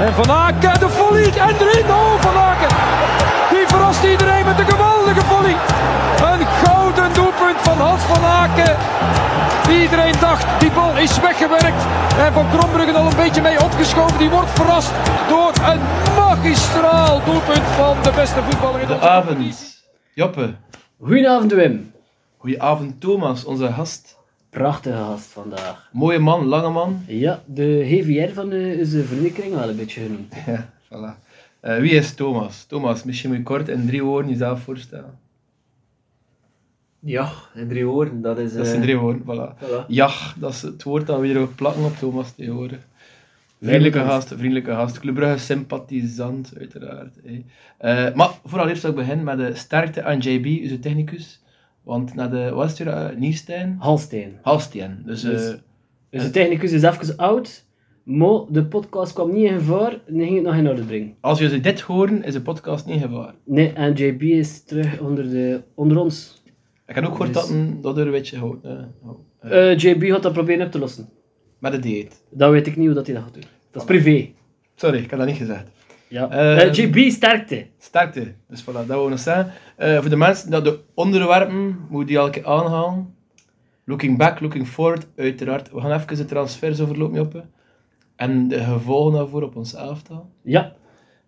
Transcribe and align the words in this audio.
En 0.00 0.12
Van 0.12 0.30
Aken, 0.30 0.80
de 0.80 0.88
volley 0.88 1.24
en 1.24 1.56
erin. 1.56 1.90
Oh, 1.90 2.20
Van 2.20 2.36
Aken. 2.36 2.68
Die 3.50 3.66
verrast 3.66 4.04
iedereen 4.04 4.44
met 4.44 4.58
een 4.58 4.68
geweldige 4.68 5.20
volley. 5.20 5.56
Een 6.30 6.46
gouden 6.46 7.14
doelpunt 7.14 7.58
van 7.58 7.78
Hans 7.78 8.02
van 8.02 8.24
Aken. 8.24 8.76
Iedereen 9.82 10.14
dacht, 10.20 10.60
die 10.60 10.70
bal 10.70 10.96
is 10.96 11.20
weggewerkt. 11.20 11.82
En 12.18 12.32
Van 12.32 12.46
Krombruggen 12.50 12.94
al 12.94 13.06
een 13.06 13.16
beetje 13.16 13.42
mee 13.42 13.62
opgeschoven. 13.62 14.18
Die 14.18 14.30
wordt 14.30 14.50
verrast 14.50 14.92
door 15.28 15.52
een 15.70 15.80
magistraal 16.16 17.24
doelpunt 17.24 17.66
van 17.76 17.96
de 18.02 18.12
beste 18.14 18.42
voetballer 18.42 18.80
in 18.80 18.86
Goedenavond, 18.86 19.36
competitie. 19.36 19.66
Joppe. 20.14 20.54
Goedenavond 21.00 21.52
Wim. 21.52 21.92
Goedenavond, 22.38 23.00
Thomas, 23.00 23.44
onze 23.44 23.72
gast. 23.72 24.19
Prachtige 24.50 24.96
gast 24.96 25.26
vandaag. 25.26 25.88
Mooie 25.92 26.18
man, 26.18 26.44
lange 26.46 26.70
man. 26.70 27.02
Ja, 27.06 27.42
de 27.46 27.82
GVR 27.84 28.32
van 28.34 28.52
uh, 28.52 28.72
is 28.80 28.90
de 28.90 29.04
vriendenkring 29.04 29.54
wel 29.54 29.68
een 29.68 29.76
beetje 29.76 30.00
genoemd. 30.00 30.34
Ja, 30.46 30.70
voilà. 30.84 31.28
Eh, 31.60 31.76
wie 31.78 31.90
is 31.90 32.14
Thomas? 32.14 32.64
Thomas, 32.64 33.04
misschien 33.04 33.28
moet 33.30 33.38
je 33.38 33.44
kort 33.44 33.68
in 33.68 33.86
drie 33.86 34.02
woorden 34.04 34.30
jezelf 34.30 34.60
voorstellen. 34.62 35.18
Ja, 36.98 37.30
in 37.54 37.68
drie 37.68 37.84
woorden, 37.86 38.22
dat 38.22 38.38
is... 38.38 38.52
Dat 38.52 38.66
zijn 38.66 38.78
eh, 38.78 38.82
drie 38.82 38.96
woorden, 38.98 39.22
voilà. 39.22 39.58
voilà. 39.64 39.86
Ja, 39.88 40.10
dat 40.36 40.52
is 40.52 40.62
het 40.62 40.82
woord 40.82 41.06
dat 41.06 41.20
we 41.20 41.26
hier 41.26 41.38
ook 41.38 41.54
plakken 41.54 41.84
op 41.84 41.96
Thomas 41.96 42.32
tegenwoordig. 42.32 42.78
Vriendelijke 43.60 43.98
Vriendelijk. 43.98 44.22
gast, 44.24 44.38
vriendelijke 44.38 44.70
gast. 44.70 44.98
Club 45.00 45.14
Brugge 45.14 45.38
sympathisant, 45.38 46.52
uiteraard. 46.58 47.14
hè. 47.24 47.44
Eh, 47.78 48.14
maar 48.14 48.30
vooral 48.44 48.68
eerst 48.68 48.80
zal 48.80 48.90
ik 48.90 48.96
beginnen 48.96 49.24
met 49.24 49.38
de 49.38 49.54
sterkte 49.54 50.02
aan 50.04 50.18
JB, 50.18 50.62
onze 50.62 50.78
technicus. 50.78 51.40
Want 51.90 52.14
naar 52.14 52.30
de, 52.30 52.50
wat 52.50 52.64
is 52.70 52.78
het 52.78 52.86
weer, 52.88 52.94
eh, 52.96 53.16
Nieuwstein? 53.16 53.76
Halsteen. 53.78 54.38
Halstien. 54.42 55.02
Dus, 55.06 55.20
Dus- 55.20 55.56
Dus 56.10 56.22
de 56.22 56.30
technicus 56.30 56.72
is 56.72 56.82
even 56.82 57.16
oud, 57.16 57.64
maar 58.04 58.40
de 58.48 58.64
podcast 58.64 59.12
kwam 59.12 59.32
niet 59.32 59.44
in 59.50 59.58
gevaar 59.58 59.92
en 60.06 60.14
ging 60.20 60.34
het 60.34 60.42
nog 60.44 60.54
in 60.54 60.68
orde 60.68 60.82
brengen. 60.82 61.14
als 61.20 61.38
jullie 61.38 61.60
dit 61.60 61.80
horen, 61.80 62.22
is 62.24 62.32
de 62.32 62.40
podcast 62.40 62.86
niet 62.86 63.00
gevaar. 63.02 63.34
Nee, 63.44 63.72
en 63.72 63.92
JB 63.92 64.22
is 64.22 64.62
terug 64.64 65.00
onder, 65.00 65.30
de, 65.30 65.62
onder 65.74 65.98
ons. 65.98 66.42
Ik 66.86 66.94
heb 66.94 67.04
ook 67.04 67.10
gehoord 67.10 67.32
Dus- 67.34 67.42
dat 67.42 67.50
een 67.50 67.78
dat 67.80 67.96
er 67.98 68.06
een 68.06 68.12
beetje 68.12 68.38
houdt. 68.38 68.66
JB 69.82 70.02
gaat 70.02 70.22
dat 70.22 70.32
proberen 70.32 70.66
op 70.66 70.72
te 70.72 70.78
lossen. 70.78 71.08
met 71.58 71.72
de 71.72 71.78
dieet. 71.78 72.22
Dat 72.30 72.50
weet 72.50 72.66
ik 72.66 72.76
niet 72.76 72.86
hoe 72.86 72.94
dat 72.94 73.06
hij 73.06 73.14
dat 73.14 73.24
gaat 73.24 73.34
doen. 73.34 73.44
Dat 73.70 73.82
is 73.82 73.88
privé. 73.88 74.28
Sorry, 74.74 74.98
ik 74.98 75.10
heb 75.10 75.18
dat 75.18 75.28
niet 75.28 75.36
gezegd. 75.36 75.70
Ja. 76.10 76.30
Eh, 76.30 76.66
Eh, 76.66 76.72
JB, 76.72 77.10
sterkte. 77.10 77.66
Sterkte. 77.78 78.34
Dus 78.48 78.62
voilà, 78.62 78.72
dat 78.72 78.86
wil 78.86 79.04
ik 79.04 79.10
nog 79.10 79.18
zeggen. 79.18 79.52
Eh, 79.76 80.00
voor 80.00 80.10
de 80.10 80.16
mensen 80.16 80.50
dat 80.50 80.64
de 80.64 80.80
onderwerpen, 80.94 81.78
moet 81.88 82.06
die 82.06 82.16
elke 82.16 82.30
keer 82.30 82.46
aanhalen. 82.46 83.14
Looking 83.84 84.18
back, 84.18 84.40
looking 84.40 84.66
forward, 84.68 85.06
uiteraard. 85.16 85.72
We 85.72 85.80
gaan 85.80 85.92
even 85.92 86.16
de 86.16 86.24
transfers 86.24 86.80
overlopen 86.80 87.20
op. 87.20 87.44
En 88.16 88.48
de 88.48 88.64
gevolgen 88.64 89.12
daarvoor 89.18 89.42
op 89.42 89.56
ons 89.56 89.74
elftal. 89.74 90.30
Ja. 90.42 90.72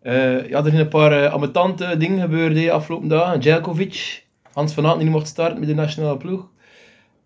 Eh 0.01 0.49
ja, 0.49 0.59
er 0.59 0.65
zijn 0.71 0.77
een 0.77 0.89
paar 0.89 1.23
uh, 1.23 1.33
ambetante 1.33 1.97
dingen 1.97 2.21
gebeurd 2.21 2.55
de 2.55 2.71
afgelopen 2.73 3.09
dagen. 3.09 3.41
Djelkovic, 3.41 4.27
Hans 4.53 4.73
van 4.75 4.87
Aert 4.87 4.95
die 4.95 5.05
niet 5.05 5.13
mocht 5.15 5.27
starten 5.27 5.59
met 5.59 5.69
de 5.69 5.75
nationale 5.75 6.17
ploeg. 6.17 6.51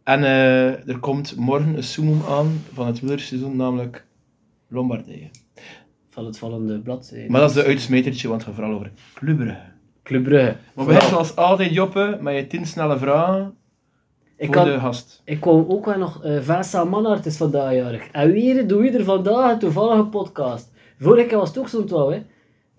En 0.05 0.25
eh, 0.25 0.89
er 0.89 0.99
komt 1.01 1.37
morgen 1.37 1.77
een 1.77 1.83
summum 1.83 2.21
aan 2.29 2.63
van 2.73 2.87
het 2.87 3.01
wielerseizoen, 3.01 3.57
namelijk 3.57 4.07
Lombardije. 4.69 5.31
Van 6.17 6.27
het 6.27 6.39
vallende 6.39 6.79
blad. 6.81 7.11
eh, 7.15 7.29
Maar 7.29 7.41
dat 7.41 7.51
is 7.51 7.57
de 7.57 7.65
uitsmetertje, 7.65 8.29
want 8.29 8.41
het 8.41 8.49
gaat 8.51 8.59
vooral 8.61 8.75
over 8.79 8.93
Club 9.15 9.37
Brugge. 9.37 9.59
Club 10.03 10.23
Brugge. 10.25 10.57
Maar 10.75 10.85
we 10.87 10.93
beginnen 10.93 11.09
zoals 11.11 11.37
altijd, 11.37 11.75
Joppe, 11.75 12.19
met 12.21 12.35
je 12.37 12.47
tien 12.47 12.67
snelle 12.67 12.99
vragen 12.99 13.55
Ik 14.37 14.47
voor 14.47 14.55
kan, 14.55 14.65
de 14.65 14.79
gast. 14.79 15.23
Ik 15.25 15.41
kwam 15.41 15.65
ook 15.69 15.85
wel 15.85 15.99
nog, 15.99 16.25
uh, 16.25 16.41
Vincent 16.41 16.91
Manhart 16.91 17.27
is 17.27 17.37
vandaag 17.37 17.73
jarig. 17.75 18.09
En 18.13 18.31
weer 18.33 18.67
doe 18.67 18.85
je 18.85 18.91
er 18.91 19.05
vandaag 19.05 19.53
een 19.53 19.59
toevallige 19.59 20.05
podcast. 20.05 20.73
Vorige 21.01 21.27
keer 21.27 21.39
was 21.39 21.49
het 21.49 21.59
ook 21.59 21.69
zo'n 21.69 21.87
twaalf, 21.87 22.11
hè. 22.13 22.21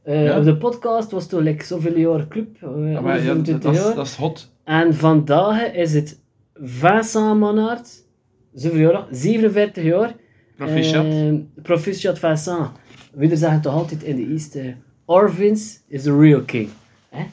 Eh, 0.03 0.25
Ja? 0.25 0.37
Op 0.37 0.43
de 0.43 0.57
podcast 0.57 1.11
was 1.11 1.21
het 1.21 1.31
toch 1.31 1.41
like, 1.41 1.65
zoveel 1.65 1.97
jaar 1.97 2.27
club, 2.27 2.47
uh, 2.63 2.91
Ja, 2.93 3.01
maar 3.01 3.21
ja, 3.21 3.33
dat, 3.33 3.45
25 3.45 3.59
dat, 3.73 3.73
is, 3.89 3.95
dat 3.95 4.05
is 4.05 4.15
hot. 4.15 4.51
En 4.63 4.93
vandaag 4.95 5.73
is 5.73 5.93
het 5.93 6.19
Vincent 6.53 7.39
Manhart, 7.39 7.89
zoveel 8.53 8.91
jaar, 8.91 9.05
47 9.11 9.83
jaar. 9.83 10.15
Proficiat. 10.55 11.05
Eh, 11.05 11.33
proficiat 11.63 12.19
Vincent. 12.19 12.69
Wie 13.17 13.35
zeggen 13.35 13.61
toch 13.61 13.73
altijd 13.73 14.03
in 14.03 14.15
de 14.15 14.27
East, 14.31 14.55
eh, 14.55 14.65
Orvins 15.05 15.79
is 15.87 16.03
the 16.03 16.17
real 16.19 16.41
king. 16.41 16.69
Hè? 17.09 17.23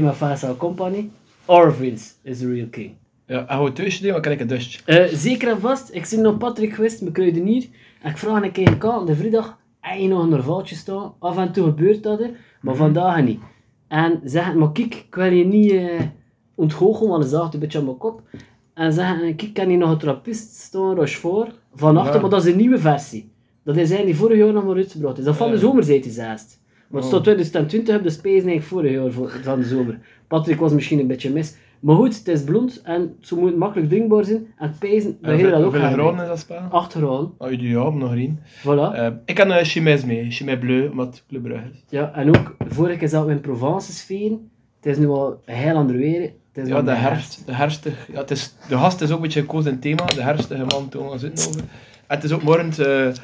Met 0.00 0.16
Vincent 0.16 0.56
Company, 0.56 1.10
Orvins 1.44 2.14
is 2.22 2.38
the 2.38 2.52
real 2.52 2.66
king. 2.70 2.90
ja, 3.26 3.46
en 3.48 3.58
hoe 3.58 3.72
thuis 3.72 4.00
doen, 4.00 4.12
dan 4.12 4.20
krijg 4.20 4.36
ik 4.36 4.42
een 4.42 4.48
dusje. 4.48 4.80
Eh, 4.84 5.04
zeker 5.14 5.48
en 5.48 5.60
vast. 5.60 5.94
Ik 5.94 6.04
zie 6.04 6.18
nog 6.18 6.38
Patrick 6.38 6.74
geweest, 6.74 7.00
mijn 7.00 7.12
kruidenier. 7.12 7.66
En 8.02 8.10
ik 8.10 8.16
vraag 8.18 8.42
een 8.42 8.52
keer 8.52 8.76
aan 8.90 9.06
de 9.06 9.16
vrijdag, 9.16 9.58
heb 9.80 9.98
je 10.00 10.08
nog 10.08 10.22
een 10.22 10.28
nervaltje 10.28 10.74
staan? 10.76 11.12
Af 11.18 11.36
en 11.38 11.52
toe 11.52 11.64
gebeurt 11.64 12.02
dat, 12.02 12.18
hè, 12.18 12.26
maar 12.60 12.74
vandaag 12.74 13.22
niet. 13.22 13.40
En 13.88 14.20
zeggen, 14.24 14.58
maar 14.58 14.72
kijk, 14.72 14.94
ik 14.94 15.14
wil 15.14 15.32
je 15.32 15.44
niet 15.44 15.70
eh 15.72 16.00
ontgoochelen, 16.54 17.10
want 17.10 17.22
hij 17.22 17.32
zaagt 17.32 17.54
een 17.54 17.60
beetje 17.60 17.78
aan 17.78 17.84
mijn 17.84 17.96
kop. 17.96 18.22
En 18.74 18.92
zeggen, 18.92 19.36
kijk, 19.36 19.56
heb 19.56 19.68
hier 19.68 19.78
nog 19.78 19.90
een 19.90 19.98
trappist 19.98 20.54
staan, 20.54 20.94
Rochefort, 20.94 21.54
van 21.74 21.96
achter, 21.96 22.14
Ja. 22.14 22.20
maar 22.20 22.30
dat 22.30 22.44
is 22.44 22.50
een 22.52 22.58
nieuwe 22.58 22.78
versie. 22.78 23.30
Dat 23.68 23.76
is 23.76 23.88
eigenlijk 23.88 24.18
vorig 24.18 24.38
jaar 24.38 24.52
nog 24.52 24.64
maar 24.64 24.76
uitgebracht. 24.76 25.18
Is 25.18 25.24
dat 25.24 25.36
van 25.36 25.46
Ja. 25.46 25.52
de 25.52 25.58
zomer, 25.58 25.82
zei 25.84 26.00
hij 26.00 26.10
zelfs. 26.10 26.44
Maar 26.88 27.02
het 27.02 27.02
Oh. 27.02 27.06
staat 27.08 27.22
2020 27.22 27.96
op 27.96 28.02
de 28.02 28.10
space 28.10 28.28
eigenlijk 28.46 28.62
vorig 28.62 28.92
jaar 28.92 29.10
van 29.42 29.60
de 29.60 29.66
zomer. 29.66 29.98
Patrick 30.28 30.58
was 30.58 30.72
misschien 30.72 30.98
een 30.98 31.06
beetje 31.06 31.30
mis. 31.32 31.54
Maar 31.80 31.96
goed, 31.96 32.18
het 32.18 32.28
is 32.28 32.42
blond 32.44 32.80
en 32.82 33.16
ze 33.20 33.34
moet 33.34 33.56
makkelijk 33.56 33.88
drinkbaar 33.88 34.24
zijn. 34.24 34.46
En 34.58 34.74
pijzen, 34.78 35.18
dat 35.20 35.30
En 35.30 35.38
je 35.38 35.42
dat 35.44 35.52
ook 35.54 35.62
hoeveel 35.62 35.80
graden 35.90 36.20
is 36.22 36.28
dat 36.28 36.38
spel? 36.38 36.58
Acht 36.70 36.92
graden. 36.92 37.30
Oh, 37.38 37.52
ideaal, 37.52 37.92
nog 37.92 38.14
één. 38.14 38.38
Voilà. 38.60 38.94
Eh, 38.94 39.06
ik 39.24 39.36
heb 39.36 39.48
een 39.48 39.64
Chimès 39.64 40.04
mee, 40.04 40.30
Chimay 40.30 40.58
Bleu, 40.58 40.88
omdat 40.88 41.06
het 41.06 41.24
Club 41.28 41.42
Brugge 41.42 41.64
is. 41.72 41.82
Ja, 41.88 42.12
en 42.14 42.28
ook, 42.28 42.56
vorige 42.68 42.96
keer 42.98 43.08
zaten 43.08 43.26
we 43.28 43.32
in 43.32 43.40
Provence 43.40 43.92
sferen. 43.92 44.50
Het 44.80 44.92
is 44.92 44.98
nu 44.98 45.08
al 45.08 45.40
heel 45.44 45.74
ander 45.74 45.96
weer. 45.96 46.20
Het 46.52 46.66
is 46.66 46.68
Ja, 46.68 46.82
de 46.82 46.90
herfst, 46.90 47.42
de 47.46 47.52
herfstig, 47.54 48.08
ja, 48.12 48.18
het 48.18 48.30
is, 48.30 48.54
de 48.68 48.76
gast 48.76 49.00
is 49.00 49.10
ook 49.10 49.16
een 49.16 49.22
beetje 49.22 49.40
gekozen 49.40 49.66
in 49.66 49.72
het 49.72 49.82
thema, 49.82 50.04
de 50.04 50.22
herfstige 50.22 50.64
man 50.64 50.88
Thomas 50.88 51.20
Zittenhoven. 51.20 51.68
En 52.08 52.14
het 52.16 52.24
is 52.24 52.32
ook 52.32 52.42
morgen 52.42 52.68
eh, 52.70 53.14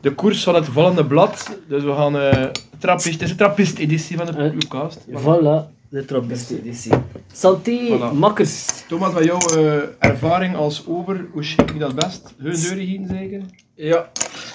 de 0.00 0.14
koers 0.14 0.42
van 0.42 0.54
het 0.54 0.64
vallende 0.66 1.04
blad, 1.06 1.58
dus 1.68 1.82
we 1.82 1.92
gaan, 1.92 2.18
eh 2.18 2.44
trappist, 2.78 3.12
het 3.12 3.22
is 3.22 3.30
een 3.30 3.36
trappist-editie 3.36 4.16
van 4.16 4.26
de 4.26 4.32
Eh, 4.32 4.50
podcast. 4.58 4.98
Voilà, 5.10 5.70
de 5.88 6.04
trappist-editie. 6.04 6.92
Santé, 7.32 7.78
Voilà. 7.98 8.14
makkers. 8.14 8.84
Thomas, 8.88 9.12
wat 9.12 9.24
jouw 9.24 9.40
eh, 9.40 9.76
ervaring 9.98 10.56
als 10.56 10.86
ober, 10.86 11.26
hoe 11.32 11.44
schik 11.44 11.72
je 11.72 11.78
dat 11.78 11.94
best? 11.94 12.34
Hun 12.38 12.52
deuren 12.60 12.86
gieten 12.86 13.08
zeker? 13.08 13.40
Ja, 13.74 14.08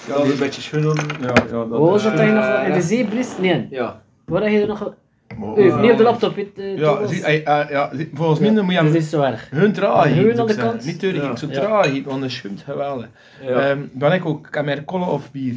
dat 0.08 0.24
is 0.24 0.30
een 0.32 0.38
beetje 0.38 0.60
schoenen. 0.60 0.96
Ja, 1.20 1.26
ja, 1.26 1.64
dat 1.64 1.68
was 1.68 2.02
je 2.02 2.08
nog 2.10 2.66
in 2.66 2.72
de 2.72 2.82
zee 2.82 3.04
blist? 3.06 3.38
Nee, 3.40 3.66
Ja. 3.70 4.02
waar 4.24 4.42
heb 4.42 4.50
je 4.50 4.60
er 4.60 4.66
nog... 4.66 4.92
Eh, 5.26 5.66
eh, 5.66 5.80
niet 5.80 5.90
op 5.90 5.96
de 5.96 6.02
laptop, 6.02 6.36
hè, 6.36 6.48
eh, 6.56 6.78
Ja, 6.78 7.06
zie, 7.06 7.22
eh, 7.24 7.60
eh, 7.62 7.70
ja, 7.70 7.90
volgens 8.14 8.40
mij 8.40 8.50
moet 8.50 8.66
je 8.72 8.74
Dat 8.74 8.84
hem 8.84 8.94
is 8.94 9.10
zo 9.10 9.22
erg. 9.22 9.50
hun 9.50 9.72
traag 9.72 10.04
Hun 10.04 10.14
gieten, 10.24 10.40
aan 10.40 10.46
de 10.46 10.54
kant. 10.56 10.84
Niet 10.84 11.00
Ja. 11.00 11.10
gieten, 11.10 11.38
zo 11.38 11.46
Ja. 11.46 11.52
traag 11.52 11.86
gieten, 11.86 12.10
want 12.10 12.20
dat 12.22 12.30
schuimt 12.30 12.62
geweldig. 12.62 13.08
Ja. 13.42 13.48
Ehm, 13.70 13.78
ben 13.92 14.12
ik 14.12 14.24
ook, 14.24 14.46
ik 14.46 14.54
heb 14.54 14.64
meer 14.64 14.84
kolen 14.84 15.08
of 15.08 15.30
bier. 15.32 15.54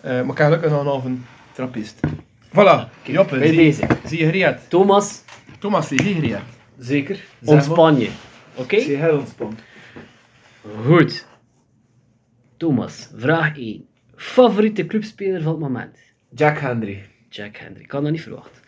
Eh, 0.00 0.10
maar 0.12 0.20
ik 0.22 0.26
heb 0.26 0.36
gelukkig 0.36 0.70
nog 0.70 0.80
een 0.80 0.86
halve 0.86 1.10
trappist. 1.52 2.00
Voilà, 2.48 3.02
Joppe, 3.02 3.38
Bij 3.38 3.46
zie, 3.48 3.56
deze. 3.56 3.86
zie 4.04 4.18
je 4.18 4.24
gereed? 4.24 4.56
Thomas, 4.68 5.22
Thomas, 5.58 5.88
zie 5.88 6.04
je 6.04 6.14
gereed? 6.14 6.36
Zeker. 6.78 7.20
ontspan 7.44 7.98
je. 7.98 8.10
Oké? 8.54 8.76
Ik 8.76 8.82
zie 8.82 8.96
heel 8.96 9.18
ontspannen. 9.18 9.58
Goed. 10.86 11.26
Thomas, 12.56 13.10
vraag 13.16 13.56
1. 13.58 13.86
Favoriete 14.16 14.86
clubspeler 14.86 15.42
van 15.42 15.52
het 15.52 15.60
moment? 15.60 15.96
Jack 16.34 16.58
Henry. 16.58 17.02
Jack 17.28 17.56
Hendry. 17.56 17.82
Ik 17.82 17.88
kan 17.88 18.02
dat 18.02 18.12
niet 18.12 18.22
verwachten. 18.22 18.59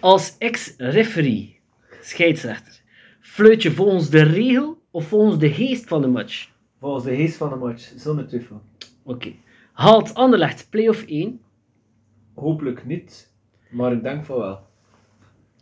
Als 0.00 0.38
ex-referee, 0.38 1.58
scheidsrechter, 2.00 2.80
fluit 3.20 3.62
je 3.62 3.70
volgens 3.70 4.10
de 4.10 4.22
regel 4.22 4.78
of 4.90 5.08
volgens 5.08 5.38
de 5.38 5.52
geest 5.52 5.88
van 5.88 6.00
de 6.00 6.06
match? 6.06 6.48
Volgens 6.78 7.04
de 7.04 7.16
geest 7.16 7.36
van 7.36 7.48
de 7.48 7.56
match, 7.56 7.92
zonder 7.96 8.26
twijfel. 8.26 8.62
Oké. 9.02 9.32
Haalt 9.72 10.14
Anderlecht 10.14 10.66
play-off 10.70 11.06
1? 11.06 11.40
Hopelijk 12.34 12.86
niet, 12.86 13.32
maar 13.70 13.92
ik 13.92 14.02
denk 14.02 14.24
van 14.24 14.38
wel. 14.38 14.60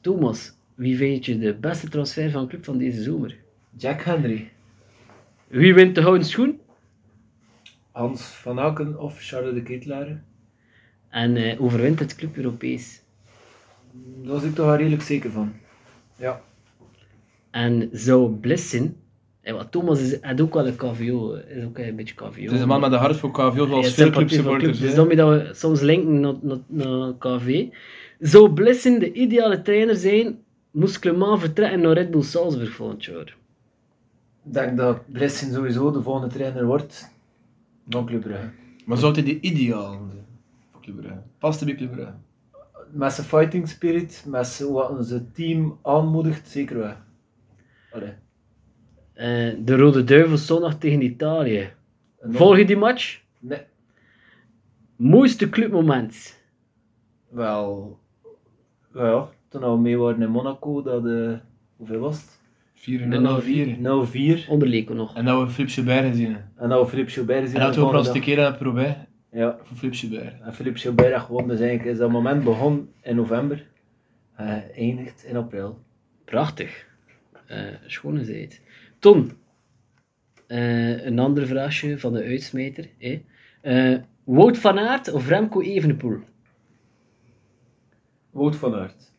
Thomas, 0.00 0.52
wie 0.74 0.96
vind 0.96 1.24
je 1.24 1.38
de 1.38 1.54
beste 1.54 1.88
transfer 1.88 2.30
van 2.30 2.42
de 2.42 2.48
club 2.48 2.64
van 2.64 2.78
deze 2.78 3.02
zomer? 3.02 3.36
Jack 3.76 4.02
Henry. 4.02 4.50
Wie 5.46 5.74
wint 5.74 5.94
de 5.94 6.02
gouden 6.02 6.26
schoen? 6.26 6.60
Hans 7.92 8.22
van 8.22 8.60
Aken 8.60 9.00
of 9.00 9.18
Charles 9.20 9.54
de 9.54 9.62
Ketelaar. 9.62 10.22
En 11.08 11.36
eh, 11.36 11.62
overwint 11.62 11.98
het 11.98 12.14
club 12.14 12.36
Europees? 12.36 13.02
Daar 14.22 14.32
was 14.32 14.42
ik 14.42 14.54
toch 14.54 14.66
wel 14.66 14.76
redelijk 14.76 15.02
zeker 15.02 15.30
van. 15.30 15.52
Ja. 16.16 16.40
En 17.50 17.88
zou 17.92 18.38
wat 19.54 19.70
Thomas 19.70 20.00
is, 20.00 20.22
had 20.22 20.40
ook 20.40 20.54
wel 20.54 20.66
een 20.66 20.76
KVO, 20.76 21.34
is 21.34 21.64
ook 21.64 21.78
een 21.78 21.96
beetje 21.96 22.14
KVO. 22.14 22.42
Het 22.42 22.52
is 22.52 22.60
een 22.60 22.68
man 22.68 22.80
met 22.80 22.92
een 22.92 22.98
hart 22.98 23.16
voor 23.16 23.30
KVO, 23.30 23.66
zoals 23.66 23.94
veel 23.94 24.10
clubsupporters. 24.10 24.62
clubs. 24.62 24.78
Dus 24.78 24.94
daarmee 24.94 25.16
dat 25.16 25.28
we 25.28 25.54
soms 25.54 25.80
linken 25.80 26.20
naar, 26.20 26.34
naar, 26.40 26.58
naar 26.66 27.12
KV. 27.18 27.66
Zou 28.18 28.52
Blissen 28.52 29.00
de 29.00 29.12
ideale 29.12 29.62
trainer 29.62 29.96
zijn, 29.96 30.38
moest 30.70 30.98
Clement 30.98 31.40
vertrekken 31.40 31.80
naar 31.80 31.92
Red 31.92 32.10
Bull 32.10 32.22
Salzburg 32.22 32.70
volgend 32.70 33.04
jaar? 33.04 33.36
Ik 34.44 34.54
denk 34.54 34.76
dat 34.76 35.12
Blessing 35.12 35.52
sowieso 35.54 35.90
de 35.90 36.02
volgende 36.02 36.34
trainer 36.34 36.66
wordt 36.66 37.10
van 37.88 38.06
Club 38.06 38.20
Brugge. 38.20 38.50
Maar 38.84 38.96
zou 38.96 39.12
hij 39.12 39.22
die 39.22 39.40
ideaal 39.40 39.90
zijn? 39.90 40.26
Voor 40.72 40.82
Club 40.82 40.96
Brugge. 40.96 41.22
Past 41.38 41.64
bij 41.64 41.74
Club 41.74 41.92
Brugge. 41.92 42.12
Met 42.90 43.12
zijn 43.12 43.26
fighting 43.26 43.68
spirit, 43.68 44.24
met 44.26 44.46
zijn, 44.46 44.72
wat 44.72 45.06
zijn 45.06 45.30
team 45.32 45.78
aanmoedigt, 45.82 46.48
zeker 46.48 46.78
wel. 46.78 46.94
Allee. 47.92 48.12
Eh, 49.14 49.54
de 49.64 49.76
Rode 49.76 50.04
Duivels 50.04 50.46
zondag 50.46 50.78
tegen 50.78 51.02
Italië. 51.02 51.70
Volg 52.20 52.56
je 52.56 52.64
die 52.64 52.76
match? 52.76 53.20
Nee. 53.38 53.60
Mooiste 54.96 55.48
clubmoment? 55.48 56.36
Wel, 57.28 57.98
wel, 58.92 59.30
toen 59.48 59.60
we 59.60 59.78
mee 59.78 59.98
waren 59.98 60.22
in 60.22 60.30
Monaco, 60.30 60.82
dat, 60.82 61.06
eh 61.06 61.32
hoeveel 61.76 62.00
was 62.00 62.16
het? 62.16 62.38
4 62.74 62.98
De 62.98 63.06
0 63.06 63.20
Nou 63.78 64.06
4. 64.06 64.46
Onderleken 64.48 64.96
nog. 64.96 65.16
En 65.16 65.24
dat 65.24 65.42
we 65.42 65.48
Philippe 65.48 65.74
Joubert 65.74 66.06
gezien 66.06 66.24
hebben. 66.24 66.52
En 66.56 66.68
dat 66.68 66.80
we 66.80 66.88
Philippe 66.88 67.10
Gilbert 67.10 67.46
zien. 67.48 67.54
En 67.54 67.60
dat 67.60 67.74
we 67.74 67.80
de 67.80 67.86
ook 67.86 67.92
volgende 67.92 68.18
een 68.18 68.24
keer 68.24 68.38
aan 68.38 68.44
het 68.44 68.58
proberen. 68.58 69.07
Ja, 69.30 69.58
voor 69.62 69.76
Philippe 69.76 69.96
Joubert. 69.98 70.40
en 70.40 70.54
Philippe 70.54 70.78
Gilbert 70.78 71.12
heeft 71.12 71.24
gewonnen. 71.24 71.50
Dus 71.56 71.60
eigenlijk 71.66 71.90
is 71.90 71.98
dat 71.98 72.10
moment 72.10 72.44
begon 72.44 72.92
in 73.02 73.16
november. 73.16 73.66
eh 74.36 74.76
eindigt 74.76 75.24
in 75.24 75.36
april. 75.36 75.78
Prachtig. 76.24 76.86
Eh 77.46 77.74
schone 77.86 78.24
zijt. 78.24 78.60
Ton. 78.98 79.32
Eh, 80.46 81.04
een 81.06 81.18
ander 81.18 81.46
vraagje 81.46 81.98
van 81.98 82.12
de 82.12 82.24
uitsmijter. 82.24 82.88
hè. 82.98 83.22
Eh, 83.60 83.98
Wout 84.24 84.58
van 84.58 84.78
Aert 84.78 85.12
of 85.12 85.28
Remco 85.28 85.60
Evenepoel? 85.60 86.18
Wout 88.30 88.56
van 88.56 88.74
Aert. 88.74 89.12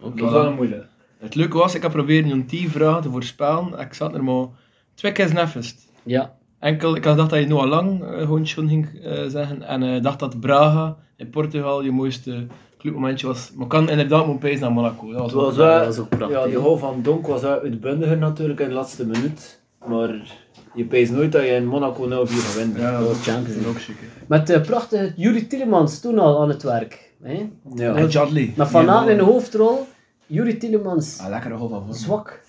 Dat 0.00 0.14
is 0.14 0.20
wel 0.20 0.46
een 0.46 0.54
moeilijk. 0.54 0.86
Het 1.18 1.34
leuke 1.34 1.56
was, 1.58 1.74
ik 1.74 1.82
heb 1.82 1.90
proberen 1.90 2.30
een 2.30 2.46
10 2.46 2.68
vragen 2.70 3.02
te 3.02 3.10
voorspellen. 3.10 3.78
Ik 3.78 3.94
zat 3.94 4.14
er 4.14 4.24
maar 4.24 4.46
twee 4.94 5.12
keer 5.12 5.34
neffest. 5.34 5.90
Ja. 6.02 6.38
Enkel, 6.62 6.96
ik 6.96 7.04
had 7.04 7.12
gedacht 7.12 7.30
dat 7.30 7.38
je 7.40 7.46
Noah 7.46 7.68
Lang 7.68 8.02
uh, 8.02 8.18
gewoon 8.18 8.46
ging 8.46 8.88
eh, 9.04 9.24
zeggen. 9.26 9.62
En 9.62 9.82
ik 9.82 10.02
dacht 10.02 10.18
dat 10.18 10.40
Braga 10.40 10.96
in 11.16 11.30
Portugal 11.30 11.82
je 11.82 11.90
mooiste 11.90 12.46
clubmomentje 12.78 13.26
was. 13.26 13.52
Maar 13.56 13.66
kan 13.66 13.88
inderdaad 13.88 14.26
mijn 14.26 14.38
pees 14.38 14.60
naar 14.60 14.72
Monaco. 14.72 15.12
Dat 15.12 15.20
was 15.20 15.32
was 15.32 15.56
wel- 15.56 15.84
was 15.84 15.98
ook 15.98 16.08
prachtig, 16.08 16.38
ja, 16.38 16.46
die 16.46 16.56
goal 16.56 16.76
van 16.78 17.02
Donk 17.02 17.26
was 17.26 17.40
wel 17.40 17.60
uitbundiger 17.60 18.18
natuurlijk 18.18 18.60
in 18.60 18.68
de 18.68 18.74
laatste 18.74 19.06
minuut. 19.06 19.60
Maar 19.86 20.36
je 20.74 20.84
pees 20.84 21.10
nooit 21.10 21.32
dat 21.32 21.42
je 21.42 21.48
in 21.48 21.66
Monaco 21.66 22.06
0-4 22.06 22.10
gaat 22.10 22.54
winnen. 22.56 22.80
Ja, 22.80 22.98
Dat 22.98 23.08
was 23.08 23.22
Champions 23.26 23.66
ook 23.66 23.80
chic. 23.80 23.96
Met 24.26 24.62
prachtige 24.66 25.12
Juri 25.16 25.46
Tillemans 25.46 26.00
toen 26.00 26.18
al 26.18 26.40
aan 26.42 26.48
het 26.48 26.62
werk. 26.62 27.10
Hè? 27.22 27.48
Ja. 27.74 27.94
En 27.94 28.10
Chadley. 28.10 28.52
Met 28.56 28.68
Van 28.68 28.90
Aert 28.90 29.08
in 29.08 29.16
de 29.16 29.22
hoofdrol. 29.22 29.86
Juri 30.26 30.58
Tillemans. 30.58 31.18
Ah, 31.20 31.28
lekkere 31.28 31.56
goal 31.56 31.68
van. 31.68 31.94
Zwak. 31.94 32.40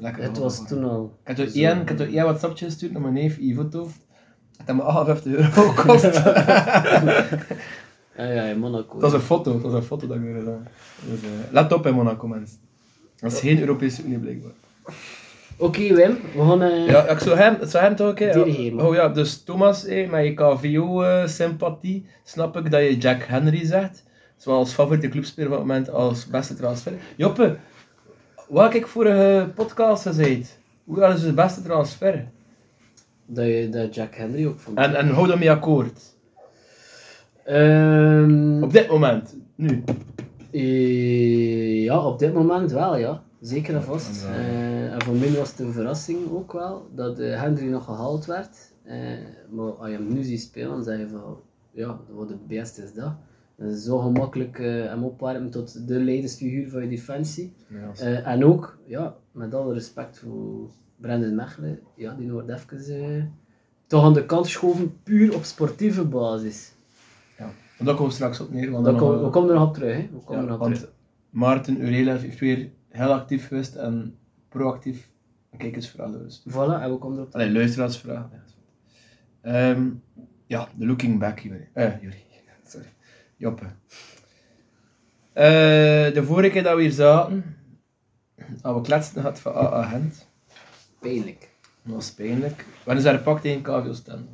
Lekkere 0.00 0.26
Het 0.26 0.38
was 0.38 0.66
toen 0.68 0.84
al. 0.84 1.18
Ik 1.24 1.36
heb 1.36 1.38
er 1.46 1.54
één, 1.54 1.80
ik 1.80 1.90
één 2.00 2.24
WhatsAppje 2.24 2.64
gestuurd 2.64 2.92
naar 2.92 3.00
mijn 3.02 3.14
neef 3.14 3.36
Ivoto. 3.38 3.88
Het 4.56 4.66
heeft 4.66 4.78
me 4.78 4.84
58 4.84 5.32
euro 5.32 5.68
gekost. 5.72 6.14
Ja, 8.16 8.24
ja, 8.34 8.42
in 8.42 8.58
Monaco. 8.58 8.98
dat 8.98 9.08
is 9.10 9.14
een 9.18 9.24
foto, 9.24 9.60
dat 9.60 9.70
is 9.70 9.76
een 9.76 9.82
foto 9.84 10.06
dat 10.06 10.16
ik 10.16 10.22
weer 10.22 10.34
gedaan 10.38 10.66
dus, 11.10 11.20
eh, 11.22 11.28
Let 11.52 11.72
op 11.72 11.86
in 11.86 11.94
Monaco, 11.94 12.26
mensen. 12.28 12.58
Dat 13.16 13.32
is 13.32 13.40
geen 13.40 13.60
Europese 13.60 14.02
Unie 14.04 14.18
blijkbaar. 14.18 14.52
Oké, 15.56 15.94
Wim. 15.94 16.18
We 16.34 16.42
gaan... 16.48 16.62
eh, 16.62 16.86
Ja, 16.86 17.06
ik 17.08 17.18
zou 17.18 17.36
hem, 17.36 17.56
zou 17.60 17.84
hem 17.84 17.96
toch 17.96 18.08
een 18.08 18.14
keer... 18.14 18.32
Dirigeren, 18.32 18.74
man. 18.74 18.86
Oh 18.86 18.94
ja, 18.94 19.08
dus 19.08 19.42
Thomas, 19.42 19.84
eh, 19.84 20.10
met 20.10 20.24
je 20.24 20.34
KVO-sympathie, 20.34 22.06
snap 22.24 22.56
ik 22.56 22.70
dat 22.70 22.80
je 22.80 22.96
Jack 22.98 23.22
Henry 23.22 23.66
zegt. 23.66 24.04
Zoals 24.36 24.72
favoriete 24.72 25.08
clubspeler 25.08 25.48
van 25.48 25.58
het 25.58 25.66
moment 25.66 25.90
als 25.90 26.26
beste 26.26 26.54
transfer. 26.54 26.92
Joppe, 27.16 27.56
wat 28.50 28.62
heb 28.72 28.82
ik 28.82 28.86
vorige 28.86 29.50
podcast 29.54 30.02
gezegd? 30.02 30.58
Hoe 30.84 31.14
ze 31.18 31.26
de 31.26 31.32
beste 31.32 31.62
transfer? 31.62 32.28
Dat 33.26 33.46
je 33.46 33.68
dat 33.70 33.94
Jack 33.94 34.14
Henry 34.14 34.46
ook 34.46 34.60
vond. 34.60 34.78
En, 34.78 34.94
en 34.94 35.08
hou 35.08 35.26
daarmee 35.28 35.50
akkoord. 35.50 36.14
Ehm, 37.44 38.62
Op 38.62 38.72
dit 38.72 38.88
moment, 38.88 39.36
nu. 39.54 39.84
eh, 40.50 41.84
ja, 41.84 42.04
op 42.06 42.18
dit 42.18 42.34
moment 42.34 42.72
wel, 42.72 42.96
ja. 42.96 43.22
Zeker 43.40 43.74
en 43.74 43.82
vast. 43.82 44.22
Ja. 44.22 44.34
Eh, 44.34 44.92
en 44.92 45.02
voor 45.02 45.14
mij 45.14 45.30
was 45.32 45.50
het 45.50 45.58
een 45.60 45.72
verrassing 45.72 46.18
ook 46.30 46.52
wel, 46.52 46.88
dat 46.94 47.18
eh, 47.18 47.40
Henry 47.40 47.66
nog 47.68 47.84
gehaald 47.84 48.26
werd. 48.26 48.56
Eh, 48.84 48.96
maar 49.50 49.70
als 49.70 49.88
je 49.88 49.94
hem 49.94 50.12
nu 50.12 50.22
ziet 50.22 50.40
spelen, 50.40 50.68
dan 50.70 50.82
zeg 50.82 50.98
je 50.98 51.08
van, 51.08 51.40
ja, 51.70 51.98
wat 52.08 52.28
het 52.28 52.46
beste 52.46 52.82
is 52.82 52.92
dat. 52.94 53.12
Is 53.60 53.84
zo 53.84 53.98
gemakkelijk 53.98 54.58
eh, 54.58 54.84
hem 54.84 55.04
opwarmen 55.04 55.50
tot 55.50 55.88
de 55.88 56.00
leidersfiguur 56.00 56.70
van 56.70 56.82
je 56.82 56.88
defensie. 56.88 57.52
Eh, 57.98 58.26
en 58.26 58.44
ook, 58.44 58.78
ja, 58.86 59.16
met 59.32 59.54
alle 59.54 59.72
respect 59.74 60.18
voor 60.18 60.70
Brendan 60.96 61.34
Mechelen, 61.34 61.78
ja, 61.96 62.14
die 62.14 62.32
wordt 62.32 62.48
even 62.48 63.02
eh, 63.16 63.24
toch 63.86 64.04
aan 64.04 64.12
de 64.14 64.26
kant 64.26 64.44
geschoven, 64.44 65.02
puur 65.02 65.34
op 65.34 65.44
sportieve 65.44 66.04
basis. 66.04 66.72
Ja. 67.38 67.50
Daar 67.78 67.94
komen 67.94 68.08
we 68.08 68.14
straks 68.14 68.40
op 68.40 68.50
neer. 68.52 68.70
Want 68.70 68.84
dan 68.84 68.96
kom- 68.96 69.22
we 69.22 69.30
komen 69.30 69.48
er 69.50 69.54
nog 69.56 69.68
op 69.68 69.74
terug, 69.74 69.96
hè. 69.96 70.02
We 70.12 70.18
komen 70.24 70.42
ja, 70.42 70.42
er 70.42 70.48
nog 70.50 70.58
want 70.58 70.74
terug. 70.74 70.92
Maarten 71.30 71.80
Urela 71.82 72.16
heeft 72.16 72.38
weer 72.38 72.70
heel 72.88 73.12
actief 73.12 73.46
geweest 73.48 73.74
en 73.74 74.14
proactief 74.48 75.10
een 75.50 75.58
kijkersvraag 75.58 76.10
dus. 76.10 76.42
Voilà, 76.48 76.52
en 76.82 76.90
we 76.90 76.96
komen 76.98 77.16
erop 77.18 77.30
terug. 77.30 77.32
Allee, 77.46 77.52
luisteraarsvraag. 77.52 78.28
Ja, 78.32 78.38
Ehm, 79.42 79.88
ja, 80.46 80.68
de 80.76 80.86
looking 80.86 81.18
back, 81.18 81.38
Juri. 81.38 81.68
Eh, 81.72 82.00
Juri. 82.02 82.16
Joppe. 83.40 83.64
Eh, 85.32 86.14
de 86.14 86.22
vorige 86.24 86.50
keer 86.50 86.62
dat 86.62 86.76
we 86.76 86.82
hier 86.82 86.90
zaten, 86.90 87.56
hadden 88.62 88.82
we 88.82 88.88
kletsen 88.88 89.14
gehad 89.20 89.40
van 89.40 89.52
AA 89.52 89.82
Gent. 89.82 90.28
Pijnlijk. 90.98 91.48
Dat 91.82 91.94
was 91.94 92.12
pijnlijk. 92.12 92.56
We 92.56 92.64
hebben 92.84 93.02
ze 93.02 93.10
gepakt 93.10 93.42
tegen 93.42 93.62
KVO 93.62 93.92
Stende. 93.92 94.28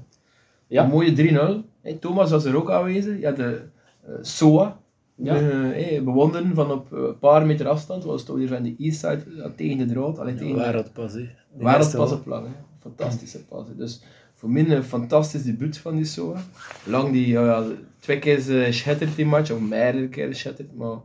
Ja. 0.66 0.84
Een 0.84 0.90
mooie 0.90 1.62
3-0. 1.64 1.64
Hey, 1.82 1.94
Thomas 1.94 2.30
was 2.30 2.44
er 2.44 2.56
ook 2.56 2.70
aanwezig. 2.70 3.18
Je 3.18 3.26
had 3.26 3.36
de 3.36 3.62
eh, 4.06 4.12
SOA. 4.20 4.80
Ja. 5.14 5.34
Eh, 5.34 5.40
hey, 5.50 6.02
bewonderen 6.04 6.54
van 6.54 6.70
op 6.70 6.92
een 6.92 7.18
paar 7.18 7.46
meter 7.46 7.68
afstand. 7.68 8.04
was 8.04 8.24
toch 8.24 8.36
weer 8.36 8.48
van 8.48 8.62
de 8.62 8.74
eastside 8.78 9.22
ja, 9.36 9.50
tegen 9.56 9.78
de 9.78 9.94
draad. 9.94 10.18
Allee, 10.18 10.34
tegen 10.34 10.56
Waar 10.56 10.72
dat 10.72 10.92
pas, 10.92 11.12
hè. 11.12 11.28
Waar 11.52 11.72
het 11.72 11.82
eerste 11.82 11.96
pas 11.96 12.12
op 12.12 12.26
lag. 12.26 12.44
Fantastische 12.80 13.44
pas. 13.44 13.66
Dus 13.76 14.02
mij 14.48 14.70
een 14.70 14.82
fantastisch 14.82 15.42
debuut 15.42 15.78
van 15.78 15.96
die 15.96 16.04
SOA. 16.04 16.42
Lang 16.84 17.12
die, 17.12 17.26
ja, 17.26 17.64
twee 17.98 18.18
keer 18.18 18.62
eh, 18.62 18.72
schatterd 18.72 19.16
die 19.16 19.26
match, 19.26 19.50
of 19.50 19.60
meerdere 19.60 20.08
keren 20.08 20.36
schatterd, 20.36 20.74
maar 20.74 20.98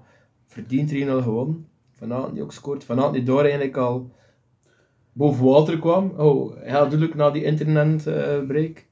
verdiend 0.48 0.92
3-0 0.94 0.96
gewonnen. 0.96 1.68
Van 1.92 2.14
Aten 2.14 2.34
die 2.34 2.44
ook 2.44 2.54
scoort. 2.54 2.84
Van 2.84 3.00
Aten 3.00 3.14
die 3.14 3.24
door 3.24 3.42
eigenlijk 3.42 3.78
al 3.78 4.12
boven 5.14 5.46
water 5.46 5.80
kwam. 5.80 6.14
Oh, 6.18 6.56
heel 6.58 6.74
duidelijk 6.74 7.16
na 7.16 7.32
die 7.32 7.44
internetbreak. 7.44 8.86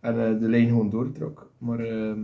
en 0.00 0.26
eh, 0.26 0.40
de 0.40 0.48
lijn 0.48 0.68
gewoon 0.68 0.90
doortrok. 0.90 1.50
Maar 1.58 1.78
ehm, 1.78 2.22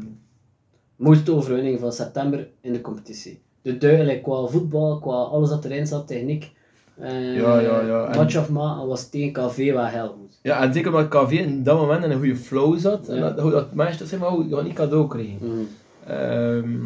Mooiste 0.97 1.33
overwinning 1.33 1.81
van 1.81 1.93
september 1.93 2.49
in 2.61 2.73
de 2.73 2.81
competitie. 2.81 3.43
De 3.63 3.79
duidelijk 3.79 4.23
qua 4.23 4.47
voetbal, 4.47 4.99
qua 4.99 5.13
alles 5.13 5.49
dat 5.49 5.65
erin 5.65 5.87
zat, 5.87 6.07
techniek. 6.07 6.53
Eh 6.99 7.37
Ja, 7.37 7.61
ja, 7.61 7.81
ja. 7.81 8.05
En- 8.07 8.17
Match 8.19 8.37
of 8.39 8.51
ma 8.51 8.87
was 8.87 9.09
tegen 9.11 9.33
KV 9.33 9.73
wel 9.73 9.85
heel 9.87 10.09
goed. 10.09 10.39
ja, 10.43 10.63
en 10.63 10.73
zeker 10.73 10.95
omdat 10.95 11.09
KV 11.25 11.31
in 11.33 11.63
dat 11.63 11.79
moment 11.79 12.05
in 12.05 12.11
een 12.11 12.19
goede 12.19 12.37
flow 12.37 12.79
zat. 12.79 13.09
En 13.09 13.21
dat, 13.21 13.37
dat 13.37 13.75
match, 13.75 13.97
dat 13.99 14.09
zeg 14.09 14.19
maar, 14.21 14.33
je 14.49 14.63
niet 14.63 14.73
cadeau 14.75 15.09
krijgen. 15.09 15.37
Mhm. 15.41 15.61
Ehm, 16.07 16.79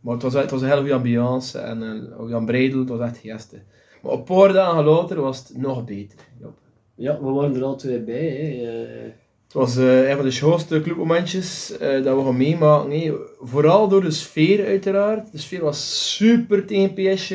maar 0.00 0.14
het 0.14 0.22
was, 0.22 0.34
het 0.34 0.50
was 0.50 0.60
een 0.60 0.68
hele 0.68 0.80
goede 0.80 0.94
ambiance 0.94 1.58
en 1.58 1.82
uh, 1.82 2.30
Jan 2.30 2.46
Breidel, 2.46 2.78
het 2.78 2.88
was 2.88 3.00
echt 3.00 3.18
geestig. 3.18 3.60
Maar 4.02 4.12
op 4.12 4.18
een 4.28 4.36
paar 4.36 4.52
dagen 4.52 4.84
later 4.84 5.20
was 5.20 5.38
het 5.38 5.56
nog 5.58 5.84
beter. 5.84 6.18
Job. 6.40 6.52
Ja, 6.94 7.18
we 7.20 7.30
waren 7.30 7.54
er 7.56 7.62
al 7.62 7.76
twee 7.76 8.00
bij. 8.00 8.28
Hè. 8.28 8.66
Eh, 8.82 9.10
Het 9.44 9.52
was 9.56 9.76
eh, 9.76 10.08
een 10.10 10.16
van 10.16 10.24
de 10.24 10.30
schoonste 10.30 10.80
clubmomentjes 10.80 11.74
dat 11.78 12.16
we 12.16 12.22
gaan 12.24 12.36
meemaken. 12.36 13.14
Vooral 13.40 13.88
door 13.88 14.00
de 14.02 14.10
sfeer 14.10 14.66
uiteraard. 14.66 15.32
De 15.32 15.38
sfeer 15.38 15.62
was 15.62 16.14
super 16.16 16.66
tegen 16.66 16.92
PSG. 17.14 17.30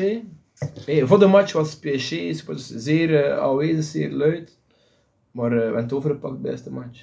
Voor 1.06 1.18
de 1.18 1.26
match 1.26 1.52
was 1.52 1.76
PSG 1.78 2.44
was 2.46 2.68
zeer 2.68 3.24
eh, 3.24 3.38
aanwezig, 3.38 3.84
zeer 3.84 4.10
luid. 4.10 4.58
Maar 5.30 5.50
eh, 5.52 5.56
we 5.58 5.62
hebben 5.64 5.82
het 5.82 5.92
overgepakt 5.92 6.40
bij 6.40 6.58
de 6.64 6.70
match. 6.70 7.00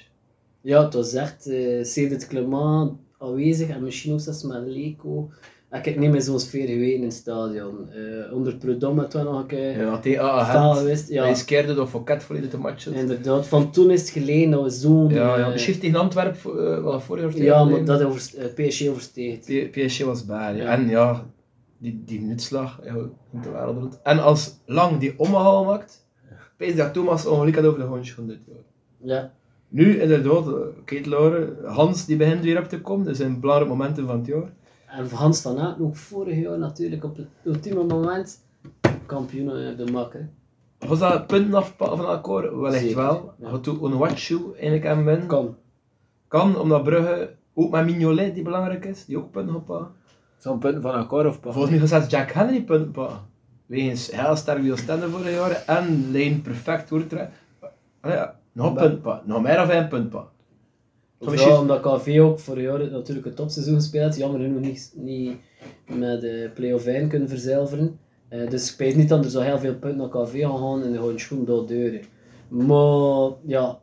ja, 0.60 0.84
het 0.84 0.94
was 0.94 1.12
echt 1.14 1.46
uh, 1.46 1.84
Cedric 1.84 2.26
Clement 2.28 2.92
aanwezig 3.18 3.68
en 3.68 3.82
misschien 3.82 4.12
ook 4.12 4.20
zelfs 4.20 4.42
met 4.42 4.66
Ik 4.66 5.84
heb 5.84 5.96
niet 5.96 6.10
meer 6.10 6.22
zo'n 6.22 6.40
sfeer 6.40 6.66
geweten 6.66 6.94
in 6.94 7.02
het 7.02 7.12
stadion. 7.12 7.88
Eh, 7.90 8.32
onder 8.32 8.56
Prudhomme 8.56 9.00
had 9.00 9.12
we 9.12 9.22
nog 9.22 9.38
een 9.40 9.46
keer 9.46 9.80
Ja, 9.80 9.98
tegen 9.98 10.20
fel 10.20 10.30
AA 10.30 10.74
geweest. 10.74 11.08
Ja. 11.08 11.22
Hij 11.22 11.34
skeerde 11.34 11.74
door 11.74 11.86
Fouquet 11.86 12.22
volledig 12.22 12.50
de 12.50 12.58
match. 12.58 12.86
inderdaad. 12.86 13.46
Van 13.46 13.70
toen 13.70 13.90
is 13.90 14.00
het 14.00 14.10
geleden 14.10 14.50
dat 14.50 14.62
we 14.62 14.70
zo'n... 14.70 15.08
Ja, 15.08 15.38
ja. 15.38 15.48
Misschien 15.48 15.78
tegen 15.78 15.98
Antwerpen, 15.98 16.56
uh, 16.56 16.82
wat 16.82 17.02
vorig 17.02 17.36
jaar 17.36 17.44
ja, 17.44 17.64
maar 17.64 17.84
dat 17.84 18.02
over, 18.02 18.20
PSG 18.54 18.88
oversteeg. 18.88 19.38
P- 19.38 19.72
PSG 19.72 20.04
was 20.04 20.24
bij. 20.24 20.56
Ja. 20.56 20.64
En 20.64 20.88
ja, 20.88 21.26
die, 21.82 22.02
die 22.04 22.20
niet 22.20 22.50
de 22.50 23.50
wereld. 23.50 24.00
En 24.02 24.22
als 24.22 24.60
Lang 24.66 24.98
die 24.98 25.18
omhaal 25.18 25.64
maakt, 25.64 26.06
pees 26.56 26.76
dat 26.76 26.92
Thomas 26.92 27.26
ongeluk 27.26 27.54
had 27.54 27.64
over 27.64 27.78
de 27.78 27.84
hondje 27.86 28.14
van 28.14 28.26
dit 28.26 28.44
jaar. 28.46 28.64
Ja. 28.98 29.32
Nu 29.68 30.00
inderdaad, 30.00 30.46
uh, 30.46 30.54
Kate 30.84 31.08
Lauren, 31.08 31.56
Hans 31.64 32.06
die 32.06 32.16
begint 32.16 32.42
weer 32.42 32.58
op 32.58 32.68
te 32.68 32.80
komen, 32.80 33.06
dat 33.06 33.16
zijn 33.16 33.40
belangrijke 33.40 33.74
momenten 33.74 34.06
van 34.06 34.18
het 34.18 34.26
jaar. 34.26 34.52
En 34.86 35.08
voor 35.08 35.18
Hans 35.18 35.40
van 35.40 35.58
Aert 35.58 35.80
ook 35.80 35.96
vorig 35.96 36.36
jaar 36.36 36.58
natuurlijk 36.58 37.04
op 37.04 37.16
het 37.16 37.26
ultieme 37.44 37.84
moment 37.84 38.44
kampioen 39.06 39.70
op 39.70 39.76
de 39.76 39.92
makker. 39.92 40.28
Was 40.78 40.98
dat 40.98 41.26
punten 41.26 41.54
af 41.54 41.74
van 41.76 42.04
elkaar? 42.04 42.60
Wellicht 42.60 42.82
Zeker, 42.82 42.96
wel. 42.96 43.34
ja. 43.38 43.48
Gaat 43.48 43.68
ook 43.68 43.82
een 43.82 43.96
watch 43.96 44.30
eigenlijk 44.30 44.86
aan 44.86 45.04
winnen? 45.04 45.26
Kan. 45.26 45.56
Kan, 46.28 46.58
omdat 46.58 46.82
Brugge 46.82 47.34
Ook 47.54 47.70
met 47.70 47.84
Mignolet, 47.84 48.34
die 48.34 48.42
belangrijk 48.42 48.84
is, 48.84 49.04
die 49.04 49.18
ook 49.18 49.30
punten 49.30 49.54
gaat 49.54 49.64
pakken. 49.64 49.90
Zo'n 50.42 50.58
punten 50.58 50.82
van 50.82 50.94
elkaar 50.94 51.26
of 51.26 51.38
Volgens 51.42 51.70
mij 51.70 51.86
gaat 51.86 52.10
Jack 52.10 52.30
Henry 52.30 52.62
punten 52.62 52.90
pakken. 52.90 53.18
Wegens 53.66 54.10
heel 54.10 54.36
sterk 54.36 54.62
wie 54.62 54.72
Oostende 54.72 55.08
vorig 55.08 55.30
jaar 55.30 55.64
en 55.66 56.10
lijn 56.10 56.42
perfect 56.42 56.88
doortrekken. 56.88 57.36
Ja, 58.02 58.38
nog 58.52 58.66
een 58.66 58.74
punt 58.74 59.02
pakken. 59.02 59.28
Nog 59.28 59.42
meer 59.42 59.56
dan 59.56 59.66
vijf 59.66 59.88
punten 59.88 60.08
pakken. 60.08 60.32
Vooral 61.20 61.60
omdat 61.60 61.80
KV 61.80 62.18
ook 62.20 62.38
vorig 62.38 62.62
jaar 62.62 62.90
natuurlijk 62.90 63.26
het 63.26 63.36
topseizoen 63.36 63.74
gespeeld 63.74 64.04
heeft. 64.04 64.16
Jammer 64.16 64.40
genoeg 64.40 64.60
niet, 64.60 64.92
niet 64.96 65.36
met 65.86 66.20
de 66.20 66.50
play-off 66.54 66.86
1 66.86 67.08
kunnen 67.08 67.28
verzilveren. 67.28 67.98
Eh, 68.28 68.50
dus 68.50 68.72
ik 68.72 68.78
weet 68.78 68.96
niet 68.96 69.08
dat 69.08 69.24
er 69.24 69.30
zo 69.30 69.40
heel 69.40 69.58
veel 69.58 69.74
punten 69.74 69.98
naar 69.98 70.24
KV 70.24 70.42
gaan 70.42 70.58
gaan 70.58 70.82
en 70.82 70.94
gewoon 70.94 71.18
schoen 71.18 71.44
door 71.44 71.66
deuren. 71.66 72.02
Maar 72.48 73.30
ja, 73.46 73.78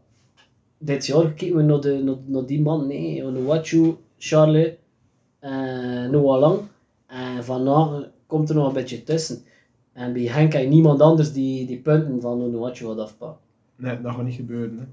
dit 0.77 1.05
jaar 1.05 1.33
kijken 1.33 1.55
we 1.55 1.63
naar, 1.63 1.81
de, 1.81 2.03
naar, 2.03 2.17
naar 2.25 2.45
die 2.45 2.61
man. 2.61 2.87
Nee, 2.87 3.25
Onuachu, 3.25 3.95
Charles, 4.17 4.67
eh 4.67 4.71
Noah 6.11 6.39
Lang. 6.39 6.59
En 7.07 7.43
vandaag 7.43 8.03
komt 8.27 8.49
er 8.49 8.55
nog 8.55 8.67
een 8.67 8.73
beetje 8.73 9.03
tussen. 9.03 9.43
En 9.93 10.13
bij 10.13 10.21
Henk 10.23 10.53
heb 10.53 10.61
je 10.61 10.67
niemand 10.67 11.01
anders 11.01 11.31
die 11.33 11.65
die 11.65 11.77
punten 11.77 12.21
van 12.21 12.41
Onuachu 12.41 12.85
gaat 12.85 12.99
afpakken. 12.99 13.37
Nee, 13.75 14.01
dat 14.01 14.13
gaat 14.15 14.23
niet 14.23 14.35
gebeuren. 14.35 14.77
Hè. 14.79 14.85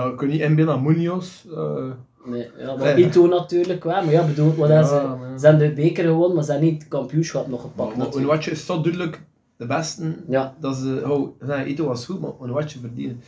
Dat 0.00 0.14
kun 0.16 0.26
je 0.26 0.32
niet 0.32 0.42
inbeelden 0.42 0.74
aan 0.74 0.82
Munoz. 0.82 1.44
eh, 1.56 1.90
Nee, 2.26 2.48
ja, 2.58 2.76
maar 2.76 2.94
Nee. 2.94 3.04
Ito 3.06 3.26
natuurlijk 3.26 3.84
wel, 3.84 4.02
maar 4.04 4.12
ja, 4.12 4.26
bedoel, 4.26 4.54
wat 4.54 4.68
Ja, 4.68 4.82
ze, 4.82 4.94
maar 4.94 5.30
ja. 5.30 5.38
ze 5.38 5.46
hebben 5.46 5.68
de 5.68 5.74
beker 5.74 6.04
gewonnen, 6.04 6.34
maar 6.34 6.44
ze 6.44 6.50
hebben 6.50 6.68
niet 6.70 6.78
het 6.82 6.88
kampioenschap 6.90 7.48
nog 7.48 7.60
gepakt. 7.60 7.96
maar. 7.96 8.14
Onuachu 8.14 8.50
is 8.50 8.66
zo 8.66 8.80
duidelijk 8.80 9.20
de 9.56 9.66
beste. 9.66 10.14
Ja, 10.28 10.54
Dat 10.60 10.76
ze, 10.76 11.02
oh, 11.08 11.28
nee, 11.46 11.66
Ito 11.66 11.86
was 11.86 12.04
goed, 12.06 12.20
maar 12.20 12.30
Onuachu 12.40 12.78
verdienen. 12.78 13.20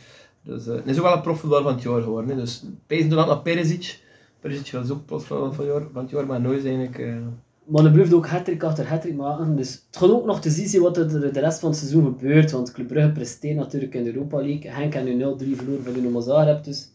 Dus, 0.43 0.67
eh 0.67 0.73
hij 0.73 0.81
is 0.85 0.97
ook 0.97 1.03
wel 1.03 1.13
een 1.13 1.21
profvoetballer 1.21 1.63
van 1.63 1.73
het 1.73 1.83
jaar 1.83 2.01
geworden. 2.01 2.29
Hè. 2.29 2.35
Dus 2.35 2.63
pezen 2.87 3.09
toen 3.09 3.27
naar 3.27 3.39
Perisic. 3.41 4.03
Perisic 4.39 4.71
was 4.71 4.89
ook 4.89 5.05
profvoetballer 5.05 5.53
van 5.53 5.65
het 5.65 5.73
jaar, 5.73 5.83
van 5.93 6.01
het 6.01 6.11
jaar 6.11 6.25
maar 6.25 6.41
nooit 6.41 6.65
eigenlijk... 6.65 6.99
eh, 6.99 7.15
maar 7.65 7.83
de 7.83 7.91
blijft 7.91 8.13
ook 8.13 8.27
hat-trick 8.27 8.63
achter 8.63 8.87
hat 8.87 9.11
maken, 9.13 9.55
dus 9.55 9.83
het 9.87 9.97
gaat 9.97 10.09
ook 10.09 10.25
nog 10.25 10.41
te 10.41 10.49
zien 10.49 10.67
zijn 10.67 10.81
wat 10.81 10.97
er 10.97 11.33
de 11.33 11.39
rest 11.39 11.59
van 11.59 11.69
het 11.69 11.77
seizoen 11.79 12.03
gebeurt, 12.03 12.51
want 12.51 12.71
Club 12.71 12.87
Brugge 12.87 13.11
presteert 13.11 13.55
natuurlijk 13.55 13.93
in 13.93 14.03
de 14.03 14.13
Europa 14.13 14.37
League. 14.37 14.71
Henk 14.71 14.93
heeft 14.93 15.05
nu 15.05 15.53
0-3 15.53 15.55
verloren 15.57 15.83
van 15.83 15.93
Dynamo 15.93 16.19
Zagreb, 16.21 16.63
dus, 16.63 16.91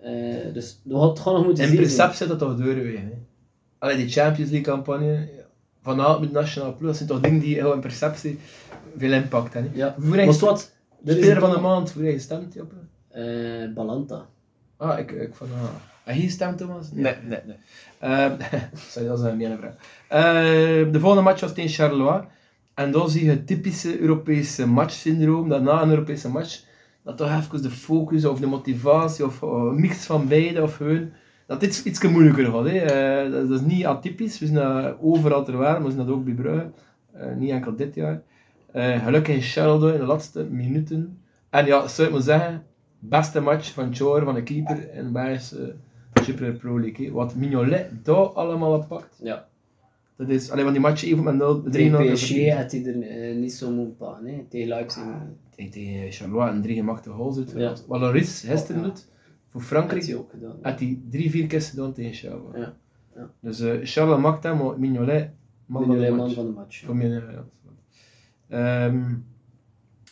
eh 0.00 0.52
dus 0.52 0.80
dat 0.84 1.00
gaat- 1.00 1.24
het 1.24 1.34
nog 1.34 1.44
moeten 1.44 1.62
In 1.64 1.68
zien 1.70 1.76
principe 1.78 2.02
zijn. 2.02 2.14
zit 2.14 2.28
dat 2.28 2.38
toch 2.38 2.56
deuren 2.56 2.82
weg. 2.84 3.00
Hè. 3.00 3.12
Allee, 3.78 3.96
die 3.96 4.08
Champions 4.08 4.50
League 4.50 4.72
campagne, 4.74 5.28
vanavond 5.82 6.20
met 6.20 6.32
Nationale 6.32 6.72
Ploeg, 6.72 6.86
dat 6.88 6.96
zijn 6.96 7.08
toch 7.08 7.20
dingen 7.20 7.40
die 7.40 7.54
heel 7.54 7.72
in 7.72 7.80
perceptie 7.80 8.38
veel 8.98 9.12
impact 9.12 9.54
hebben. 9.54 9.72
Ja, 9.74 9.94
Hoe 9.98 10.04
maar 10.08 10.20
je 10.20 10.38
wat, 10.38 10.72
er 11.04 11.12
speler 11.16 11.40
van 11.40 11.50
de 11.50 11.58
maand, 11.60 11.90
hoe 11.92 12.02
heb 12.02 12.10
je 12.12 12.18
gestemd, 12.18 12.54
Joppe? 12.54 12.74
Eh, 13.08 13.74
Balanta. 13.74 14.26
Ah, 14.76 14.98
ik, 14.98 15.10
ik 15.10 15.34
van... 15.34 15.46
Ah. 15.62 15.68
Heb 16.04 16.16
je 16.16 16.22
gestemd, 16.22 16.58
Thomas? 16.58 16.92
Nee, 16.92 17.14
nee, 17.28 17.38
nee. 17.46 17.56
Ehm, 17.98 18.32
sorry, 18.90 19.08
dat 19.08 19.18
is 19.18 19.24
een 19.24 19.36
meer 19.36 19.56
vraag. 19.56 19.74
Ehm, 20.08 20.92
de 20.92 21.00
volgende 21.00 21.24
match 21.24 21.40
was 21.40 21.54
tegen 21.54 21.70
Charleroi. 21.70 22.24
En 22.74 22.90
dan 22.90 23.10
zie 23.10 23.24
je 23.24 23.30
het 23.30 23.46
typische 23.46 24.00
Europese 24.00 24.66
matchsyndroom, 24.66 25.48
dat 25.48 25.62
na 25.62 25.82
een 25.82 25.90
Europese 25.90 26.28
match, 26.28 26.64
dat 27.02 27.16
toch 27.16 27.38
even 27.38 27.62
de 27.62 27.70
focus 27.70 28.24
of 28.24 28.40
de 28.40 28.46
motivatie 28.46 29.24
of 29.24 29.42
oh, 29.42 29.68
een 29.68 29.80
mix 29.80 30.06
van 30.06 30.28
beide 30.28 30.62
of 30.62 30.76
gewoon, 30.76 31.10
dat 31.46 31.60
dit 31.60 31.82
iets 31.84 32.02
moeilijker 32.02 32.44
gaat. 32.44 32.64
Hè. 32.64 32.78
Eh, 32.78 33.32
dat, 33.32 33.48
dat 33.48 33.60
is 33.60 33.66
niet 33.66 33.86
atypisch, 33.86 34.38
we 34.38 34.46
zien 34.46 34.54
dat 34.54 34.96
overal 35.00 35.44
ter 35.44 35.58
wereld, 35.58 35.78
maar 35.78 35.86
we 35.86 35.90
zien 35.90 36.06
dat 36.06 36.14
ook 36.14 36.24
bij 36.24 36.34
Brugge. 36.34 36.70
Eh, 37.12 37.34
niet 37.36 37.50
enkel 37.50 37.76
dit 37.76 37.94
jaar. 37.94 38.22
Eh, 38.72 39.04
gelukkig 39.04 39.34
in 39.34 39.42
Charleroi 39.42 39.92
in 39.92 40.00
de 40.00 40.06
laatste 40.06 40.44
minuten. 40.44 41.18
En 41.50 41.66
ja, 41.66 41.88
zou 41.88 42.08
ik 42.08 42.14
maar 42.14 42.22
zeggen, 42.22 42.62
beste 42.98 43.40
match 43.40 43.72
van 43.72 43.90
jaar 43.92 44.24
van 44.24 44.34
de 44.34 44.42
keeper 44.42 44.94
in 44.94 45.04
de 45.04 45.10
Belgische 45.10 45.74
Super 46.24 46.52
Pro 46.52 46.80
League. 46.80 47.12
Wat 47.12 47.34
Mignolet 47.34 47.90
daar 48.04 48.16
allemaal 48.16 48.74
op 48.74 48.88
pakt. 48.88 49.18
Ja. 49.22 49.46
Dat 50.16 50.28
is 50.28 50.50
alleen 50.50 50.64
van 50.64 50.72
die 50.72 50.82
match 50.82 51.04
even 51.04 51.24
met 51.24 51.34
0 51.34 51.62
3-0. 51.62 51.70
Tegen 51.70 52.12
PSG 52.12 52.28
had 52.54 52.72
hij 52.72 52.84
er 52.86 53.02
eh, 53.02 53.36
niet 53.36 53.52
zo 53.52 53.70
moeten 53.70 53.96
pakken, 53.96 54.26
hè. 54.26 54.44
tegen 54.48 54.68
Leipzig. 54.68 55.02
Tegen- 55.56 55.70
Tegen 55.70 56.48
en 56.48 56.62
drie 56.62 56.74
gemaakte 56.76 57.10
goals. 57.10 57.38
Ja. 57.54 57.74
Wat 57.88 58.00
Loris 58.00 58.40
gisteren 58.46 58.80
Ja. 58.82 58.86
doet 58.86 59.06
voor 59.50 59.60
Had 59.60 59.68
Frankrijk, 59.70 60.04
hij 60.06 60.16
ook 60.16 60.30
gedaan. 60.30 60.56
had 60.62 60.78
hij 60.80 60.98
drie, 61.10 61.30
vier 61.30 61.46
keer 61.46 61.62
gedaan 61.62 61.92
tegen 61.92 62.12
Charleroi. 62.14 62.60
Ja. 62.60 62.74
Ja. 63.16 63.30
Dus 63.40 63.60
uh, 63.60 63.72
Charleroi 63.82 64.20
maakt 64.20 64.42
hem, 64.42 64.56
maar 64.56 64.78
Mignolet 64.80 65.30
man 65.66 65.82
van 65.84 65.90
de 65.90 65.96
Mignolet, 66.00 66.16
man 66.36 66.52
match. 66.52 66.84
van 66.84 66.98
de 66.98 67.04
match. 67.10 67.32
Ja. 67.32 67.44
Ehm 68.48 69.14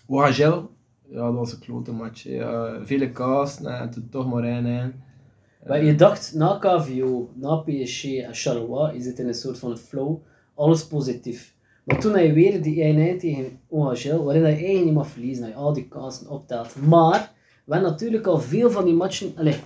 Ouagel, 0.09 0.71
ja, 1.09 1.17
dat 1.25 1.35
was 1.35 1.53
een 1.53 1.59
klote 1.59 1.93
match. 1.93 2.23
Ja, 2.23 2.79
vele 2.85 3.11
kaas 3.11 3.63
en 3.63 3.91
toen 3.91 4.09
toch 4.11 4.31
maar 4.33 4.45
één 4.45 4.67
één. 4.67 5.03
Maar 5.67 5.85
je 5.85 5.95
dacht, 5.95 6.35
na 6.35 6.57
KVO, 6.61 7.29
na 7.35 7.57
PSG 7.57 8.05
en 8.05 8.35
Charleroi, 8.35 8.95
je 8.97 9.03
zit 9.03 9.19
in 9.19 9.27
een 9.29 9.35
soort 9.35 9.59
van 9.59 9.77
flow, 9.79 10.17
alles 10.55 10.87
positief. 10.87 11.55
Maar 11.85 12.01
toen 12.01 12.13
had 12.13 12.23
je 12.23 12.33
weer 12.33 12.63
die 12.63 13.15
1-1 13.17 13.21
tegen 13.21 13.59
OHL, 13.69 14.23
waarin 14.25 14.43
je 14.43 14.47
eigenlijk 14.49 14.85
niet 14.85 14.95
mag 14.95 15.09
verliezen, 15.09 15.43
dat 15.45 15.53
je 15.53 15.59
al 15.59 15.73
die 15.73 15.89
kansen 15.89 16.29
optelt. 16.31 16.75
Maar, 16.87 17.33
we 17.65 17.73
hebben 17.73 17.91
natuurlijk 17.91 18.27
al 18.27 18.39
veel 18.41 18.71
van 18.71 18.85
die 18.85 18.95
matchen, 18.95 19.33
allez, 19.37 19.57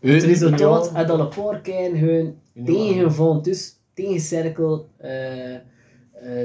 het 0.00 0.22
resultaat 0.22 0.88
had 0.88 1.10
al 1.10 1.20
een 1.20 1.28
paar 1.28 1.60
keer 1.60 1.98
hun 1.98 2.34
dus 3.42 3.76
tegen 3.94 4.20
Cirkel, 4.20 4.86
eh, 4.96 5.54
eh, 5.54 5.60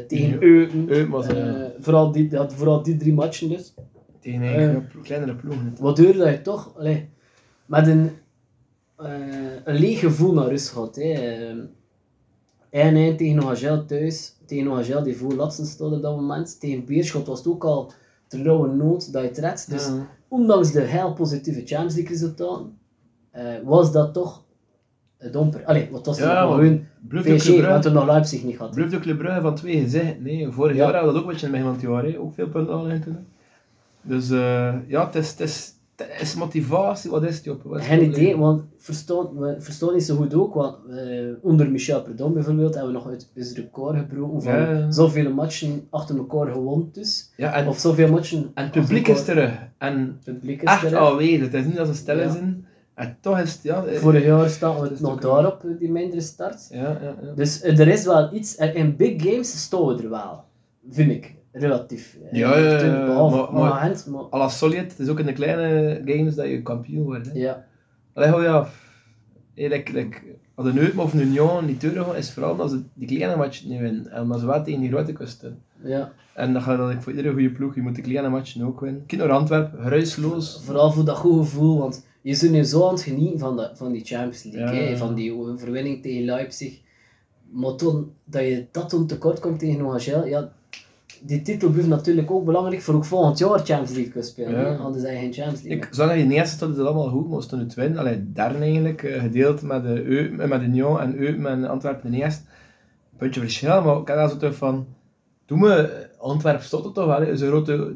tegen 0.07 0.29
Ja. 0.29 0.37
Eupen, 0.39 0.89
Eupen 0.89 1.09
was, 1.11 1.27
eh, 1.27 1.49
eh, 1.65 1.71
vooral, 1.79 2.11
die, 2.11 2.27
dat- 2.27 2.53
vooral 2.53 2.83
die 2.83 2.97
drie 2.97 3.13
matchen 3.13 3.49
dus. 3.49 3.73
Tegen 4.21 4.45
kleinere 5.03 5.35
ploeg. 5.35 5.55
Waardoor 5.79 6.13
dat 6.13 6.29
je 6.29 6.41
toch 6.41 6.73
allee, 6.77 7.09
met 7.65 7.87
een, 7.87 7.99
eh, 8.01 8.11
een 8.97 9.75
leeg 9.75 9.99
gevoel 9.99 10.33
naar 10.33 10.47
rust 10.47 10.69
gaat. 10.69 10.95
hè. 10.95 11.11
Ehm, 11.11 11.57
1-1 12.69 13.17
tegen 13.17 13.43
OHL 13.43 13.85
thuis. 13.85 14.35
Tegen 14.45 14.67
OHL 14.67 15.03
die 15.03 15.17
voor 15.17 15.33
laatste 15.33 15.65
stond 15.65 15.93
op 15.95 16.01
dat 16.01 16.15
moment. 16.15 16.59
Tegen 16.59 16.85
Beerschot 16.85 17.27
was 17.27 17.37
het 17.37 17.47
ook 17.47 17.63
al 17.63 17.91
trouwe 18.27 18.67
nood 18.75 19.13
dat 19.13 19.21
je 19.21 19.27
het 19.27 19.37
redt. 19.37 19.69
Dus 19.69 19.85
Ja. 19.85 20.07
ondanks 20.27 20.71
de 20.71 20.81
heel 20.81 21.13
positieve 21.13 21.59
Champions 21.65 21.93
League 21.95 22.11
resultaten, 22.11 22.77
eh, 23.31 23.43
was 23.63 23.91
dat 23.91 24.13
toch 24.13 24.43
domper. 25.31 25.65
Allee, 25.65 25.87
wat 25.91 26.05
was 26.05 26.17
het 26.19 26.27
Ja, 26.27 26.45
maar 26.45 26.53
gewoon 26.55 26.85
PSG, 27.37 27.61
want 27.67 27.83
toen 27.83 27.93
nog 27.93 28.05
Leipzig 28.05 28.43
niet 28.43 28.57
had. 28.57 28.71
blijft 28.71 28.95
ook 28.95 29.01
Club 29.01 29.17
Brugge 29.17 29.41
van 29.41 29.55
twee 29.55 29.81
gezichten. 29.81 30.23
Nee, 30.23 30.47
vorig 30.51 30.75
Ja. 30.75 30.83
jaar 30.83 30.93
hadden 30.93 31.07
we 31.07 31.13
dat 31.13 31.23
ook 31.23 31.27
een 31.27 31.31
beetje 31.33 31.47
in 31.47 31.53
het 31.53 31.61
begin 31.63 31.79
van 31.91 32.01
het 32.03 32.11
jaar. 32.13 32.21
Ook 32.23 32.33
veel 32.33 32.47
punten 32.49 32.73
al 32.73 32.83
toen. 33.03 33.17
Dus 34.01 34.29
eh, 34.29 34.73
ja, 34.87 35.05
het 35.05 35.15
is, 35.15 35.29
het, 35.29 35.39
is, 35.39 35.73
het 35.97 36.21
is 36.21 36.35
motivatie. 36.35 37.11
Wat 37.11 37.23
is 37.23 37.35
het, 37.35 37.43
Joppe? 37.43 37.67
Wat 37.67 37.79
is 37.79 37.85
het 37.85 37.93
Geen 37.93 38.03
probleem? 38.03 38.25
idee, 38.25 38.37
want 38.37 38.61
verstaan, 38.77 39.93
niet 39.93 40.03
zo 40.03 40.15
goed 40.15 40.33
ook, 40.33 40.53
want 40.53 40.75
eh, 40.89 40.97
onder 41.41 41.71
Michel 41.71 42.01
Predom 42.01 42.33
bijvoorbeeld 42.33 42.73
hebben 42.75 42.91
we 42.93 42.97
nog 42.99 43.07
uit 43.09 43.29
het 43.33 43.51
record 43.57 43.97
gebroken 43.97 44.41
van 44.41 44.53
Ja, 44.53 44.91
zoveel 44.91 45.33
matchen 45.33 45.87
achter 45.89 46.17
elkaar 46.17 46.47
gewonnen 46.51 46.89
dus. 46.91 47.31
Ja, 47.37 47.53
en, 47.53 47.67
Of 47.67 47.77
zoveel 47.79 48.09
matchen 48.09 48.51
en 48.53 48.63
het 48.63 48.71
publiek 48.71 49.07
is 49.07 49.25
terug. 49.25 49.51
En 49.77 49.97
Het 50.23 50.23
publiek 50.23 50.61
is 50.61 50.69
echt 50.69 50.79
terug. 50.81 50.99
alweer. 50.99 51.41
Het 51.41 51.53
is 51.53 51.65
niet 51.65 51.79
als 51.79 51.89
een 52.07 52.17
Ja. 52.17 52.31
zijn. 52.31 52.65
En 52.93 53.17
toch 53.21 53.39
is 53.39 53.53
het, 53.53 53.63
ja... 53.63 53.83
eh, 53.85 53.97
Vorig 53.99 54.23
jaar 54.25 54.49
staan 54.49 54.79
we 54.81 54.87
het 54.87 54.99
nog 54.99 55.19
daarop, 55.19 55.65
die 55.79 55.91
mindere 55.91 56.21
start. 56.21 56.67
Ja, 56.69 56.77
ja, 57.01 57.15
ja. 57.21 57.31
Dus 57.35 57.61
eh, 57.61 57.79
er 57.79 57.87
is 57.87 58.03
wel 58.05 58.33
iets, 58.33 58.55
en 58.55 58.75
in 58.75 58.95
big 58.95 59.23
games 59.23 59.61
staan 59.61 59.85
we 59.85 60.03
er 60.03 60.09
wel, 60.09 60.43
vind 60.89 61.11
ik, 61.11 61.35
relatief. 61.59 62.17
Eh, 62.31 62.39
Ja, 62.39 62.57
ja, 62.57 62.71
ja, 62.71 62.79
toen, 62.79 63.05
Behalve 63.05 63.35
maar- 63.35 63.53
maar, 63.53 63.69
maar- 63.69 63.81
Gent, 63.81 64.07
maar 64.07 64.21
à 64.33 64.37
la 64.37 64.47
Solid, 64.49 64.77
het 64.91 64.99
is 64.99 65.09
ook 65.09 65.19
in 65.19 65.25
de 65.25 65.33
kleine 65.33 66.01
games 66.05 66.35
dat 66.35 66.45
je 66.47 66.61
kampioen 66.61 67.03
wordt. 67.03 67.27
Hè. 67.33 67.39
ja. 67.39 67.65
Allee, 68.13 68.29
hou 68.29 68.43
ja. 68.43 68.67
Hey, 69.55 69.69
like, 69.69 69.91
like, 69.91 70.17
als 70.55 70.67
een 70.67 70.77
Eupen 70.77 70.99
of 71.03 71.13
een 71.13 71.19
Union 71.21 71.65
niet 71.65 71.83
is 72.15 72.31
vooral 72.31 72.61
als 72.61 72.71
ze 72.71 72.81
die 72.93 73.07
kleine 73.07 73.35
match 73.35 73.65
niet 73.65 73.79
winnen. 73.79 74.11
En 74.11 74.31
als 74.31 74.39
ze 74.41 74.47
wel 74.47 74.63
tegen 74.63 74.79
die 74.81 74.89
grote 74.89 75.11
kusten. 75.13 75.61
ja. 75.83 76.11
En 76.33 76.53
dan 76.53 76.61
gaat 76.61 76.77
dat 76.77 76.91
ik 76.91 77.01
voor 77.01 77.11
iedere 77.13 77.33
goede 77.33 77.49
ploeg, 77.51 77.75
je 77.75 77.81
moet 77.81 77.95
de 77.95 78.01
kleine 78.01 78.29
matchen 78.29 78.65
ook 78.65 78.79
winnen. 78.79 79.03
Kijk 79.05 79.21
naar 79.21 79.31
Antwerpen, 79.31 79.81
geruisloos. 79.81 80.61
Vooral 80.65 80.91
voor 80.91 81.05
dat 81.05 81.17
goed 81.17 81.37
gevoel, 81.39 81.77
want 81.77 82.05
je 82.21 82.33
zit 82.33 82.51
nu 82.51 82.63
zo 82.63 82.85
aan 82.87 82.93
het 82.93 83.01
genieten 83.01 83.39
van, 83.39 83.55
de, 83.55 83.69
van 83.73 83.91
die 83.91 84.05
Champions 84.05 84.43
League, 84.43 84.89
Ja. 84.89 84.97
van 84.97 85.13
die 85.15 85.33
overwinning 85.33 86.01
tegen 86.01 86.25
Leipzig. 86.25 86.79
Maar 87.51 87.75
toen, 87.75 88.11
dat 88.25 88.41
je 88.41 88.65
dat 88.71 88.89
toen 88.89 89.07
tekort 89.07 89.39
komt 89.39 89.59
tegen 89.59 89.85
OHL, 89.85 90.25
ja, 90.25 90.51
die 91.23 91.41
titel 91.41 91.69
blijft 91.69 91.89
natuurlijk 91.89 92.31
ook 92.31 92.45
belangrijk 92.45 92.81
voor 92.81 92.95
ook 92.95 93.05
volgend 93.05 93.37
jaar 93.37 93.49
Champions 93.49 93.91
League 93.91 94.11
kunnen 94.11 94.29
spelen. 94.29 94.59
Ja. 94.59 94.75
Anders 94.75 95.03
je 95.03 95.09
geen 95.09 95.33
Champions 95.33 95.61
League. 95.61 95.77
Ik 95.77 95.87
zag 95.91 96.07
dat 96.07 96.17
in 96.17 96.27
de 96.27 96.35
eerste 96.35 96.55
stond 96.55 96.77
het 96.77 96.85
allemaal 96.85 97.09
goed, 97.09 97.29
maar 97.29 97.39
ze 97.39 97.47
stonden 97.47 97.67
het 97.67 97.75
winnen. 97.75 97.99
Allee, 97.99 98.31
derde 98.31 98.57
eigenlijk, 98.57 99.03
eh, 99.03 99.21
gedeeld 99.21 99.61
met 99.61 99.83
de 99.83 100.03
Eupen, 100.03 100.39
eh, 100.39 100.49
met 100.49 100.61
Union 100.61 100.99
en 100.99 101.15
Eupen 101.17 101.45
en 101.45 101.65
Antwerpen 101.65 102.11
de 102.11 102.17
eerste. 102.17 102.43
Puntje 103.17 103.39
verschil, 103.39 103.81
maar 103.81 103.97
ik 103.97 104.07
had 104.07 104.17
daar 104.17 104.29
zo 104.29 104.37
terug 104.37 104.55
van, 104.55 104.87
toen 105.45 105.61
we, 105.61 106.07
Antwerpen 106.17 106.63
stond 106.65 106.85
er 106.85 106.91
toch 106.91 107.05
wel, 107.05 107.21
is 107.21 107.41
een 107.41 107.47
grote 107.47 107.95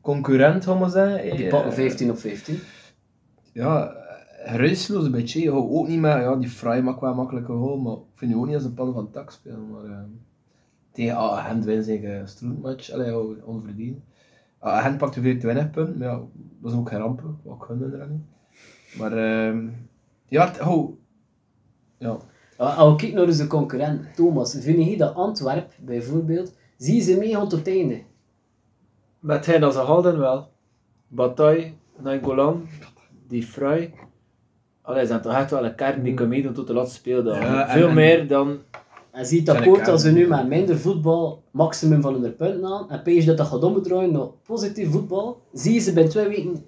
concurrent, 0.00 0.64
gaan 0.64 0.80
we 0.80 0.88
zeggen. 0.88 1.36
Die 1.36 1.44
Eh, 1.44 1.50
pakken 1.50 1.72
15 1.72 2.10
op 2.10 2.18
15. 2.18 2.58
ja, 3.52 3.92
eh, 3.92 4.50
geruisloos 4.52 5.04
een 5.04 5.10
beetje. 5.10 5.40
Je 5.40 5.52
ook 5.52 5.88
niet 5.88 6.00
meer, 6.00 6.20
ja, 6.20 6.36
die 6.36 6.48
Fry 6.48 6.80
maakt 6.80 7.00
wel 7.00 7.14
makkelijke 7.14 7.52
goal, 7.52 7.78
maar 7.78 7.92
ik 7.92 8.00
vind 8.14 8.30
je 8.30 8.36
ook 8.36 8.46
niet 8.46 8.54
als 8.54 8.64
een 8.64 8.74
pan 8.74 8.92
van 8.92 9.10
tak 9.10 9.30
spelen. 9.30 9.70
Maar 9.70 10.06
tegen 10.94 11.16
ah, 11.16 11.46
Gent 11.46 11.64
winnen 11.64 11.84
ze 11.84 12.08
een 12.08 12.28
stroentmatch, 12.28 12.90
allee, 12.90 13.06
ja, 13.10 13.18
onverdiend. 13.44 13.98
Ah, 14.58 14.82
Gent 14.82 14.98
pakt 14.98 15.14
weer 15.20 15.38
20 15.38 15.70
punten, 15.70 15.98
maar 15.98 16.08
ja, 16.08 16.20
dat 16.60 16.72
is 16.72 16.78
ook 16.78 16.88
geen 16.88 16.98
rampen, 16.98 17.38
wat 17.42 17.58
kunnen 17.66 18.00
er 18.00 18.08
niet. 18.08 18.24
Maar 18.98 19.12
ehm 19.12 19.68
ja, 20.28 20.52
oh, 20.66 20.96
Ja. 21.98 22.16
Als 22.56 22.90
we 22.90 22.96
kijken 22.96 23.16
naar 23.16 23.26
onze 23.26 23.46
concurrent, 23.46 24.14
Thomas, 24.14 24.56
vind 24.60 24.84
je 24.84 24.96
dat 24.96 25.14
Antwerp, 25.14 25.72
bijvoorbeeld, 25.80 26.54
zie 26.76 26.94
je 26.94 27.00
ze 27.00 27.16
mee 27.18 27.32
tot 27.32 27.52
het 27.52 27.68
einde? 27.68 28.02
Met 29.18 29.46
hen 29.46 29.62
als 29.62 29.76
een 29.76 29.84
halden 29.84 30.18
wel. 30.18 30.48
Bataille, 31.08 31.72
Nainggolan, 31.98 32.68
die 33.28 33.42
Frey. 33.42 33.94
Allee, 34.82 35.00
ze 35.00 35.06
zijn 35.06 35.20
toch 35.20 35.34
echt 35.34 35.50
wel 35.50 35.64
een 35.64 35.74
kern 35.74 36.02
die 36.02 36.14
kan 36.14 36.28
meedoen 36.28 36.52
tot 36.52 36.66
de 36.66 36.72
laatste 36.72 36.94
speeldag. 36.94 37.40
Ja, 37.40 37.68
Veel 37.68 37.88
en- 37.88 37.94
meer 37.94 38.28
dan... 38.28 38.58
En 39.14 39.26
ziet 39.26 39.50
akkoord 39.50 39.88
als 39.88 40.02
ze 40.02 40.12
nu 40.12 40.26
met 40.26 40.46
minder 40.48 40.78
voetbal 40.78 41.42
maximum 41.50 42.00
van 42.02 42.22
hun 42.22 42.36
punten 42.36 42.64
aan, 42.64 42.90
en 42.90 43.02
pees 43.02 43.24
dat 43.24 43.36
dat 43.36 43.46
gaat 43.46 43.62
omdraaien 43.62 44.12
naar 44.12 44.26
positief 44.46 44.90
voetbal, 44.90 45.40
zie 45.52 45.72
je 45.74 45.80
ze 45.80 45.92
bij 45.92 46.08
twee 46.08 46.28
weken 46.28 46.64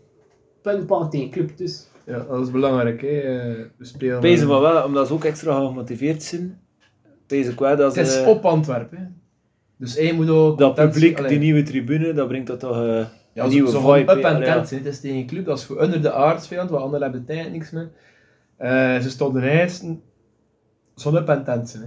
punten 0.62 0.86
pakken 0.86 1.10
tegen 1.10 1.30
club 1.30 1.56
dus. 1.56 1.86
ja, 2.04 2.18
dat 2.28 2.40
is 2.46 2.50
belangrijk. 2.50 3.00
Hè. 3.00 3.08
Eh, 3.08 3.64
We 3.76 3.84
spelen... 3.84 4.20
Pezen 4.20 4.48
maar 4.48 4.60
wel, 4.60 4.84
omdat 4.84 5.06
ze 5.06 5.12
ook 5.12 5.24
extra 5.24 5.66
gemotiveerd 5.66 6.22
zijn. 6.22 6.60
Pezen 7.26 7.58
wel 7.58 7.76
dat 7.76 7.96
Het 7.96 8.06
is 8.06 8.12
ze... 8.14 8.24
op 8.26 8.44
Antwerpen. 8.44 8.98
hè. 8.98 9.04
Dus 9.76 9.96
één 9.96 10.14
moet 10.16 10.28
ook... 10.28 10.58
Dat 10.58 10.74
publiek, 10.74 11.18
allee, 11.18 11.30
die 11.30 11.38
nieuwe 11.38 11.62
tribune, 11.62 12.12
dat 12.12 12.28
bringt 12.28 12.46
dat 12.46 12.60
toch 12.60 12.76
eh, 12.76 13.04
Ja, 13.32 13.44
een 13.44 13.50
nieuwe 13.50 13.70
zo 13.70 13.80
vibe. 13.92 14.12
up 14.12 14.24
en 14.24 14.42
tent. 14.42 14.70
Het 14.70 14.86
is 14.86 15.00
tegen 15.00 15.16
een 15.16 15.26
club, 15.26 15.44
dat 15.44 15.58
is 15.58 15.64
voor 15.64 15.80
onder 15.80 16.02
de 16.02 16.12
aardsvijand, 16.12 16.70
want 16.70 16.82
anderen 16.82 17.02
hebben 17.02 17.24
tijd 17.24 17.52
niks 17.52 17.70
meer. 17.70 17.90
Eh, 18.56 18.98
ze 19.00 19.10
stonden 19.10 19.42
eerst, 19.42 19.84
zo'n 20.94 21.16
up 21.16 21.28
en 21.28 21.44
tent. 21.44 21.72
Hè. 21.72 21.86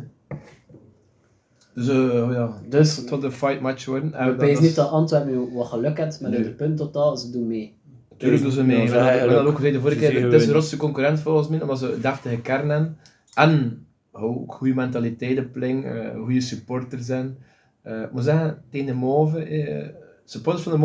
Dus 1.85 1.87
ja, 2.35 2.53
Dus 2.69 2.95
het 2.97 3.09
gaat 3.09 3.23
een 3.23 3.31
fight 3.31 3.61
match 3.61 3.85
worden. 3.85 4.13
En 4.13 4.35
pees 4.35 4.51
is- 4.51 4.59
niet 4.59 4.75
dat 4.75 4.89
Antwerpen 4.89 5.31
nu 5.31 5.49
wat 5.53 5.67
geluk 5.67 5.97
heeft 5.97 6.21
met 6.21 6.31
Nee. 6.31 6.43
hun 6.43 6.55
punt 6.55 6.77
totaal, 6.77 7.17
ze 7.17 7.31
doen 7.31 7.47
mee. 7.47 7.77
Natuurlijk 8.09 8.41
doen 8.41 8.51
ze 8.51 8.63
mee. 8.63 8.77
Ja, 8.77 8.83
We 8.83 8.87
ze 8.89 8.95
hebben 8.97 9.35
dat 9.37 9.45
ook 9.45 9.55
gezegd 9.55 9.73
de 9.73 9.79
vorige 9.79 9.99
keer. 9.99 10.23
Het 10.23 10.33
is 10.33 10.43
de 10.45 10.49
grootste 10.51 10.77
concurrent 10.77 11.19
volgens 11.19 11.47
mij, 11.47 11.61
omdat 11.61 11.79
ze 11.79 11.93
een 11.93 12.01
deftige 12.01 12.41
kern 12.41 12.69
hebben. 12.69 12.97
En 13.33 13.85
ook 14.11 14.53
goede 14.53 14.73
mentaliteit 14.73 15.39
op 15.39 15.51
pling, 15.51 15.85
eh, 15.85 16.15
goede 16.19 16.41
supporters 16.41 17.05
zijn. 17.05 17.37
Eh, 17.81 18.01
ik 18.01 18.11
moet 18.11 18.23
zeggen, 18.23 18.63
tegen 18.69 18.85
de 18.87 18.93
Mauve, 18.93 19.39
eh, 19.43 19.87
supporters 20.25 20.63
van 20.63 20.71
de 20.71 20.77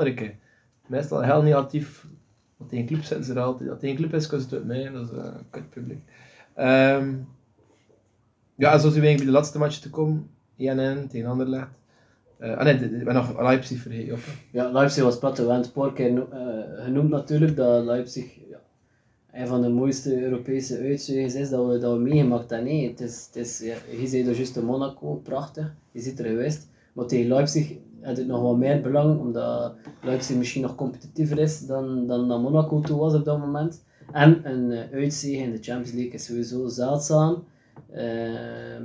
er 0.00 0.06
een 0.06 0.14
keer. 0.14 0.34
Meestal 0.86 1.22
heel 1.22 1.42
negatief. 1.42 2.06
Want 2.56 2.70
tegen 2.70 2.86
club 2.86 3.02
zitten 3.02 3.26
ze 3.26 3.32
er 3.32 3.40
altijd. 3.40 3.70
Als 3.70 3.78
tegen 3.80 3.96
club 3.96 4.14
is, 4.14 4.26
kunnen 4.26 4.48
ze 4.48 4.54
het 4.54 4.64
mee. 4.64 4.90
Dat 4.92 5.02
is 5.10 5.16
eh, 5.16 5.24
een 5.24 5.46
kut 5.50 5.70
publiek. 5.70 6.00
Ehm, 6.54 7.12
ja, 8.54 8.72
en 8.72 8.80
zo 8.80 8.88
zijn 8.88 9.00
we 9.00 9.06
eigenlijk 9.06 9.16
bij 9.16 9.24
de 9.26 9.30
laatste 9.30 9.58
match 9.58 9.78
te 9.78 9.90
komen. 9.90 10.28
INN 10.58 11.06
tegen 11.08 11.28
Anderlecht. 11.28 11.68
Eh 12.38 12.56
ah 12.56 12.64
nee, 12.64 12.78
we 12.78 12.96
hebben 12.96 13.14
nog 13.14 13.40
Leipzig 13.40 13.80
vergeten. 13.80 14.14
hè. 14.14 14.32
Ja, 14.52 14.70
Leipzig 14.70 15.04
was 15.04 15.18
plat, 15.18 15.38
we 15.38 15.44
hebben 15.44 15.70
het 15.84 15.98
een 15.98 16.32
eh, 16.32 16.84
genoemd 16.84 17.10
natuurlijk, 17.10 17.56
dat 17.56 17.84
Leipzig 17.84 18.24
ja, 18.50 18.60
een 19.32 19.46
van 19.46 19.62
de 19.62 19.68
mooiste 19.68 20.22
Europese 20.22 20.78
uitzuigers 20.78 21.34
is 21.34 21.50
dat 21.50 21.66
we, 21.66 21.78
dat 21.78 21.92
we 21.92 22.02
meegemaakt 22.02 22.50
hebben. 22.50 22.68
Nee, 22.68 22.88
het 22.88 23.00
is, 23.00 23.26
het 23.26 23.36
is, 23.36 23.58
je 24.00 24.06
zei 24.06 24.28
er 24.28 24.34
juist 24.34 24.60
Monaco, 24.60 25.14
prachtig, 25.14 25.74
je 25.92 26.00
zit 26.00 26.18
er 26.18 26.24
geweest. 26.26 26.68
Maar 26.92 27.06
tegen 27.06 27.28
Leipzig 27.28 27.72
had 28.02 28.16
het 28.16 28.26
nog 28.26 28.42
wat 28.42 28.56
meer 28.56 28.80
belang, 28.80 29.18
omdat 29.20 29.74
Leipzig 30.02 30.36
misschien 30.36 30.62
nog 30.62 30.74
competitiever 30.74 31.38
is 31.38 31.66
dan, 31.66 32.06
dan 32.06 32.40
Monaco 32.40 32.80
toe 32.80 32.98
was 32.98 33.14
op 33.14 33.24
dat 33.24 33.38
moment. 33.38 33.84
En 34.12 34.40
een 34.50 34.70
uh, 34.92 35.42
in 35.42 35.50
de 35.50 35.58
Champions 35.60 35.92
League 35.92 36.12
is 36.12 36.24
sowieso 36.24 36.68
zeldzaam. 36.68 37.44
Ehm, 37.92 38.84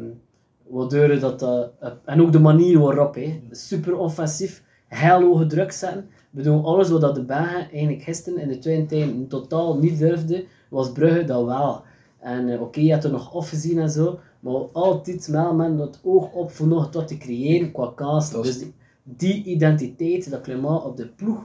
waardoor 0.73 1.19
dat, 1.19 1.39
dat, 1.39 1.71
en 2.05 2.21
ook 2.21 2.31
de 2.31 2.39
manier 2.39 2.79
waarop, 2.79 3.15
hè, 3.15 3.41
super 3.51 3.97
offensief, 3.97 4.63
heel 4.87 5.21
hoge 5.21 5.45
druk 5.45 5.71
zetten. 5.71 5.99
Ik 5.99 6.29
bedoel, 6.39 6.65
alles 6.65 6.89
wat 6.89 7.01
dat 7.01 7.15
de 7.15 7.23
Belgen 7.23 7.69
eigenlijk 7.71 8.03
gisteren 8.03 8.39
in 8.39 8.47
de 8.47 8.57
tweede 8.59 8.85
tijd 8.85 9.29
totaal 9.29 9.77
niet 9.77 9.99
durfde, 9.99 10.45
was 10.69 10.91
Brugge 10.91 11.23
dat 11.25 11.45
wel. 11.45 11.81
En 12.19 12.49
eh, 12.49 12.61
oké, 12.61 12.79
je 12.79 12.91
hebt 12.91 13.03
er 13.03 13.11
nog 13.11 13.35
afgezien 13.35 13.79
en 13.79 13.89
zo, 13.89 14.19
maar 14.39 14.53
altijd 14.71 15.27
wel 15.27 15.53
men 15.55 15.77
dat 15.77 15.99
oog 16.03 16.31
op 16.31 16.51
voor 16.51 16.67
nog 16.67 16.93
wat 16.93 17.07
te 17.07 17.17
creëren 17.17 17.71
qua 17.71 18.17
is- 18.17 18.29
Dus 18.29 18.57
die, 18.59 18.73
die 19.03 19.43
identiteit 19.43 20.29
dat 20.31 20.41
Clement 20.41 20.83
op 20.83 20.97
de 20.97 21.07
ploeg 21.07 21.43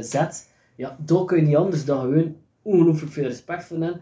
zet, 0.00 0.48
ja, 0.76 0.96
daar 1.04 1.24
kun 1.24 1.36
je 1.36 1.46
niet 1.46 1.56
anders 1.56 1.84
dan 1.84 2.00
gewoon 2.00 2.34
ongelooflijk 2.62 3.12
veel 3.12 3.24
respect 3.24 3.64
voor 3.64 3.78
hebben, 3.78 4.00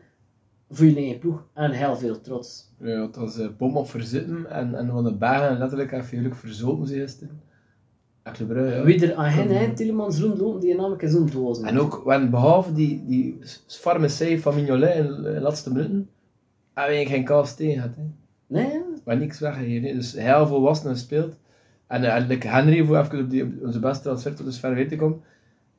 voor 0.70 0.86
je 0.86 0.96
eigen 0.96 1.18
ploeg 1.18 1.44
en 1.54 1.70
heel 1.70 1.96
veel 1.96 2.20
trots. 2.20 2.72
Ja, 2.78 3.02
het 3.02 3.16
was 3.16 3.38
eh, 3.38 3.48
bom 3.58 3.76
op 3.76 3.88
verzitten 3.88 4.50
en, 4.50 4.74
en 4.74 4.90
van 4.90 5.04
de 5.04 5.14
bergen 5.14 5.58
letterlijk 5.58 5.92
even 5.92 6.04
geluk 6.04 6.36
verzoten 6.36 6.86
ze 6.86 6.94
gisteren. 6.94 7.40
En 8.22 8.34
ja. 8.48 8.84
Wie 8.84 9.06
er 9.06 9.14
aan 9.14 9.24
hen, 9.24 9.48
hè, 9.48 9.74
Tillemans 9.74 10.20
rondlopen, 10.20 10.60
die 10.60 10.74
namelijk 10.74 11.02
is 11.02 11.10
zo'n 11.10 11.30
doos. 11.32 11.60
En 11.60 11.78
ook, 11.78 12.02
want 12.04 12.30
behalve 12.30 12.72
die, 12.72 13.04
die 13.06 13.38
farme 13.66 14.08
save 14.08 14.40
van 14.40 14.54
Mignolet 14.54 14.94
in 14.94 15.06
de 15.06 15.40
laatste 15.40 15.72
minuten, 15.72 15.94
hebben 15.94 16.08
we 16.74 16.80
eigenlijk 16.80 17.16
geen 17.16 17.24
kaas 17.24 17.56
tegen 17.56 17.74
gehad. 17.74 17.96
Hè. 17.96 18.02
Nee, 18.46 18.66
ja. 18.66 18.82
Hebben 18.94 19.18
niks 19.18 19.38
weggegeven. 19.38 19.96
Dus 19.96 20.12
heel 20.12 20.46
volwassen 20.46 20.90
gespeeld. 20.90 21.36
En 21.86 22.02
uh, 22.02 22.16
like 22.28 22.48
Henry, 22.48 22.84
voor 22.84 22.98
even 22.98 23.18
op, 23.18 23.30
die, 23.30 23.44
op 23.44 23.50
onze 23.62 23.78
beste 23.78 24.02
transfer 24.02 24.34
tot 24.34 24.44
dusver 24.44 24.74
weer 24.74 24.88
te 24.88 24.96
komen, 24.96 25.18
eh, 25.18 25.24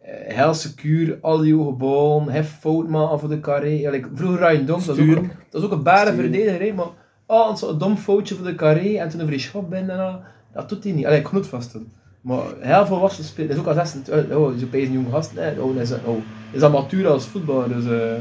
heel 0.04 0.54
secuur, 0.54 1.18
al 1.22 1.38
die 1.38 1.56
hoge 1.56 1.72
ballen, 1.72 2.30
hef 2.30 2.58
fout 2.60 2.88
maken 2.88 3.20
voor 3.20 3.30
de 3.30 3.40
carré. 3.40 3.68
Ja, 3.70 3.90
like, 3.92 4.08
vroeger 4.14 4.40
Ryan 4.50 4.66
Dom, 4.66 4.78
dat 4.78 4.86
was 4.86 5.00
ook, 5.00 5.16
een- 5.16 5.32
dat 5.50 5.62
was 5.62 5.64
ook 5.64 5.72
een 5.72 5.84
bare 5.84 6.14
verdediger, 6.14 6.62
hè, 6.62 6.74
maar 6.74 6.86
oh, 7.26 7.50
een 7.50 7.58
soort 7.58 7.80
dom 7.80 7.98
foutje 7.98 8.36
voor 8.36 8.46
de 8.46 8.56
carré 8.56 8.96
en 8.98 9.10
toen 9.10 9.20
een 9.20 9.26
vrij 9.26 9.40
schop 9.40 9.70
binnen. 9.70 9.96
en 9.96 10.06
al. 10.06 10.20
Dat 10.54 10.70
doet 10.70 10.84
hij 10.84 10.94
niet. 10.94 11.06
Allee, 11.06 11.20
ik 11.20 11.28
het 11.28 11.48
vast. 11.48 11.78
Maar 12.22 12.44
heel 12.60 12.86
volwassen 12.86 13.24
spelen. 13.24 13.48
Dat 13.48 13.56
is 13.58 13.62
ook 13.64 13.68
als 13.78 13.78
26, 13.92 14.38
oh, 14.38 14.56
is 14.56 14.64
opeens 14.64 14.88
een 14.88 14.94
jonge 14.94 15.10
gast. 15.10 15.34
Nee, 15.36 15.62
oh, 15.62 15.74
dat 15.76 15.84
is, 15.84 15.92
oh, 16.06 16.18
is 16.52 16.62
amateur 16.62 17.08
als 17.08 17.26
voetballer. 17.26 17.68
Dus, 17.70 17.86
eh, 17.86 18.12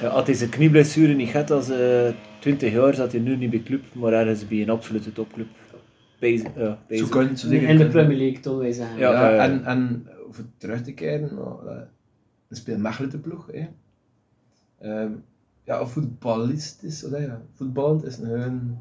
Ja, 0.00 0.08
had 0.08 0.26
hij 0.26 0.34
zijn 0.36 0.50
knieblessure 0.50 1.14
niet 1.14 1.28
gehad 1.28 1.50
als 1.50 1.70
eh 1.70 2.08
20 2.38 2.72
jaar, 2.72 2.94
zat 2.94 3.12
hij 3.12 3.20
nu 3.20 3.36
niet 3.36 3.50
bij 3.50 3.62
club, 3.64 3.82
maar 3.92 4.12
ergens 4.12 4.48
bij 4.48 4.62
een 4.62 4.70
absolute 4.70 5.12
topclub. 5.12 5.46
Bezig, 6.18 6.46
ja, 6.56 6.64
zo 6.64 6.76
bezig. 6.88 7.08
kan 7.08 7.36
zo 7.36 7.48
zeker 7.48 7.68
in 7.68 7.76
de. 7.76 7.86
Premier 7.86 8.16
League, 8.18 8.40
toch 8.40 8.58
wij 8.58 8.72
zeggen. 8.72 8.98
Ja, 8.98 9.10
Ja, 9.12 9.30
eh, 9.30 9.42
en, 9.44 9.64
en 9.64 10.06
voor 10.30 10.44
terug 10.56 10.82
te 10.82 10.92
keren, 10.92 11.34
nou, 11.34 11.64
dat- 11.64 11.86
dan 12.48 12.58
speelt 12.58 12.78
Mechelen 12.80 13.10
de 13.10 13.18
ploeg. 13.18 13.46
Hè. 13.52 13.68
Ehm, 14.78 15.12
ja, 15.64 15.86
voetballistisch, 15.86 16.98
zeg 16.98 17.20
je? 17.20 17.32
Voetballend 17.54 18.04
is 18.04 18.18
een 18.18 18.26
hun 18.28 18.78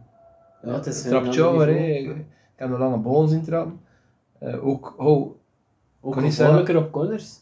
Ja, 0.63 0.73
het 0.73 0.85
is 0.85 1.03
een 1.03 1.09
trapjouwer. 1.09 1.69
Ik 1.69 2.07
ik 2.17 2.25
heb 2.55 2.69
een 2.71 2.77
lange 2.77 2.97
bal 2.97 3.27
zien 3.27 3.43
trappen. 3.43 3.79
Eh, 4.39 4.65
ook, 4.67 4.93
oh, 4.97 5.35
Ook 6.01 6.15
gevaarlijker 6.15 6.77
op 6.77 6.91
corners. 6.91 7.39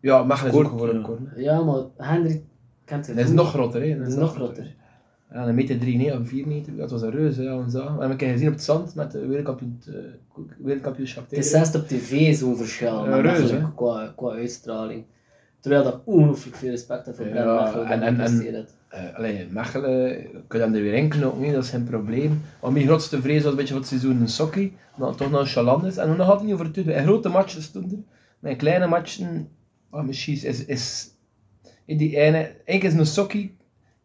ja, 0.00 0.24
Mechelen 0.24 0.52
is 0.52 0.58
ook 0.58 0.64
Kort, 0.78 1.00
gewoon 1.02 1.18
een 1.26 1.42
ja. 1.42 1.52
Ja, 1.52 1.62
maar 1.64 1.82
Henry 1.96 2.44
kent 2.84 3.06
het 3.06 3.16
Dat 3.16 3.24
is 3.24 3.30
nog 3.32 3.48
groter, 3.50 3.82
hè. 3.82 3.98
Dat 3.98 4.06
is 4.08 4.14
nog 4.14 4.34
groter. 4.34 4.74
Ja, 5.32 5.46
een 5.48 5.54
meter 5.54 5.78
3, 5.78 5.96
nee, 5.96 6.18
of 6.18 6.28
4 6.28 6.46
meter. 6.46 6.76
Dat 6.76 6.90
was 6.90 7.02
een 7.02 7.10
reus, 7.10 7.36
hè, 7.36 7.64
we 7.64 7.70
zagen. 7.70 7.84
We 7.84 7.90
hebben 7.90 8.10
een 8.10 8.16
keer 8.16 8.32
gezien 8.32 8.46
op 8.48 8.52
het 8.54 8.62
zand 8.62 8.94
met 8.94 9.10
de 9.10 9.26
wereldkampioen, 9.26 9.80
eh, 9.86 9.94
wereldkampioenschap. 10.58 11.30
Het 11.30 11.38
is 11.38 11.50
zelfs 11.50 11.74
op 11.74 11.86
tv 11.88 12.34
zo'n 12.34 12.56
verschil, 12.56 13.04
Ja, 13.06 13.22
eigenlijk 13.22 13.62
hè. 13.64 13.74
qua, 13.74 14.12
qua 14.16 14.30
uitstraling. 14.30 15.04
Terwijl 15.60 15.84
dat 15.84 16.00
ongelooflijk 16.04 16.56
veel 16.56 16.70
respect 16.70 17.06
heeft 17.06 17.16
voor 17.18 17.26
Ja, 17.26 17.32
Brent 17.32 17.46
Mechelen. 17.60 17.86
en- 17.88 18.02
en- 18.02 18.54
het. 18.54 18.74
Uh, 18.94 19.16
allee, 19.16 19.46
Mechelen, 19.50 20.08
je 20.08 20.30
kunt 20.46 20.62
hem 20.62 20.74
er 20.74 20.82
weer 20.82 20.94
in 20.94 21.08
knopen, 21.08 21.40
nee, 21.40 21.52
dat 21.52 21.64
is 21.64 21.70
geen 21.70 21.84
probleem. 21.84 22.42
Maar 22.62 22.72
mijn 22.72 22.84
grootste 22.86 23.20
vrees 23.20 23.42
was 23.42 23.50
een 23.50 23.56
beetje 23.56 23.72
voor 23.72 23.82
het 23.82 23.88
seizoen 23.90 24.20
een 24.20 24.28
sokkie, 24.28 24.76
omdat 24.94 25.08
het 25.08 25.18
toch 25.18 25.30
nonchalant 25.30 25.84
is. 25.84 25.96
En 25.96 26.06
dan 26.16 26.20
had 26.26 26.34
het 26.34 26.44
niet 26.44 26.52
over 26.54 26.66
het. 26.66 26.76
In 26.76 27.02
grote 27.04 27.28
matchen 27.28 27.62
stond 27.62 27.92
er, 27.92 27.98
maar 28.38 28.50
in 28.50 28.56
kleine 28.56 28.86
matchen, 28.86 29.48
oh, 29.90 30.02
misschien 30.04 30.34
is, 30.42 30.64
is 30.64 31.10
in 31.84 31.96
die 31.96 32.16
ene, 32.16 32.36
eigenlijk 32.38 32.82
is 32.82 32.94
een 32.94 33.06
sokkie, 33.06 33.56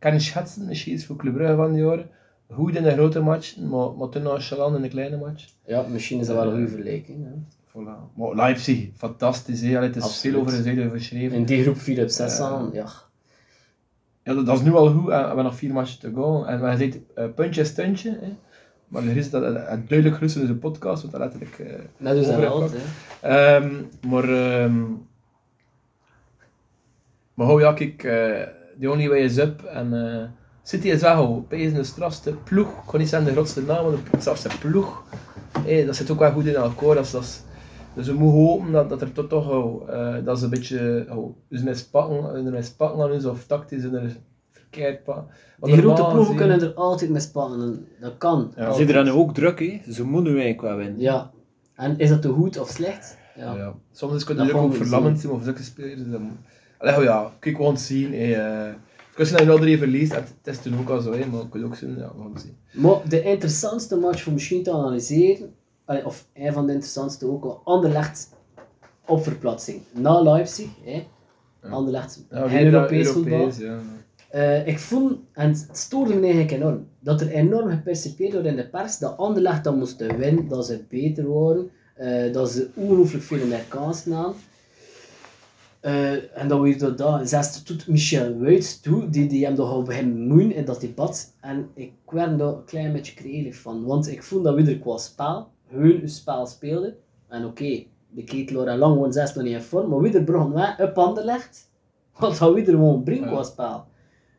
kan 0.04 0.14
je 0.14 0.20
schatsen, 0.20 0.66
misschien 0.66 0.94
is 0.94 1.06
voor 1.06 1.16
Club 1.16 1.34
Brugge 1.34 1.56
van 1.56 1.74
die 1.74 1.84
jaren, 1.84 2.10
goed 2.50 2.76
in 2.76 2.84
de 2.84 2.92
grote 2.92 3.20
matchen, 3.20 3.70
maar, 3.70 3.92
maar 3.92 4.10
te 4.10 4.20
nonchalant 4.20 4.76
in 4.76 4.82
de 4.82 4.88
kleine 4.88 5.18
match. 5.18 5.46
Ja, 5.66 5.82
misschien 5.92 6.20
is 6.20 6.28
dat 6.28 6.36
wel 6.36 6.46
een 6.46 6.52
goede 6.52 6.68
vergelijking. 6.68 7.26
hè. 7.26 7.32
Voilà. 7.70 8.16
Maar 8.16 8.36
Leipzig, 8.36 8.90
fantastisch, 8.96 9.62
hè. 9.62 9.76
Allee, 9.76 9.88
het 9.88 9.96
is 9.96 10.04
Absoluut. 10.04 10.34
veel 10.36 10.42
over 10.44 10.58
gezegd 10.58 10.78
en 10.78 10.90
geschreven. 10.90 11.38
In 11.38 11.46
die 11.46 11.62
groep 11.64 11.78
4 11.78 12.04
op 12.04 12.10
6 12.10 12.38
Ja. 12.38 12.44
aan, 12.44 12.70
ja. 12.74 12.88
Ja, 14.24 14.34
dat, 14.34 14.46
dat 14.46 14.58
is 14.58 14.64
nu 14.64 14.74
al 14.74 14.88
goed. 14.92 15.10
en 15.10 15.20
We 15.20 15.26
hebben 15.26 15.44
nog 15.44 15.56
vier 15.56 15.74
matchen 15.74 16.00
te 16.00 16.12
go. 16.16 16.44
En 16.44 16.62
we 16.62 16.78
zitten 16.78 17.06
uh, 17.18 17.26
puntje 17.36 17.64
stuntje. 17.64 18.18
Hè. 18.22 18.34
Maar 18.88 19.04
er 19.04 19.18
is 19.18 19.30
dat 19.30 19.42
uh, 19.44 19.50
duidelijk 19.88 20.16
gerust 20.16 20.36
in 20.36 20.42
deze 20.42 20.56
podcast, 20.56 21.02
want 21.02 21.14
dat 21.14 21.22
letterlijk. 21.22 21.58
Uh, 21.60 21.68
Net 21.98 22.16
dus 22.16 22.28
dat 22.28 22.72
hè. 23.22 23.56
um, 23.56 23.90
maar. 24.08 24.30
Um, 24.64 25.08
maar 27.34 27.48
hoe 27.48 27.62
ja, 27.62 27.74
kijk, 27.74 28.04
uh, 28.04 28.63
the 28.80 28.92
only 28.92 29.10
way 29.10 29.20
is 29.24 29.38
up. 29.38 29.64
En 29.64 29.94
uh, 29.94 30.24
City 30.64 30.88
is 30.88 31.02
wel 31.02 31.46
Pees 31.48 31.74
de 31.74 31.84
strafste 31.84 32.34
ploeg. 32.44 32.68
Ik 32.68 32.84
kon 32.86 33.00
niet 33.00 33.10
zeggen 33.10 33.28
de 33.28 33.34
grootste 33.34 33.62
naam, 33.62 33.84
maar 33.84 33.92
de 34.12 34.20
strafste 34.20 34.50
ploeg. 34.60 35.04
Hey, 35.60 35.86
dat 35.86 35.96
zit 35.96 36.12
ook 36.12 36.20
wel 36.20 36.32
goed 36.32 36.46
in 36.46 36.56
elkaar. 36.56 36.96
Dat 36.96 37.06
is, 37.06 37.12
dat 37.12 37.24
is, 37.24 37.42
dus 37.94 38.08
we 38.08 38.14
moeten 38.14 38.40
hopen 38.42 38.72
dat, 38.72 38.90
dat 38.90 39.02
er 39.02 39.12
toch 39.12 39.28
toch 39.28 39.50
uh, 39.90 40.16
dat 40.26 40.38
ze 40.38 40.44
een 40.44 40.50
beetje 40.50 41.06
oh, 41.10 41.36
mis 41.48 41.84
pakken, 41.84 42.52
mis 42.52 42.70
pakken 42.70 43.04
aan 43.04 43.12
ons 43.12 43.26
of 43.26 43.46
tactisch 43.46 43.84
in 43.84 43.96
er 43.96 44.16
verkeerd 44.52 45.04
pakken. 45.04 45.26
Want 45.60 45.74
Die 45.74 45.82
grote 45.82 46.06
ploegen 46.12 46.36
kunnen 46.36 46.62
er 46.62 46.74
altijd 46.74 47.10
mee 47.10 47.22
spannen. 47.22 47.62
en 47.62 47.88
Dat 48.02 48.18
kan. 48.18 48.54
Ja. 48.56 48.70
Ze 48.72 48.76
zijn 48.76 48.88
er 48.98 49.06
dan 49.06 49.14
ook 49.14 49.34
druk, 49.34 49.60
hè? 49.60 49.82
ze 49.92 50.06
moeten 50.06 50.34
nu 50.34 50.40
eigenlijk 50.40 50.62
wel 50.62 50.78
winnen. 50.78 51.00
Ja. 51.00 51.32
En 51.76 51.98
is 51.98 52.10
dat 52.10 52.22
te 52.22 52.30
goed 52.30 52.60
of 52.60 52.70
slecht? 52.70 53.18
Ja. 53.36 53.56
Ja. 53.56 53.74
Soms 53.92 54.14
is 54.14 54.28
het 54.28 54.38
Dat 54.38 54.52
ook 54.52 54.76
verlammend 54.76 55.20
zijn 55.20 55.34
of 55.34 55.44
zulke 55.44 55.64
spelers. 55.64 56.10
Dan... 56.12 56.38
Allee, 56.84 56.98
oh 56.98 57.04
ja, 57.04 57.32
we 57.40 57.56
gaan 57.56 57.66
het 57.66 57.80
zien. 57.80 58.14
Hey, 58.14 58.36
eh, 58.36 58.74
Als 59.18 59.30
je 59.30 59.36
dan 59.36 59.50
al 59.50 59.58
drie 59.58 59.78
verliest, 59.78 60.16
het 60.16 60.34
is 60.44 60.62
toen 60.62 60.80
ook 60.80 60.90
al 60.90 61.02
zo, 61.02 61.14
hè, 61.14 61.26
maar 61.26 61.48
kan 61.50 61.66
ook 61.66 61.76
zijn, 61.76 61.98
ja, 61.98 62.12
het 62.34 62.42
zien. 62.42 62.58
Maar 62.72 63.10
de 63.10 63.22
interessantste 63.22 63.96
match 63.96 64.22
voor 64.22 64.34
misschien 64.34 64.64
te 64.64 64.72
analyseren, 64.72 65.54
allee, 65.86 66.06
of 66.06 66.26
een 66.34 66.54
van 66.54 66.66
de 66.66 66.72
interessantste 66.74 67.28
ook 67.28 67.44
wel, 67.44 67.62
Anderlecht 67.64 68.30
op 69.06 69.24
verplaatsing. 69.24 69.82
Na 69.92 70.22
Leipzig, 70.22 70.68
hè. 70.84 71.08
Anderlecht, 71.70 72.26
Ja, 72.30 72.40
dat 72.40 72.52
Europees 72.52 73.10
voetbal. 73.10 73.52
Ja. 73.60 73.80
Eh, 74.30 74.68
ik 74.68 74.80
vond, 74.80 75.18
en 75.34 75.48
het 75.50 75.70
stoorde 75.72 76.14
me 76.14 76.22
eigenlijk 76.22 76.52
enorm, 76.52 76.88
dat 77.00 77.22
er 77.22 77.30
enorm 77.30 77.70
gepercipeerd 77.70 78.32
wordt 78.32 78.48
in 78.48 78.56
de 78.56 78.70
pers 78.70 78.98
dat 78.98 79.18
Anderlecht 79.18 79.64
dan 79.64 79.78
moesten 79.78 80.18
winnen, 80.18 80.48
dat 80.48 80.66
ze 80.66 80.84
beter 80.90 81.34
waren, 81.34 81.70
eh, 81.96 82.34
dat 82.34 82.52
ze 82.52 82.70
ongelooflijk 82.74 83.24
veel 83.24 83.48
meer 83.48 83.66
kansen 83.68 84.12
hadden. 84.12 84.36
Eh, 85.84 86.38
en 86.38 86.48
dan 86.48 86.62
weer 86.62 86.78
door 86.78 86.96
dat, 86.96 87.30
zelfs 87.30 87.64
tot 87.64 87.88
Michel 87.88 88.38
Wuits 88.38 88.80
toe, 88.80 89.10
die, 89.10 89.28
die 89.28 89.46
hem 89.46 89.56
toch 89.56 89.70
al 89.70 89.84
beginnen 89.84 90.28
moeien 90.28 90.56
in 90.56 90.66
dat 90.66 90.82
debat. 90.82 91.36
En 91.42 91.70
ik 91.74 91.92
werd 92.06 92.38
daar 92.38 92.48
een 92.48 92.66
klein 92.66 92.92
beetje 92.92 93.14
creërig 93.14 93.56
van, 93.56 93.86
want 93.86 94.12
ik 94.12 94.24
vond 94.24 94.44
dat 94.44 94.56
we 94.56 94.72
er 94.72 94.80
qua 94.80 94.98
spel, 94.98 95.48
hun 95.68 96.00
hun 96.00 96.10
spel 96.10 96.46
speelden. 96.46 96.96
En 97.28 97.46
oké, 97.46 97.84
de 98.10 98.24
Ketelaar 98.24 98.68
en 98.68 98.78
Lang 98.78 98.98
waren 98.98 99.14
zes 99.14 99.34
nog 99.34 99.44
niet 99.44 99.54
in 99.54 99.62
vorm, 99.62 99.90
maar 99.90 100.00
wie 100.00 100.14
er 100.14 100.24
begon 100.24 100.54
wij 100.54 100.76
op 100.80 100.98
Anderlecht, 100.98 101.70
wat 102.20 102.38
dat 102.38 102.54
we 102.54 102.60
er 102.60 102.66
gewoon 102.66 103.04
brengen 103.04 103.28
qua 103.28 103.44
spel. 103.44 103.86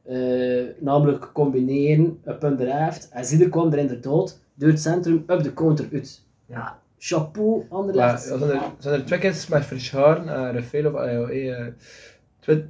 Eh, 0.02 0.64
namelijk 0.80 1.30
combineren, 1.32 2.20
op 2.24 2.42
een 2.42 2.56
drijft. 2.56 3.08
En 3.08 3.24
Zieder 3.24 3.48
kwam 3.48 3.72
er 3.72 3.78
inderdaad 3.78 4.40
door 4.54 4.68
het 4.68 4.80
centrum 4.80 5.24
op 5.26 5.42
de 5.42 5.54
counter 5.54 5.88
uit. 5.92 6.22
Ja, 6.46 6.78
chapeau, 7.06 7.66
Anderlecht. 7.68 8.28
ja, 8.28 8.38
zijn 8.38 8.50
er, 8.50 8.60
zijn 8.78 9.00
er 9.00 9.06
twee 9.06 9.18
keer 9.18 9.46
met 9.48 9.64
Verscharen 9.64 10.28
en 10.28 10.52
Rafael 10.52 10.86
of 10.86 10.94
AOE, 10.94 11.54
eh, 11.54 11.66
twee, 12.40 12.64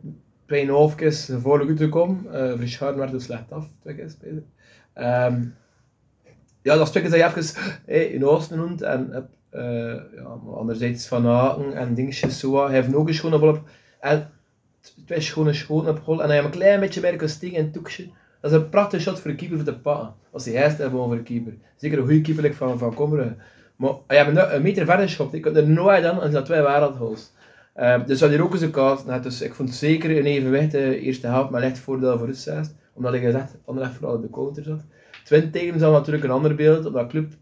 twee 0.47 0.71
hoofdjes 0.71 1.31
voor 1.41 1.61
goed 1.61 1.77
te 1.77 1.89
komen. 1.89 2.25
Uh, 2.33 2.53
Verscharen 2.59 2.99
werd 2.99 3.11
dus 3.11 3.25
slecht 3.25 3.53
af, 3.53 3.67
twee 3.81 3.95
keer 3.95 4.11
spelen. 4.11 4.47
Ehm, 4.93 5.43
ja, 6.63 6.75
dat 6.75 6.81
is 6.81 6.91
twee 6.91 7.03
keer 7.03 7.13
dat 7.13 7.35
je 7.35 7.41
even 7.41 7.81
hey, 7.87 8.05
in 8.05 8.27
Oosten 8.27 8.59
noemt 8.59 8.83
en 8.83 9.29
eh, 9.51 9.95
ja, 10.15 10.35
maar 10.45 10.55
anderzijds 10.55 11.09
Van 11.09 11.27
Aken 11.27 11.73
en 11.73 11.95
dingetjes 11.95 12.39
zo, 12.39 12.65
hij 12.65 12.75
heeft 12.75 12.95
ook 12.95 13.09
een 13.09 13.15
schone 13.15 13.39
bal 13.39 13.49
op. 13.49 13.63
En 14.01 14.31
twee 15.07 15.21
schone 15.21 15.53
schoten 15.53 15.91
op 15.91 16.03
goal 16.03 16.23
en 16.23 16.27
hij 16.27 16.35
heeft 16.35 16.47
een 16.47 16.61
klein 16.61 16.81
beetje 16.81 17.29
steken 17.29 17.57
in 17.57 17.65
het 17.65 17.73
toekje. 17.73 18.09
Dat 18.41 18.53
is 18.53 18.59
een 18.59 18.69
prachtig 18.69 19.01
shot 19.01 19.21
voor 19.21 19.31
de 19.31 19.37
keeper 19.37 19.57
voor 19.57 19.67
de 19.67 19.79
pakken. 19.79 20.15
Als 20.31 20.45
hij 20.45 20.55
juist 20.55 20.79
hebben 20.79 21.01
over 21.01 21.17
de 21.17 21.23
keeper. 21.23 21.55
Zeker 21.77 21.99
een 21.99 22.05
goede 22.05 22.21
keeper 22.21 22.43
like 22.43 22.57
van, 22.57 22.79
van 22.79 22.95
Kommeren. 22.95 23.39
Maar 23.77 23.93
hij 24.07 24.25
heeft 24.25 24.29
een, 24.37 24.55
een 24.55 24.63
meter 24.63 24.87
verder 24.87 25.07
geschopt. 25.07 25.35
Ik 25.35 25.43
kon 25.43 25.57
er 25.57 25.69
nooit 25.69 26.03
dan 26.03 26.23
en 26.23 26.31
dat 26.31 26.45
twee 26.45 26.63
wereldgoals. 26.63 27.33
Uh, 27.77 28.07
dus 28.07 28.19
dat 28.19 28.31
hier 28.31 28.43
ook 28.43 28.53
eens 28.53 28.63
een 28.63 28.71
kans. 28.71 29.05
Nou, 29.05 29.23
dus 29.23 29.41
ik 29.41 29.55
vond 29.55 29.75
zeker 29.75 30.11
een 30.19 30.27
evenwicht 30.27 30.71
de 30.71 31.01
eerste 31.01 31.27
helft, 31.27 31.51
maar 31.51 31.63
echt 31.63 31.79
voordeel 31.79 32.19
voor 32.19 32.27
Rustzeist. 32.27 32.75
Omdat 32.93 33.15
ik 33.15 33.23
gezegd, 33.23 33.57
Anderlecht 33.65 33.95
vooral 33.95 34.15
op 34.15 34.23
de 34.23 34.31
counter 34.31 34.63
zat. 34.63 34.81
Twente 35.25 35.51
tegen 35.51 35.79
dan 35.79 35.93
natuurlijk 35.93 36.25
een 36.25 36.31
ander 36.31 36.55
beeld. 36.55 36.87
Op 36.87 36.93
dat 36.93 37.09
club, 37.09 37.33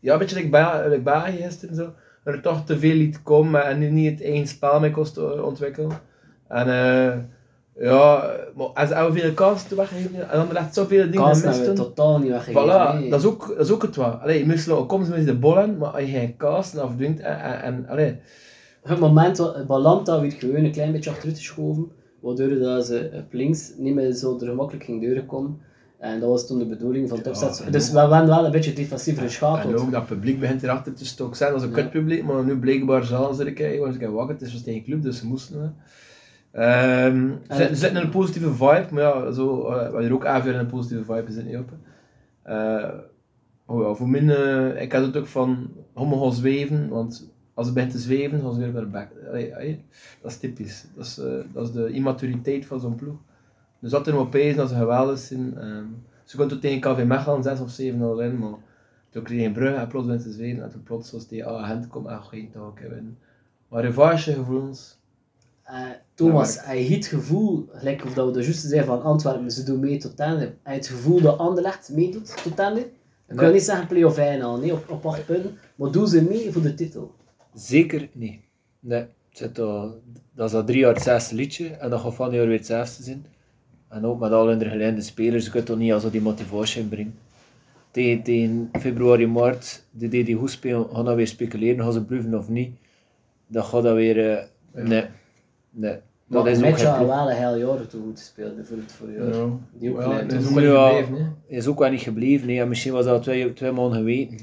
ja, 0.00 0.12
een 0.12 0.18
beetje 0.18 0.36
like 0.36 0.48
Ba- 0.48 0.86
like 0.88 1.42
gisteren 1.42 1.74
zo. 1.74 1.92
Er 2.24 2.40
toch 2.40 2.64
te 2.64 2.78
veel 2.78 2.94
liet 2.94 3.22
komen 3.22 3.64
en 3.64 3.78
nu 3.78 3.90
niet 3.90 4.10
het 4.10 4.20
één 4.20 4.46
spel 4.46 4.80
mee 4.80 4.90
kost 4.90 5.40
ontwikkelen. 5.40 5.90
En 6.48 6.68
eh 6.68 7.18
ja, 7.78 8.30
maar 8.56 8.66
als 8.66 8.88
hij 8.88 9.12
veel 9.12 9.32
kansen 9.32 9.68
te 9.68 9.74
weggeven 9.74 10.14
en 10.30 10.38
Anderlecht 10.40 10.74
zoveel 10.74 11.02
dingen 11.04 11.20
Kansen 11.26 11.48
hebben 11.50 11.68
we 11.68 11.74
totaal 11.74 12.18
niet 12.18 12.28
weggegeven. 12.30 12.62
Voilà, 12.68 12.98
nee. 13.00 13.10
dat 13.10 13.20
is 13.20 13.26
ook, 13.26 13.48
dat 13.56 13.66
is 13.66 13.72
ook 13.72 13.82
het 13.82 13.96
wat. 13.96 14.20
Allee, 14.20 14.38
je 14.38 14.46
moest 14.46 14.66
nog 14.66 14.86
komen 14.86 15.08
met 15.08 15.26
de 15.26 15.34
bollen, 15.38 15.78
maar 15.78 15.88
als 15.90 16.00
je 16.02 16.06
geen 16.06 16.36
kaas 16.36 16.76
afdwingt 16.76 17.20
en, 17.20 17.40
en, 17.40 17.62
en 17.62 17.86
allee, 17.88 18.16
Het 18.82 18.98
moment 18.98 19.36
dat 19.36 19.66
Balanta 19.66 20.20
werd 20.20 20.34
gewoon 20.34 20.54
een 20.64 20.72
klein 20.72 20.92
beetje 20.92 21.10
achteruit 21.10 21.36
geschoven, 21.38 21.90
waardoor 22.20 22.58
dat 22.58 22.86
ze 22.86 23.10
op 23.14 23.32
links 23.32 23.72
niet 23.78 23.94
meer 23.94 24.12
zo 24.12 24.38
gemakkelijk 24.38 24.84
ging 24.84 25.14
doorkomen. 25.14 25.58
En 25.98 26.20
dat 26.20 26.28
was 26.28 26.46
toen 26.46 26.58
de 26.58 26.66
bedoeling 26.66 27.08
van 27.08 27.16
het 27.18 27.26
Ja, 27.26 27.32
opzet. 27.32 27.66
en 27.66 27.72
dus 27.72 27.88
ook- 27.88 27.94
we 28.02 28.06
waren 28.08 28.28
wel 28.28 28.44
een 28.44 28.50
beetje 28.50 28.72
defensiever 28.72 29.22
en 29.22 29.28
geschakeld. 29.28 29.80
ook 29.80 29.90
dat 29.92 30.06
publiek 30.06 30.40
begint 30.40 30.62
erachter 30.62 30.94
te 30.94 31.06
stoken. 31.06 31.38
Dat 31.38 31.56
is 31.56 31.62
een 31.62 31.68
Ja. 31.68 31.74
kutpubliek, 31.74 32.24
maar 32.24 32.44
nu 32.44 32.58
blijkbaar 32.58 33.04
zullen 33.04 33.34
ze 33.34 33.44
er 33.44 33.52
kijken, 33.52 33.80
want 33.80 33.94
ze 34.00 34.10
wakker, 34.10 34.34
het 34.34 34.44
is 34.44 34.52
was 34.52 34.62
tegen 34.62 34.82
club, 34.84 35.02
dus 35.02 35.18
ze 35.18 35.26
moesten. 35.26 35.60
hè. 35.60 35.66
Ehm, 36.52 37.30
ze, 37.48 37.56
ze 37.56 37.74
zitten 37.74 37.98
in 37.98 38.04
een 38.04 38.10
positieve 38.10 38.52
vibe, 38.54 38.86
maar 38.90 39.02
ja, 39.02 39.30
zo, 39.30 39.70
uh, 39.70 39.90
wat 39.90 40.04
er 40.04 40.12
ook 40.12 40.24
even 40.24 40.52
in 40.52 40.58
een 40.58 40.66
positieve 40.66 41.04
vibe 41.04 41.32
zit 41.32 41.46
niet 41.46 41.56
op. 41.56 41.70
Eh, 42.42 42.88
oh 43.66 43.82
ja, 43.86 43.94
voor 43.94 44.08
mij, 44.08 44.28
eh, 44.28 44.82
ik 44.82 44.92
had 44.92 45.04
het 45.06 45.16
ook 45.16 45.26
van, 45.26 45.70
homo 45.92 46.22
gaan 46.22 46.32
zweven, 46.32 46.88
want 46.88 47.30
als 47.54 47.66
het 47.66 47.74
begint 47.74 47.92
te 47.92 47.98
zweven, 47.98 48.40
gaan 48.40 48.52
ze 48.54 48.60
weer 48.60 48.72
naar 48.72 49.08
de. 49.10 49.28
Allee, 49.28 49.54
allee, 49.54 49.84
dat 50.22 50.30
is 50.30 50.38
typisch. 50.38 50.86
Dat 50.94 51.04
is, 51.04 51.18
eh, 51.18 51.32
dat 51.52 51.66
is 51.68 51.72
de 51.72 51.90
immaturiteit 51.90 52.66
van 52.66 52.80
zo'n 52.80 52.94
ploeg. 52.94 53.16
Dus 53.78 53.90
dat 53.90 54.06
er 54.06 54.12
maar 54.14 54.22
opeens 54.22 54.56
dat 54.56 54.68
ze 54.68 54.74
geweldig 54.74 55.18
zijn. 55.18 55.58
ehm, 55.58 55.84
ze 56.24 56.36
kon 56.36 56.48
tot 56.48 56.60
tegen 56.60 56.80
KV 56.80 57.04
Mechelen 57.04 57.42
6 57.42 57.60
of 57.60 57.70
7-0 57.70 58.16
winnen, 58.16 58.38
maar 58.38 58.58
toen 59.10 59.22
kreeg 59.22 59.40
je 59.40 59.46
een 59.46 59.52
brug 59.52 59.74
en 59.76 59.88
plots 59.88 60.06
wint 60.06 60.22
ze 60.22 60.32
zweven 60.32 60.62
en 60.62 60.70
toen 60.70 60.82
plots 60.82 61.12
was 61.12 61.28
die 61.28 61.44
ah, 61.44 61.66
Gent 61.68 61.88
komt 61.88 62.06
en 62.06 62.22
geen 62.22 62.50
toch 62.50 62.80
winnen. 62.80 63.18
Maar 63.68 63.82
revanchegevoelens, 63.82 65.00
Eh, 65.00 65.01
Thomas, 66.14 66.54
Ja, 66.54 66.62
hij 66.64 66.78
heeft 66.78 67.10
het 67.10 67.20
gevoel, 67.20 67.68
gelijk 67.72 68.04
of 68.04 68.14
dat 68.14 68.26
we 68.26 68.32
de 68.32 68.42
juiste 68.42 68.68
zeiden 68.68 68.88
van 68.88 69.02
Antwerpen, 69.02 69.50
ze 69.50 69.62
doen 69.62 69.80
mee 69.80 69.96
tot 69.98 70.18
einde. 70.18 70.52
Hij 70.62 70.74
heeft 70.74 70.88
het 70.88 70.96
gevoel 70.96 71.20
dat 71.20 71.38
Anderlecht 71.38 71.90
meedoet 71.92 72.42
tot 72.42 72.58
einde. 72.58 72.80
Ik 72.80 72.88
Nee. 73.38 73.38
wil 73.38 73.52
niet 73.52 73.62
zeggen 73.62 73.86
play-off 73.86 74.18
1 74.18 74.42
al, 74.42 74.58
nee, 74.58 74.72
op, 74.72 74.90
op 74.90 75.06
8 75.06 75.26
punten. 75.26 75.58
Maar 75.74 75.90
doen 75.90 76.06
ze 76.08 76.22
mee 76.22 76.52
voor 76.52 76.62
de 76.62 76.74
titel? 76.74 77.14
Zeker 77.54 78.08
niet. 78.12 78.40
Nee. 78.80 79.00
Het 79.00 79.38
zit 79.38 79.58
al, 79.58 80.00
dat 80.34 80.48
is 80.48 80.54
al 80.56 80.64
drie 80.64 80.78
jaar 80.78 80.94
het 80.94 81.02
zesde 81.02 81.34
liedje 81.34 81.68
en 81.68 81.90
dat 81.90 82.00
gaat 82.00 82.14
van 82.14 82.30
jaar 82.32 82.46
weer 82.46 82.56
het 82.56 82.66
zesde 82.66 83.02
zijn. 83.02 83.26
En 83.88 84.04
ook 84.06 84.20
met 84.20 84.32
al 84.32 84.46
hun 84.48 84.60
geleide 84.60 85.00
spelers, 85.00 85.44
je 85.44 85.50
kunt 85.50 85.66
toch 85.66 85.78
niet 85.78 85.92
als 85.92 86.10
die 86.10 86.20
motivatie 86.20 86.84
brengen. 86.84 87.14
Tegen, 87.90 88.22
tegen 88.22 88.68
februari, 88.80 89.26
maart, 89.26 89.84
die 89.90 90.08
die, 90.08 90.24
die 90.24 90.36
goed 90.36 90.50
spelen, 90.50 90.86
gaan 90.92 91.04
dan 91.04 91.16
weer 91.16 91.26
speculeren, 91.26 91.82
gaan 91.84 91.92
ze 91.92 92.04
blijven 92.04 92.34
of 92.38 92.48
niet. 92.48 92.76
Dat 93.46 93.64
gaat 93.64 93.82
dan 93.82 93.94
weer... 93.94 94.30
eh, 94.30 94.44
Ja. 94.74 94.82
Nee. 94.82 95.04
Nee. 95.72 95.96
Maar 96.26 96.44
Dat 96.44 96.46
is 96.52 96.56
ook 96.58 96.62
met 96.64 96.80
geen 96.80 96.94
ploeg. 96.96 97.06
wel 97.08 97.30
een 97.30 97.36
heel 97.36 97.56
jaar 97.56 97.86
toe 97.86 98.02
goed 98.02 98.18
gespeeld 98.18 98.52
voor 98.66 98.76
het 98.76 98.92
vorige 98.92 99.18
jaar. 99.18 99.34
ja, 99.34 99.48
Die 99.72 99.90
ook 99.92 100.00
ja, 100.00 100.20
is 100.20 100.46
ook 100.48 100.54
wel 100.54 100.92
niet 100.92 101.04
gebleven. 101.04 101.14
hè. 101.48 101.56
is 101.56 101.66
ook 101.66 101.78
wel 101.78 101.90
niet 101.90 102.00
gebleven. 102.00 102.46
Nee. 102.46 102.60
En 102.60 102.68
misschien 102.68 102.92
was 102.92 103.04
dat 103.04 103.22
twee, 103.22 103.52
twee 103.52 103.72
maanden 103.72 103.98
geweten. 103.98 104.38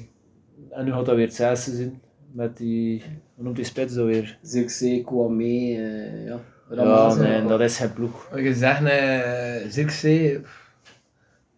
En 0.69 0.85
nu 0.85 0.91
gaat 0.91 1.05
dat 1.05 1.15
weer 1.15 1.25
het 1.25 1.35
zesde 1.35 1.75
zijn. 1.75 2.01
Met 2.31 2.57
die, 2.57 3.03
hoe 3.35 3.43
noemt 3.43 3.55
die 3.55 3.65
spits 3.65 3.93
dat 3.93 4.05
weer? 4.05 4.37
Zirkzee 4.41 5.03
kwam 5.03 5.35
mee, 5.35 5.75
eh, 5.77 6.25
ja. 6.25 6.39
Ja, 6.71 7.13
nee, 7.15 7.45
dat 7.45 7.61
is 7.61 7.77
geen 7.77 7.93
ploeg. 7.93 8.29
Je 8.35 8.53
zegt, 8.53 8.81
uh, 8.81 9.71
Zirkzee, 9.71 10.39
pff, 10.39 10.71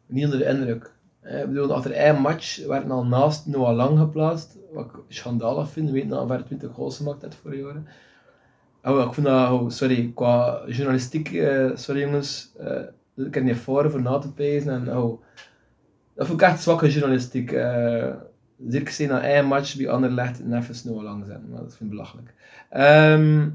niet 0.05 0.23
onder 0.25 0.39
de 0.39 0.45
indruk. 0.45 0.91
Eh, 1.21 1.39
Ik 1.41 1.47
bedoel, 1.47 1.73
achter 1.73 1.91
één 1.91 2.15
match 2.21 2.65
werden 2.65 2.91
al 2.91 3.05
naast 3.05 3.45
Noah 3.47 3.75
Lang 3.75 3.99
geplaatst, 3.99 4.57
wat 4.73 4.85
ik 4.85 4.91
schandalig 5.07 5.69
vind. 5.69 5.87
We 5.87 5.93
weten 5.93 6.09
dat 6.09 6.29
hij 6.29 6.41
20 6.41 6.71
goals 6.73 6.97
gemaakt 6.97 7.21
heeft 7.21 7.35
voor 7.35 7.55
jaren. 7.55 7.87
Oh, 8.83 9.05
ik 9.05 9.13
vind 9.13 9.25
dat, 9.25 9.51
oh, 9.51 9.69
sorry, 9.69 10.11
qua 10.15 10.61
journalistiek, 10.67 11.33
eh, 11.33 11.69
sorry 11.75 12.01
jongens, 12.01 12.51
eh 12.59 12.81
ik 13.15 13.33
heb 13.33 13.43
niet 13.43 13.57
voor 13.57 13.91
voor 13.91 14.01
na 14.01 14.17
te 14.17 14.33
pezen. 14.33 14.73
En, 14.73 14.97
oh, 14.97 15.21
dat 16.13 16.27
vond 16.27 16.41
ik 16.41 16.47
echt 16.47 16.61
zwakke 16.61 16.89
journalistiek. 16.91 17.51
Uh, 17.51 18.13
Zirkzee 18.67 19.07
na 19.07 19.21
één 19.21 19.45
match 19.45 19.75
bij 19.77 19.89
Anderlecht 19.89 20.41
en 20.41 20.53
even 20.53 20.91
Noah 20.91 21.03
Lang 21.03 21.25
zetten. 21.25 21.49
Maar 21.49 21.59
dat 21.59 21.75
vind 21.75 21.89
ik 21.89 21.89
belachelijk. 21.89 22.33
Ehm, 22.69 23.49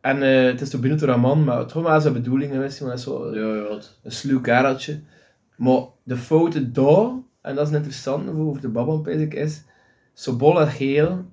en 0.00 0.20
het 0.20 0.60
is 0.60 0.70
toch 0.70 0.80
binnen 0.80 0.98
door 0.98 1.08
een 1.08 1.20
man, 1.20 1.44
maar 1.44 1.58
het 1.58 1.72
gewoon 1.72 1.90
wel 1.90 2.00
zijn 2.00 2.12
bedoeling 2.12 2.52
geweest. 2.52 2.80
Maar 2.80 2.90
dat 2.90 2.98
is 2.98 3.04
zo 3.04 3.34
Ja, 3.34 3.54
ja. 3.54 3.78
een 4.02 4.12
sluw 4.12 4.40
kareltje. 4.40 5.00
Maar 5.56 5.80
de 6.02 6.16
fouten 6.16 6.72
daar, 6.72 7.10
en 7.40 7.54
dat 7.54 7.66
is 7.66 7.68
een 7.68 7.76
interessante 7.76 8.32
voor 8.32 8.46
over 8.46 8.60
de 8.60 8.68
babbel, 8.68 9.08
ik, 9.08 9.34
is 9.34 9.64
Sobolla 10.14 10.66
geel, 10.66 11.24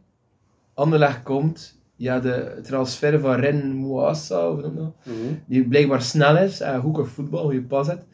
Anderlecht 0.74 1.24
komt, 1.24 1.83
ja, 1.96 2.20
de 2.20 2.60
transfer 2.64 3.20
van 3.20 3.36
Ren 3.36 3.76
Mouassa, 3.76 4.50
of 4.50 4.62
noem 4.62 4.76
dat? 4.76 4.96
Mhm. 5.04 5.34
die 5.46 5.68
blijkbaar 5.68 6.02
snel 6.02 6.38
is 6.38 6.60
en 6.60 6.82
goed 6.82 6.98
op 6.98 7.08
voetbal, 7.08 7.44
goede 7.44 7.62
pas 7.62 7.88
heeft. 7.88 8.06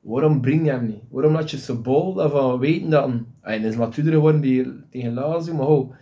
Waarom 0.00 0.40
breng 0.40 0.64
je 0.64 0.70
hem 0.70 0.86
niet? 0.86 1.02
Waarom 1.10 1.32
laat 1.32 1.50
je 1.50 1.56
Sobol 1.56 2.14
daarvan 2.14 2.58
weten 2.58 2.90
dat 2.90 3.10
hij 3.40 3.58
hij 3.58 3.68
is 3.68 3.76
wat 3.76 3.94
duurder 3.94 4.12
geworden 4.12 4.40
die, 4.40 4.72
tegen 4.90 5.14
Lazio, 5.14 5.54
maar 5.54 5.66
oh, 5.66 5.92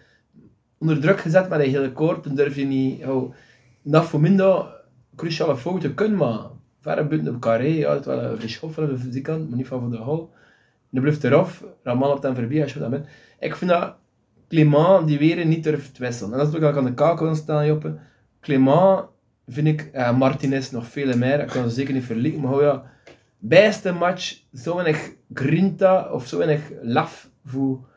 onder 0.78 1.00
druk 1.00 1.20
gezet 1.20 1.48
met 1.48 1.60
een 1.60 1.70
hele 1.70 1.92
koord, 1.92 2.24
dan 2.24 2.34
durf 2.34 2.56
je 2.56 2.64
niet, 2.64 3.04
oh, 3.04 3.34
dat 3.82 4.04
voor 4.04 4.20
minder 4.20 4.66
cruciale 5.16 5.56
fouten 5.56 5.94
kunnen 5.94 6.18
maken. 6.18 6.50
Verre 6.80 7.04
buiten 7.04 7.34
op 7.34 7.40
carré, 7.40 7.66
ja, 7.66 7.94
het 7.94 8.04
wel 8.04 8.22
een 8.22 8.40
verschop 8.40 8.72
van 8.72 8.98
de 9.10 9.20
kant, 9.20 9.48
maar 9.48 9.56
niet 9.56 9.66
van 9.66 9.80
voor 9.80 9.90
de 9.90 9.96
hal. 9.96 10.30
De 10.88 11.00
blijft 11.00 11.24
eraf, 11.24 11.64
Raman 11.82 12.10
op 12.10 12.22
hem 12.22 12.34
voorbij, 12.34 12.62
als 12.62 12.72
je 12.72 12.78
dat 12.78 12.90
bent. 12.90 13.06
Ik 13.40 13.56
vind 13.56 13.70
dat 13.70 13.94
Clément 14.48 15.06
die 15.06 15.18
weer 15.18 15.46
niet 15.46 15.64
durft 15.64 15.98
wisselen. 15.98 16.32
En 16.32 16.38
dat 16.38 16.48
is 16.48 16.54
ook 16.54 16.70
ik 16.70 16.76
aan 16.76 16.84
de 16.84 16.94
kaak 16.94 17.18
wil 17.18 17.34
staan, 17.34 17.66
Joppe. 17.66 17.98
Clément 18.40 19.04
vind 19.46 19.66
ik, 19.66 19.90
eh, 19.92 20.18
Martinez 20.18 20.70
nog 20.70 20.86
veel 20.86 21.16
meer, 21.16 21.40
ik 21.40 21.46
kan 21.46 21.68
ze 21.68 21.74
zeker 21.74 21.94
niet 21.94 22.04
verlieken, 22.04 22.40
maar 22.40 22.54
oh 22.54 22.60
ja, 22.60 22.90
bijste 23.38 23.92
match, 23.92 24.40
zo 24.54 24.74
weinig 24.74 25.12
grinta 25.32 26.12
of 26.12 26.26
zo 26.26 26.38
weinig 26.38 26.70
laf 26.82 27.30
voor 27.44 27.88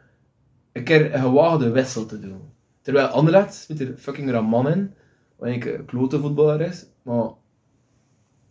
een 0.72 0.84
keer 0.84 1.14
een 1.14 1.22
gewaagde 1.22 1.70
wissel 1.72 2.06
te 2.06 2.20
doen. 2.20 2.42
Terwijl 2.82 3.08
Anderlecht 3.08 3.66
met 3.70 3.80
er 3.80 3.98
fucking 3.98 4.32
Raman 4.32 4.70
in, 4.70 4.94
wat 5.36 5.50
een 5.50 5.86
klote 5.86 6.20
voetballer 6.20 6.62
is, 6.62 6.86
maar 7.04 7.30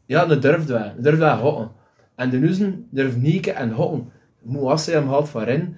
Ja, 0.06 0.26
dat 0.26 0.42
durft 0.42 0.68
wel. 0.68 0.94
Dat 0.94 1.02
durft 1.02 1.18
wel 1.18 1.36
hokken. 1.36 1.70
En 2.14 2.30
de 2.30 2.38
Nuzen 2.38 2.88
durft 2.90 3.16
nieken 3.16 3.56
en 3.56 3.70
hokken. 3.70 4.12
Moasse 4.42 4.90
hem 4.90 5.08
haalt 5.08 5.28
van 5.28 5.42
Ren. 5.42 5.76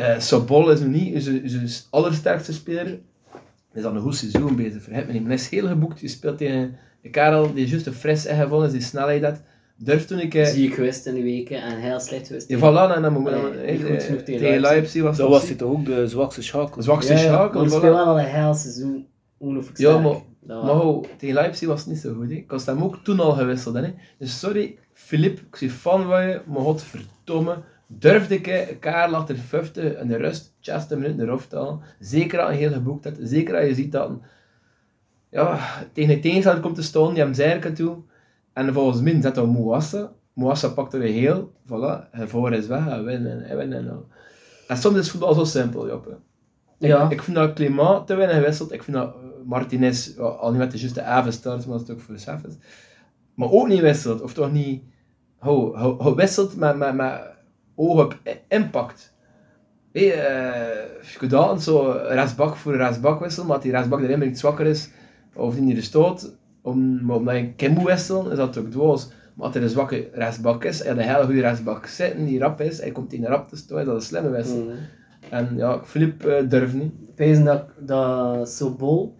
Eh 0.00 0.18
Sobol 0.20 0.70
is 0.70 0.80
niet 0.80 1.14
onze, 1.14 1.40
onze 1.42 1.82
allersterkste 1.90 2.52
speler. 2.52 2.98
Hij 3.72 3.80
is 3.80 3.84
al 3.84 3.94
een 3.94 4.00
goed 4.00 4.16
seizoen 4.16 4.56
bezig. 4.56 4.82
Vergeet 4.82 5.06
me 5.06 5.12
niet. 5.12 5.20
Maar 5.20 5.30
hij 5.30 5.40
is 5.40 5.48
heel 5.48 5.66
geboekt. 5.66 6.00
Je 6.00 6.08
speelt 6.08 6.38
tegen 6.38 6.76
een 7.02 7.10
Karel 7.10 7.54
die 7.54 7.66
juist 7.68 7.86
een 7.86 7.92
fris 7.92 8.26
en 8.26 8.42
gevonden 8.42 8.66
is, 8.66 8.72
die 8.72 8.82
snelheid 8.82 9.22
had. 9.24 9.40
Durft 9.76 10.08
toen 10.08 10.18
ik... 10.18 10.34
eh, 10.34 10.44
Zie 10.46 10.66
ik 10.68 10.74
geweest 10.74 11.06
in 11.06 11.14
de 11.14 11.22
weken 11.22 11.62
en 11.62 11.76
heel 11.76 12.00
slecht 12.00 12.26
geweest. 12.26 12.48
Ja, 12.48 12.58
voilà, 12.58 12.96
en 12.96 13.02
dan 13.02 13.12
moet 13.12 13.24
niet 13.24 13.32
eh, 13.82 13.98
tegen 13.98 14.24
tegen 14.24 14.60
Leipzig. 14.60 15.02
Was 15.02 15.16
Dat 15.16 15.26
het 15.28 15.36
was 15.38 15.46
hij 15.48 15.56
toch 15.56 15.70
ook 15.70 15.84
de 15.84 16.06
zwakste 16.08 16.42
schakel. 16.42 16.76
de 16.76 16.82
zwakste 16.82 17.12
Ja, 17.12 17.18
ja, 17.18 17.24
schakel. 17.24 17.64
speelt 17.66 17.82
wel 17.82 17.98
al 17.98 18.18
een 18.18 18.24
heel 18.24 18.54
seizoen 18.54 19.06
ongelooflijk 19.38 19.78
Ja, 19.78 19.98
maar- 19.98 20.16
Dat 20.42 20.64
Maar 20.64 21.08
tegen 21.18 21.34
Leipzig 21.34 21.68
was 21.68 21.80
het 21.80 21.88
niet 21.88 21.98
zo 21.98 22.14
goed. 22.14 22.28
Hè. 22.28 22.34
Ik 22.34 22.50
was 22.50 22.66
hem 22.66 22.82
ook 22.82 22.96
toen 23.04 23.20
al 23.20 23.32
gewisseld. 23.32 23.74
Hè. 23.74 23.94
Dus 24.18 24.38
sorry, 24.38 24.78
Filip, 24.92 25.38
ik 25.38 25.56
zie 25.56 25.70
fan 25.70 26.06
van 26.06 26.28
je, 26.28 26.40
maar 26.46 26.60
godverdomme. 26.62 27.56
Durfde 27.92 28.34
ik 28.34 28.76
Karel 28.80 29.14
achter 29.14 29.36
50 29.36 29.98
in 30.00 30.08
de 30.08 30.16
rust, 30.16 30.54
60 30.60 30.98
minuten 30.98 31.26
erop 31.26 31.40
te 31.48 31.56
halen. 31.56 31.80
Zeker 31.98 32.40
als 32.40 32.52
je 32.52 32.58
heel 32.58 32.72
geboekt 32.72 33.04
hebt. 33.04 33.18
Zeker 33.22 33.56
als 33.56 33.64
je 33.66 33.74
ziet 33.74 33.92
dat 33.92 34.08
een- 34.08 34.22
ja, 35.30 35.58
tegen 35.92 36.14
de 36.14 36.20
tegenstander 36.20 36.62
komt 36.62 36.74
te 36.74 36.82
staan, 36.82 37.14
die 37.14 37.22
hem 37.22 37.34
zijken 37.34 37.74
toe. 37.74 37.96
En 38.52 38.72
volgens 38.74 39.00
mij 39.00 39.20
zet 39.22 39.34
dan 39.34 39.48
Mouassa. 39.48 40.12
Mouassa 40.32 40.68
pakt 40.68 40.94
er 40.94 41.04
een 41.04 41.12
heel, 41.12 41.52
voilà, 41.66 42.10
hij 42.10 42.26
voor 42.28 42.52
is 42.52 42.66
weg, 42.66 42.84
hij 42.84 43.02
winnen, 43.02 43.42
hij 43.42 43.56
winnen. 43.56 43.78
En, 43.88 44.04
en 44.68 44.76
soms 44.76 44.96
is 44.98 45.10
voetbal 45.10 45.34
zo 45.34 45.44
simpel, 45.44 45.88
Joppe. 45.88 46.10
Ik, 46.78 46.88
Ja. 46.88 47.10
ik 47.10 47.22
vind 47.22 47.36
dat 47.36 47.52
Clément 47.52 48.06
te 48.06 48.14
weinig 48.14 48.36
gewisseld. 48.36 48.72
Ik 48.72 48.82
vind 48.82 48.96
dat 48.96 49.14
eh, 49.14 49.20
Martinez, 49.44 50.14
ja, 50.16 50.22
al 50.22 50.50
niet 50.50 50.58
met 50.58 50.70
de 50.70 50.78
juiste 50.78 51.02
avond 51.02 51.34
start, 51.34 51.66
maar 51.66 51.78
dat 51.78 51.88
is 51.88 51.94
ook 51.94 52.00
voor 52.00 52.14
de 52.14 52.20
chef 52.20 52.42
is. 52.44 52.54
Maar 53.34 53.50
ook 53.50 53.68
niet 53.68 53.80
wisselt, 53.80 54.22
of 54.22 54.32
toch 54.34 54.52
niet 54.52 54.82
ho, 55.38 55.76
ho, 55.76 55.98
gewisseld 55.98 56.56
met, 56.56 56.76
met, 56.76 56.94
met 56.94 57.20
oog 57.80 58.04
op 58.04 58.18
impact. 58.48 59.14
Hey, 59.92 60.14
altijd 61.32 61.62
zo 61.62 61.90
rechtsbak 62.08 62.56
voor 62.56 62.76
rechtsbak 62.76 63.20
wisselen, 63.20 63.46
maar 63.46 63.54
als 63.54 63.64
die 63.64 63.72
rechtsbak 63.72 64.00
erin 64.00 64.26
iets 64.26 64.40
zwakker 64.40 64.66
is, 64.66 64.90
of 65.34 65.54
die 65.54 65.62
niet 65.62 65.76
de 65.76 65.82
stoot, 65.82 66.36
om, 66.62 67.04
maar 67.04 67.16
omdat 67.16 67.34
je 67.34 67.40
een 67.40 67.56
Kim 67.56 67.72
moet 67.72 67.86
wisselen, 67.86 68.30
is 68.30 68.36
dat 68.36 68.58
ook 68.58 68.70
dwaas. 68.70 69.10
Maar 69.34 69.46
als 69.46 69.56
er 69.56 69.62
een 69.62 69.68
zwakke 69.68 70.08
rechtsbak 70.12 70.64
is, 70.64 70.82
en 70.82 70.98
een 70.98 71.08
hele 71.08 71.24
goede 71.24 71.40
rechtsbak 71.40 71.86
zitten, 71.86 72.26
die 72.26 72.38
rap 72.38 72.60
is, 72.60 72.80
hij 72.80 72.90
komt 72.90 73.12
in 73.12 73.24
rap 73.24 73.48
te 73.48 73.54
is 73.54 73.64
dat 73.66 73.86
een 73.86 74.00
slimme 74.00 74.30
wissel. 74.30 74.64
Mhm. 74.64 74.74
En 75.30 75.56
ja, 75.56 75.84
Filip 75.84 76.24
eh 76.24 76.48
durft 76.48 76.74
niet. 76.74 76.92
Ik 77.16 77.44
dat, 77.44 77.64
dat 77.78 78.48
Sobol 78.48 79.16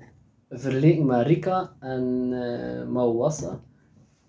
vergeleken 0.48 1.06
met 1.06 1.26
Rika 1.26 1.72
en 1.80 2.28
Mawassa 2.92 3.60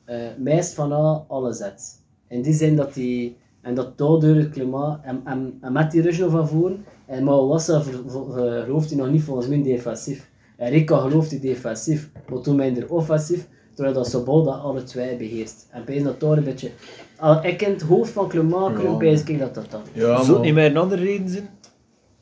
eh 0.06 0.18
meest 0.38 0.74
van 0.74 0.92
al 0.92 1.26
alles 1.28 1.58
zet. 1.58 2.00
In 2.28 2.42
die 2.42 2.54
zin 2.54 2.76
dat 2.76 2.96
hij, 2.96 3.36
en 3.62 3.76
dat 3.76 3.98
daardoor 3.98 4.36
het 4.36 4.50
klimaat, 4.50 5.00
en, 5.04 5.22
en, 5.26 5.58
en 5.62 5.74
met 5.74 5.92
die 5.92 6.02
Rujno 6.02 6.30
van 6.30 6.48
voren, 6.48 6.86
en 7.06 7.24
Mawassa 7.24 7.80
gelooft 7.80 8.90
hij 8.90 9.00
nog 9.00 9.10
niet 9.10 9.24
volgens 9.24 9.48
mij 9.48 9.64
defensief. 9.64 10.30
En 10.58 10.70
Rika 10.70 10.98
gelooft 10.98 11.32
hij 11.32 11.40
defensief, 11.40 12.10
maar 12.30 12.42
toen 12.42 12.56
minder 12.56 12.90
offensief, 12.90 13.48
terwijl 13.74 13.96
dat 13.96 14.08
Sobol 14.10 14.44
dat 14.44 14.60
alle 14.62 14.84
twee 14.84 15.16
beheerst. 15.18 15.68
En 15.72 15.86
weet 15.86 16.04
dat 16.04 16.20
daar 16.20 16.38
een 16.38 16.44
beetje, 16.44 16.70
al 17.18 17.46
ik 17.46 17.62
in 17.62 17.72
het 17.72 17.82
hoofd 17.82 18.12
van 18.12 18.28
klimaat 18.28 18.72
Ja. 18.82 19.12
ik 19.26 19.40
dat 19.40 19.54
dat 19.54 19.72
dan. 19.72 19.82
Ja, 19.94 20.24
Zou 20.24 20.34
het 20.34 20.46
niet 20.46 20.54
meer 20.54 20.66
een 20.66 20.78
andere 20.78 21.04
reden 21.04 21.30
zijn? 21.30 21.50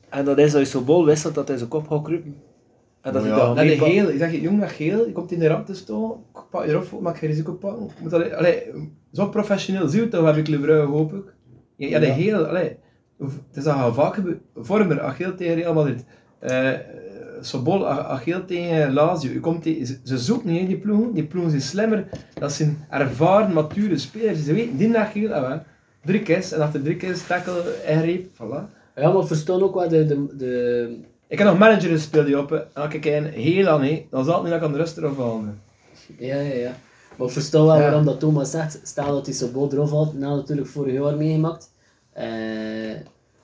En 0.10 0.26
dat 0.26 0.38
is 0.38 0.52
dat 0.52 0.62
je 0.62 0.68
zo 0.68 0.82
bol 0.82 1.06
wisselt 1.06 1.36
dat 1.36 1.48
hij 1.48 1.58
zijn 1.58 1.70
kop 1.70 1.88
gaat 1.88 2.04
kruipen. 2.04 2.36
En 3.02 3.14
dat 3.14 3.22
hij 3.22 3.32
ja, 3.32 3.38
dat 3.38 3.56
dat 3.56 3.66
mee 3.66 3.74
is 3.74 3.80
geel. 3.82 4.10
Ik 4.10 4.18
zeg 4.18 4.32
je, 4.32 4.42
jong 4.42 4.60
met 4.60 4.70
geel, 4.72 5.06
je 5.06 5.12
komt 5.12 5.32
in 5.32 5.40
de 5.40 5.48
rap 5.48 5.66
te 5.66 5.76
staan, 5.76 6.12
ik 6.34 6.42
pak 6.50 6.66
je 6.66 6.70
erop, 6.72 7.02
maak 7.02 7.18
geen 7.18 7.30
risico 7.30 7.54
pakken. 7.54 7.90
Moet 8.02 8.14
allee, 8.14 8.36
allee, 8.36 8.62
zo 9.14 9.28
professioneel 9.28 9.88
zie 9.88 9.98
je 9.98 10.02
het 10.06 10.12
toch, 10.14 10.26
heb 10.26 10.36
ik 10.48 10.60
Brugge 10.62 10.86
hoop 10.86 11.14
ik. 11.14 11.34
Ja, 11.76 11.88
ja, 11.88 12.00
de 12.00 12.06
Ja. 12.06 12.14
geel, 12.14 12.46
allee, 12.46 12.78
het 13.20 13.32
is 13.54 13.64
dat 13.64 13.76
al 13.76 13.94
vaak 13.94 14.14
gebeurd. 14.14 14.40
Vormer, 14.56 15.02
Acheel 15.02 15.36
tegen 15.36 15.56
Real 15.56 15.74
Madrid. 15.74 16.04
Eh 16.40 16.72
Sobol, 17.42 17.88
Ach- 17.88 18.06
Acheel 18.06 18.46
tegen 18.46 18.94
Lazio. 18.94 19.32
Je 19.32 19.40
komt 19.40 19.64
tegen- 19.64 19.86
ze, 19.86 19.98
ze 20.04 20.18
zoeken 20.18 20.50
niet 20.52 20.60
in 20.60 20.68
die 20.68 20.78
ploegen, 20.78 21.14
die 21.14 21.24
ploegen 21.24 21.52
zijn 21.52 21.64
slimmer. 21.64 22.08
Dat 22.34 22.52
zijn 22.52 22.78
ervaren, 22.90 23.54
mature 23.54 23.98
spelers. 23.98 24.44
Ze 24.44 24.54
weten, 24.54 24.78
die 24.78 24.98
Acheel, 24.98 25.34
ah, 25.34 25.58
drie 26.06 26.22
keer, 26.22 26.54
en 26.54 26.62
achter 26.62 26.82
drie 26.84 26.96
keer 26.96 27.26
tackle, 27.28 27.64
ingreep, 27.88 28.26
voilà. 28.36 28.78
Ja, 28.96 29.12
maar 29.12 29.26
verstaan 29.28 29.62
ook 29.64 29.74
wel 29.76 29.90
de, 29.90 30.06
de, 30.06 30.36
de 30.38 31.00
Ik 31.30 31.38
heb 31.38 31.48
nog 31.48 31.58
manager 31.58 31.90
gespeeld 31.90 32.36
op, 32.36 32.52
en 32.52 32.68
als 32.74 32.94
ik 32.94 33.06
een 33.06 33.26
heel 33.26 33.68
aan, 33.68 33.84
hé, 33.84 34.06
dan 34.10 34.26
zal 34.26 34.34
het 34.34 34.42
niet 34.44 34.52
dat 34.52 34.62
ik 34.62 34.66
aan 34.68 34.72
de 34.72 34.78
rust 34.78 34.98
eraf 34.98 35.18
halen. 35.18 35.62
Ja, 36.18 36.36
ja, 36.36 36.54
ja. 36.54 36.76
Maar 37.16 37.28
ik 37.28 37.34
versta 37.34 37.64
wel 37.64 37.76
Ja. 37.76 37.82
waarom 37.82 38.06
dat 38.06 38.20
Thomas 38.20 38.52
zegt. 38.52 38.80
Stel 38.84 39.06
dat 39.14 39.26
hij 39.26 39.36
zo 39.36 39.48
bol 39.52 39.72
eraf 39.74 39.90
had, 39.90 40.14
nou 40.14 40.36
natuurlijk 40.36 40.68
vorig 40.68 40.94
jaar 40.94 41.16
meegemaakt. 41.16 41.72
Eh, 42.14 42.26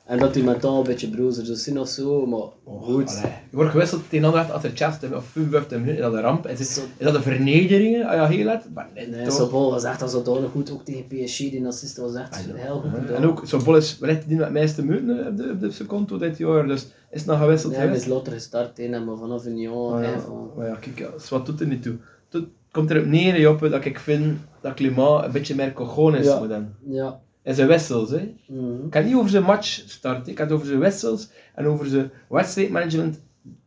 en 0.05 0.19
dat 0.19 0.35
hij 0.35 0.43
mentaal 0.43 0.77
een 0.77 0.83
beetje 0.83 1.09
brozer 1.09 1.45
zou 1.45 1.57
zijn 1.57 1.79
of 1.79 1.87
zo, 1.87 2.25
maar 2.25 2.47
goed. 2.81 3.09
Allee, 3.09 3.31
Je 3.49 3.55
wordt 3.55 3.71
gewisseld 3.71 4.01
tegen 4.09 4.25
een 4.27 4.33
ander 4.35 4.53
achter 4.53 4.71
Chester 4.73 5.15
of 5.15 5.25
55 5.25 5.77
minuten, 5.77 5.95
is 5.95 6.01
dat 6.01 6.13
een 6.13 6.21
ramp? 6.21 6.47
Is, 6.47 6.59
is 6.59 6.81
dat 6.97 7.15
een 7.15 7.21
vernedering? 7.21 8.05
Ah 8.05 8.13
ja, 8.13 8.27
heel 8.27 8.45
laat? 8.45 8.65
Maar 8.73 8.89
nee, 8.95 9.07
Nee? 9.07 9.31
Sobol 9.31 9.71
was 9.71 9.83
echt 9.83 10.01
al 10.01 10.07
zodanig 10.07 10.51
goed, 10.51 10.71
ook 10.71 10.85
tegen 10.85 11.05
PSG, 11.07 11.37
die 11.37 11.65
assist 11.67 11.97
was 11.97 12.15
echt 12.15 12.45
heel 12.53 12.79
goed 12.79 12.91
gedaan. 12.99 13.15
En 13.15 13.25
ook, 13.27 13.41
zo'n 13.45 13.63
bol 13.63 13.75
is 13.75 13.99
wellicht 13.99 14.27
die 14.27 14.35
met 14.37 14.45
het 14.45 14.53
meeste 14.53 14.85
minuten 14.85 15.27
op 15.27 15.37
de, 15.37 15.49
op 15.53 15.59
de 15.59 15.71
seconde 15.71 16.17
dit 16.17 16.37
jaar, 16.37 16.67
dus 16.67 16.81
is 17.11 17.19
het 17.21 17.25
nog 17.25 17.39
gewisseld 17.39 17.77
Nee, 17.77 17.87
hij 17.87 17.95
is 17.95 18.05
later 18.05 18.33
gestart, 18.33 18.77
hè, 18.77 18.99
maar 18.99 19.17
vanaf 19.17 19.45
een 19.45 19.57
jaar. 19.59 20.01
Hè, 20.01 20.11
ja. 20.11 20.19
van- 20.19 20.49
Maar 20.57 20.67
ja, 20.67 20.75
kijk, 20.75 21.11
dus 21.17 21.29
wat 21.29 21.45
doet 21.45 21.59
er 21.59 21.67
niet 21.67 21.83
toe? 21.83 21.95
Het 22.29 22.43
komt 22.71 22.91
erop 22.91 23.05
neer, 23.05 23.39
Joppe, 23.39 23.69
dat 23.69 23.85
ik 23.85 23.99
vind 23.99 24.37
dat 24.61 24.73
klimaat 24.73 25.25
een 25.25 25.31
beetje 25.31 25.55
meer 25.55 25.73
cojones 25.73 26.25
Ja. 26.25 26.39
moet 26.39 26.49
hebben. 26.49 26.75
Ja. 26.87 27.19
En 27.45 27.55
zijn 27.55 27.67
wissels, 27.67 28.09
hè. 28.09 28.35
Mhm. 28.47 28.83
Ik 28.85 28.89
kan 28.89 29.05
niet 29.05 29.15
over 29.15 29.29
zijn 29.29 29.43
match 29.43 29.67
starten, 29.87 30.31
ik 30.31 30.37
het 30.37 30.51
over 30.51 30.65
zijn 30.65 30.79
wissels 30.79 31.29
en 31.55 31.65
over 31.65 31.85
zijn 31.85 32.11
wedstrijdmanagement 32.29 33.21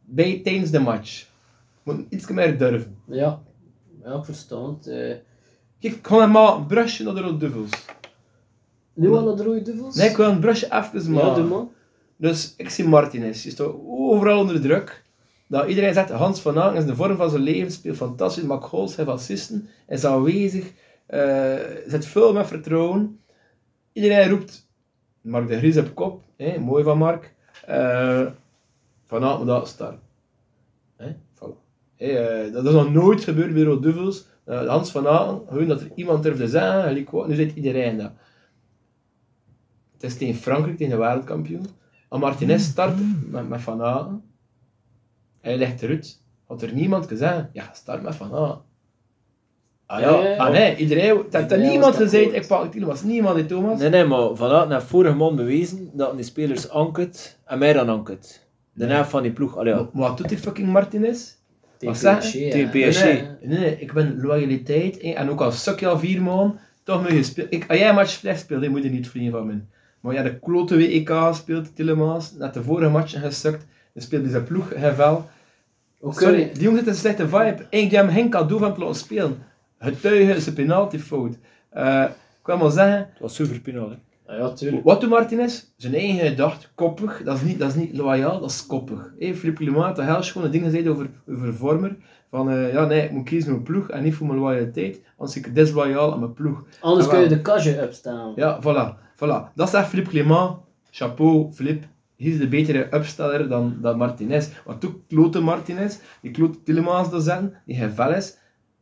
bij, 0.05 0.41
tijdens 0.45 0.71
de 0.71 0.79
match. 0.81 1.27
Moet 1.83 2.05
iets 2.09 2.27
meer 2.29 2.59
durven. 2.59 2.97
Ja. 3.05 3.43
Ja, 4.05 4.15
ik 4.15 4.25
versta 4.25 4.69
het. 4.69 4.87
eh. 4.87 5.15
Kijk, 5.81 5.95
ik 5.95 6.07
ga 6.07 6.27
maar 6.27 6.55
een 6.55 6.67
brusje 6.67 7.05
naar 7.05 7.15
de 7.15 7.21
Rode 7.21 7.37
Duivels. 7.37 7.71
nu 8.95 9.11
al 9.13 9.25
naar 9.25 9.37
de 9.37 9.43
rode 9.43 9.63
duivels? 9.63 9.95
Nee, 9.97 10.09
ik 10.11 10.17
wil 10.17 10.29
een 10.29 10.41
brusje 10.41 10.67
even 10.73 11.13
maken. 11.13 11.69
Dus 12.17 12.55
ik 12.57 12.69
zie 12.71 12.85
Martinez, 12.89 13.43
die 13.43 13.53
staat 13.53 13.73
overal 13.87 14.39
onder 14.41 14.61
druk. 14.61 15.05
Dat 15.49 15.69
iedereen 15.69 15.95
zegt, 15.95 16.11
Hans 16.11 16.41
van 16.41 16.59
Aken 16.59 16.79
is 16.79 16.85
de 16.87 16.95
vorm 16.97 17.17
van 17.17 17.31
zijn 17.31 17.43
leven, 17.43 17.73
speelt 17.73 17.97
fantastisch, 17.97 18.43
maakt 18.45 18.65
goals, 18.65 18.97
heeft 18.97 19.09
assisten, 19.09 19.69
is 19.89 20.05
aanwezig, 20.05 20.73
eh 21.07 21.55
zit 21.87 22.07
veel 22.07 22.33
met 22.33 22.47
vertrouwen. 22.47 23.21
Iedereen 23.99 24.31
roept, 24.31 24.69
Mark 25.21 25.49
de 25.49 25.57
Gries 25.57 25.77
op 25.77 25.95
kop, 25.95 26.25
hè, 26.37 26.59
mooi 26.59 26.85
van 26.85 26.99
Mark. 26.99 27.35
Van 29.07 29.25
Aken 29.25 29.39
moet 29.39 29.47
dat 29.47 29.69
eh, 31.97 32.53
dat 32.53 32.65
is 32.65 32.73
nog 32.73 32.93
nooit 32.93 33.25
gebeurd 33.25 33.55
bij 33.55 33.63
Rode 33.63 33.81
Duivels. 33.81 34.27
Eh, 34.45 34.69
Hans 34.69 34.91
van 34.91 35.09
Aken, 35.09 35.43
gewoon 35.49 35.67
dat 35.67 35.81
er 35.81 35.91
iemand 35.95 36.23
durfde 36.23 36.49
zeggen, 36.49 37.07
wat, 37.11 37.29
nu 37.29 37.35
zit 37.35 37.55
iedereen 37.55 37.97
dat. 37.97 38.13
Het 39.93 40.03
is 40.03 40.17
tegen 40.17 40.41
Frankrijk, 40.41 40.77
tegen 40.77 40.93
de 40.93 40.99
wereldkampioen. 40.99 41.67
En 42.11 42.21
Martinez 42.21 42.63
start 42.63 42.97
met, 43.31 43.49
met 43.49 43.61
Van 43.61 43.83
Aken. 43.83 44.23
Hij 45.41 45.59
legt 45.59 45.83
eruit. 45.83 46.23
Had 46.47 46.63
er 46.63 46.73
niemand 46.73 47.07
gezegd, 47.07 47.47
ja, 47.53 47.73
start 47.73 48.03
met 48.03 48.15
Van 48.15 48.35
Aken. 48.35 48.61
Ah 49.91 50.01
ja, 50.01 50.21
Ja, 50.21 50.37
ah 50.37 50.51
nee, 50.53 50.77
iedereen, 50.77 51.09
dat 51.17 51.25
heeft 51.31 51.43
Iedereen 51.43 51.71
niemand 51.71 51.97
was 51.97 52.03
gezegd, 52.03 52.35
ik 52.35 52.47
pak 52.47 52.75
het 52.75 52.83
was 52.83 53.03
niemand, 53.03 53.37
hè, 53.37 53.45
Thomas. 53.45 53.81
Nee, 53.81 53.89
nee, 53.89 54.05
maar 54.05 54.37
vanuit 54.37 54.69
naar 54.69 54.83
vorige 54.83 55.15
man 55.15 55.37
bewezen 55.37 55.91
dat 55.93 56.17
die 56.17 56.25
spelers 56.25 56.69
ankert 56.71 57.39
en 57.45 57.59
mij 57.59 57.73
dan 57.73 57.89
ankert. 57.89 58.47
De 58.73 58.87
naam 58.87 59.05
van 59.05 59.23
die 59.23 59.33
ploeg, 59.33 59.57
allee, 59.57 59.75
ja. 59.75 59.89
Maar 59.93 60.09
Wat 60.09 60.17
doet 60.17 60.29
die 60.29 60.39
fucking 60.39 60.69
Martinez? 60.69 61.35
Tegen 61.79 61.95
Wat 61.95 62.03
zeg 62.03 62.19
PSG. 62.19 62.33
Tegen 62.33 62.71
Nee, 62.73 62.89
PSG. 62.89 63.03
nee, 63.05 63.23
nee, 63.43 63.59
nee, 63.59 63.77
ik 63.81 63.93
ben 63.93 64.21
loyaliteit, 64.21 65.03
hè, 65.03 65.11
en 65.11 65.31
ook 65.31 65.41
al 65.41 65.53
suk 65.53 65.81
je 65.81 65.87
al 65.87 65.99
vier 65.99 66.23
maanden, 66.23 66.59
toch 66.83 67.03
moet 67.03 67.13
je 67.13 67.23
spelen. 67.23 67.51
Ik, 67.51 67.65
als 67.69 67.79
jij 67.79 67.89
een 67.89 67.95
match 67.95 68.11
slecht 68.11 68.41
speelt, 68.41 68.63
dan 68.63 68.71
moet 68.71 68.83
je 68.83 68.91
niet 68.91 69.09
vriend 69.09 69.31
van 69.33 69.47
me. 69.47 69.59
Maar 70.01 70.15
ja, 70.15 70.23
de 70.23 70.39
klote 70.39 70.77
WEK 70.77 71.13
speelt 71.33 71.77
Tillemans, 71.77 72.33
net 72.39 72.55
de 72.55 72.63
vorige 72.63 72.91
match 72.91 73.21
gesukt, 73.21 73.67
dan 73.95 74.03
speelt 74.03 74.23
hij 74.23 74.31
zijn 74.31 74.45
ploeg, 74.45 74.69
gevel. 74.77 75.29
Oké. 76.01 76.23
Sorry, 76.23 76.51
die 76.53 76.63
jongen 76.63 76.79
zit 76.79 76.89
een 76.89 76.95
slechte 76.95 77.23
vibe. 77.29 77.37
Eigenlijk 77.39 77.91
die 77.91 77.99
hem 77.99 78.09
geen 78.09 78.31
cadeau 78.31 78.61
van 78.61 78.69
het 78.71 78.79
laten 78.79 78.95
spelen. 78.95 79.39
Getuigen 79.79 80.37
is 80.37 80.47
een 80.47 80.55
penaltyfout. 80.55 81.39
Eh 81.71 82.05
ik 82.41 82.55
wil 82.55 82.57
maar 82.57 82.71
zeggen, 82.71 82.99
Het 82.99 83.21
was 83.21 83.35
super 83.35 83.61
pinaal, 83.61 83.91
hè. 83.91 83.97
Ah, 84.33 84.39
ja, 84.39 84.53
tuurlijk. 84.53 84.85
wat 84.85 85.01
doet 85.01 85.11
Martinez? 85.11 85.65
Zijn 85.77 85.95
eigen 85.95 86.29
gedachte, 86.29 86.67
koppig. 86.75 87.23
Dat 87.25 87.37
is 87.37 87.43
niet, 87.43 87.59
dat 87.59 87.69
is 87.69 87.75
niet 87.75 87.97
loyaal, 87.97 88.41
dat 88.41 88.51
is 88.51 88.67
koppig. 88.67 89.13
Hey, 89.19 89.35
Philippe 89.35 89.63
Clement 89.65 89.97
had 89.97 90.07
heel 90.07 90.23
schone 90.23 90.49
dingen 90.51 90.71
gezegd 90.71 90.89
over, 90.89 91.11
over 91.29 91.55
Vormer. 91.55 91.97
Van, 92.31 92.51
eh, 92.51 92.73
ja 92.73 92.85
nee, 92.85 93.05
ik 93.05 93.11
moet 93.11 93.25
kiezen 93.25 93.51
voor 93.51 93.61
mijn 93.61 93.73
ploeg 93.73 93.91
en 93.91 94.03
niet 94.03 94.15
voor 94.15 94.27
mijn 94.27 94.39
loyaliteit. 94.39 95.01
Anders 95.17 95.41
ben 95.41 95.49
ik 95.51 95.55
disloyaal 95.55 96.13
aan 96.13 96.19
mijn 96.19 96.33
ploeg. 96.33 96.65
Anders 96.81 97.07
Ah, 97.07 97.13
kun 97.13 97.23
je 97.23 97.29
de 97.29 97.41
kastje 97.41 97.83
upstaan. 97.83 98.33
Ja, 98.37 98.61
voilà. 98.63 99.15
voilà. 99.17 99.53
Dat 99.55 99.71
zegt 99.71 99.89
Philippe 99.89 100.11
Clement. 100.11 100.57
Chapeau, 100.91 101.53
Philippe. 101.53 101.87
Hij 102.17 102.27
is 102.27 102.39
de 102.39 102.49
betere 102.49 102.95
upsteller 102.95 103.49
dan, 103.49 103.79
dan 103.81 103.97
Martinez. 103.97 104.49
Want 104.65 104.87
ook 104.87 104.95
klote 105.09 105.41
Martinez, 105.41 105.99
die 106.23 106.31
klote 106.31 106.63
Tillemans 106.63 107.09
te 107.11 107.21
zetten, 107.21 107.55
die 107.67 107.77
geen 107.77 107.91
vel 107.91 108.13
is. 108.15 108.37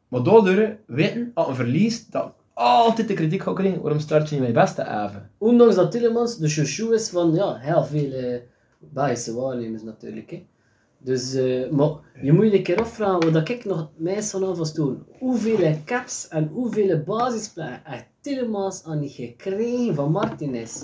Maar 0.09 0.23
daardoor 0.23 0.77
weten, 0.87 1.31
als 1.35 1.49
een 1.49 1.55
verliest, 1.55 2.13
dat 2.13 2.33
altijd 2.53 3.09
de 3.09 3.15
kritiek 3.15 3.43
gaat 3.43 3.55
krijgen, 3.55 3.83
waarom 3.83 4.01
start 4.01 4.29
je 4.29 4.37
niet 4.37 4.47
je 4.47 4.53
beste 4.53 4.83
even? 4.83 5.31
Ondanks 5.39 5.75
dat 5.75 5.91
Tillemans 5.91 6.37
de 6.37 6.49
chouchou 6.49 6.95
is 6.95 7.09
van 7.09 7.35
ja, 7.35 7.57
heel 7.57 7.85
veel 7.85 8.13
eh 8.13 9.35
waarnemers 9.35 9.83
natuurlijk. 9.83 10.31
Hè. 10.31 10.47
Dus, 10.99 11.35
eh, 11.35 11.71
maar 11.71 11.91
je 12.23 12.33
moet 12.33 12.45
je 12.45 12.57
een 12.57 12.63
keer 12.63 12.81
afvragen, 12.81 13.33
wat 13.33 13.49
ik 13.49 13.65
nog 13.65 13.79
het 13.79 13.89
meest 13.97 14.31
vanaf 14.31 14.59
was 14.59 14.75
toen. 14.75 15.03
Hoeveel 15.19 15.77
caps 15.85 16.29
en 16.29 16.49
hoeveel 16.49 17.03
basisplaatsen 17.03 17.81
heeft 17.85 18.07
Tillemans 18.21 18.85
aan 18.85 19.01
die 19.01 19.09
gekregen 19.09 19.95
van 19.95 20.13
Martinez? 20.13 20.83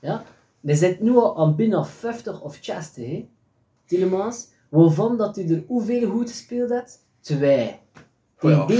Ja? 0.00 0.24
Hij 0.60 0.74
zit 0.74 1.00
nu 1.00 1.16
al 1.16 1.38
aan 1.38 1.56
binnen 1.56 1.86
50 1.86 2.40
of 2.42 2.58
60, 2.60 3.06
hè? 3.06 3.28
Tillemans. 3.86 4.48
Waarvan 4.68 5.16
dat 5.16 5.36
hij 5.36 5.48
er 5.48 5.64
hoeveel 5.66 6.10
goed 6.10 6.30
gespeeld 6.30 6.70
heeft? 6.70 7.06
Twee. 7.20 7.78
Oh 8.40 8.50
ja, 8.50 8.66
dus 8.66 8.76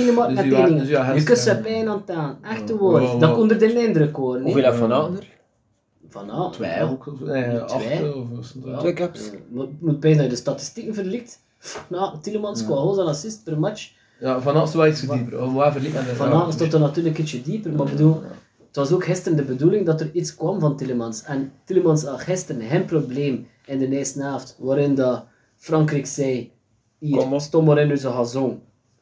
dus 0.78 0.88
Je 1.28 1.36
ze 1.36 1.58
pijn 1.62 1.88
aan 1.88 2.02
het 2.06 2.16
aan. 2.16 2.38
Echt 2.42 2.68
Ja. 2.68 2.74
woord. 2.74 3.02
Ja, 3.02 3.08
Dat 3.10 3.20
maar- 3.20 3.36
onder 3.36 3.58
de 3.58 3.86
indruk 3.86 4.16
hoor. 4.16 4.40
Hoeveel 4.40 4.62
heeft 4.64 4.76
Van 4.76 4.92
Aken 4.92 5.16
er? 5.16 5.36
Van 6.08 6.50
Twee 6.52 6.82
ook, 6.82 7.06
of- 7.06 7.20
nee, 7.20 7.42
Twee. 7.42 7.60
acht 7.60 8.14
of 8.14 8.38
of 8.38 8.44
zo. 8.44 8.58
Ja. 8.70 8.78
Twee 8.78 8.92
caps. 8.92 9.24
Ja, 9.24 9.38
Moet, 9.48 9.80
moet 9.80 10.00
bijna 10.00 10.28
de 10.28 10.36
statistieken 10.36 10.94
verlikt. 10.94 11.40
Nou, 11.88 12.18
Tillemans 12.20 12.64
qua 12.64 12.74
goals 12.74 12.98
en 12.98 13.06
assists 13.06 13.42
per 13.42 13.58
match. 13.58 13.90
Ja, 14.20 14.40
van 14.40 14.56
alles 14.56 14.74
wel 14.74 14.86
iets 14.86 15.00
Van- 15.04 15.16
dieper. 15.16 15.42
Of 15.42 15.52
waar 15.52 15.72
verliep 15.72 15.96
aan 15.96 16.04
de 16.04 16.14
Van 16.14 16.32
Aken 16.32 16.52
stond 16.52 16.72
er 16.72 16.80
natuurlijk 16.80 17.18
ietsje 17.18 17.42
dieper, 17.42 17.72
maar 17.72 17.86
bedoel, 17.86 18.22
het 18.66 18.76
was 18.76 18.92
ook 18.92 19.04
gisteren 19.04 19.36
de 19.36 19.44
bedoeling 19.44 19.86
dat 19.86 20.00
er 20.00 20.10
iets 20.12 20.34
kwam 20.36 20.60
van 20.60 20.76
Tillemans. 20.76 21.22
En 21.22 21.52
Tillemans 21.64 22.04
had 22.04 22.20
gisteren 22.20 22.62
geen 22.62 22.84
probleem 22.84 23.46
in 23.66 23.78
de 23.78 23.88
eerste 23.88 24.22
helft, 24.22 24.56
waarin 24.58 24.94
dat 24.94 25.24
Frankrijk 25.56 26.06
zei, 26.06 26.52
hier, 26.98 27.16
Kom 27.18 27.32
op. 27.32 27.40
stom 27.40 27.64
maar 27.64 27.78
in 27.78 27.90
onze 27.90 28.08
gazon. 28.10 28.60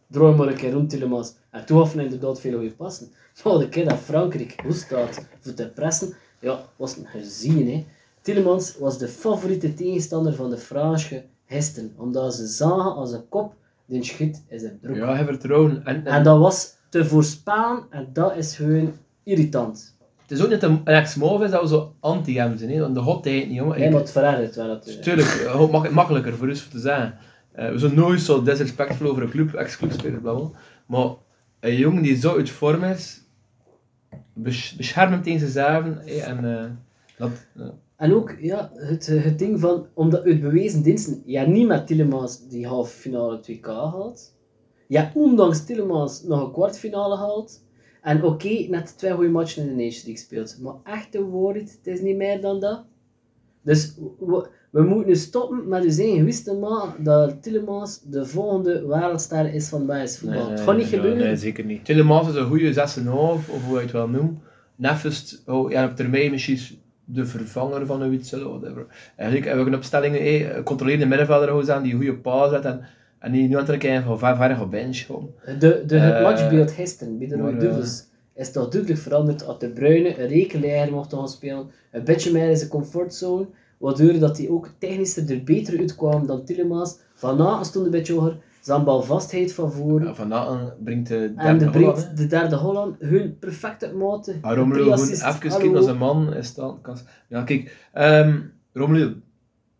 Draai 0.09 0.35
maar 0.35 0.47
een 0.49 0.55
keer 0.57 0.73
rond 0.73 0.90
Tillemans. 0.90 1.35
En 1.51 1.66
toen 1.66 1.88
hij 1.95 2.05
inderdaad 2.05 2.40
veel 2.40 2.53
goede 2.53 2.75
passen. 2.75 3.09
Maar 3.45 3.59
de 3.59 3.69
keer 3.69 3.88
dat 3.88 3.99
Frankrijk 3.99 4.61
hoe 4.62 4.73
staat 4.73 5.27
voor 5.40 5.55
te 5.55 5.69
pressen, 5.75 6.14
ja, 6.40 6.61
was 6.77 6.97
een 6.97 7.07
gezien. 7.07 7.71
Hè. 7.71 7.85
Tillemans 8.23 8.79
was 8.79 8.99
de 8.99 9.09
favoriete 9.09 9.75
tegenstander 9.75 10.35
van 10.35 10.51
de 10.51 10.57
Fransen 10.59 11.25
gisteren, 11.47 11.95
omdat 11.97 12.35
ze 12.35 12.47
zagen 12.47 12.95
als 12.95 13.12
een 13.12 13.29
kop, 13.29 13.55
die 13.87 14.05
schiet 14.05 14.42
is 14.49 14.62
een 14.62 14.79
broek. 14.81 14.97
Ja, 14.97 15.14
hij 15.14 15.25
vertrouwen. 15.25 15.83
En, 15.85 15.97
en, 15.97 16.07
En 16.07 16.23
dat 16.23 16.38
was 16.38 16.75
te 16.88 17.05
voorspaan 17.05 17.87
en 17.90 18.09
dat 18.12 18.37
is 18.37 18.57
gewoon 18.57 18.92
irritant. 19.23 19.97
het 20.23 20.31
is 20.38 20.45
ook 20.45 20.51
niet 20.51 20.62
een, 20.62 20.85
ex-move 20.85 21.45
is 21.45 21.51
dat 21.51 21.61
we 21.62 21.69
zo 21.69 21.95
anti 22.01 22.38
hem 22.38 22.59
zijn. 22.59 22.71
hè. 22.71 22.81
Want 22.81 22.95
de 22.95 23.01
hot 23.01 23.23
tijd 23.23 23.47
niet, 23.47 23.57
jongen. 23.57 23.79
Nee, 23.79 23.90
maar 23.90 24.01
het 24.01 24.55
wel 24.57 24.66
natuurlijk. 24.66 25.03
Tuurlijk, 25.03 25.90
makkelijker 25.92 26.35
voor 26.35 26.49
ons 26.49 26.69
te 26.69 26.79
zeggen. 26.79 27.14
Eh, 27.57 27.71
we 27.71 27.79
zijn 27.79 27.95
nooit 27.95 28.21
zo 28.21 28.42
disrespectvol 28.42 29.11
over 29.11 29.23
een 29.23 29.31
club, 29.31 29.55
ex-clubspeler. 29.55 30.21
Maar 30.87 31.09
een 31.61 31.77
jongen 31.77 32.03
die 32.03 32.16
zo 32.16 32.37
uit 32.37 32.51
vorm 32.51 32.85
is, 32.85 33.23
bes 34.35 34.75
bescherm 34.77 35.11
hem 35.11 35.23
tegen 35.23 35.40
zichzelf. 35.40 35.85
eh, 35.85 36.29
En 36.29 36.45
eh, 36.59 36.71
dat. 37.19 37.31
En 37.97 38.14
ook 38.14 38.37
ja, 38.40 38.71
het, 38.75 39.07
het 39.07 39.38
ding 39.38 39.61
van, 39.61 39.87
omdat 39.95 40.25
uit 40.25 40.40
bewezen 40.40 40.83
diensten, 40.83 41.23
ja 41.27 41.45
niet 41.47 41.66
met 41.66 41.87
Tillemans 41.87 42.49
die 42.49 42.66
halve 42.66 42.97
finale 42.97 43.40
2K 43.40 43.64
haalt. 43.66 44.35
Ja, 44.88 45.11
ondanks 45.14 45.64
Tillemans 45.64 46.23
nog 46.23 46.40
een 46.42 46.53
kwartfinale 46.53 47.16
haalt. 47.16 47.64
En 48.03 48.25
oké, 48.25 48.66
net 48.69 48.99
twee 48.99 49.12
goede 49.12 49.29
matchen 49.31 49.62
in 49.62 49.69
de 49.69 49.75
Nations 49.85 50.05
League 50.05 50.23
speelt. 50.25 50.59
Maar 50.61 50.75
echt 50.85 51.12
de 51.12 51.23
woord, 51.23 51.57
het 51.71 51.87
is 51.87 52.01
niet 52.01 52.16
meer 52.16 52.40
dan 52.40 52.61
dat. 52.61 52.85
Dus 53.66 53.94
we, 54.18 54.46
we 54.70 54.83
moeten 54.83 55.07
nu 55.07 55.14
stoppen 55.14 55.68
met 55.68 55.83
dus 55.83 55.98
één 55.98 56.16
gewist 56.16 56.44
te 56.44 56.55
maken 56.55 57.05
dat 57.05 57.42
Tillemans 57.42 58.00
de 58.05 58.26
volgende 58.26 58.87
wereldster 58.87 59.55
is 59.55 59.68
van 59.68 59.87
Belgisch 59.87 60.18
voetbal. 60.18 60.50
het 60.50 60.61
gaat 60.61 60.76
niet 60.76 60.87
gebeuren. 60.87 61.18
Nee, 61.18 61.37
zeker 61.37 61.64
niet. 61.64 61.85
Tillemans 61.85 62.29
is 62.29 62.35
een 62.35 62.46
goede 62.46 62.74
6,5, 62.74 62.81
of 63.50 63.64
hoe 63.66 63.76
je 63.76 63.83
het 63.83 63.90
wel 63.92 64.09
noemt. 64.09 64.38
Nefest, 64.76 65.42
oh, 65.46 65.70
ja, 65.70 65.85
op 65.85 65.96
termijn 65.96 66.31
misschien 66.31 66.59
de 67.05 67.26
vervanger 67.26 67.87
van 67.87 68.02
een 68.02 68.11
Witsel, 68.11 68.59
whatever. 68.59 68.87
Eigenlijk 69.16 69.48
hebben 69.48 69.64
we 69.64 69.70
een 69.70 69.76
opstelling, 69.76 70.16
eh, 70.16 70.62
controleerde 70.62 71.07
middenvelder 71.07 71.72
aan 71.74 71.83
die 71.83 71.92
een 71.92 71.98
goede 71.98 72.16
paas 72.16 72.50
zet 72.50 72.64
en, 72.64 72.81
en 73.18 73.33
die 73.33 73.48
nu 73.48 73.57
aan 73.59 73.64
het 73.64 73.79
kijken 73.79 74.02
van 74.02 74.18
ver, 74.18 74.37
ver 74.37 74.61
op 74.61 74.70
bench 74.70 74.96
gewoon. 74.96 75.31
De, 75.59 75.83
de, 75.87 75.98
het 75.98 76.14
Eh, 76.14 76.22
matchbeeld 76.22 76.70
gisteren 76.70 77.18
bij 77.18 77.26
de 77.26 77.37
Rode 77.37 77.52
eh, 77.52 77.61
Duivels 77.61 78.05
is 78.37 78.53
toch 78.53 78.68
duidelijk 78.68 79.01
veranderd 79.01 79.38
dat 79.46 79.61
de 79.61 79.68
Bruyne 79.68 80.20
een 80.20 80.29
rekenleider 80.29 80.94
mocht 80.94 81.12
gaan 81.12 81.29
spelen, 81.29 81.70
een 81.92 82.05
beetje 82.05 82.33
meer 82.33 82.49
in 82.51 82.57
zijn 82.57 82.70
comfortzone, 82.70 83.46
waardoor 83.79 84.18
dat 84.18 84.38
hij 84.38 84.49
ook 84.49 84.70
technisch 84.79 85.16
er 85.16 85.44
beter 85.44 85.79
uitkwam 85.79 86.27
dan 86.27 86.44
Tillemans. 86.44 86.99
Van 87.14 87.46
Aken 87.46 87.64
stond 87.66 87.85
een 87.85 87.90
beetje 87.90 88.12
hoger, 88.12 88.38
zijn 88.61 88.85
balvastheid 88.85 89.53
van 89.53 89.72
voren. 89.72 90.07
Ja, 90.07 90.14
van 90.14 90.72
brengt 90.85 91.09
de 91.09 91.33
en 91.37 91.59
derde 91.59 91.70
de, 91.70 91.79
Holland, 91.79 91.94
brengt 91.99 92.16
de 92.16 92.27
derde 92.27 92.57
Holland 92.57 92.96
hun 92.99 93.38
perfecte 93.38 93.92
mate. 93.94 94.35
Maar 94.42 94.57
Romelu 94.57 94.83
gewoon 94.83 95.09
even 95.09 95.38
kijken 95.38 95.72
naar 95.72 95.83
zijn 95.83 95.96
man. 95.96 96.35
Is 96.35 96.55
dan, 96.55 96.79
kan, 96.83 96.96
ja, 97.29 97.42
kijk. 97.42 97.88
ehm 97.92 98.38
Romelu, 98.72 99.20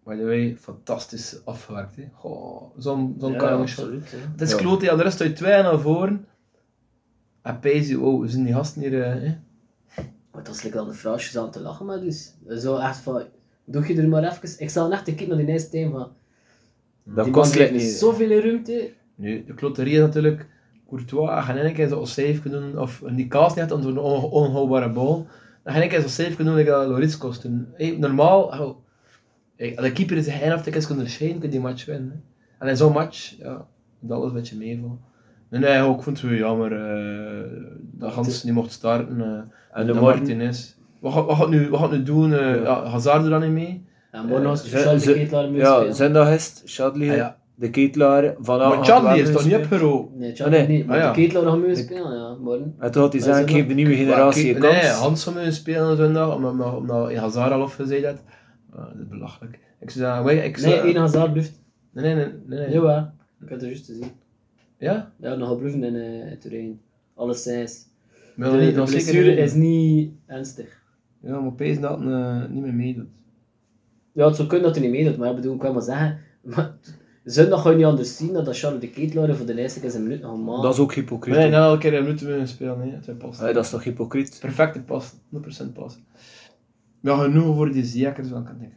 by 0.05 0.17
the 0.17 0.25
way, 0.25 0.57
fantastisch 0.61 1.41
afgewerkt. 1.45 1.97
hè. 1.97 2.03
Goh, 2.15 2.63
Zo'n 2.79 3.15
Ja, 3.19 3.39
absoluut. 3.39 4.11
hè. 4.11 4.19
Het 4.33 4.41
is 4.41 4.57
kloot, 4.57 4.83
ja, 4.83 4.97
de 4.97 5.03
rest 5.03 5.21
uit 5.21 5.37
twee 5.37 5.63
naar 5.63 5.81
voren. 5.81 6.27
En 7.47 7.61
Pezi, 7.61 7.97
oh, 7.97 8.21
we 8.21 8.29
zijn 8.29 8.45
die 8.45 8.55
gasten 8.55 8.83
hier. 8.83 9.03
eh, 9.03 9.23
hè. 9.23 9.37
Maar 10.33 10.45
dat 10.45 10.55
is 10.55 10.63
lekker 10.63 10.81
aan 10.81 10.89
de 10.89 10.95
vrouwtjes 10.95 11.37
aan 11.39 11.51
te 11.51 11.61
lachen, 11.61 11.87
maar 11.87 12.01
dus. 12.01 12.35
Zo 12.49 12.77
echt 12.77 12.99
van, 12.99 13.23
doe 13.65 13.87
je 13.87 14.01
er 14.03 14.09
maar 14.09 14.25
even. 14.25 14.55
Ik 14.59 14.71
zal 14.71 14.93
echt 14.93 15.03
kijken 15.03 15.29
naar 15.29 15.37
die 15.37 15.47
eerste 15.47 15.71
team 15.71 15.93
van. 15.93 16.13
Dat 17.05 17.25
die 17.25 17.33
kost 17.35 17.71
niet. 17.71 17.83
zoveel 17.83 18.41
ruimte. 18.41 18.93
Nu, 19.15 19.45
de 19.45 19.55
kloterie 19.55 19.93
is 19.93 19.99
natuurlijk. 19.99 20.47
Courtois, 20.89 21.45
gaan 21.45 21.57
in 21.57 21.65
een 21.65 21.75
keer 21.75 21.89
zo'n 21.89 22.07
safe 22.07 22.41
kunnen 22.41 22.61
doen. 22.61 22.81
Of 22.81 23.03
die 23.13 23.29
kaas 23.29 23.55
niet 23.55 23.65
had, 23.65 23.73
om 23.73 23.83
zo'n 23.83 23.99
on 23.99 24.23
onhoudbare 24.23 24.91
bal. 24.93 25.27
Dan 25.63 25.73
ga 25.75 25.79
ik 25.79 25.85
een 25.85 25.89
keer 25.91 26.01
zo 26.01 26.09
safe 26.23 26.35
kunnen 26.37 26.57
doen, 26.57 26.65
dat 26.65 26.89
Loris 26.89 27.19
kost 27.19 27.43
doen. 27.43 27.67
Hey, 27.73 27.97
normaal, 27.99 28.43
oh, 28.43 28.77
hey, 29.57 29.77
als 29.77 29.87
de 29.87 29.93
keeper 29.93 30.17
is 30.17 30.27
hij 30.27 30.55
of 30.55 30.63
de 30.63 30.71
keer 30.71 30.87
kunnen 30.87 31.09
schijnen, 31.11 31.39
kun 31.39 31.45
je 31.49 31.55
die 31.55 31.61
match 31.61 31.85
winnen. 31.85 32.11
hè. 32.11 32.65
En 32.65 32.69
in 32.71 32.77
zo'n 32.77 32.93
match, 32.93 33.35
ja, 33.39 33.67
dat 34.01 34.19
was 34.19 34.29
een 34.29 34.35
beetje 34.35 34.57
meeval. 34.57 34.99
Nee, 35.61 35.79
nee, 35.81 35.91
ik 35.95 36.03
vond 36.03 36.21
het 36.21 36.31
wel 36.31 36.39
jammer 36.39 36.73
eh, 36.73 37.51
dat 37.93 38.13
Hans 38.13 38.45
niet 38.45 38.55
mocht 38.55 38.73
starten. 38.73 39.21
eh 39.21 39.79
En 39.81 39.87
de 39.87 39.95
Martinez. 39.95 40.75
Wat 41.01 41.13
gaat, 41.13 41.27
wat 41.27 41.37
gaat 41.37 41.49
nu, 41.49 41.69
wat 41.71 41.81
gaat 41.81 41.91
nu 41.91 42.03
doen? 42.03 42.33
eh 42.33 42.39
Ja. 42.41 42.55
ja. 42.63 42.85
Hazard 42.85 43.25
er 43.25 43.31
dan 43.31 43.41
niet 43.41 43.51
mee? 43.51 43.85
Ja, 44.13 44.23
morgen 44.23 44.47
was 44.47 44.61
Ze- 44.63 44.69
speciaal 44.69 44.99
de 44.99 45.13
ketelaar 45.13 45.51
mee 45.51 45.61
ja, 45.61 45.75
spelen. 45.77 45.95
zondag 45.95 46.31
is 46.35 46.81
Ah, 46.81 47.05
ja. 47.05 47.37
de 47.55 47.71
ketelaar, 47.71 48.35
Van 48.41 48.61
Aken 48.61 48.77
Maar 48.77 48.87
Charlie 48.87 49.09
wel 49.09 49.17
is 49.19 49.31
toch 49.33 49.45
niet 49.45 49.55
opgeroepen? 49.55 50.19
Nee, 50.19 50.31
Ah, 50.31 50.37
Charlie 50.37 50.59
nee. 50.59 50.69
niet. 50.77 50.87
Maar 50.87 50.97
Ah, 50.97 51.03
ja. 51.03 51.13
de 51.13 51.21
ketelaar 51.21 51.45
nog 51.45 51.59
mee 51.61 51.77
spelen, 51.77 52.15
ja, 52.17 52.35
morgen. 52.41 52.75
En 52.79 52.91
toen 52.91 53.03
had 53.03 53.13
hij 53.13 53.23
ze 53.23 53.33
geef 53.47 53.67
de 53.67 53.75
nieuwe 53.75 53.95
generatie 53.95 54.55
een 54.55 54.61
nee, 54.61 54.71
kans. 54.81 54.91
Hans 54.93 55.23
zou 55.23 55.35
moeten 55.35 55.53
spelen 55.55 55.97
zondag, 55.97 56.35
omdat, 56.35 56.77
omdat, 56.77 57.15
Hazard 57.15 57.53
al 57.53 57.63
afgezegd 57.63 58.05
had. 58.05 58.23
Ah, 58.73 58.79
dat 58.85 58.95
is 59.03 59.09
belachelijk. 59.09 59.59
Ik 59.81 59.91
zou 59.91 60.05
zeggen, 60.05 60.25
wij- 60.25 60.45
ik 60.47 60.57
zou... 60.57 60.75
Nee, 60.75 60.83
één 60.83 60.97
Hazard 60.97 61.33
blijft. 61.33 61.61
nee, 61.93 62.05
nee, 62.05 62.15
nee, 62.15 62.33
nee, 62.47 62.59
nee. 62.59 62.71
Jawel, 62.71 63.11
ik 63.43 63.49
had 63.49 63.61
het 63.61 63.63
juist 63.63 63.87
te 63.87 63.95
zien. 63.95 64.11
Ja? 64.79 65.13
Ja, 65.21 65.35
nog 65.35 65.59
bluffen 65.59 65.85
in 65.85 65.95
uh, 65.95 66.33
Turijn. 66.33 66.81
Alles 67.15 67.43
zes. 67.43 67.87
Ik 68.37 68.45
De, 68.45 68.73
de 68.73 68.83
blessure 68.83 69.37
is 69.37 69.55
niet 69.55 70.13
ernstig. 70.27 70.83
Ja, 71.21 71.41
maar 71.41 71.53
Pees 71.53 71.81
dat 71.81 72.01
eh, 72.01 72.47
niet 72.49 72.63
meer 72.63 72.75
meedoet. 72.75 73.09
Ja, 74.13 74.27
het 74.27 74.37
zou 74.37 74.49
kunnen 74.49 74.67
dat 74.67 74.77
hij 74.77 74.87
niet 74.87 74.97
meedoet, 74.97 75.17
maar 75.19 75.31
ik 75.31 75.37
bedoel, 75.37 75.55
ik 75.55 75.61
kan 75.61 75.73
maar 75.73 75.83
zeggen. 75.83 76.19
Maar, 76.43 76.75
zondag 77.25 77.63
ga 77.63 77.71
je 77.71 77.77
niet 77.77 77.85
anders 77.85 78.17
zien 78.17 78.33
dan 78.33 78.45
dat 78.45 78.59
Charles 78.59 78.81
de 78.81 78.91
ketelaar 78.91 79.35
voor 79.35 79.47
de 79.47 79.59
eerste 79.61 79.81
keer 79.81 79.91
zijn 79.91 80.03
minuut 80.03 80.23
nog. 80.23 80.63
Dat 80.63 80.75
is 80.75 80.81
ook 80.81 80.95
hypocriet. 80.95 81.37
Nee, 81.37 81.51
na 81.51 81.65
elke 81.65 81.79
keer 81.79 81.95
een 81.95 82.03
minuut 82.03 82.21
willen 82.21 82.49
spelen, 82.49 82.79
nee, 82.79 82.99
het 83.07 83.19
past. 83.19 83.41
Allee, 83.41 83.55
dat 83.55 83.65
is 83.65 83.71
toch 83.71 83.85
hypocriet? 83.85 84.39
Perfecte 84.41 84.81
pas, 84.83 85.13
100% 85.69 85.73
pas. 85.73 85.99
Ja, 87.01 87.17
genoeg 87.23 87.57
voor 87.57 87.73
die 87.73 87.85
zekers 87.85 88.29
van 88.29 88.45
kan 88.45 88.61
ik. 88.61 88.71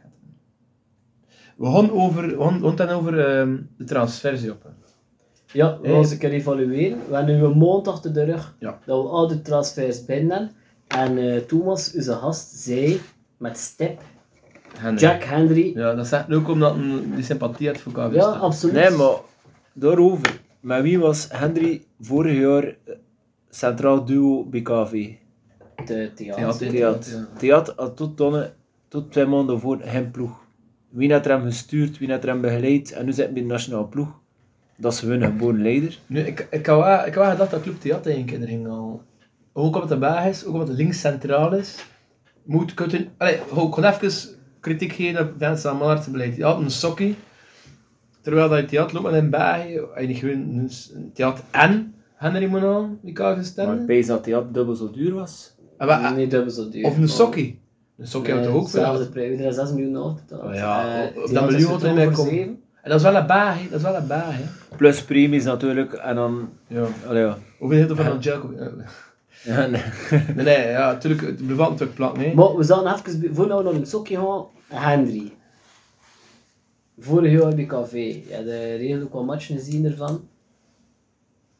We 1.56 1.66
gaan 1.66 1.90
over, 1.90 2.28
we 2.28 2.42
gaan, 2.42 2.54
we 2.54 2.60
gaan 2.60 2.68
het 2.68 2.76
dan 2.76 2.88
over 2.88 3.26
ehm, 3.26 3.58
de 3.76 3.84
transversie 3.84 4.52
op. 4.52 4.62
hè. 4.62 4.79
Ja, 5.52 5.78
we 5.80 5.80
Hey. 5.82 5.90
gaan 5.90 6.00
eens 6.02 6.10
een 6.10 6.18
keer 6.18 6.30
evalueren. 6.30 6.98
We 7.08 7.14
hebben 7.16 7.36
nu 7.36 7.44
een 7.44 7.58
maand 7.58 7.88
achter 7.88 8.12
de 8.12 8.24
rug 8.24 8.56
Ja. 8.58 8.78
dat 8.86 9.02
we 9.02 9.08
al 9.08 9.28
de 9.28 9.42
transfers 9.42 10.04
binnen 10.04 10.30
hebben. 10.36 10.54
En 11.18 11.18
eh, 11.34 11.40
Thomas, 11.40 11.94
onze 11.94 12.12
gast, 12.12 12.50
zei 12.58 13.00
met 13.36 13.58
step, 13.58 14.00
Henry. 14.78 15.00
Jack 15.00 15.22
Henry. 15.22 15.72
Ja, 15.74 15.94
dat 15.94 16.06
zegt 16.06 16.32
ook 16.32 16.48
omdat 16.48 16.74
hij 16.76 17.02
die 17.14 17.24
sympathie 17.24 17.66
had 17.68 17.78
voor 17.78 17.92
KV. 17.92 18.14
Ja, 18.14 18.24
absoluut. 18.26 18.74
Nee, 18.74 18.90
maar 18.90 19.14
daarover. 19.72 20.40
Met 20.60 20.82
wie 20.82 20.98
was 20.98 21.28
Henry 21.30 21.84
vorig 22.00 22.38
jaar 22.38 22.64
eh, 22.64 22.94
centraal 23.50 24.04
duo 24.04 24.44
bij 24.44 24.62
KV? 24.62 24.92
De 25.86 26.10
theater. 26.14 26.34
Theater. 26.44 26.68
Theat. 26.70 27.06
Ja. 27.12 27.28
Theat 27.38 27.72
had 27.76 27.96
tot, 27.96 28.16
tonnen, 28.16 28.54
tot 28.88 29.12
twee 29.12 29.26
maanden 29.26 29.60
voor 29.60 29.78
geen 29.82 30.10
ploeg. 30.10 30.38
Wie 30.88 31.12
had 31.12 31.24
hem 31.24 31.42
gestuurd, 31.42 31.98
wie 31.98 32.10
had 32.10 32.22
hem 32.22 32.40
begeleid 32.40 32.92
en 32.92 33.04
nu 33.04 33.12
zitten 33.12 33.34
bij 33.34 33.42
de 33.42 33.48
nationale 33.48 33.86
ploeg. 33.86 34.19
Dat 34.80 34.92
is 34.92 35.00
hun 35.00 35.22
geboren 35.22 35.62
leider. 35.62 35.98
Nu, 36.06 36.20
ik, 36.20 36.46
ik 36.50 36.66
had 36.66 36.78
wel, 36.84 36.98
ik 37.06 37.14
had 37.14 37.24
wel 37.24 37.30
gedacht 37.30 37.50
dat 37.50 37.60
Club 37.62 37.80
Theater 37.80 38.16
een 38.16 38.24
keer 38.24 38.40
ging 38.46 38.68
al. 38.68 39.02
Ook 39.52 39.74
omdat 39.74 39.90
het 39.90 39.98
baag 40.00 40.26
is, 40.26 40.44
ook 40.44 40.52
omdat 40.52 40.68
het 40.68 40.76
links 40.76 41.00
centraal 41.00 41.54
is. 41.54 41.84
Moet 42.42 42.74
kunnen. 42.74 43.08
Allee, 43.16 43.38
ook 43.54 43.74
gewoon 43.74 43.90
even 43.92 44.12
kritiek 44.60 44.92
geven 44.92 45.20
op 45.26 45.32
Vincent 45.38 45.78
Maarten 45.78 46.12
beleid. 46.12 46.36
Je 46.36 46.44
had 46.44 46.60
een 46.60 46.70
sokkie. 46.70 47.16
Terwijl 48.20 48.48
dat 48.48 48.58
je 48.60 48.66
theater 48.66 48.94
loopt 48.94 49.10
met 49.10 49.22
een 49.22 49.30
baag, 49.30 49.64
en 49.94 50.08
je 50.08 50.14
gewoon 50.14 50.34
een 50.34 50.70
een 50.94 51.10
theater 51.14 51.44
en 51.50 51.94
Henry 52.14 52.46
Monan, 52.46 52.98
die 53.02 53.12
kan 53.12 53.34
Maar 53.34 53.44
stemmen. 53.44 53.80
ik 53.80 53.86
pees 53.86 54.06
dat 54.06 54.24
hij 54.24 54.36
ook 54.36 54.54
dubbel 54.54 54.74
zo 54.74 54.90
duur 54.90 55.14
was. 55.14 55.54
En 55.78 55.86
wat- 55.86 56.16
Niet 56.16 56.30
dubbel 56.30 56.50
zo 56.52 56.68
duur. 56.68 56.84
Of 56.84 56.92
een 56.94 56.98
maar- 56.98 57.08
sokkie. 57.08 57.60
Een 57.98 58.06
sokkie 58.06 58.34
had 58.34 58.42
toch 58.44 58.54
ook 58.54 58.62
hetzelfde 58.62 59.02
veel. 59.02 59.12
prijs. 59.12 59.30
Iedereen 59.30 59.52
6 59.52 59.70
miljoen 59.72 59.96
afbetaald. 59.96 60.42
Oh 60.42 60.54
ja, 60.54 61.00
Eh, 61.02 61.06
op- 61.08 61.14
dat 61.14 61.36
had 61.36 61.50
miljoen 61.50 61.80
voor 61.80 62.12
komt. 62.12 62.28
zeven. 62.28 62.59
En 62.82 62.90
dat 62.90 62.98
is 62.98 63.02
wel 63.02 63.16
een 63.16 63.26
baag, 63.26 63.58
hè. 63.58 63.68
dat 63.68 63.78
is 63.78 63.82
wel 63.82 63.94
een 63.94 64.06
baag. 64.06 64.36
Hè. 64.36 64.76
Plus 64.76 65.04
premies 65.04 65.44
natuurlijk. 65.44 65.92
En 65.92 66.14
dan... 66.14 66.50
Ja. 66.66 66.86
Allee, 67.06 67.22
ja. 67.22 67.38
Hoeveel 67.58 67.78
heeft 67.78 67.90
er 67.90 67.96
van 67.96 68.06
een 68.06 68.18
Jelko? 68.18 68.54
Ja, 69.44 69.66
nee. 69.66 69.82
Nee, 70.36 70.44
nee, 70.44 70.68
ja, 70.68 70.92
natuurlijk, 70.92 71.20
het 71.22 71.36
blijft 71.36 71.58
natuurlijk 71.58 71.94
plat, 71.94 72.16
nee. 72.16 72.34
Maar 72.34 72.56
we 72.56 72.62
zaten 72.62 73.12
even, 73.12 73.34
voor 73.34 73.46
nou 73.46 73.64
naar 73.64 73.72
een 73.72 73.86
sokje 73.86 74.16
gaan, 74.16 74.46
Henry. 74.66 75.32
Vorig 76.98 77.32
jaar 77.32 77.54
bij 77.54 77.64
KV. 77.64 78.16
Ja, 78.28 78.42
de 78.42 78.74
redelijk 78.74 79.12
wat 79.12 79.24
matchen 79.24 79.56
gezien 79.56 79.84
ervan. 79.84 80.28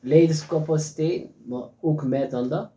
Leiderscapaciteit, 0.01 1.27
maar 1.47 1.63
ook 1.81 2.05
meer 2.05 2.31
dan 2.31 2.49
dat. 2.49 2.71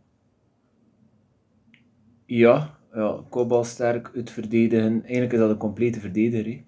Ja, 2.26 2.78
ja, 2.94 3.18
kopbalsterk, 3.28 4.10
uitverdedigen. 4.14 5.02
Eigenlijk 5.02 5.32
is 5.32 5.38
dat 5.38 5.50
een 5.50 5.56
complete 5.56 6.00
verdediger. 6.00 6.44
hè. 6.44 6.64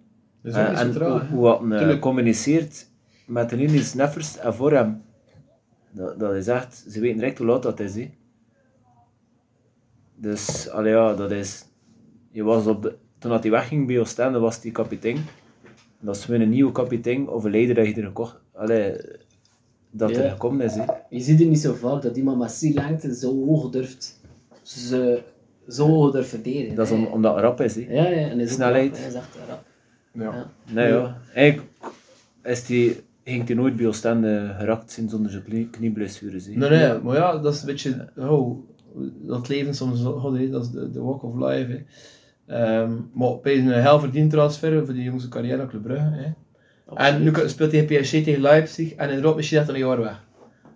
Dat 0.53 0.55
is 0.55 0.94
ook 0.97 1.20
En, 1.20 1.26
hoe, 1.28 1.40
wat 1.40 1.61
hij 1.68 1.78
Tuurlijk. 1.78 2.01
communiceert 2.01 2.88
met 3.26 3.51
de 3.51 3.57
Indisch 3.57 3.94
Neffers 3.94 4.38
en 4.38 4.55
voor 4.55 4.72
hem. 4.72 5.03
Dat, 5.90 6.18
dat 6.18 6.34
is 6.34 6.47
echt, 6.47 6.84
ze 6.88 7.01
weten 7.01 7.18
direct 7.18 7.38
hoe 7.38 7.47
laat 7.47 7.62
dat 7.62 7.80
is. 7.80 7.94
Hè. 7.94 8.11
Dus, 10.16 10.68
allee, 10.70 10.92
ja, 10.92 11.14
dat 11.14 11.30
is. 11.30 11.64
Je 12.30 12.42
was 12.42 12.66
op 12.66 12.82
de, 12.82 12.97
toen 13.18 13.30
dat 13.30 13.42
hij 13.42 13.51
wegging 13.53 13.86
bij 13.86 14.01
Oostende, 14.01 14.38
was 14.38 14.62
hij 14.62 14.70
kapitein. 14.70 15.24
Dat 16.01 16.16
is 16.16 16.26
weer 16.26 16.40
een 16.40 16.49
nieuwe 16.49 16.72
kapitein 16.72 17.28
of 17.28 17.44
een 17.44 17.51
leider 17.51 17.74
dat 17.74 17.86
je 17.86 17.94
er 17.94 18.03
gekocht. 18.07 18.36
Allee, 18.53 18.97
dat 19.90 20.11
Ja. 20.11 20.22
er 20.22 20.30
gekomen 20.30 20.64
is. 20.66 20.74
Hè. 20.74 20.84
Je 21.11 21.20
ziet 21.20 21.38
het 21.38 21.49
niet 21.49 21.59
zo 21.61 21.74
vaak 21.74 22.03
dat 22.03 22.16
iemand 22.16 22.38
met 22.38 22.59
die 22.61 22.74
lengte 22.74 23.14
zo 23.14 23.44
hoog 23.44 23.70
durft, 23.70 24.20
ze, 24.62 25.22
zo 25.68 25.86
hoog 25.88 26.12
durft 26.12 26.28
verdedigen. 26.28 26.74
Dat 26.76 26.86
is 26.86 26.92
om, 26.92 27.07
omdat 27.07 27.34
het 27.34 27.42
rap 27.44 27.61
is. 27.61 27.74
Hè. 27.74 27.80
Ja, 27.88 28.09
ja, 28.09 28.28
en 28.28 28.40
is 28.40 28.53
Snelheid. 28.53 28.88
rap, 28.90 28.99
Hij 28.99 29.07
is 29.09 29.14
echt 29.14 29.36
rap. 29.49 29.64
Ja. 30.17 30.25
Ja. 30.25 30.51
Nee, 30.73 30.89
ja. 30.93 31.19
Eigenlijk 31.35 31.69
is 32.43 32.67
die, 32.67 33.05
ging 33.25 33.47
hij 33.47 33.57
nooit 33.57 33.77
bij 33.77 33.87
Oostende 33.87 34.55
geraakt 34.59 34.93
zijn 34.93 35.09
zonder 35.09 35.31
zijn 35.31 35.43
knie, 35.43 35.71
knieblessures. 35.71 36.47
Nee, 36.47 36.71
nee, 36.71 36.99
maar 36.99 37.17
ja, 37.17 37.39
dat 37.39 37.55
is 37.55 37.61
een 37.61 37.67
beetje, 37.67 38.09
oh, 38.17 38.59
dat 39.27 39.49
leven 39.49 39.75
soms, 39.75 40.05
oh, 40.05 40.51
dat 40.51 40.62
is 40.64 40.71
de, 40.71 40.91
de 40.91 41.01
walk 41.01 41.23
of 41.23 41.35
life. 41.35 41.85
Ehm, 42.47 42.93
maar 43.12 43.39
bij 43.43 43.59
een 43.59 43.83
heel 43.83 44.01
verdiend 44.01 44.31
transfer 44.31 44.85
voor 44.85 44.95
die 44.95 45.03
jongste 45.03 45.29
carrière 45.29 45.57
naar 45.57 45.67
Club 45.67 45.83
Brugge. 45.83 46.11
Hè. 46.11 46.33
En 46.95 47.23
nu 47.23 47.33
speelt 47.47 47.73
hij 47.73 47.87
tegen 47.87 48.03
PSG 48.03 48.11
tegen 48.11 48.41
Leipzig 48.41 48.93
en 48.95 49.09
inderdaad 49.09 49.37
misschien 49.37 49.59
echt 49.59 49.69
een 49.69 49.79
jaar 49.79 50.01
weg. 50.01 50.25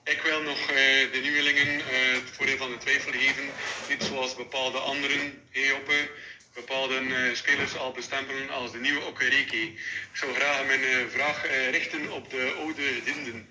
Ik 0.04 0.22
wil 0.22 0.42
nog 0.42 0.60
eh, 0.60 1.12
de 1.14 1.20
nieuwelingen 1.22 1.68
eh, 1.68 2.14
het 2.20 2.30
voordeel 2.32 2.58
van 2.58 2.72
de 2.72 2.78
twijfel 2.78 3.12
geven. 3.12 3.44
Niet 3.90 4.04
zoals 4.04 4.36
bepaalde 4.36 4.78
anderen, 4.78 5.42
Heoppe, 5.50 6.10
bepaalde 6.58 6.98
eh, 6.98 7.36
spelers 7.36 7.78
al 7.78 7.92
bestempelen 7.92 8.50
als 8.50 8.72
de 8.72 8.80
nieuwe 8.80 9.06
Okereke. 9.06 9.62
Ik 9.62 9.80
zou 10.14 10.34
graag 10.34 10.66
mijn 10.66 10.84
eh, 10.84 11.08
vraag 11.10 11.46
eh, 11.46 11.70
richten 11.70 12.12
op 12.12 12.30
de 12.30 12.54
oude 12.58 12.82
gedienden. 12.82 13.50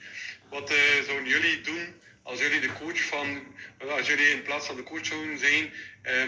Wat 0.48 0.72
zouden 1.06 1.28
jullie 1.28 1.60
doen 1.60 2.00
als 2.22 2.38
jullie 2.38 2.60
de 2.60 2.72
coach 2.72 3.02
van, 3.02 3.42
als 3.88 4.06
jullie 4.06 4.30
in 4.30 4.42
plaats 4.42 4.66
van 4.66 4.76
de 4.76 4.82
coach 4.82 5.06
zouden 5.06 5.38
zijn 5.38 5.72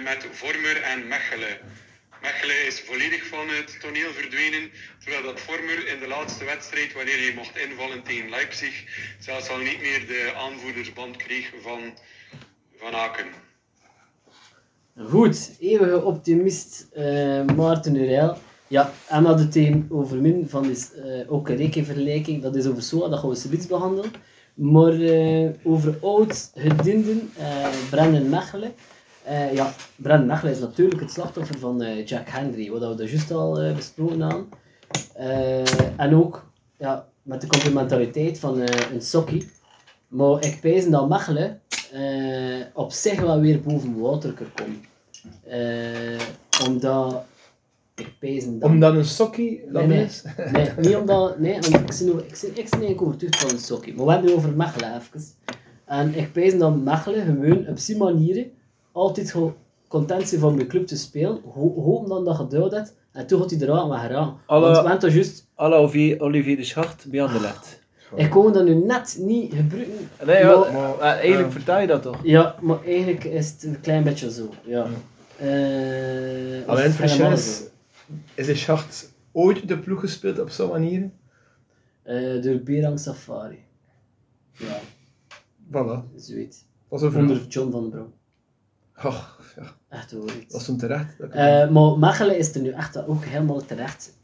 met 0.02 0.26
Vormer 0.32 0.82
en 0.82 1.08
Mechelen? 1.08 1.58
Mechelen 2.20 2.64
is 2.64 2.80
volledig 2.80 3.26
van 3.26 3.48
het 3.48 3.80
toneel 3.80 4.12
verdwenen, 4.12 4.72
terwijl 4.98 5.22
dat 5.22 5.40
Vormer 5.40 5.86
in 5.86 5.98
de 5.98 6.06
laatste 6.06 6.44
wedstrijd, 6.44 6.92
wanneer 6.92 7.18
hij 7.18 7.32
mocht 7.32 7.56
invallen 7.56 8.02
tegen 8.02 8.30
Leipzig, 8.30 8.84
zelfs 9.18 9.48
al 9.48 9.58
niet 9.58 9.80
meer 9.80 10.06
de 10.06 10.32
aanvoerdersband 10.36 11.16
kreeg 11.16 11.50
van 11.62 11.98
Van 12.78 12.94
Aken. 12.94 13.47
Goed, 15.06 15.56
eeuwige 15.58 16.02
optimist 16.04 16.88
eh 16.92 17.44
Maarten 17.56 17.94
Urel. 17.94 18.36
Ja, 18.68 18.90
het 19.06 19.52
tegen 19.52 19.86
over 19.90 20.16
min 20.16 20.48
van 20.48 20.70
is 20.70 20.94
eh 20.94 21.32
ook 21.32 21.48
een 21.48 21.56
rekenvergelijking. 21.56 22.42
Dat 22.42 22.56
is 22.56 22.66
over 22.66 22.82
SOA, 22.82 23.08
dat 23.08 23.18
gaan 23.18 23.28
we 23.28 23.34
zoiets 23.34 23.66
behandelen. 23.66 24.10
Maar 24.54 24.92
eh, 24.92 25.48
over 25.62 25.98
oud 26.02 26.50
gedienden, 26.54 27.30
eh 27.38 27.68
Brendan 27.90 28.28
Mechelen. 28.28 28.72
Ja, 29.52 29.74
Brendan 29.96 30.26
Mechelen 30.26 30.52
is 30.52 30.60
natuurlijk 30.60 31.00
het 31.00 31.10
slachtoffer 31.10 31.58
van 31.58 32.02
Jack 32.04 32.28
Henry, 32.28 32.70
wat 32.70 32.88
we 32.88 32.94
daar 32.94 33.08
juist 33.08 33.30
al 33.30 33.74
besproken 33.74 34.20
hadden. 34.20 34.48
En 35.96 36.14
ook 36.14 36.50
ja, 36.78 37.08
met 37.22 37.40
de 37.40 37.46
complementariteit 37.46 38.38
van 38.38 38.60
een 38.92 39.02
sokkie. 39.02 39.50
Maar 40.08 40.44
ik 40.44 40.60
pijs 40.60 40.88
dat 40.88 41.08
Mechelen 41.08 41.60
eh, 41.92 42.66
op 42.74 42.92
zich 42.92 43.20
wel 43.20 43.40
weer 43.40 43.60
boven 43.60 44.00
water 44.00 44.32
kan 44.32 44.46
komen. 44.54 44.80
Eh, 45.44 46.66
omdat 46.68 47.24
ik 47.94 48.12
pijs 48.18 48.44
dat... 48.44 48.70
Omdat 48.70 48.94
een 48.94 49.04
sokkie 49.04 49.60
dat 49.72 49.86
Nee, 49.86 49.96
nee. 49.96 50.04
is. 50.04 50.22
Nee, 50.52 50.68
niet 50.78 50.96
omdat... 50.96 51.38
Nee, 51.38 51.54
omdat 51.54 51.66
ik 51.66 51.86
ben, 51.86 51.96
ik 52.08 52.40
ben, 52.40 52.50
ik 52.50 52.54
ben 52.54 52.54
eigenlijk 52.70 53.02
overtuigd 53.02 53.36
van 53.40 53.50
een 53.50 53.58
sokkie. 53.58 53.94
Maar 53.94 54.04
we 54.06 54.10
hebben 54.12 54.30
het 54.30 54.38
over 54.38 54.52
Mechelen 54.56 54.96
even. 54.96 55.20
En 55.84 56.14
ik 56.14 56.32
pijs 56.32 56.58
dat 56.58 56.76
Mechelen 56.76 57.24
gewoon 57.24 57.66
op 57.68 57.78
zijn 57.78 57.98
manieren 57.98 58.50
altijd 58.92 59.30
gewoon 59.30 59.54
content 59.88 60.28
zijn 60.28 60.40
van 60.40 60.54
mijn 60.54 60.66
club 60.68 60.86
te 60.86 60.96
spelen. 60.96 61.40
Ho 61.54 61.82
hopen 61.82 62.08
dan 62.08 62.24
dat 62.24 62.38
je 62.38 62.46
duwt 62.46 62.72
hebt. 62.72 62.94
En 63.12 63.26
toen 63.26 63.40
gaat 63.40 63.50
hij 63.50 63.60
eruit 63.60 63.88
met 63.88 63.98
geraan. 63.98 64.40
Alle- 64.46 64.60
Want 64.60 64.76
we 64.76 64.82
hebben 64.82 64.98
toch 64.98 65.12
juist... 65.14 65.46
Alle 65.54 65.74
Olivier, 65.76 66.20
Olivier 66.20 66.56
de 66.56 66.64
Schacht 66.64 67.06
bij 67.10 67.22
Anderlecht. 67.22 67.77
Ik 68.14 68.30
kon 68.30 68.52
dat 68.52 68.64
nu 68.64 68.74
net 68.74 69.16
niet 69.20 69.54
gebruiken. 69.54 70.08
Nee, 70.26 70.38
ja, 70.38 70.56
Maar- 70.58 70.72
maar, 70.72 70.96
maar 70.98 71.16
eigenlijk 71.18 71.52
vertel 71.52 71.78
je 71.80 71.86
dat 71.86 72.02
toch? 72.02 72.20
Ja, 72.22 72.54
maar 72.60 72.84
eigenlijk 72.84 73.24
is 73.24 73.50
het 73.50 73.62
een 73.62 73.80
klein 73.80 74.04
beetje 74.04 74.30
zo. 74.30 74.50
Ja. 74.64 74.86
Eh, 75.36 75.46
Alleen 75.46 76.66
of 76.66 76.78
het 76.82 76.92
verschil 76.94 77.24
helemaal 77.30 77.38
is, 78.34 78.46
de 78.46 78.54
Schacht 78.54 79.12
ooit 79.32 79.68
de 79.68 79.78
ploeg 79.78 80.00
gespeeld 80.00 80.38
op 80.40 80.50
zo'n 80.50 80.68
manier? 80.70 81.10
Eh, 82.02 82.42
door 82.42 82.56
Berang 82.60 83.00
Safari. 83.00 83.64
Ja, 84.52 84.78
Voilà. 85.70 86.16
zoiets. 86.16 86.64
was 86.88 87.02
over 87.02 87.20
Onder 87.20 87.46
John 87.48 87.70
van 87.70 87.80
den 87.80 87.90
Brom. 87.90 88.12
Och, 89.04 89.40
ja, 89.56 89.74
Echt 89.88 90.10
hoor. 90.10 90.30
iets. 90.42 90.54
was 90.54 90.64
toen 90.64 90.76
terecht. 90.78 91.20
Eh, 91.20 91.70
maar 91.70 91.98
Mechelen 91.98 92.38
is 92.38 92.54
er 92.54 92.60
nu 92.60 92.70
echt 92.70 93.06
ook 93.06 93.24
helemaal 93.24 93.64
terecht 93.64 94.17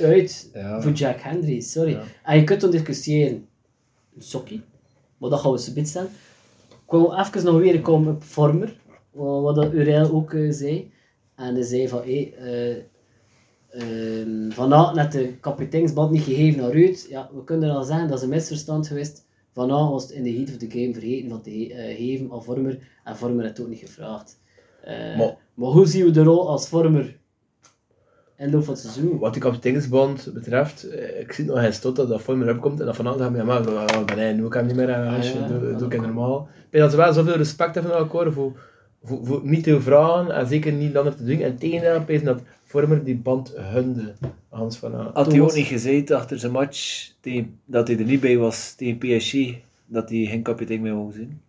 uit 0.00 0.50
ja. 0.54 0.82
voor 0.82 0.92
Jack 0.92 1.20
Hendry, 1.20 1.60
sorry. 1.60 1.90
Ja. 1.92 2.02
En 2.24 2.36
je 2.36 2.44
kunt 2.44 2.60
dan 2.60 2.70
discussiëren, 2.70 3.46
een 4.16 4.22
sokkie, 4.22 4.62
maar 5.18 5.30
dat 5.30 5.40
gaan 5.40 5.52
we 5.52 5.58
zo 5.60 5.72
bit 5.72 5.88
stellen. 5.88 6.10
Ik 6.68 6.94
wil 6.94 7.18
even 7.18 7.44
nog 7.44 7.58
weer 7.58 7.80
komen 7.80 8.14
op 8.14 8.22
Vormer, 8.22 8.76
wat 9.12 9.54
dat 9.54 9.72
Uriel 9.72 10.10
ook 10.12 10.32
eh, 10.34 10.50
zei. 10.52 10.90
En 11.34 11.54
hij 11.54 11.62
zei 11.62 11.88
van, 11.88 12.02
hé, 12.04 12.32
eh 12.38 12.76
ehm, 13.70 14.50
Van 14.50 14.74
Aert 14.74 14.94
net 14.94 15.12
de 15.12 15.36
kapiteinsband 15.40 16.10
niet 16.10 16.22
gegeven 16.22 16.60
naar 16.60 16.70
Ruud. 16.70 17.06
Ja, 17.08 17.30
we 17.34 17.44
kunnen 17.44 17.70
al 17.70 17.84
zeggen, 17.84 18.08
dat 18.08 18.16
is 18.16 18.22
een 18.22 18.28
misverstand 18.30 18.86
geweest. 18.86 19.26
Van 19.52 19.72
Aert 19.72 19.90
was 19.90 20.02
het 20.02 20.12
in 20.12 20.22
de 20.22 20.32
heat 20.32 20.48
of 20.48 20.56
the 20.56 20.70
game 20.70 20.92
vergeten 20.92 21.28
van 21.28 21.42
te 21.42 21.50
eh, 21.74 21.96
geven 21.96 22.32
aan 22.32 22.44
Vormer. 22.44 22.78
En 23.04 23.16
Vormer 23.16 23.42
heeft 23.44 23.56
het 23.56 23.66
ook 23.66 23.72
niet 23.72 23.80
gevraagd. 23.80 24.38
Maar- 25.16 25.36
maar 25.54 25.68
hoe 25.70 25.86
zien 25.86 26.04
we 26.04 26.10
de 26.10 26.22
rol 26.22 26.48
als 26.48 26.68
Vormer 26.68 27.17
in 28.38 28.46
de 28.46 28.52
loop 28.56 28.64
van 28.64 28.74
het 28.74 28.82
seizoen? 28.82 29.18
Wat 29.18 29.32
die 29.32 29.42
kapiteinsband 29.42 30.30
betreft, 30.34 30.88
eh, 30.88 31.20
ik 31.20 31.32
zie 31.32 31.44
nog 31.44 31.58
eens 31.58 31.78
tot 31.78 31.96
dat 31.96 32.08
dat 32.08 32.22
voor 32.22 32.36
me 32.36 32.52
opkomt 32.52 32.80
en 32.80 32.86
dat 32.86 32.96
vanavond 32.96 33.22
gaat, 33.22 33.44
maar, 33.44 33.68
oh, 33.68 34.04
ben 34.04 34.18
hij, 34.18 34.32
nu 34.32 34.48
kan 34.48 34.66
niet 34.66 34.76
meer 34.76 34.94
aan, 34.94 35.06
Ah, 35.08 35.16
als 35.16 35.32
je 35.32 35.38
ja. 35.38 35.46
doe, 35.46 35.76
doe 35.76 35.86
ik 35.86 35.92
het 35.92 36.02
normaal. 36.02 36.48
Ik 36.56 36.66
denk 36.70 36.82
dat 36.82 36.90
ze 36.92 36.96
wel 36.96 37.12
zoveel 37.12 37.36
respect 37.36 37.74
hebben 37.74 37.92
naar 37.92 38.00
elkaar 38.00 38.32
voor, 38.32 38.52
voor, 39.02 39.26
voor 39.26 39.40
niet 39.44 39.64
te 39.64 39.80
vragen 39.80 40.30
en 40.30 40.46
zeker 40.46 40.72
niet 40.72 40.94
langer 40.94 41.16
te 41.16 41.24
doen. 41.24 41.40
En 41.40 41.56
tegen 41.56 41.92
hem 41.92 42.04
pezen 42.04 42.24
dat 42.26 42.40
Vormer 42.64 43.04
die 43.04 43.16
band 43.16 43.52
hunde, 43.56 44.14
Hans 44.48 44.76
van 44.76 44.94
Aert. 44.94 45.14
Had 45.14 45.32
hij 45.32 45.40
ook 45.40 45.54
niet 45.54 45.66
gezegd 45.66 46.10
achter 46.10 46.38
zijn 46.38 46.52
match 46.52 47.08
tegen, 47.20 47.58
dat 47.64 47.88
hij 47.88 47.98
er 47.98 48.04
niet 48.04 48.20
bij 48.20 48.36
was 48.36 48.74
tegen 48.74 48.98
PSG, 48.98 49.34
dat 49.86 50.08
hij 50.08 50.24
geen 50.24 50.42
kapitein 50.42 50.80
meer 50.82 50.94
wou 50.94 51.12
zijn? 51.12 51.40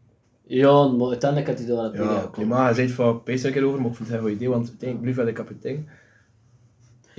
Ja, 0.44 0.88
maar 0.88 1.08
uiteindelijk 1.08 1.50
had 1.50 1.60
hij 1.60 1.68
daar 1.68 1.76
wel 1.78 1.86
het 1.86 1.96
Ja, 2.24 2.30
klimaat, 2.32 2.66
hij 2.66 2.74
zei 2.74 2.88
het 2.88 2.96
van 2.96 3.24
pees 3.24 3.42
er 3.42 3.48
een 3.48 3.54
keer 3.54 3.64
over, 3.66 3.82
maar 3.82 3.90
ik 3.90 3.96
vind 3.96 4.10
het 4.10 4.18
een 4.18 4.24
goed 4.24 4.34
idee, 4.36 4.50
want 4.50 4.68
uiteindelijk 4.68 5.02
blijft 5.02 5.18
wel 5.18 5.26
de 5.28 5.34
kapitein. 5.44 5.88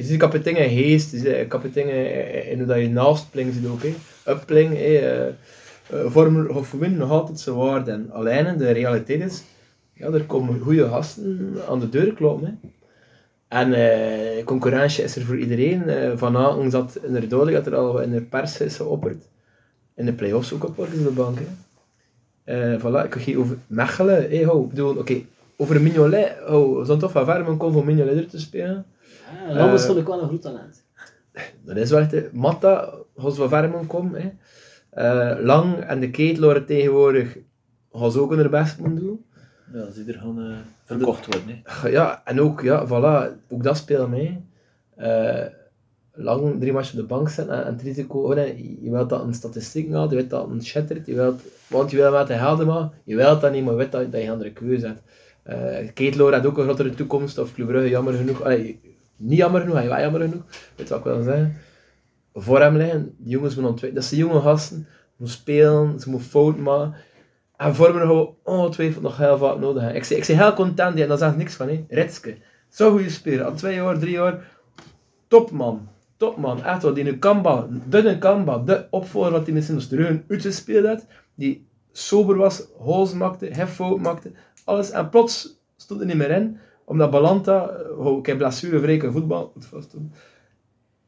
Je 0.01 0.07
ziet 0.07 0.19
kapitein 0.19 0.57
in 0.57 0.69
geest, 0.83 1.11
je 1.13 1.19
ziet 1.19 1.49
kapitein 1.49 1.89
in- 2.51 2.59
hoe 2.59 2.67
dat 2.67 2.79
je 2.79 2.89
naast 2.89 3.27
zit 3.33 3.67
ook. 3.71 3.83
hè. 3.83 3.95
Uppling, 4.33 4.75
eh, 4.75 5.27
eh, 5.27 6.55
of 6.57 6.71
winnen 6.73 6.99
nog 6.99 7.11
altijd 7.11 7.41
zijn 7.41 7.57
waarde. 7.57 7.91
En 7.91 8.11
alleen 8.13 8.59
de 8.59 8.71
realiteit 8.71 9.21
is, 9.21 9.43
ja, 9.95 10.07
er 10.07 10.25
komen 10.25 10.61
goede 10.61 10.89
gasten 10.89 11.55
aan 11.69 11.81
de 11.81 11.89
deur 11.89 12.13
kloppen. 12.15 12.61
En 13.49 13.73
eh, 13.73 14.45
concurrentie 14.45 15.05
is 15.05 15.17
er 15.17 15.23
voor 15.23 15.39
iedereen. 15.39 15.89
Eh, 15.89 16.11
Van 16.17 16.37
Aken 16.37 16.71
zat 16.71 16.99
inderdaad 17.07 17.53
dat 17.53 17.67
er 17.67 17.75
al 17.77 18.01
in 18.01 18.11
de 18.11 18.21
pers 18.21 18.61
is 18.61 18.77
geopperd. 18.77 19.25
In 19.97 20.05
de 20.05 20.13
play-offs 20.13 20.53
ook 20.53 20.65
op 20.65 20.77
de 20.77 21.11
bank. 21.15 21.39
Voilà, 22.81 23.05
ik 23.07 23.15
ging 23.23 23.37
over 23.37 23.57
Mechelen. 23.67 24.29
Hey, 24.31 24.45
ho, 24.45 24.63
ik 24.63 24.69
bedoel, 24.69 24.97
oké, 24.97 25.21
over 25.57 25.81
Mignolet. 25.83 26.33
Oh, 26.49 26.79
we 26.79 26.85
zijn 26.85 26.99
toch 26.99 27.11
van 27.11 27.25
ver 27.25 27.49
om 27.49 27.57
kon 27.57 27.73
voor 27.73 27.85
Mignolet 27.85 28.17
er 28.17 28.29
te 28.29 28.41
spelen. 28.41 28.85
Ja, 29.49 29.55
Lammers 29.55 29.83
Eh, 29.83 29.89
vond 29.89 29.99
ik 30.01 30.07
wel 30.07 30.23
een 30.23 30.29
goed 30.29 30.43
talent. 30.43 30.85
Dat 31.65 31.77
is 31.77 31.91
wel 31.91 32.01
echt. 32.01 32.33
Matta, 32.33 32.95
als 33.17 33.39
we 33.39 33.49
ver 33.49 33.69
moeten 33.69 33.87
komen. 33.87 34.21
Hè. 34.23 34.31
Eh, 34.91 35.45
Lang 35.45 35.81
en 35.81 36.01
de 36.01 36.11
Keetloren 36.11 36.67
tegenwoordig 36.67 37.39
gaan 37.93 38.13
ze 38.13 38.21
ook 38.21 38.35
hun 38.35 38.51
best 38.51 38.79
moeten 38.79 39.05
doen. 39.05 39.25
Ja, 39.73 39.81
als 39.81 39.95
die 39.95 40.13
er 40.13 40.21
gaan 40.21 40.41
eh, 40.41 40.57
verkocht 40.85 41.27
worden. 41.27 41.63
Hè. 41.63 41.89
Ja, 41.89 42.23
en 42.25 42.41
ook, 42.41 42.61
ja, 42.61 42.87
voilà, 42.87 43.37
ook 43.49 43.63
dat 43.63 43.77
speelt 43.77 44.09
mee. 44.09 44.45
Eh, 44.97 45.47
lang 46.13 46.61
drie 46.61 46.73
matchen 46.73 47.01
op 47.01 47.09
de 47.09 47.15
bank 47.15 47.29
zetten 47.29 47.55
en, 47.55 47.65
en 47.65 47.73
het 47.73 47.83
risico, 47.83 48.19
oh 48.19 48.35
nee, 48.35 48.79
je 48.83 48.91
wilt 48.91 49.09
dat 49.09 49.23
een 49.23 49.35
statistiek 49.35 49.93
haalt, 49.93 50.11
je 50.11 50.17
wilt 50.17 50.31
dat 50.31 50.49
een 50.49 50.65
shattert, 50.65 51.07
je 51.07 51.15
wilt, 51.15 51.43
want 51.67 51.91
je 51.91 51.97
wilt 51.97 52.13
met 52.13 52.27
de 52.27 52.33
helden 52.33 52.67
maar, 52.67 52.91
je 53.05 53.17
wilt 53.17 53.41
dat 53.41 53.53
niet, 53.53 53.65
maar 53.65 53.73
je 53.73 53.79
weet 53.79 53.93
dat, 53.93 54.13
dat 54.13 54.21
je 54.21 54.27
een 54.27 54.33
andere 54.33 54.53
keuze 54.53 54.87
hebt. 54.87 55.03
Uh, 55.47 55.93
Keetloor 55.95 56.33
had 56.33 56.47
ook 56.47 56.59
een 56.59 56.65
grotere 56.65 56.95
toekomst, 56.95 57.39
of 57.39 57.55
Club 57.55 57.67
Brugge, 57.67 57.89
jammer 57.89 58.15
genoeg, 58.15 58.43
allee, 58.43 58.81
niet 59.21 59.39
jammer 59.39 59.61
genoeg, 59.61 59.77
hij 59.77 59.89
wel 59.89 60.01
jammer 60.01 60.21
genoeg, 60.21 60.43
weet 60.77 60.89
je 60.89 60.95
wat 60.95 60.99
ik 60.99 61.13
wil 61.13 61.23
zeggen. 61.23 61.57
Voor 62.35 62.61
hem 62.61 62.77
liggen, 62.77 63.15
jongens 63.25 63.55
moeten 63.55 63.73
ontwikkelen, 63.73 63.95
dat 63.95 64.05
zijn 64.05 64.21
jonge 64.21 64.41
gasten, 64.41 64.87
ze 64.89 65.15
moeten 65.17 65.37
spelen, 65.37 66.01
ze 66.01 66.11
moeten 66.11 66.29
fout 66.29 66.57
maken. 66.57 66.95
En 67.57 67.75
vormen 67.75 68.01
gewoon 68.01 68.35
ongetwijfeld 68.43 69.03
nog 69.03 69.17
heel 69.17 69.39
vaak 69.39 69.59
nodig. 69.59 69.83
Ik 69.83 70.07
ben, 70.09 70.19
ik 70.19 70.27
ben 70.27 70.39
heel 70.39 70.53
content, 70.53 71.01
en 71.01 71.09
daar 71.09 71.19
zegt 71.19 71.37
niks 71.37 71.55
van. 71.55 71.69
Hè. 71.69 71.85
Ritske, 71.89 72.37
zo'n 72.69 72.91
goede 72.91 73.11
speler, 73.11 73.45
al 73.45 73.55
twee 73.55 73.75
jaar, 73.75 73.99
drie 73.99 74.13
jaar, 74.13 74.45
topman. 75.29 75.89
Topman, 76.17 76.65
echt 76.65 76.83
wel, 76.83 76.95
die 76.95 77.09
een 77.09 77.19
Kamba, 77.19 77.67
de 77.89 78.19
de 78.65 78.87
opvolger 78.91 79.33
wat 79.33 79.45
hij 79.45 79.55
misschien 79.55 79.77
als 79.77 79.89
terug 79.89 80.19
uitgespeeld 80.29 80.87
had, 80.87 81.07
die 81.35 81.67
sober 81.93 82.37
was, 82.37 82.67
holes 82.79 83.13
maakte, 83.13 83.47
heffout 83.47 84.01
maakte, 84.01 84.33
alles. 84.65 84.91
En 84.91 85.09
plots 85.09 85.63
stond 85.77 86.01
er 86.01 86.07
niet 86.07 86.17
meer 86.17 86.31
in, 86.31 86.59
omdat 86.91 87.11
Balanta, 87.11 87.69
eh, 87.69 87.99
oh, 88.07 88.19
ik 88.19 88.27
heb 88.27 88.39
blessurevrij 88.39 89.11
voetbal, 89.11 89.53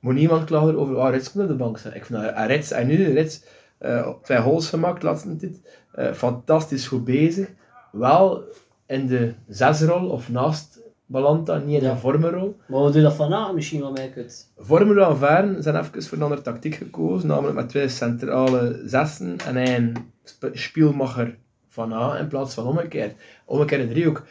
moet 0.01 0.15
niemand 0.15 0.51
oh, 0.51 1.11
Rits 1.11 1.33
kon 1.33 1.43
op 1.43 1.49
de 1.49 1.55
bank 1.55 1.79
staan. 1.79 1.95
Ik 1.95 2.05
vind 2.05 2.23
dat, 2.23 2.47
Rits, 2.47 2.71
en 2.71 2.87
nu, 2.87 3.13
Rits, 3.13 3.45
eh, 3.79 4.09
twee 4.23 4.39
holes 4.39 4.69
gemaakt, 4.69 5.03
laatste 5.03 5.37
tijd, 5.37 5.61
eh, 5.93 6.13
fantastisch 6.13 6.87
goed 6.87 7.05
bezig. 7.05 7.49
Wel 7.93 8.45
in 8.87 9.07
de 9.07 9.35
zesrol 9.49 10.09
of 10.09 10.29
naast 10.31 10.81
Balanta, 11.07 11.57
niet 11.59 11.81
in 11.81 11.87
Ja. 11.87 11.93
de 11.93 11.99
vormenrol. 12.01 12.57
Maar 12.69 12.85
we 12.85 12.91
doen 12.91 13.03
dat 13.03 13.15
vanavond 13.15 13.55
misschien 13.55 13.81
wel 13.81 13.93
mee 13.93 14.11
kunt. 14.11 14.53
Vormen 14.59 14.99
en 14.99 15.17
Varen 15.17 15.63
zijn 15.63 15.77
even 15.77 16.03
voor 16.03 16.17
een 16.19 16.23
andere 16.25 16.43
tactiek 16.43 16.75
gekozen, 16.75 17.29
namelijk 17.29 17.57
met 17.57 17.69
twee 17.69 17.89
centrale 17.89 18.83
zessen 18.87 19.39
en 19.39 19.57
een 19.57 19.97
sp- 20.25 20.51
spielmacher 20.53 21.39
van 21.69 21.93
A 21.93 22.19
in 22.19 22.29
plaats 22.29 22.55
van 22.55 22.67
omgekeerd. 22.67 23.15
Omgekeerde 23.45 23.89
driehoek. 23.89 24.23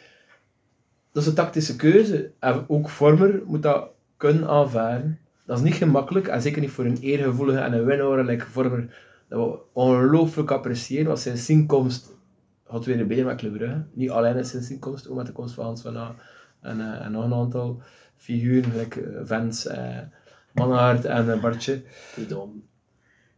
Dat 1.12 1.22
is 1.22 1.28
een 1.28 1.34
tactische 1.34 1.76
keuze. 1.76 2.30
En 2.38 2.64
ook 2.68 2.88
Vormer 2.88 3.42
moet 3.46 3.62
dat 3.62 3.88
kunnen 4.16 4.48
aanvaren. 4.48 5.18
Dat 5.46 5.58
is 5.58 5.64
niet 5.64 5.74
gemakkelijk, 5.74 6.26
en 6.26 6.42
zeker 6.42 6.60
niet 6.60 6.70
voor 6.70 6.84
een 6.84 6.98
eergevoelige 7.00 7.58
en 7.58 7.72
een 7.72 7.84
winnaar 7.84 8.24
like 8.24 8.46
Vormer. 8.46 8.96
Dat 9.28 9.50
we 9.50 9.58
ongelooflijk 9.72 10.50
appreciëren, 10.50 11.06
want 11.06 11.18
zijn 11.18 11.36
zinkomst 11.36 12.10
gaat 12.72 12.84
weer 12.84 13.06
beter 13.06 13.24
met 13.24 13.36
Club 13.36 13.52
Brugge. 13.52 13.84
Niet 13.92 14.10
alleen 14.10 14.44
zijn 14.44 14.62
zinkomst, 14.62 15.08
ook 15.08 15.16
met 15.16 15.26
de 15.26 15.32
komst 15.32 15.54
van 15.54 15.64
Hans 15.64 15.82
van 15.82 15.96
A. 15.96 16.14
En, 16.60 16.80
eh, 16.80 17.04
en 17.04 17.12
nog 17.12 17.24
een 17.24 17.34
aantal 17.34 17.82
figuren, 18.16 18.76
like 18.76 19.00
eh, 19.00 19.20
Vens, 19.24 19.66
eh, 19.66 19.98
Manhart 20.52 21.04
en 21.04 21.40
Bartje. 21.40 21.82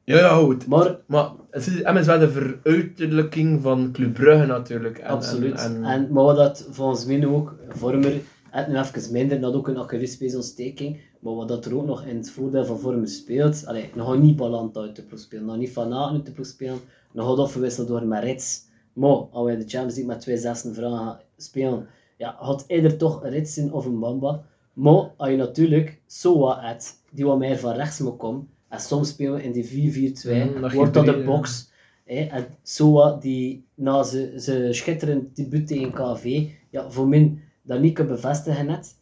Ja, 0.05 0.18
ja, 0.18 0.36
goed. 0.36 0.66
Maar 0.66 0.98
Maar 1.07 1.30
het 1.50 1.66
is, 1.66 2.07
wel 2.07 2.18
de 2.18 2.30
veruiterlijking 2.30 3.62
van 3.62 3.92
Club 3.92 4.14
Brugge 4.14 4.46
natuurlijk. 4.46 4.98
En, 4.98 5.09
absoluut. 5.09 5.61
En, 5.61 5.74
En, 5.74 5.84
en, 5.84 6.12
maar 6.12 6.24
wat 6.24 6.36
dat 6.36 6.68
volgens 6.70 7.07
mij 7.07 7.16
nu 7.16 7.26
ook, 7.26 7.55
Vormer, 7.68 8.20
het 8.50 8.68
nu 8.68 8.76
even 8.76 9.12
minder, 9.12 9.40
dat 9.40 9.55
ook 9.55 9.68
een 9.68 9.78
Achillespeesontsteking, 9.78 11.00
maar 11.20 11.34
wat 11.34 11.48
dat 11.48 11.64
er 11.64 11.76
ook 11.76 11.86
nog 11.86 12.05
in 12.05 12.16
het 12.16 12.30
voordeel 12.30 12.64
van 12.64 12.78
Vormer 12.78 13.09
speelt, 13.09 13.66
allee, 13.66 13.90
nog 13.94 14.18
niet 14.18 14.36
Ballant 14.36 14.76
uit 14.76 14.96
de 14.96 15.02
ploeg 15.02 15.20
spelen, 15.20 15.44
nog 15.44 15.57
niet 15.57 15.72
Van 15.72 15.92
Aken 15.92 16.14
uit 16.14 16.26
de 16.26 16.32
ploeg 16.32 16.46
spelen, 16.46 16.78
nog 17.12 17.38
afgewisseld 17.38 17.88
door 17.88 18.07
met 18.07 18.22
Rits. 18.22 18.62
Maar 18.92 19.16
als 19.30 19.50
we 19.50 19.57
de 19.57 19.68
Champions 19.68 19.94
League 19.94 20.12
met 20.12 20.20
twee 20.20 20.36
zessen 20.36 20.74
vragen 20.74 21.20
spelen, 21.36 21.86
ja, 22.16 22.36
had 22.38 22.64
ieder 22.68 22.96
toch 22.96 23.22
een 23.22 23.30
Rits 23.30 23.55
zijn 23.55 23.72
of 23.72 23.86
een 23.86 23.98
Bamba. 23.98 24.42
Maar 24.72 25.11
als 25.16 25.28
je 25.28 25.36
natuurlijk 25.36 26.00
Soa 26.07 26.61
hebt, 26.61 27.02
die 27.11 27.24
wat 27.24 27.38
meer 27.38 27.59
van 27.59 27.74
rechts 27.74 27.98
moet 27.98 28.16
komen, 28.16 28.48
en 28.74 28.80
soms 28.80 29.08
spelen 29.08 29.34
we 29.34 29.42
in 29.42 29.52
die 29.52 29.64
4-4-2, 29.64 30.28
Mm, 30.54 30.60
dat 30.60 30.72
wordt 30.72 30.94
dat 30.94 31.04
de 31.04 31.22
box. 31.24 31.70
Hè, 32.04 32.20
en 32.20 32.46
Soa, 32.62 33.16
die 33.20 33.64
na 33.74 34.02
zijn 34.02 34.40
zijn 34.40 34.74
schitterend 34.74 35.36
debuut 35.36 35.66
tegen 35.66 35.92
KV, 35.92 36.46
ja, 36.70 36.90
voor 36.90 37.08
mij 37.08 37.38
dat 37.62 37.80
niet 37.80 37.94
kan 37.94 38.06
bevestigen 38.06 38.66
net. 38.66 38.94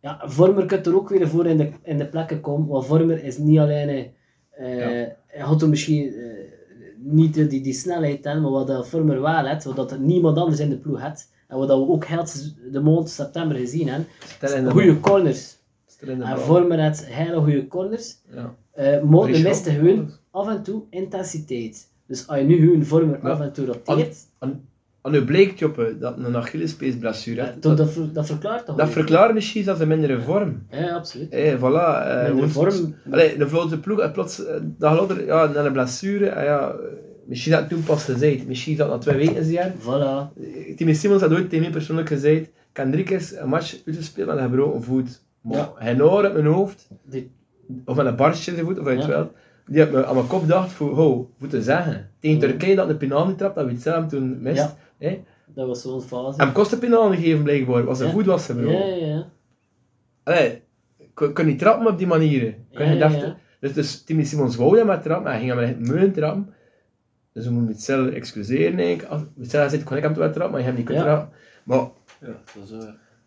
Ja, 0.00 0.20
Vormer 0.24 0.66
kan 0.66 0.82
er 0.82 0.96
ook 0.96 1.08
weer 1.08 1.28
voor 1.28 1.46
in 1.46 1.56
de, 1.56 1.70
in 1.82 1.98
de 1.98 2.06
plekken 2.06 2.40
komen, 2.40 2.68
want 2.68 2.86
Vormer 2.86 3.24
is 3.24 3.38
niet 3.38 3.58
alleen... 3.58 3.88
eh 3.88 4.78
Ja. 4.78 5.18
Hij 5.26 5.42
had 5.42 5.66
misschien 5.66 6.14
eh, 6.14 6.22
niet 6.96 7.34
die, 7.50 7.60
die 7.60 7.72
snelheid, 7.72 8.24
hè, 8.24 8.40
maar 8.40 8.50
wat 8.50 8.66
dat 8.66 8.88
Vormer 8.88 9.20
wel 9.20 9.46
heeft, 9.46 9.64
wat 9.64 9.76
dat 9.76 9.98
niemand 9.98 10.36
anders 10.38 10.60
in 10.60 10.68
de 10.70 10.76
ploeg 10.78 11.00
had, 11.00 11.28
en 11.48 11.58
wat 11.58 11.68
dat 11.68 11.78
we 11.78 11.88
ook 11.92 12.04
heel 12.04 12.24
de 12.72 12.80
maand 12.80 13.10
september 13.10 13.56
gezien 13.56 13.88
hebben, 13.88 14.06
goede 14.70 15.00
corners. 15.00 15.58
De 16.04 16.10
En 16.12 16.18
bal. 16.18 16.36
Vormer 16.38 16.80
heeft 16.82 17.06
hele 17.06 17.36
goede 17.40 17.66
corners. 17.66 18.16
Ja. 18.34 18.54
Uh, 18.78 19.02
maar 19.02 19.20
de 19.20 19.26
Frisch 19.26 19.42
miste 19.42 19.70
op. 19.70 19.76
gewoon 19.76 20.10
af 20.30 20.48
en 20.48 20.62
toe 20.62 20.82
intensiteit. 20.90 21.88
Dus 22.06 22.26
als 22.28 22.38
je 22.38 22.44
nu 22.44 22.58
gewoon 22.60 22.84
vormer 22.84 23.18
Ja. 23.22 23.28
af 23.30 23.40
en 23.40 23.52
toe 23.52 23.66
roteert, 23.66 24.16
En 24.38 25.10
nu 25.10 25.24
blijkt, 25.24 25.58
Joppe, 25.58 25.96
dat 26.00 26.18
een 26.18 26.36
Achillespeesblessure 26.36 27.36
ja, 27.36 27.44
heeft. 27.44 27.62
dat, 27.62 27.76
Dat, 27.76 27.94
dat, 27.94 28.14
dat 28.14 28.26
verklaart 28.26 28.66
toch 28.66 28.76
dat 28.76 28.84
weer? 28.86 28.94
verklaart 28.94 29.34
misschien 29.34 29.68
als 29.68 29.80
een 29.80 29.88
mindere 29.88 30.20
vorm. 30.20 30.62
Ja, 30.70 30.94
absoluut. 30.94 31.32
Hé, 31.32 31.56
voilà. 31.58 31.60
eh, 32.06 32.26
Mindere 32.28 32.48
vorm. 32.48 32.94
Allee, 33.10 33.36
de 33.38 33.48
vlote 33.48 33.78
ploeg, 33.80 34.12
plots, 34.12 34.44
eh, 34.46 34.54
later, 34.78 35.24
ja, 35.26 35.46
na 35.46 35.64
een 35.64 35.72
blessure, 35.72 36.26
en 36.28 36.44
ja, 36.44 36.70
eh, 36.70 36.76
misschien 37.24 37.52
dat 37.52 37.68
toen 37.68 37.82
pas 37.82 38.04
gezegd, 38.04 38.46
misschien 38.46 38.76
dat 38.76 38.88
na 38.88 38.98
twee 38.98 39.16
weken 39.26 39.44
zijn. 39.44 39.72
Voilà. 39.80 40.34
Timmy 40.76 40.92
Simons 40.94 41.22
had 41.22 41.32
ooit 41.32 41.48
tegen 41.48 41.64
mij 41.64 41.70
persoonlijk 41.72 42.08
gezegd, 42.08 42.40
ik 42.42 42.76
heb 42.76 42.92
drie 42.92 43.04
keer 43.04 43.32
een 43.36 43.48
match 43.48 43.76
uitgespeeld 43.86 44.28
met 44.28 44.36
een 44.36 44.42
gebroken 44.42 44.82
voet. 44.82 45.22
Maar 45.40 45.56
Ja. 45.58 45.72
hij 45.76 46.00
op 46.00 46.22
mijn 46.32 46.46
hoofd, 46.46 46.88
Die, 47.04 47.30
of 47.84 47.96
met 47.96 48.06
een 48.06 48.16
barstje 48.16 48.50
in 48.50 48.56
zijn 48.56 48.68
voet, 48.68 48.78
of 48.78 48.84
weet 48.84 48.96
je 49.02 49.08
Ja. 49.08 49.08
wel. 49.08 49.32
Die 49.66 49.78
heeft 49.78 49.92
me 49.92 50.06
aan 50.06 50.14
mijn 50.14 50.26
kop 50.26 50.40
gedacht, 50.40 50.72
voor, 50.72 50.94
ho, 50.94 51.30
moet 51.38 51.50
te 51.50 51.62
zeggen. 51.62 52.10
Tegen 52.18 52.40
Ja. 52.40 52.46
Turkije 52.46 52.76
dat 52.76 52.88
de 52.88 52.96
penalty 52.96 53.34
trap, 53.34 53.54
dat 53.54 53.64
we 53.64 53.70
het 53.72 53.82
zelf 53.82 54.06
toen 54.06 54.42
mist. 54.42 54.58
Ja. 54.58 54.76
Hè? 55.08 55.22
Dat 55.54 55.66
was 55.66 55.82
zo'n 55.82 56.02
fase. 56.02 56.42
Hem 56.42 56.52
kost 56.52 56.70
de 56.70 56.76
penal 56.78 57.10
gegeven 57.10 57.42
blijkbaar. 57.42 57.84
Was 57.84 57.98
hij 57.98 58.06
Ja. 58.06 58.12
goed 58.12 58.26
was 58.26 58.46
hij 58.46 58.56
bro. 58.56 58.70
Ja, 58.70 58.84
ja, 58.86 59.06
ja. 59.06 59.28
Allee, 60.22 60.62
kun, 61.14 61.32
kun 61.32 61.48
je 61.48 61.56
trappen 61.56 61.86
op 61.92 61.98
die 61.98 62.06
manier? 62.06 62.40
Kun 62.72 62.84
je 62.88 62.92
Ja, 62.94 62.98
ja, 62.98 63.08
deftig- 63.08 63.26
ja. 63.28 63.36
Dus, 63.60 63.72
dus 63.72 64.02
Timmy 64.02 64.24
Simons 64.24 64.56
wou 64.56 64.76
dat 64.76 64.86
met 64.86 65.02
trappen, 65.02 65.22
maar 65.24 65.32
hij 65.32 65.40
ging 65.40 65.52
hem 65.54 65.62
echt 65.68 65.78
meulen 65.78 66.12
trappen. 66.12 66.54
Dus 67.32 67.44
we 67.44 67.50
moeten 67.50 67.68
Witzel 67.74 68.08
excuseren 68.08 68.78
eigenlijk. 68.78 69.08
Als- 69.08 69.22
Witzel 69.34 69.68
zei, 69.68 69.82
kon 69.82 69.96
ik 69.96 70.02
hem 70.02 70.14
wel 70.14 70.30
trappen, 70.32 70.50
maar 70.50 70.58
je 70.60 70.64
hebt 70.66 70.76
niet 70.76 70.86
kunnen 70.86 71.04
Ja. 71.04 71.10
trappen. 71.14 71.36
Maar 71.64 71.78
Ja, 72.20 72.26
dat 72.26 72.62
is 72.64 72.68
zo. 72.68 72.76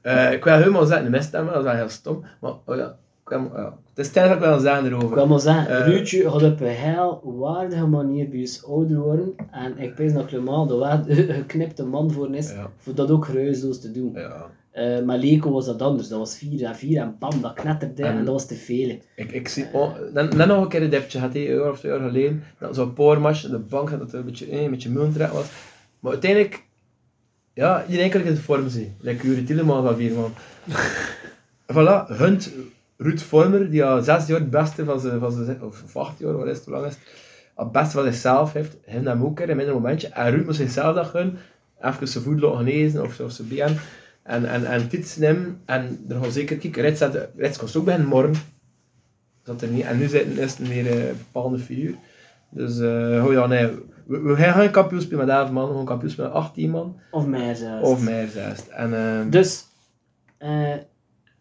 Eh, 0.04 0.32
ik 0.32 0.44
wil 0.44 0.54
helemaal 0.54 0.86
zeggen, 0.86 1.06
de 1.06 1.12
misstemmen, 1.18 1.54
dat 1.54 1.64
is 1.64 1.68
wel 1.70 1.78
heel 1.80 1.90
stom. 1.90 2.24
Maar 2.42 2.52
oh 2.66 2.76
ja, 2.76 2.98
ik 3.24 3.30
wil, 3.30 3.52
ja. 3.56 3.78
het 3.94 4.06
is 4.06 4.12
tijd 4.12 4.28
dat 4.28 4.36
ik 4.36 4.42
wel 4.44 4.60
zeggen 4.60 4.86
Ik 4.86 4.92
erover. 4.92 5.16
wil 5.16 5.28
maar 5.28 5.40
zeggen, 5.40 5.68
Eh. 5.80 5.86
Ruudje 5.88 6.22
gaat 6.32 6.44
op 6.44 6.62
een 6.62 6.68
heel 6.68 7.22
waardige 7.40 7.86
manier 7.86 8.30
bij 8.30 8.40
ons 8.40 8.66
ouder 8.66 8.98
worden. 9.00 9.34
En 9.52 9.78
ik 9.78 9.96
weet 9.96 10.14
dat 10.14 10.26
Clement 10.26 10.72
er 10.72 10.80
wel 10.80 11.02
de 11.06 11.14
geknipte 11.34 11.86
man 11.86 12.12
voor 12.12 12.36
is, 12.36 12.52
Ja. 12.52 12.70
voor 12.78 12.96
dat 12.96 13.12
ook 13.12 13.26
geruisloos 13.26 13.82
te 13.82 13.92
doen. 13.92 14.12
Ja. 14.14 14.46
Eh, 14.72 15.02
maar 15.04 15.18
Leko 15.18 15.52
was 15.52 15.66
dat 15.66 15.82
anders. 15.82 16.08
Dat 16.08 16.20
was 16.20 16.38
4 16.38 16.66
en 16.66 16.76
4 16.76 17.02
en 17.02 17.16
bam, 17.20 17.42
dat 17.42 17.54
knetterde 17.54 18.04
en, 18.04 18.18
En- 18.18 18.26
dat 18.26 18.34
was 18.34 18.46
te 18.48 18.56
veel. 18.56 18.98
Ik, 19.16 19.32
ik 19.32 19.48
zie, 19.48 19.66
oh, 19.74 19.90
net, 20.14 20.36
net 20.36 20.48
nog 20.48 20.62
een 20.62 20.68
keer 20.68 20.82
een 20.82 20.90
depje 20.90 21.18
gehad, 21.18 21.34
hè, 21.34 21.40
een 21.40 21.46
jaar 21.56 21.70
of 21.70 21.80
twee 21.80 21.92
jaar 21.92 22.02
geleden. 22.02 22.44
Dat 22.60 22.76
zo'n 22.76 22.94
op 23.46 23.52
de 23.52 23.60
bank 23.60 23.90
had, 23.90 24.00
dat 24.00 24.14
een 24.14 24.26
beetje, 24.26 24.62
een 24.64 24.70
beetje 24.70 24.90
was. 25.34 25.46
Maar 26.00 26.12
uiteindelijk, 26.12 26.64
ja, 27.54 27.86
iedereen 27.86 28.10
kan 28.10 28.22
in 28.22 28.38
vorm 28.38 28.70
zien. 28.70 28.96
Like 29.00 29.28
Juri 29.28 29.44
Tielemans 29.44 29.86
van 29.86 29.96
vier 29.96 30.14
man. 30.14 30.34
voilà, 31.74 32.08
Hunt, 32.18 32.52
Ruud 32.98 33.22
Vormer, 33.22 33.70
die 33.70 33.84
al 33.84 34.02
zes 34.02 34.28
jaar 34.28 34.40
het 34.40 34.50
beste 34.50 34.86
van 34.86 35.00
zijn, 35.00 35.20
van 35.20 35.32
zijn 35.32 35.62
of, 35.62 35.96
acht 35.96 36.20
jaar, 36.20 36.38
wat 36.38 36.48
is 36.48 36.58
het, 36.58 36.68
lang 36.68 36.86
is 36.86 36.94
het, 36.94 37.04
het 37.56 37.72
beste 37.72 37.92
van 37.92 38.04
zichzelf 38.04 38.54
heeft, 38.54 38.76
hem 38.86 39.08
hem 39.08 39.24
ook 39.24 39.40
in 39.40 39.50
een 39.60 39.74
momentje. 39.74 40.08
En 40.08 40.32
Ruud 40.32 40.46
moest 40.46 40.58
zichzelf 40.58 40.96
dat 40.96 41.08
gunnen, 41.08 41.38
even 41.82 42.08
zijn 42.08 42.24
voet 42.24 42.40
genezen 42.58 43.04
of, 43.04 43.20
of 43.20 43.32
zijn 43.32 43.48
been. 43.48 43.78
En, 44.24 44.46
en, 44.46 44.66
en 44.66 44.88
dit 44.88 45.18
hem, 45.20 45.62
en 45.66 46.06
er 46.10 46.16
gaan 46.22 46.32
zeker 46.32 46.58
kijken, 46.58 46.82
Rits, 46.82 47.00
had- 47.00 47.76
ook 47.76 47.86
bij 47.86 47.96
een 47.96 48.06
morgen. 48.06 48.36
Dat 49.44 49.62
er 49.62 49.68
niet, 49.68 49.84
en 49.86 49.98
nu 49.98 50.08
zitten 50.08 50.38
is 50.38 50.58
het 50.58 50.68
meer 50.68 50.92
een 50.92 51.18
bepaalde 51.18 51.60
figuur. 51.60 51.96
Dus 52.50 52.78
uh, 52.78 53.26
oh 53.26 53.32
ja, 53.32 53.46
nee, 53.48 53.70
we, 54.06 54.20
we 54.22 54.36
gaan 54.36 54.54
geen 54.54 54.72
kampioen 54.72 55.02
spelen 55.02 55.26
met 55.26 55.36
11 55.36 55.52
man, 55.52 55.70
we 55.70 55.76
gaan 55.76 55.86
kampioen 55.86 56.12
spelen 56.12 56.32
met 56.32 56.40
18 56.42 56.70
man. 56.70 57.00
Of 57.12 57.26
meer 57.26 57.56
zelfs. 57.56 57.90
Of 57.90 58.04
meer 58.04 58.28
zelfs. 58.28 58.70
En, 58.70 58.94
ehm, 58.94 59.30
Dus, 59.30 59.64
eh, 60.38 60.74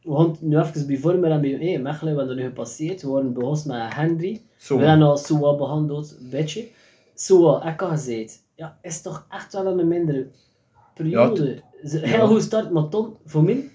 we 0.03 0.15
gaan 0.17 0.37
nu 0.41 0.59
even 0.59 0.87
bij 0.87 0.97
Vormer 0.99 1.31
en 1.31 1.41
bij 1.41 1.51
hey, 1.51 1.79
Mechelen, 1.79 2.15
wat 2.15 2.29
er 2.29 2.35
nu 2.35 2.43
gepasseerd. 2.43 3.03
We 3.03 3.09
worden 3.09 3.33
begonnen 3.33 3.67
met 3.67 3.95
Henry. 3.95 4.43
zo. 4.57 4.79
We 4.79 4.85
hebben 4.85 5.07
al 5.07 5.17
Soa 5.17 5.57
behandeld, 5.57 6.17
een 6.21 6.31
beetje. 6.31 6.67
Soa, 7.15 7.69
ik 7.73 7.83
al 7.83 7.89
gezegd, 7.89 8.45
ja, 8.55 8.79
is 8.83 9.03
toch 9.03 9.27
echt 9.31 9.53
wel 9.53 9.67
een 9.79 9.89
mindere 9.89 10.27
periode. 10.95 11.63
Ze- 11.85 11.99
Heel 11.99 12.19
ja. 12.21 12.27
goed 12.27 12.43
start, 12.43 12.71
maar 12.71 12.89
Ton, 12.89 13.17
voor 13.25 13.43
mij, 13.43 13.71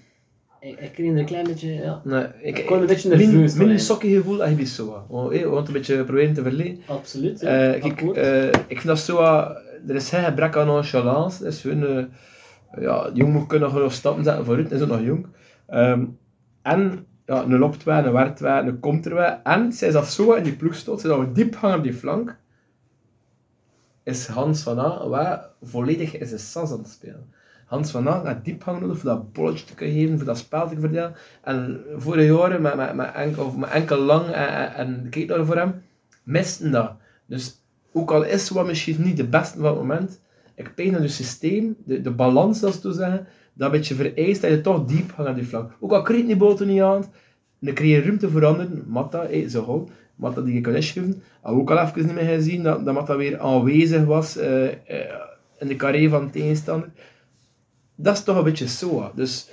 ik, 0.60 0.80
ik 0.80 0.92
kreeg 0.92 1.10
er 1.10 1.18
een 1.18 1.24
klein 1.24 1.46
beetje, 1.46 1.72
ja, 1.72 2.00
Nee, 2.04 2.26
ik, 2.42 2.58
Ik 2.58 2.68
word 2.68 2.80
een 2.80 2.86
beetje 2.86 3.08
nerveus 3.08 3.54
van 3.54 3.78
sokkie 3.78 4.16
gevoel 4.16 4.40
als 4.40 4.50
je 4.50 4.56
bij 4.56 4.64
Soa. 4.64 5.04
Want 5.08 5.32
eh, 5.32 5.56
het 5.56 5.66
een 5.66 5.72
beetje 5.72 6.04
proberen 6.04 6.34
te 6.34 6.42
verleden. 6.42 6.78
absoluut. 6.86 7.40
Ja, 7.40 7.72
Eh, 7.72 7.80
kijk, 7.82 8.00
eh, 8.00 8.46
ik 8.46 8.64
vind 8.66 8.86
dat 8.86 8.98
Soa, 8.98 9.56
er 9.88 9.94
is 9.94 10.08
geen 10.08 10.24
gebrek 10.24 10.56
aan 10.56 10.66
nonchalance. 10.66 11.42
Dus 11.42 11.62
hun, 11.62 11.86
eh, 11.86 12.04
ja, 12.82 13.10
jong 13.14 13.32
moet 13.32 13.46
kunnen 13.46 13.74
nog 13.74 13.92
stappen 13.92 14.24
zetten 14.24 14.44
vooruit, 14.44 14.70
is 14.70 14.80
ook 14.80 14.88
nog 14.88 15.00
jong. 15.02 15.26
Ehm, 15.66 16.04
en 16.62 17.06
ja, 17.26 17.42
een 17.42 17.58
loopt 17.58 17.84
wel, 17.84 18.04
een 18.04 18.12
werkt 18.12 18.40
wel, 18.40 18.66
een 18.66 18.80
komt 18.80 19.06
er 19.06 19.14
wel. 19.14 19.38
En 19.42 19.72
zij 19.72 19.90
dat 19.90 20.06
Soa 20.06 20.36
in 20.36 20.42
die 20.42 20.56
ploeg 20.56 20.74
stond, 20.74 21.00
zij 21.00 21.10
dat 21.10 21.18
we 21.18 21.32
diep 21.32 21.54
hangen 21.54 21.76
op 21.76 21.82
die 21.82 21.94
flank, 21.94 22.36
is 24.02 24.26
Hans 24.26 24.62
van 24.62 24.78
A 24.78 25.08
wel 25.08 25.38
volledig 25.62 26.18
in 26.18 26.26
zijn 26.26 26.40
sas 26.40 26.72
aan 26.72 26.78
het 26.78 26.88
spelen. 26.88 27.32
Hans 27.68 27.90
van 27.90 28.06
gaat 28.06 28.44
diep 28.44 28.62
hangen 28.62 28.80
nodig 28.80 28.98
voor 28.98 29.10
dat 29.10 29.32
bolletje 29.32 29.64
te 29.64 29.84
geven, 29.84 30.16
voor 30.16 30.26
dat 30.26 30.38
spel 30.38 30.68
te 30.68 30.80
verdelen. 30.80 31.14
En 31.42 31.84
vorige 31.96 32.34
jaren, 32.34 32.62
met, 32.62 32.76
met, 32.76 32.94
met, 32.94 33.12
enkel, 33.14 33.50
met 33.50 33.70
enkel 33.70 33.98
lang 33.98 34.26
en, 34.26 34.48
en, 34.74 34.74
en 34.74 35.08
naar 35.26 35.46
voor 35.46 35.56
hem, 35.56 35.82
misten 36.22 36.70
dat. 36.70 36.92
Dus 37.26 37.62
ook 37.92 38.10
al 38.10 38.24
is 38.24 38.46
Soa 38.46 38.62
misschien 38.62 39.02
niet 39.02 39.16
de 39.16 39.28
beste 39.28 39.58
van 39.58 39.66
het 39.66 39.76
moment, 39.76 40.20
ik 40.54 40.72
denk 40.76 40.92
dat 40.92 41.02
het 41.02 41.10
systeem, 41.10 41.76
de, 41.84 42.00
de 42.00 42.10
balans, 42.10 42.60
ze 42.60 42.80
toe 42.80 42.92
zeggen, 42.92 43.26
dat 43.52 43.70
beetje 43.70 43.94
vereist 43.94 44.40
dat 44.40 44.50
je 44.50 44.60
toch 44.60 44.84
diep 44.84 45.12
gaat 45.12 45.24
naar 45.24 45.34
die 45.34 45.44
flank. 45.44 45.72
Ook 45.80 45.92
al 45.92 46.02
kreeg 46.02 46.26
die 46.26 46.36
boten 46.36 46.66
niet 46.66 46.80
aan, 46.80 47.04
dan 47.58 47.74
kreeg 47.74 47.96
je 47.96 48.02
ruimte 48.02 48.30
veranderen. 48.30 48.84
Matta, 48.86 49.22
hey, 49.22 49.48
zo 49.48 49.62
gauw. 49.62 49.88
Matta 50.14 50.40
die 50.40 50.54
je 50.54 50.60
kon 50.60 50.74
inschrijven. 50.74 51.22
Ook 51.42 51.70
al 51.70 51.78
even 51.78 52.06
niet 52.06 52.14
meer 52.14 52.24
gezien 52.24 52.62
dat, 52.62 52.84
dat 52.84 52.94
Matta 52.94 53.16
weer 53.16 53.38
aanwezig 53.38 54.04
was 54.04 54.36
eh, 54.36 54.66
eh, 54.66 55.14
in 55.58 55.68
de 55.68 55.76
carré 55.76 56.08
van 56.08 56.24
de 56.24 56.30
tegenstander. 56.30 56.88
Dat 58.00 58.16
is 58.16 58.22
toch 58.22 58.36
een 58.36 58.44
beetje 58.44 58.66
Soa. 58.66 59.12
Dus 59.14 59.48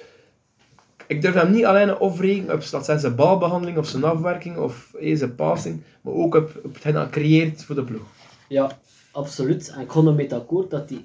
ik 1.07 1.21
durf 1.21 1.33
hem 1.33 1.51
niet 1.51 1.65
alleen 1.65 1.89
afrekenen 1.89 2.55
op 2.55 2.61
zijn 2.61 2.99
zijn 2.99 3.15
balbehandeling 3.15 3.77
of 3.77 3.87
zijn 3.87 4.03
afwerking 4.03 4.57
of 4.57 4.93
zijn 5.13 5.35
passing, 5.35 5.81
maar 6.01 6.13
ook 6.13 6.35
op, 6.35 6.61
op 6.63 6.73
hetgeen 6.73 6.95
hij 6.95 7.09
creëert 7.09 7.63
voor 7.63 7.75
de 7.75 7.83
ploeg. 7.83 8.07
Ja, 8.47 8.79
absoluut. 9.11 9.69
En 9.69 9.81
ik 9.81 9.91
ga 9.91 9.99
er 9.99 10.13
met 10.13 10.33
akkoord 10.33 10.69
dat 10.69 10.89
hij 10.89 11.03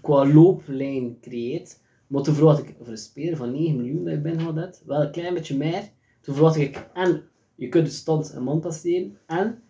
qua 0.00 0.26
looplijn 0.26 1.16
creëert. 1.20 1.78
Maar 2.06 2.22
toen 2.22 2.34
verwacht 2.34 2.58
ik 2.58 2.74
voor 2.78 2.88
een 2.88 2.96
speler 2.96 3.36
van 3.36 3.52
9 3.52 3.76
miljoen 3.76 4.04
dat 4.04 4.14
ik 4.14 4.22
ben 4.22 4.40
had 4.40 4.54
dat, 4.54 4.82
wel 4.86 5.02
een 5.02 5.10
klein 5.10 5.34
beetje 5.34 5.56
meer. 5.56 5.82
Toen 6.20 6.34
verwacht 6.34 6.56
ik 6.56 6.86
en 6.94 7.22
je 7.54 7.68
kunt 7.68 7.86
de 7.86 7.92
stand 7.92 8.32
een 8.34 8.42
man 8.42 8.64
en 9.26 9.62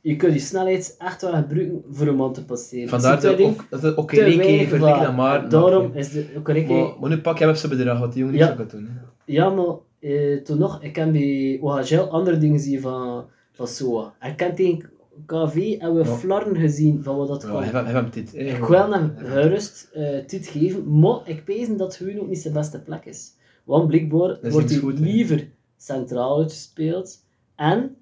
je 0.00 0.16
kunt 0.16 0.32
die 0.32 0.40
snelheid 0.40 0.94
echt 0.98 1.22
wel 1.22 1.32
gebruiken 1.32 1.82
voor 1.90 2.06
een 2.06 2.16
man 2.16 2.32
te 2.32 2.44
passeren. 2.44 2.88
Vandaar 2.88 3.20
Dat 3.20 3.40
ook, 3.40 3.64
dat 3.70 3.82
het 3.82 3.96
ook 3.96 4.12
naar 5.00 5.14
maar. 5.14 5.48
Daarom 5.48 5.90
is 5.94 6.10
de 6.10 6.26
ook 6.36 6.48
een 6.48 6.66
Maar, 6.66 6.94
maar 7.00 7.10
nu 7.10 7.18
pak 7.20 7.38
je 7.38 7.44
hem 7.44 7.52
op 7.52 7.58
zijn 7.58 7.76
bedrag, 7.76 7.98
wat 7.98 8.12
die 8.12 8.18
jongen 8.22 8.34
niet 8.38 8.44
Ja. 8.44 8.48
kunnen 8.54 8.68
doen. 8.68 8.84
hè. 8.86 9.00
Ja, 9.24 9.50
maar 9.50 9.74
eh, 10.00 10.36
toen 10.42 10.58
nog, 10.58 10.82
ik 10.82 10.96
heb 10.96 11.12
bij 11.12 11.58
OHL 11.60 12.00
andere 12.10 12.38
dingen 12.38 12.60
zien 12.60 12.80
van, 12.80 13.24
van 13.52 13.68
SOA. 13.68 14.14
Ik 14.22 14.40
heb 14.40 14.56
tegen 14.56 14.90
KV 15.26 15.76
en 15.78 15.94
we 15.94 15.98
Ja. 16.04 16.04
flarden 16.04 16.56
gezien 16.56 17.02
van 17.02 17.16
wat 17.16 17.28
dat 17.28 17.42
Ja, 17.42 17.48
kan. 17.48 17.56
hij 17.62 17.64
heeft 17.64 18.12
dit. 18.14 18.34
Ik 18.34 18.64
wil 18.64 18.92
hem 18.92 19.12
gerust 19.16 19.88
tijd 20.26 20.46
geven, 20.46 20.98
maar 21.00 21.20
ik 21.24 21.44
pees 21.44 21.68
dat 21.76 21.96
gewoon 21.96 22.18
ook 22.18 22.28
niet 22.28 22.38
zijn 22.38 22.54
beste 22.54 22.80
plek 22.80 23.04
is. 23.04 23.32
Want 23.64 23.86
blijkbaar 23.88 24.38
wordt 24.42 24.70
hij 24.70 24.80
liever 24.98 25.48
centraal 25.76 26.38
uitgespeeld. 26.38 27.24
En, 27.56 27.96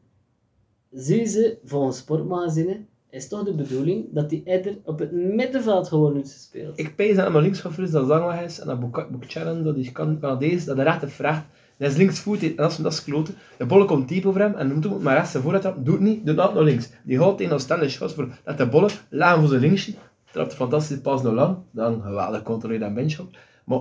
zien 1.01 1.27
ze, 1.27 1.59
volgens 1.65 1.99
sportmagazine, 1.99 2.81
is 3.11 3.29
toch 3.29 3.45
de 3.45 3.55
bedoeling 3.55 4.05
dat 4.11 4.31
hij 4.31 4.43
eerder 4.45 4.79
op 4.85 4.99
het 4.99 5.13
middenveld 5.13 5.89
gewoon 5.89 6.15
uitgespeeld. 6.15 6.79
Ik 6.79 6.97
pees 6.97 7.15
dat 7.15 7.25
hij 7.25 7.31
maar 7.31 7.43
links 7.43 7.61
gaat 7.61 7.73
fris, 7.73 7.91
dat 7.91 8.07
Zangwa 8.07 8.41
is, 8.41 8.61
en 8.61 8.67
dat 8.67 8.81
Boekcharan, 9.11 9.63
dat 9.65 9.75
die 9.75 9.93
kan- 9.93 10.19
Canadees, 10.21 10.65
dat 10.65 10.77
de 10.77 10.83
rechter 10.83 11.11
vraagt. 11.11 11.45
Hij 11.77 11.89
is 11.89 11.97
linksvoet, 11.97 12.43
en 12.43 12.57
dat 12.57 12.71
is, 12.71 12.77
dat 12.77 12.93
is 12.93 13.05
kloten. 13.05 13.35
De 13.59 13.67
bolle 13.67 13.85
komt 13.85 14.09
diep 14.09 14.27
over 14.27 14.41
hem, 14.41 14.55
en 14.55 14.73
moet 14.75 14.85
hem 14.85 15.03
maar 15.03 15.15
rechts 15.17 15.35
en 15.35 15.43
vooruit 15.43 15.63
trappen. 15.63 15.85
Doet 15.85 16.01
niet, 16.01 16.27
doet 16.27 16.39
het 16.39 16.55
naar 16.55 16.63
links. 16.63 16.91
Die 17.05 17.19
houdt 17.19 17.39
tegen 17.39 17.53
Oostende 17.53 17.89
shots 17.89 18.15
voor, 18.15 18.29
dat 18.45 18.59
de 18.59 18.67
bolle, 18.69 18.89
laag 19.09 19.39
voor 19.39 19.49
zijn 19.49 19.61
linksje, 19.61 19.95
trapt 20.33 20.51
een 20.51 20.57
fantastische 20.57 21.03
pas 21.03 21.23
naar 21.23 21.33
lang, 21.33 21.57
dan 21.71 22.03
geweldig 22.03 22.43
controleert 22.43 22.81
dat 22.81 22.95
benchop. 22.95 23.37
Maar, 23.65 23.81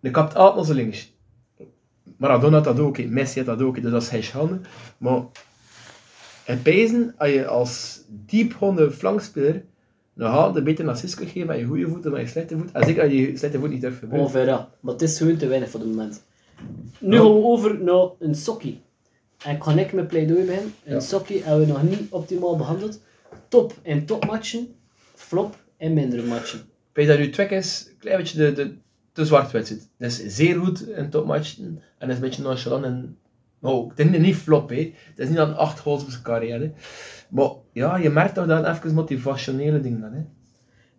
de 0.00 0.10
kapt 0.10 0.34
altijd 0.34 0.56
naar 0.56 0.64
zijn 0.64 0.76
linksje. 0.78 1.06
Maradona 2.16 2.54
had 2.54 2.64
dat 2.64 2.78
ook. 2.78 3.04
Messi 3.04 3.38
had 3.44 3.58
dat 3.58 3.66
ook, 3.66 3.82
dus 3.82 3.90
dat 3.90 4.02
is 4.02 4.08
geen 4.08 4.22
schande. 4.22 4.60
Maar, 4.98 5.22
in 6.52 6.62
pezen, 6.62 7.14
als 7.18 7.30
je 7.30 7.46
als 7.46 8.00
diepgaande 8.08 8.90
flankspeler 8.90 9.62
nog 10.14 10.30
altijd 10.36 10.64
beter 10.64 10.84
een 10.84 10.90
assist 10.90 11.14
kunt 11.14 11.30
geven 11.30 11.48
met 11.48 11.58
je 11.58 11.64
goede 11.64 11.88
voet 11.88 12.02
dan 12.02 12.12
met 12.12 12.20
je 12.20 12.26
slechte 12.26 12.56
voet. 12.58 12.72
En 12.72 12.84
zeker 12.84 13.02
als 13.02 13.12
je 13.12 13.36
slechte 13.36 13.58
voet 13.58 13.70
niet 13.70 13.80
durft 13.80 13.98
gebruiken. 13.98 14.28
Ongeveer, 14.30 14.46
ja. 14.46 14.68
Maar 14.80 14.92
het 14.92 15.02
is 15.02 15.18
gewoon 15.18 15.36
te 15.36 15.46
weinig 15.46 15.70
voor 15.70 15.80
het 15.80 15.88
moment. 15.88 16.22
Nu 16.98 17.16
gaan 17.16 17.24
we 17.34 17.44
over 17.44 17.82
naar 17.82 18.06
een 18.18 18.34
sokkie. 18.34 18.80
En 19.44 19.58
kan 19.58 19.78
ik 19.78 19.92
mijn 19.92 20.06
pleidooi 20.06 20.44
beginnen. 20.44 20.74
Een 20.84 20.92
Ja. 20.94 21.00
sokkie 21.00 21.42
hebben 21.42 21.66
we 21.66 21.72
nog 21.72 21.82
niet 21.82 22.10
optimaal 22.10 22.56
behandeld. 22.56 23.00
Top 23.48 23.72
in 23.82 24.06
topmatchen, 24.06 24.68
flop 25.14 25.56
in 25.76 25.92
mindere 25.94 26.22
matchen. 26.22 26.60
Weet 26.92 27.06
dat 27.08 27.18
nu 27.18 27.30
twek 27.30 27.50
is, 27.50 27.86
een 27.90 27.96
klein 27.98 28.16
beetje 28.16 28.38
de, 28.38 28.52
de, 28.52 28.74
te 29.12 29.24
zwart-wit 29.24 29.66
zit. 29.66 29.88
Dat 29.98 30.10
is 30.10 30.26
zeer 30.26 30.56
goed 30.58 30.88
in 30.88 31.10
topmatchen 31.10 31.82
en 31.98 32.08
is 32.08 32.14
een 32.14 32.20
beetje 32.20 32.42
nonchalant. 32.42 33.06
Het 33.62 33.98
is 33.98 34.18
niet 34.18 34.36
flop, 34.36 34.68
hè. 34.68 34.92
Het 35.08 35.18
is 35.18 35.28
niet 35.28 35.36
dan 35.36 35.56
acht 35.56 35.78
goals 35.78 36.02
op 36.02 36.10
zijn 36.10 36.22
carrière. 36.22 36.72
Maar 37.30 37.50
ja, 37.72 37.96
je 37.96 38.10
merkt 38.10 38.34
toch 38.34 38.46
dan 38.46 38.64
even 38.64 38.94
motivationele 38.94 39.80
dingen 39.80 40.00
dan, 40.00 40.12
hè. 40.12 40.24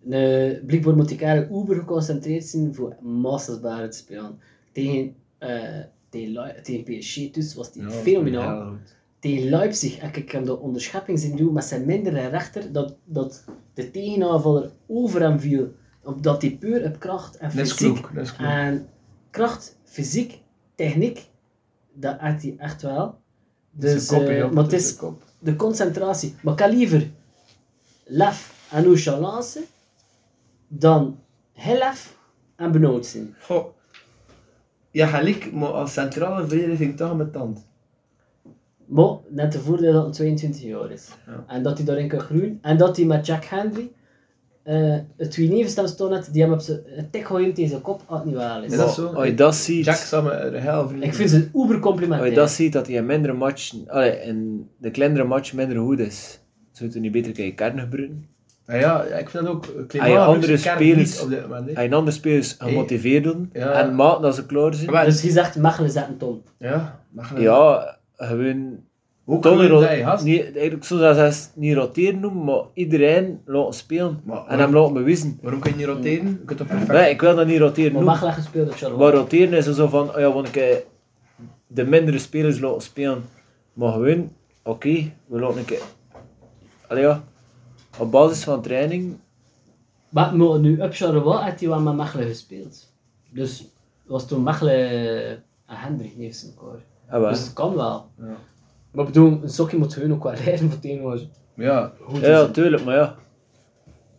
Uh, 0.06 0.66
blijkbaar 0.66 0.96
moet 0.96 1.12
ik 1.12 1.22
eigenlijk 1.22 1.62
uber 1.62 1.76
geconcentreerd 1.76 2.46
zijn 2.46 2.76
voor 2.76 2.96
mastersbare 3.02 3.88
te 3.88 3.98
spelen. 3.98 4.40
Tegen, 4.72 5.16
eh 5.38 5.80
tegen, 6.10 6.64
tegen 6.64 6.84
PSG 6.84 7.32
dus 7.32 7.56
was 7.56 7.70
hij 7.74 7.90
fenomenaal. 7.90 8.70
goed. 8.70 8.96
tegen 9.20 9.50
Leipzig 9.50 10.02
heb 10.02 10.16
ik 10.16 10.32
hem 10.32 10.46
de 10.46 10.60
onderschepping 10.60 11.20
zien 11.20 11.36
doen 11.36 11.54
met 11.54 11.64
zijn 11.64 11.86
mindere 11.86 12.28
rechter, 12.28 12.72
dat, 12.72 12.96
dat 13.06 13.44
de 13.74 13.92
tegenaanvaller 13.92 14.72
over 14.88 15.22
hem 15.22 15.40
viel, 15.40 15.72
omdat 16.04 16.42
hij 16.42 16.58
puur 16.60 16.86
op 16.86 17.00
kracht 17.00 17.38
en 17.38 17.52
Dat 17.56 17.68
fysiek 17.72 17.96
dat 18.14 18.36
kloek. 18.36 18.48
en 18.48 18.88
kracht, 19.30 19.80
fysiek, 19.84 20.42
techniek, 20.76 21.30
dat 21.94 22.20
had 22.20 22.42
hij 22.42 22.56
echt 22.58 22.82
wel. 22.82 23.22
Dus, 23.72 24.08
kop, 24.08 24.22
eh, 24.22 24.50
maar 24.50 24.64
het 24.64 24.74
is 24.74 24.92
een 24.92 24.98
kop. 24.98 25.24
de 25.40 25.56
concentratie. 25.56 26.36
Maar 26.42 26.54
ik 26.54 26.60
kan 26.60 26.70
liever 26.70 27.10
lef 28.04 28.68
en 28.72 28.84
nonchalance 28.84 29.64
dan 30.68 31.20
Hillef 31.54 32.18
en 32.56 32.72
Benoot 32.72 33.06
zijn. 33.06 33.36
Goh. 33.42 33.66
Ja, 34.92 35.08
gelijk, 35.08 35.52
maar 35.52 35.72
als 35.72 35.94
centrale 35.94 36.40
verdediger 36.48 36.78
vind 36.78 36.92
ik 36.92 36.98
toch 36.98 37.16
met 37.18 37.34
tand. 37.34 37.66
Maar 38.86 39.18
net 39.30 39.52
te 39.52 39.60
voordeel 39.60 39.94
dat 39.94 40.04
hij 40.04 40.12
22 40.12 40.62
jaar 40.62 40.92
is. 40.92 41.10
Ja. 41.26 41.44
En 41.48 41.64
dat 41.64 41.78
hij 41.78 41.86
daarin 41.86 42.08
kan 42.08 42.20
groeien. 42.20 42.60
En 42.62 42.78
dat 42.78 42.98
hij 42.98 43.06
met 43.06 43.26
Jack 43.26 43.44
Henry 43.44 43.82
eh 43.82 44.03
twee 45.30 45.50
nevens 45.50 45.76
dan 45.76 45.88
staan 45.88 46.10
net, 46.10 46.30
die 46.34 46.42
hem 46.42 46.54
op 46.54 46.60
zijn 46.60 46.80
een 46.98 47.10
tik 47.10 47.26
gooien 47.26 47.54
tegen 47.54 47.70
zijn 47.70 47.82
kop, 47.82 48.02
als 48.06 48.20
het 48.20 48.28
niet 48.28 48.38
wel 48.38 48.64
is. 48.64 48.72
Is 48.72 48.78
dat 48.78 48.94
zo? 48.94 49.08
Als 49.08 49.26
je 49.26 49.34
dat 49.34 49.56
ziet, 49.56 49.86
Jack 49.86 49.96
samen. 49.96 51.02
Ik 51.04 51.14
vind 51.14 51.30
ze 51.30 51.50
uber 51.56 51.80
als 52.20 52.28
je 52.28 52.32
dat 52.34 52.52
ziet 52.52 52.74
dat 52.74 52.88
hij 52.88 52.96
in 52.96 53.06
mindere 53.06 53.34
matchen, 53.34 53.90
allee, 53.90 54.22
in 54.22 54.70
de 54.78 54.92
kleinere 54.92 55.24
match 55.24 55.54
minder 55.54 55.78
goed 55.78 56.00
is, 56.00 56.40
zou 56.72 56.90
je 56.94 57.00
niet 57.00 57.12
beter 57.12 57.32
kijken 57.32 57.56
kern 57.56 57.80
gebruiken? 57.80 58.26
Ja, 58.68 58.74
ja, 58.76 59.06
ja, 59.10 59.16
ik 59.16 59.30
vind 59.30 59.46
dat 59.46 59.54
ook... 59.54 59.66
Ah, 59.66 59.88
Klimaat 59.88 60.10
ja, 60.10 60.26
andere 60.26 60.58
spelers- 60.58 61.22
op 61.22 61.30
dit 61.30 61.48
moment. 61.48 61.70
je 61.70 61.96
andere 61.96 62.12
spelers 62.18 62.56
gemotiveerd 62.60 63.24
doen 63.24 63.50
Ja. 63.54 63.72
en 63.72 63.96
maten 63.96 64.24
als 64.24 64.36
ze 64.36 64.46
klaar 64.46 64.74
zijn, 64.74 64.92
Maar- 64.92 65.06
Dus 65.06 65.22
je 65.22 65.32
zegt 65.32 65.56
Mechelen 65.56 65.90
zetten 65.90 66.18
Tom. 66.18 66.42
Ja, 66.58 67.00
mag 67.10 67.40
ja, 67.40 67.98
gewoon 68.18 68.80
Hoe 69.24 69.40
Toch 69.40 69.52
kan 69.52 69.62
niet, 69.62 69.62
je 69.62 69.74
ro- 69.74 69.80
dat, 69.80 69.90
gast? 69.90 70.24
niet, 70.24 70.42
eigenlijk 70.56 70.84
zou 70.86 71.00
dat 71.00 71.16
zelfs 71.16 71.50
niet 71.56 71.76
roteren 71.76 72.20
noemen, 72.20 72.44
maar 72.44 72.62
iedereen 72.74 73.42
laten 73.46 73.74
spelen 73.74 74.22
Maar 74.24 74.48
en 74.48 74.60
hem 74.60 74.74
laten 74.74 74.94
bewijzen. 74.94 75.40
Waarom 75.42 75.60
kun 75.60 75.72
je 75.72 75.78
niet 75.78 75.86
roteren? 75.86 76.28
Je 76.28 76.46
kunt 76.46 76.68
perfect... 76.68 76.88
Nee, 76.92 77.10
ik 77.10 77.22
wil 77.22 77.36
dat 77.36 77.48
niet 77.48 77.60
roteren 77.60 77.94
Maar 77.94 78.04
noemen. 78.04 78.34
Gespeeld 78.34 78.84
op 78.92 78.98
Maar 78.98 79.14
roteren 79.14 79.54
is 79.58 79.66
zo 79.66 79.88
van, 79.88 80.10
oh 80.10 80.20
ja, 80.20 80.32
want 80.34 80.48
ik 80.48 80.56
eh, 80.56 80.76
de 81.68 81.84
mindere 81.86 82.20
spelers 82.20 82.60
laten 82.60 82.82
spelen. 82.82 83.24
Maar 83.74 83.92
gewoon, 83.92 84.32
oké, 84.64 85.12
we 85.26 85.40
laten 85.40 85.58
een 85.58 85.66
keer... 85.66 85.82
Allee 86.88 87.04
ja, 87.04 87.24
op 88.00 88.12
basis 88.12 88.44
van 88.44 88.62
training, 88.62 89.18
Maar 90.10 90.36
maar 90.36 90.60
nu 90.60 90.82
op 90.82 90.94
Charleroi 90.94 91.44
heeft 91.44 91.60
hij 91.60 91.70
wel 91.70 91.80
met 91.80 91.96
Mechelen 91.96 92.28
gespeeld. 92.28 92.94
Dus 93.30 93.66
was 94.06 94.28
toen 94.28 94.44
Mechelen 94.44 94.76
en 95.30 95.44
Hendrik 95.66 96.18
niet 96.18 96.26
eens 96.28 96.54
elkaar. 96.58 96.80
ah, 97.10 97.20
wel. 97.20 97.30
Dus 97.30 97.40
het 97.40 97.54
kan 97.54 97.76
wel. 97.76 98.06
Ja. 98.18 98.36
Maar 98.94 99.06
ik 99.06 99.14
bedoel, 99.14 99.40
een 99.42 99.50
sokje 99.50 99.78
moet 99.78 99.96
hun 99.96 100.14
ook 100.14 100.24
wel 100.24 100.34
leren 100.46 100.70
voor 100.70 100.80
tegenwoordig. 100.80 101.28
Ja, 101.56 101.94
Goed 102.02 102.22
ja, 102.22 102.28
ja, 102.28 102.48
tuurlijk, 102.48 102.84
maar 102.84 102.96
ja. 102.96 103.16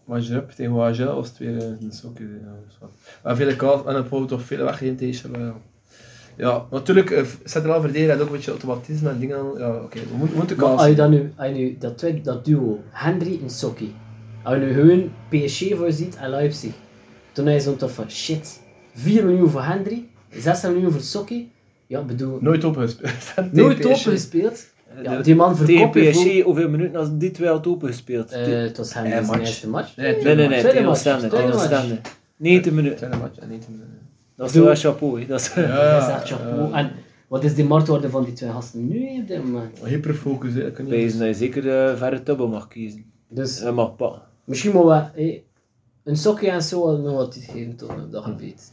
maar 0.05 0.21
je 0.21 0.33
hebt 0.33 0.57
tegen 0.57 0.73
Wagel 0.73 1.09
als 1.09 1.31
twee 1.31 1.49
een 1.49 1.93
sokje. 1.93 2.25
Ja, 2.25 2.55
wat. 2.81 2.91
Maar 3.23 3.37
veel 3.37 3.57
kaas 3.57 3.85
en 3.85 3.95
een 3.95 4.09
poot 4.09 4.29
toch 4.29 4.43
veel 4.43 4.65
weggeven 4.65 4.97
tegen 4.97 5.15
Charleroi, 5.15 5.47
ja. 5.47 5.55
Ja, 6.37 6.67
natuurlijk, 6.71 7.25
centraal 7.45 7.81
verdediger 7.81 8.11
heeft 8.11 8.21
ook 8.21 8.27
een 8.27 8.35
beetje 8.35 8.51
automatisme 8.51 9.11
en 9.11 9.19
dingen. 9.19 9.59
Ja, 9.59 9.75
oké, 9.75 9.99
we 9.99 10.17
moeten, 10.17 10.31
we 10.31 10.37
moeten 10.37 10.57
Maar 10.57 10.67
als 10.67 10.87
je 10.87 10.95
dan 10.95 11.11
nu, 11.11 11.33
als 11.37 11.49
je 11.49 11.55
nu 11.55 11.77
dat, 11.79 11.99
twee, 11.99 12.21
dat 12.21 12.45
duo, 12.45 12.81
Henry 12.91 13.39
en 13.43 13.51
Sokki, 13.51 13.95
als 14.43 14.55
je 14.55 14.61
nu 14.61 14.73
gewoon 14.73 15.11
PSG 15.29 15.77
voorziet 15.77 16.17
en 16.17 16.31
Leipzig, 16.31 16.73
toen 17.33 17.49
is 17.49 17.65
zo'n 17.65 17.77
toch 17.77 17.93
van 17.93 18.11
shit, 18.11 18.61
4 18.95 19.25
miljoen 19.25 19.51
voor 19.51 19.63
Henry, 19.63 20.09
6 20.31 20.63
miljoen 20.63 20.93
voor 20.93 21.01
Sokki, 21.01 21.53
ja, 21.87 22.01
ik 22.01 22.07
bedoel, 22.07 22.39
Nooit 22.41 22.65
opgespeeld. 22.65 23.13
nooit 23.53 23.77
Tegen 23.77 23.91
open 23.91 24.13
gespeeld. 24.13 24.67
Ja, 25.03 25.17
De- 25.17 25.23
die 25.23 25.35
man 25.35 25.57
je 25.67 25.89
PSG, 25.89 26.23
voor... 26.23 26.43
hoeveel 26.43 26.69
minuten 26.69 26.97
als 26.97 27.09
die 27.13 27.31
twee 27.31 27.49
had 27.49 27.67
opengespeeld? 27.67 28.31
Eh, 28.33 28.45
Die- 28.45 28.55
het 28.55 28.77
was 28.77 28.95
Henry 28.95 29.11
Eh, 29.13 29.25
zijn 29.25 29.41
eerste 29.41 29.69
match. 29.69 29.97
Nee, 29.97 30.15
nee, 30.23 30.25
nee, 30.25 30.35
nee, 30.35 30.47
tweede 30.47 30.69
tegen 30.69 30.85
match, 30.85 30.91
Oostende. 31.07 31.29
Tegen 31.29 31.49
match. 31.49 31.63
Oostende. 31.63 32.01
90 32.37 32.73
minuten. 32.73 32.97
Tweede 32.97 33.17
match 33.17 33.39
en 33.39 33.49
niet 33.51 33.67
een 33.67 33.83
Dat 34.37 34.49
is 34.49 34.55
wel 34.55 34.75
chapeau, 34.75 35.21
hè. 35.21 35.27
dat 35.27 35.41
is... 35.41 35.53
Dat 35.55 36.03
is 36.03 36.09
echt 36.09 36.29
chapeau. 36.29 36.73
En 36.73 36.91
wat 37.29 37.45
is 37.45 37.55
die 37.55 37.65
marktwaarde 37.65 38.11
van 38.11 38.25
die 38.25 38.33
twee 38.33 38.51
gasten 38.51 38.89
nu 38.89 39.21
op 39.21 39.29
dit 39.29 39.45
moment? 39.45 39.79
Hyperfocus, 39.85 40.55
hè. 40.55 40.67
ik 40.67 40.75
kan 40.75 40.85
niet... 40.85 40.93
Wezen 40.95 41.19
dat 41.19 41.29
je 41.29 41.35
zeker 41.35 41.63
de 41.63 41.95
verre 41.97 42.23
tubbel 42.23 42.49
mag 42.49 42.69
kiezen. 42.69 43.05
Dus 43.29 43.61
Dat 43.61 43.75
mag 43.75 43.97
pas. 43.97 44.17
misschien 44.45 44.73
moeten 44.73 45.11
we 45.15 45.23
eh, 45.23 45.41
een 46.05 46.17
sokje 46.17 46.51
en 46.51 46.63
zo 46.63 46.97
nog 46.97 47.13
wat 47.17 47.39
geven 47.41 47.77
tot 47.77 47.89
op 47.89 48.13
dat 48.13 48.25
gebied. 48.25 48.73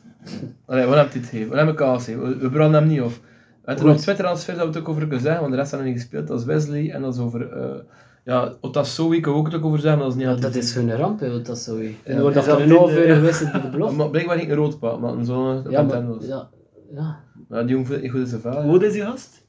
Allee, 0.65 0.86
we 0.88 0.95
hebben 0.95 1.13
dit 1.13 1.26
gegeven. 1.26 1.49
We 1.49 1.57
hebben 1.57 1.76
kaas 1.76 2.03
gegeven. 2.03 2.28
We, 2.28 2.38
we 2.38 2.49
branden 2.49 2.80
hem 2.82 2.89
niet 2.89 3.01
af. 3.01 3.19
We 3.19 3.72
hebben 3.72 3.86
nog 3.86 3.97
twee 3.97 4.15
transfers 4.15 4.57
dat 4.57 4.67
we 4.67 4.72
het 4.74 4.82
ook 4.82 4.89
over 4.89 5.01
kunnen 5.01 5.22
zeggen, 5.22 5.39
want 5.41 5.51
de 5.53 5.57
rest 5.59 5.72
hebben 5.72 5.88
we 5.88 5.93
niet 5.93 6.03
gespeeld. 6.03 6.28
Dat 6.28 6.39
is 6.39 6.45
Wesley 6.45 6.91
en 6.91 7.01
dat 7.01 7.13
is 7.13 7.19
over... 7.19 7.51
eh 7.51 7.80
ja, 8.26 8.53
Otasowi 8.61 9.19
kan 9.19 9.34
we 9.34 9.39
ook 9.39 9.45
het 9.45 9.55
ook 9.55 9.65
over 9.65 9.80
zeggen, 9.80 9.99
maar 9.99 10.07
dat 10.07 10.17
is 10.17 10.24
niet 10.24 10.36
Ja, 10.36 10.41
dat 10.41 10.55
is 10.55 10.74
hun 10.74 10.95
ramp, 10.95 11.19
hè, 11.19 11.32
wat 11.32 11.49
is. 11.49 11.67
En 12.03 12.22
wordt 12.22 12.36
is 12.36 12.45
dat 12.45 12.59
er 12.59 12.63
een 12.63 12.72
half 12.78 12.91
in, 12.91 12.97
uur 13.07 13.15
gewisseld 13.15 13.51
bij 13.51 13.61
de 13.61 13.69
belofte. 13.78 13.95
Maar 13.95 14.09
blijkbaar 14.09 14.38
ging 14.38 14.49
een 14.49 14.55
rood 14.55 14.80
paal, 14.80 14.99
maar 14.99 15.13
een 15.13 15.26
zo'n 15.26 15.55
Ja, 15.55 15.69
ja, 15.69 15.82
maar, 15.82 16.03
ja, 16.19 16.49
ja. 16.93 17.19
Maar 17.47 17.67
die 17.67 17.76
jongen 17.76 18.09
goed 18.09 18.19
in 18.22 18.28
zijn 18.28 18.41
vel. 18.41 18.61
Hoe 18.61 18.72
oud 18.72 18.82
is 18.82 18.91
die 18.93 19.01
gast? 19.01 19.45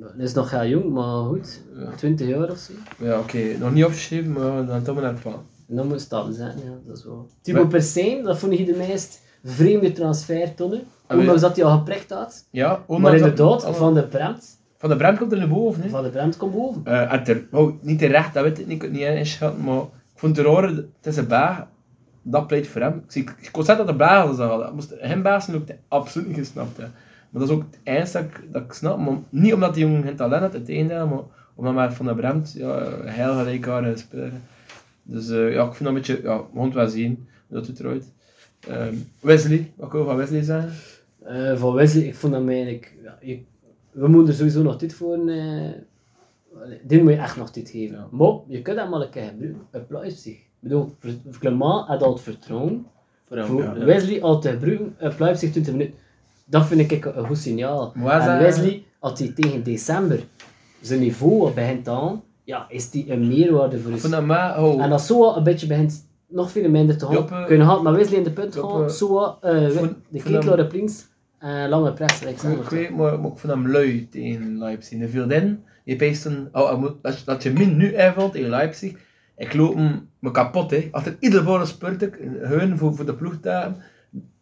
Dat 0.00 0.12
is 0.18 0.34
nog 0.34 0.50
heel 0.50 0.66
jong, 0.66 0.92
maar 0.92 1.24
goed. 1.24 1.62
Ja. 1.76 1.90
20 1.96 2.28
jaar 2.28 2.50
of 2.50 2.58
zo. 2.58 2.72
Ja, 2.98 3.18
oké. 3.18 3.38
Nog 3.58 3.72
niet 3.72 3.84
afgeschreven, 3.84 4.32
maar 4.32 4.66
dan 4.66 4.82
toch 4.82 4.94
maar 4.94 5.04
naar 5.04 5.12
het 5.12 5.22
plan. 5.22 5.42
En 5.68 5.76
dan 5.76 5.86
moet 5.86 6.00
stappen 6.00 6.34
zijn, 6.34 6.58
ja, 6.64 6.72
dat 6.86 6.96
is 6.96 7.04
wel. 7.04 7.28
Thibaut 7.42 7.68
Persijn, 7.68 8.22
dat 8.22 8.38
vond 8.38 8.52
ik 8.52 8.66
de 8.66 8.76
meest 8.76 9.20
vreemde 9.50 9.92
transfer 9.92 10.54
tonnen. 10.54 10.80
Ah, 11.06 11.18
Ondanks 11.18 11.40
dat 11.40 11.56
hij 11.56 11.64
al 11.64 11.76
geprikt 11.78 12.10
had. 12.10 12.46
Ja, 12.50 12.68
Maar 12.68 12.80
ondanks 12.86 13.20
dat- 13.20 13.28
inderdaad, 13.28 13.64
alle- 13.64 13.74
van 13.74 13.94
de 13.94 14.02
Bremt. 14.02 14.54
Van 14.78 14.90
de 14.90 14.96
Bremt 14.96 15.18
komt 15.18 15.32
er 15.32 15.38
naar 15.38 15.48
boven, 15.48 15.82
hè. 15.82 15.88
Van 15.88 16.02
de 16.02 16.08
Bremt 16.08 16.36
komt 16.36 16.52
boven. 16.54 16.80
Eh, 16.84 17.12
en 17.12 17.24
ter, 17.24 17.46
oh, 17.52 17.72
niet 17.82 17.98
terecht, 17.98 18.34
dat 18.34 18.42
weet 18.44 18.58
ik 18.58 18.66
niet, 18.66 18.82
ik 18.82 18.90
niet 18.90 19.00
inschatten, 19.00 19.64
maar 19.64 19.78
ik 19.78 19.88
vond 20.14 20.36
het 20.36 20.46
raar, 20.46 20.62
het 20.62 20.86
is 21.02 21.16
een 21.16 21.26
baag, 21.26 21.66
dat 22.22 22.46
pleit 22.46 22.66
voor 22.68 22.80
hem. 22.80 22.94
Ik, 23.04 23.12
zie, 23.12 23.22
ik 23.22 23.48
kon 23.52 23.64
zeggen 23.64 23.86
dat 23.86 23.94
de 23.98 24.04
baag 24.04 24.26
was 24.26 24.36
dat 24.36 24.72
moest 24.74 24.94
hem 24.98 25.22
baas 25.22 25.50
ook 25.54 25.62
absoluut 25.88 26.26
niet 26.28 26.36
gesnapt 26.36 26.76
hebben. 26.76 26.94
Maar 27.30 27.40
dat 27.40 27.50
is 27.50 27.56
ook 27.56 27.62
het 27.70 27.78
enige 27.82 28.12
dat 28.12 28.22
ik, 28.22 28.52
dat 28.52 28.62
ik 28.62 28.72
snap, 28.72 28.98
maar 28.98 29.14
niet 29.28 29.54
omdat 29.54 29.74
die 29.74 29.84
jongen 29.86 30.02
geen 30.02 30.16
talent 30.16 30.42
had, 30.42 30.52
het 30.52 30.68
einde, 30.68 30.94
maar 31.04 31.20
omdat 31.54 31.74
hij 31.74 31.90
van 31.92 32.06
de 32.06 32.14
Bremt, 32.14 32.52
ja, 32.56 32.80
heel 33.04 33.32
gelijkbare 33.34 33.96
speler. 33.96 34.26
is. 34.26 34.32
Dus 35.02 35.28
eh, 35.30 35.52
ja, 35.52 35.62
ik 35.64 35.72
vind 35.74 35.78
dat 35.78 35.88
een 35.88 35.94
beetje, 35.94 36.20
ja, 36.22 36.36
we 36.36 36.44
gaan 36.54 36.64
het 36.64 36.74
wel 36.74 36.88
zien, 36.88 37.28
dat 37.48 37.66
het 37.66 37.80
eruit. 37.80 38.12
Ehm 38.68 38.94
Wesley, 39.20 39.72
wat 39.76 39.88
kan 39.88 40.00
je 40.00 40.06
van 40.06 40.16
Wesley 40.16 40.42
zeggen? 40.42 40.72
Eh, 41.24 41.56
van 41.56 41.72
Wesley, 41.74 42.02
ik 42.02 42.14
vond 42.14 42.32
hem 42.32 42.48
eigenlijk... 42.48 42.94
Ja, 43.02 43.18
je- 43.20 43.42
we 43.90 44.08
moeten 44.08 44.28
er 44.28 44.34
sowieso 44.34 44.62
nog 44.62 44.76
dit 44.76 44.94
voor... 44.94 45.28
eh 45.28 45.70
dit 46.86 47.02
moet 47.02 47.12
je 47.12 47.18
echt 47.18 47.36
nog 47.36 47.50
dit 47.50 47.70
geven. 47.70 47.96
Ja. 47.96 48.08
Maar 48.10 48.32
je 48.46 48.62
kunt 48.62 48.78
hem 48.78 48.90
wel 48.90 49.02
een 49.02 49.10
keer 49.10 49.22
gebruiken. 49.22 49.60
Het 50.02 50.12
zich. 50.18 50.32
Ik 50.34 50.48
bedoel, 50.60 50.94
voor- 50.98 51.38
Clement 51.38 51.86
had 51.86 52.02
al 52.02 52.12
het 52.12 52.22
vertrouwen. 52.22 52.86
Voor 53.28 53.36
hem, 53.36 53.46
Voor 53.46 53.62
ja. 53.62 53.84
Wesley 53.84 54.22
al 54.22 54.40
te 54.40 54.50
gebruiken, 54.50 54.94
het 54.98 55.16
blijft 55.16 55.40
zich 55.40 55.50
20 55.50 55.72
minuten. 55.72 55.94
Dat 56.44 56.66
vind 56.66 56.90
ik 56.92 57.04
een 57.04 57.26
goed 57.26 57.38
signaal. 57.38 57.92
Maar 57.94 58.28
en 58.28 58.38
Wesley, 58.42 58.84
als 58.98 59.18
hij 59.18 59.28
tegen 59.28 59.62
december 59.62 60.20
zijn 60.80 61.00
niveau 61.00 61.52
begint 61.54 61.88
aan, 61.88 62.22
ja, 62.44 62.66
is 62.68 62.90
die 62.90 63.12
een 63.12 63.28
meerwaarde 63.28 63.76
voor 63.78 63.86
Ik 63.86 63.92
ons. 63.92 64.00
vond 64.00 64.12
dat 64.12 64.24
maar, 64.24 64.64
oh, 64.64 64.82
En 64.82 64.92
als 64.92 65.06
zo 65.06 65.34
een 65.34 65.42
beetje 65.42 65.66
begint 65.66 66.05
nog 66.28 66.50
veel 66.50 66.70
minder 66.70 66.98
te 66.98 67.04
gaan, 67.04 67.14
Joppe- 67.14 67.44
kun 67.46 67.56
je 67.56 67.62
nog 67.64 67.82
met 67.82 67.94
Wesley 67.94 68.18
in 68.18 68.24
de 68.24 68.32
punt 68.32 68.56
gaan, 68.56 68.90
zo 68.90 69.38
eh, 69.40 69.52
de 70.08 70.22
ketelaar 70.22 70.60
op 70.60 70.72
links, 70.72 71.06
en 71.38 71.68
lange 71.68 71.92
press 71.92 72.22
rechts. 72.22 72.44
Ik, 72.44 72.68
weet, 72.68 72.90
maar, 72.90 73.20
maar 73.20 73.30
ik 73.30 73.38
vond 73.38 73.52
hem 73.52 73.68
lui 73.70 74.08
tegen 74.08 74.58
Leipzig. 74.58 75.00
Er 75.00 75.08
viel 75.08 75.30
in. 75.30 75.64
Je 75.84 75.96
peest 75.96 76.24
een, 76.24 76.48
oh, 76.52 76.80
hij 76.80 76.92
dat, 77.02 77.22
dat 77.24 77.42
je 77.42 77.50
min 77.52 77.76
nu 77.76 77.94
invalt 77.94 78.32
tegen 78.32 78.50
Leipzig. 78.50 78.92
Ik 79.36 79.54
loop 79.54 79.74
hem 79.74 80.08
me 80.18 80.30
kapot. 80.30 80.70
Hè. 80.70 80.88
Altijd 80.90 81.16
iedere 81.20 81.42
bal 81.42 81.66
spurt 81.66 82.02
ik. 82.02 82.18
Hun 82.40 82.78
voor, 82.78 82.94
voor 82.94 83.06
de 83.06 83.14
ploegdagen. 83.14 83.76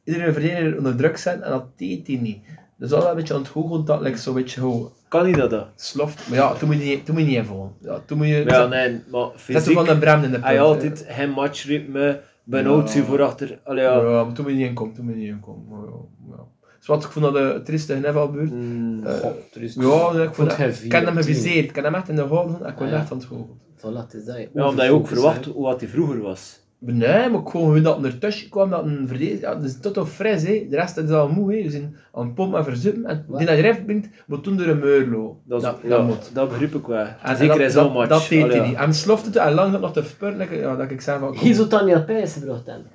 Iedere 0.05 0.33
verdediger 0.33 0.77
onder 0.79 0.97
druk 0.97 1.17
zetten. 1.17 1.45
En 1.45 1.51
dat 1.51 1.79
deed 1.79 2.07
hij 2.07 2.17
niet. 2.17 2.39
Dus 2.79 2.93
al 2.93 3.09
een 3.11 3.17
beetje 3.17 3.35
het 3.39 3.49
hoogcontact. 3.49 4.03
Like 4.03 4.17
zo'n 4.17 4.35
beetje 4.35 4.61
gewoon 4.61 4.93
Kan 5.15 5.23
hij 5.23 5.33
dat 5.33 5.51
dan? 5.51 5.65
sloft. 5.77 6.29
Maar 6.29 6.39
ja, 6.39 6.53
toen 6.55 6.69
moet 6.69 6.79
je 6.79 6.85
niet, 6.85 7.05
toen 7.05 7.15
moet 7.15 7.25
je 7.25 7.29
niet 7.31 7.39
invallen. 7.39 7.73
Ja, 7.81 8.01
toen 8.07 8.19
moet 8.19 8.27
je... 8.27 8.45
Ja, 8.47 8.67
nee, 8.67 9.01
maar 9.11 9.29
fysiek... 9.37 9.75
van 9.75 9.85
de 9.85 9.99
brem 9.99 10.17
in 10.23 10.23
de 10.23 10.29
punt. 10.31 10.45
Hij 10.45 10.61
altijd 10.61 11.07
geen 11.09 11.31
matchritme, 11.31 12.21
benauwd 12.45 12.93
Ja. 12.93 13.03
voor 13.03 13.23
achter. 13.23 13.59
Allee, 13.65 13.85
Ja, 13.85 13.95
ja. 14.01 14.25
maar 14.25 14.33
toen 14.35 14.45
moet 14.45 14.53
je 14.53 14.59
niet 14.59 14.69
inkomen. 14.69 14.95
Toen 14.95 15.05
moet 15.05 15.15
je 15.15 15.21
niet 15.21 15.31
inkomen. 15.31 15.65
Maar, 15.69 15.79
ja, 15.87 16.37
ja. 16.37 16.43
Dus 16.79 16.87
wat 16.87 17.05
ik 17.05 17.11
vond 17.11 17.25
dat 17.25 17.35
de 17.35 17.61
trieste 17.65 17.95
invalbeurt. 17.95 18.51
Mm, 18.51 19.07
Eh, 19.07 19.13
god, 19.19 19.35
er 19.55 19.63
is- 19.63 19.75
Ja, 19.75 20.11
ik, 20.23 20.35
vond 20.35 20.51
dat, 20.51 20.59
ik 20.83 20.93
heb 20.93 21.05
hem 21.05 21.17
geviseerd. 21.17 21.69
Ik 21.69 21.75
heb 21.75 21.85
hem 21.85 21.95
echt 21.95 22.09
in 22.09 22.17
de 22.17 22.23
hoogte. 22.23 22.67
Ik 22.69 22.75
kon 22.77 22.87
Ah, 22.87 22.93
ja. 22.93 22.99
echt 22.99 23.09
van 23.09 23.17
het 23.19 23.27
hoogte. 23.27 23.53
Voilà, 23.77 24.07
het 24.07 24.15
is 24.15 24.25
dat. 24.25 24.37
Ja, 24.55 24.69
omdat 24.69 24.85
je 24.85 24.93
ook 24.93 25.09
verwacht 25.09 25.45
hoe 25.45 25.63
wat 25.63 25.81
hij 25.81 25.89
vroeger 25.89 26.21
was. 26.21 26.63
Nee, 26.87 27.31
maar 27.31 27.41
ik 27.41 27.49
gewoon 27.49 27.67
gewoon 27.67 27.83
dat 27.83 27.99
er 27.99 28.05
ertussen 28.05 28.49
kwam 28.49 28.71
dat 28.71 28.85
een 28.85 29.09
verdediger... 29.09 29.41
Ja, 29.41 29.61
is 29.63 29.81
tot 29.81 29.97
al 29.97 30.07
fris, 30.07 30.43
hè. 30.43 30.67
De 30.71 30.77
rest 30.77 30.97
is 30.97 31.11
al 31.11 31.29
moe, 31.29 31.55
hè. 31.55 31.63
We 31.63 31.71
zijn 31.71 31.97
aan 32.13 32.35
pompen 32.35 32.59
en 32.59 32.65
verzuppen. 32.65 33.05
En 33.05 33.25
die 33.37 33.47
dat 33.47 33.57
je 33.57 33.63
recht 33.63 33.85
brengt, 33.85 34.09
moet 34.27 34.43
toen 34.45 34.57
door 34.57 34.67
een 34.67 34.79
muur 34.79 35.07
lopen. 35.07 35.41
Dat, 35.45 35.63
is, 35.63 35.67
dat, 35.69 35.79
ja, 35.83 35.89
dat 35.89 36.07
moet. 36.07 36.31
dat 36.35 36.49
begrijp 36.49 36.75
ik 36.75 36.87
wel. 36.87 37.07
En 37.23 37.37
Zeker 37.37 37.61
in 37.61 37.71
zo'n 37.71 37.85
dat, 37.85 37.93
match. 37.95 38.09
Dat 38.09 38.27
deed 38.29 38.43
Allee, 38.43 38.59
hij 38.59 38.69
niet. 38.69 38.77
En 38.77 38.95
sloft 38.95 39.25
het 39.27 39.37
en 39.37 39.53
lang 39.53 39.73
dat 39.73 39.81
nog 39.81 39.93
te 39.93 40.03
ik- 40.39 40.51
Ja, 40.61 40.77
dat 40.77 40.91
ik 40.91 41.01
zei 41.01 41.19
van... 41.19 41.37
Hier 41.37 41.55
zou 41.55 41.69
Daniel 41.69 42.05
Pijs 42.05 42.33
gebracht 42.33 42.67
hebben. 42.67 42.87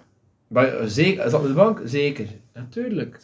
Maar, 0.47 0.67
eh, 0.77 0.85
zeker, 0.85 1.25
is 1.25 1.31
dat 1.31 1.41
op 1.41 1.47
de 1.47 1.53
bank? 1.53 1.81
Zeker. 1.85 2.25
Natuurlijk. 2.53 3.19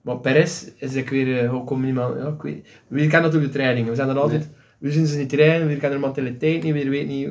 Maar 0.00 0.18
Perez 0.18 0.64
is 0.76 0.94
ik 0.94 1.08
weer... 1.08 1.38
eh, 1.44 1.50
Hoe 1.50 1.64
komt 1.64 1.84
iemand... 1.86 2.14
Ja, 2.18 2.26
ik 2.28 2.42
weet. 2.42 2.66
We 2.88 2.98
kennen 3.00 3.22
natuurlijk 3.22 3.52
de 3.52 3.58
trainingen. 3.58 3.90
We 3.90 3.96
zijn 3.96 4.08
er 4.08 4.18
altijd... 4.18 4.48
We 4.78 4.90
zien 4.92 5.06
ze 5.06 5.18
niet 5.18 5.28
trainen, 5.28 5.68
we 5.68 5.76
kennen 5.76 6.00
de 6.00 6.06
mentaliteit 6.06 6.62
niet, 6.62 6.74
we 6.74 6.88
weten 6.88 7.08
niet... 7.08 7.28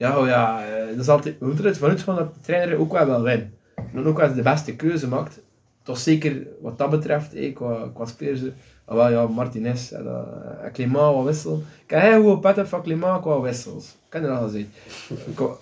Ja, 0.00 0.18
oh 0.18 0.26
ja, 0.26 0.64
eh, 0.66 0.86
dat 0.88 0.98
is 0.98 1.08
altijd... 1.08 1.38
We 1.38 1.46
moeten 1.46 1.64
er 1.64 1.76
vanuit 1.76 2.02
gaan 2.02 2.16
dat 2.16 2.34
de 2.34 2.40
trainer 2.40 2.78
ook 2.78 2.92
wel 2.92 3.06
wil 3.06 3.22
winnen. 3.22 3.52
En 3.94 4.04
ook 4.04 4.20
als 4.20 4.34
de 4.34 4.42
beste 4.42 4.76
keuze 4.76 5.08
maakt. 5.08 5.40
Toch 5.82 5.98
zeker 5.98 6.46
wat 6.60 6.78
dat 6.78 6.90
betreft, 6.90 7.34
eh, 7.34 7.54
qua, 7.54 7.90
qua 7.94 8.04
spelers... 8.04 8.40
Ah, 8.84 8.96
wel, 8.96 9.10
ja, 9.10 9.26
Martinez 9.26 9.92
en, 9.92 10.04
uh, 10.04 10.64
en 10.64 10.72
Clément 10.72 11.14
wat 11.14 11.24
wissel. 11.24 11.62
Ik 11.84 11.90
heb 11.90 12.00
heel 12.00 12.22
goed 12.22 12.40
pet 12.40 12.68
van 12.68 12.82
Clément 12.82 13.20
qua 13.20 13.40
wissels. 13.40 13.84
Ik 13.86 13.98
kan 14.08 14.22
er 14.22 14.30
al 14.30 14.42
gezien. 14.42 14.70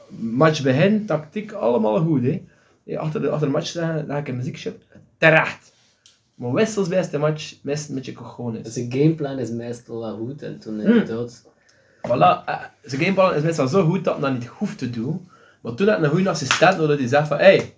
Match 0.08 0.62
begin, 0.62 1.06
tactiek, 1.06 1.52
allemaal 1.52 2.00
goed. 2.04 2.22
Hè. 2.22 2.42
eh, 2.86 2.98
achter, 2.98 3.20
de, 3.20 3.28
achter 3.30 3.46
de 3.46 3.52
match 3.52 3.66
zeggen, 3.66 4.06
dat 4.08 4.18
ik 4.18 4.28
een 4.28 4.36
muziekshop. 4.36 4.76
Terecht. 5.18 5.72
Maar 6.34 6.52
wissels 6.52 6.88
bij 6.88 7.10
de 7.10 7.18
match, 7.18 7.54
mist 7.62 7.88
een 7.88 7.94
beetje 7.94 8.12
cojones. 8.12 8.62
Dus 8.62 8.74
de 8.74 8.86
gameplan 8.98 9.38
is 9.38 9.50
meestal 9.50 10.00
wel 10.00 10.16
goed 10.16 10.42
en 10.42 10.58
toen 10.58 10.80
Hmm. 10.80 10.86
inderdaad. 10.86 11.44
Voilà, 12.08 12.44
eh, 12.46 12.60
zijn 12.82 13.02
gameplan 13.02 13.34
is 13.34 13.42
meestal 13.42 13.68
zo 13.68 13.84
goed 13.88 14.04
dat 14.04 14.12
hij 14.14 14.22
dat 14.22 14.32
niet 14.32 14.46
hoeft 14.48 14.78
te 14.78 14.90
doen. 14.90 15.28
Maar 15.60 15.74
toen 15.74 15.86
had 15.88 15.96
hij 15.96 16.04
een 16.04 16.10
goede 16.14 16.28
assistent 16.30 16.78
nodig 16.78 16.98
die 16.98 17.08
zegt 17.08 17.28
van, 17.28 17.38
hey, 17.38 17.74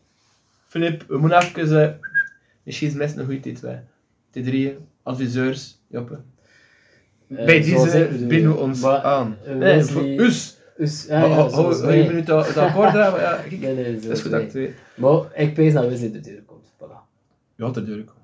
Filip, 0.68 1.04
we 1.08 1.18
moeten 1.18 1.38
even, 1.42 1.82
eh, 1.82 1.94
misschien 2.62 2.88
is 2.88 2.94
mis 2.94 3.16
een 3.16 3.24
goede 3.24 3.40
T2. 3.40 3.68
T3, 4.30 4.76
adviseurs, 5.02 5.78
joppe. 5.88 6.18
Eh, 7.28 7.44
Bij 7.44 7.60
deze 7.60 8.08
ik 8.08 8.28
bieden 8.28 8.50
we 8.52 8.56
ons 8.58 8.80
Maar, 8.80 9.00
aan. 9.02 9.36
eh, 9.44 9.54
Nee, 9.54 9.74
Wesley- 9.76 10.16
voor 10.16 10.26
us. 10.26 10.58
Dus, 10.76 11.06
ja, 11.08 11.18
Hou 11.18 11.30
ja, 11.30 11.36
hou- 11.50 11.92
je 11.92 12.06
minuut 12.06 12.26
dat 12.26 12.46
het 12.46 12.56
akkoord 12.56 12.92
hebben? 12.92 13.20
Ja, 13.20 13.36
kijk, 13.48 13.60
Nee, 13.60 13.74
nee, 13.74 13.94
dat 14.00 14.10
is 14.10 14.20
goed 14.20 14.32
ik 14.32 14.40
het 14.40 14.52
weet. 14.52 14.74
Maar 14.94 15.20
ik 15.34 15.54
pees 15.54 15.72
dat 15.72 15.88
Wesley 15.88 16.10
de 16.12 16.20
deur 16.20 16.42
komt. 16.46 16.66
Voilà. 16.78 16.96
Je 17.56 17.62
had 17.62 17.76
er 17.76 17.84
deur 17.86 18.04
komen. 18.04 18.22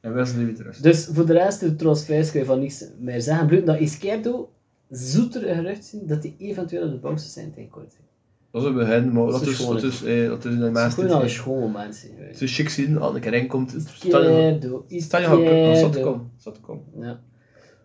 En 0.00 0.14
Wesley 0.14 0.44
weer 0.44 0.62
rust. 0.62 0.82
Dus 0.82 1.08
voor 1.12 1.26
de 1.26 1.32
rest, 1.32 1.60
de 1.60 1.76
transfers 1.76 2.30
kun 2.30 2.40
je 2.40 2.46
van 2.46 2.58
niets 2.60 2.84
meer 2.98 3.20
zeggen. 3.20 3.46
Bloed 3.46 3.66
dat 3.66 3.78
Izquierdo 3.78 4.52
zoeter 4.90 5.54
gerucht 5.54 5.84
zien 5.84 6.06
dat 6.06 6.22
hij 6.22 6.34
eventueel 6.38 6.84
op 6.84 6.90
de 6.90 6.96
bank 6.98 7.18
zou 7.18 7.30
zijn 7.30 7.52
tegen 7.54 7.70
Kortrijk. 7.70 8.04
Dat 8.52 8.62
is 8.62 8.68
een 8.68 8.74
begin, 8.74 9.12
maar 9.12 9.22
Dat 9.26 9.32
dat 9.32 9.48
is 9.48 9.56
gewoon 9.56 9.74
dat 9.74 9.82
is, 9.84 10.02
eh, 10.02 10.28
dat 10.28 10.44
is 10.44 10.52
een 10.54 10.58
Het 10.60 10.66
is 10.66 10.72
master. 10.72 10.92
gewoon 10.92 11.10
al 11.10 11.16
een 11.16 11.22
Het 11.22 11.30
schoon 11.30 11.72
mensen. 11.72 12.10
is 12.30 12.38
zo 12.38 12.46
chic 12.48 12.68
zien, 12.68 12.98
als 12.98 13.14
een 13.14 13.20
keer 13.20 13.34
in 13.34 13.46
komt. 13.46 13.72
het 13.72 13.88
Stel 13.88 14.22
je 14.22 15.76
zat 15.76 15.92
te 15.92 16.00
komen. 16.00 16.30
Zat 16.36 16.54
te 16.54 16.60
komen. 16.60 16.84
Ja. 16.98 17.20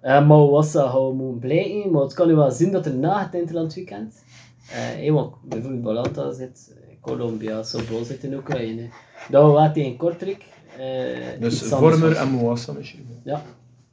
Uh, 0.03 0.27
maar 0.27 0.63
gaan 0.63 1.15
moeten 1.15 1.39
blijken, 1.39 1.91
maar 1.91 2.01
het 2.01 2.13
kan 2.13 2.27
nu 2.27 2.35
wel 2.35 2.51
zien 2.51 2.71
dat 2.71 2.85
er 2.85 2.95
na 2.95 3.23
het 3.23 3.33
Interland-weekend, 3.33 4.13
uh, 4.13 4.71
hey, 4.71 5.11
want 5.11 5.35
bijvoorbeeld 5.43 5.81
Balanta 5.81 6.31
zit, 6.31 6.75
eh, 6.77 6.95
Colombia, 7.01 7.63
Sobol 7.63 8.03
zit 8.03 8.23
in 8.23 8.33
Oekraïne, 8.33 8.89
dat 9.29 9.45
we 9.45 9.51
wel 9.51 9.71
tegen 9.71 9.97
Kortrijk. 9.97 10.43
eh, 10.77 11.39
Dus 11.41 11.61
Vormer 11.61 12.15
en 12.15 12.29
Moassa 12.29 12.73
misschien. 12.73 13.07
Ja. 13.23 13.41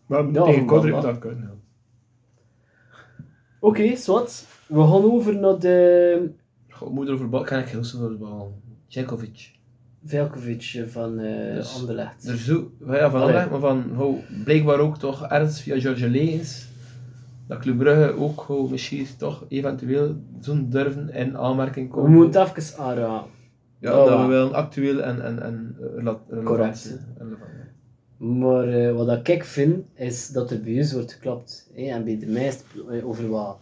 Maar 0.07 0.33
tegen 0.33 0.67
Kortrijk 0.67 1.03
dat 1.03 1.19
kunnen. 1.19 1.61
Oké, 3.63 3.97
zwart. 3.97 4.45
We 4.67 4.81
gaan 4.81 5.05
over 5.13 5.37
naar 5.37 5.59
de 5.59 6.31
moeder 6.91 7.15
over 7.15 7.29
bal, 7.29 7.43
kan 7.43 7.59
ik 7.59 7.69
heel 7.69 7.85
zoveel 7.85 8.17
bal. 8.17 8.55
Djekovic. 8.89 9.51
Velkovic 10.05 10.85
van 10.87 11.17
Dus- 11.17 11.79
Anderlecht. 11.81 12.29
Er 12.29 12.37
zo, 12.37 12.71
ja, 12.87 13.11
van. 13.11 13.21
Anderlecht, 13.21 13.51
maar 13.51 13.61
van 13.61 13.85
oh, 14.01 14.19
blijkbaar 14.45 14.79
ook 14.79 14.99
toch 14.99 15.27
ergens 15.27 15.61
via 15.61 15.81
George 15.81 16.09
Leens. 16.09 16.71
Dat 17.49 17.59
Club 17.59 17.79
Brugge 17.79 18.17
ook 18.19 18.49
oh, 18.49 18.71
misschien 18.71 19.07
toch 19.19 19.45
eventueel 19.49 20.17
zo'n 20.41 20.67
durven 20.71 21.13
in 21.15 21.37
aanmerking 21.39 21.89
We 21.89 21.95
komen. 21.95 22.13
moeten 22.13 22.43
even 22.43 22.79
aanraden. 22.79 23.31
Ja, 23.79 23.99
Oh, 24.01 24.07
dat 24.09 24.21
we 24.21 24.27
wel 24.27 24.55
actueel 24.55 25.01
en, 25.03 25.25
en, 25.25 25.43
en 25.43 25.77
relevant 25.79 26.19
Correct. 26.45 26.99
Relevant. 27.19 27.51
Maar 28.23 28.69
eh, 28.69 28.93
wat 28.95 29.09
ik 29.11 29.27
gek 29.27 29.45
vind, 29.45 29.85
is 29.95 30.29
dat 30.29 30.51
er 30.51 30.61
bij 30.61 30.77
ons 30.77 30.93
wordt 30.93 31.13
geklapt. 31.13 31.71
hè, 31.75 31.83
en 31.83 32.05
bij 32.05 32.19
de 32.19 32.27
meeste 32.27 32.65
plo- 32.73 33.01
over 33.09 33.29
wat 33.31 33.59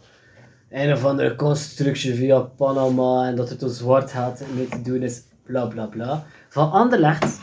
een 0.71 0.93
of 0.93 1.05
andere 1.05 1.35
constructie 1.35 2.15
via 2.15 2.41
Panama 2.41 3.27
en 3.29 3.37
dat 3.37 3.49
het 3.49 3.61
door 3.61 3.69
zwart 3.71 4.11
gaat 4.11 4.43
mee 4.57 4.69
te 4.69 4.83
doen 4.83 5.03
is, 5.03 5.23
bla 5.43 5.67
bla 5.67 5.87
bla. 5.87 6.25
Van 6.49 6.71
Anderlecht 6.71 7.41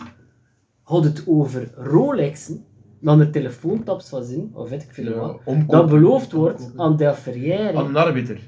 had 0.82 1.04
het 1.04 1.24
over 1.28 1.72
Rolexen, 1.76 2.66
dan 3.02 3.18
de 3.18 3.30
telefoontaps 3.30 4.10
van 4.10 4.24
zin, 4.24 4.52
of 4.54 4.70
weet 4.70 4.84
ik 4.84 4.94
veel 4.94 5.06
Ja, 5.14 5.16
wat, 5.46 5.70
dat 5.70 5.90
beloofd 5.90 6.32
wordt 6.32 6.72
aan 6.76 6.98
Del 6.98 7.14
Ferrière, 7.14 7.78
Aan 7.78 7.86
een 7.86 7.96
arbiter. 7.98 8.40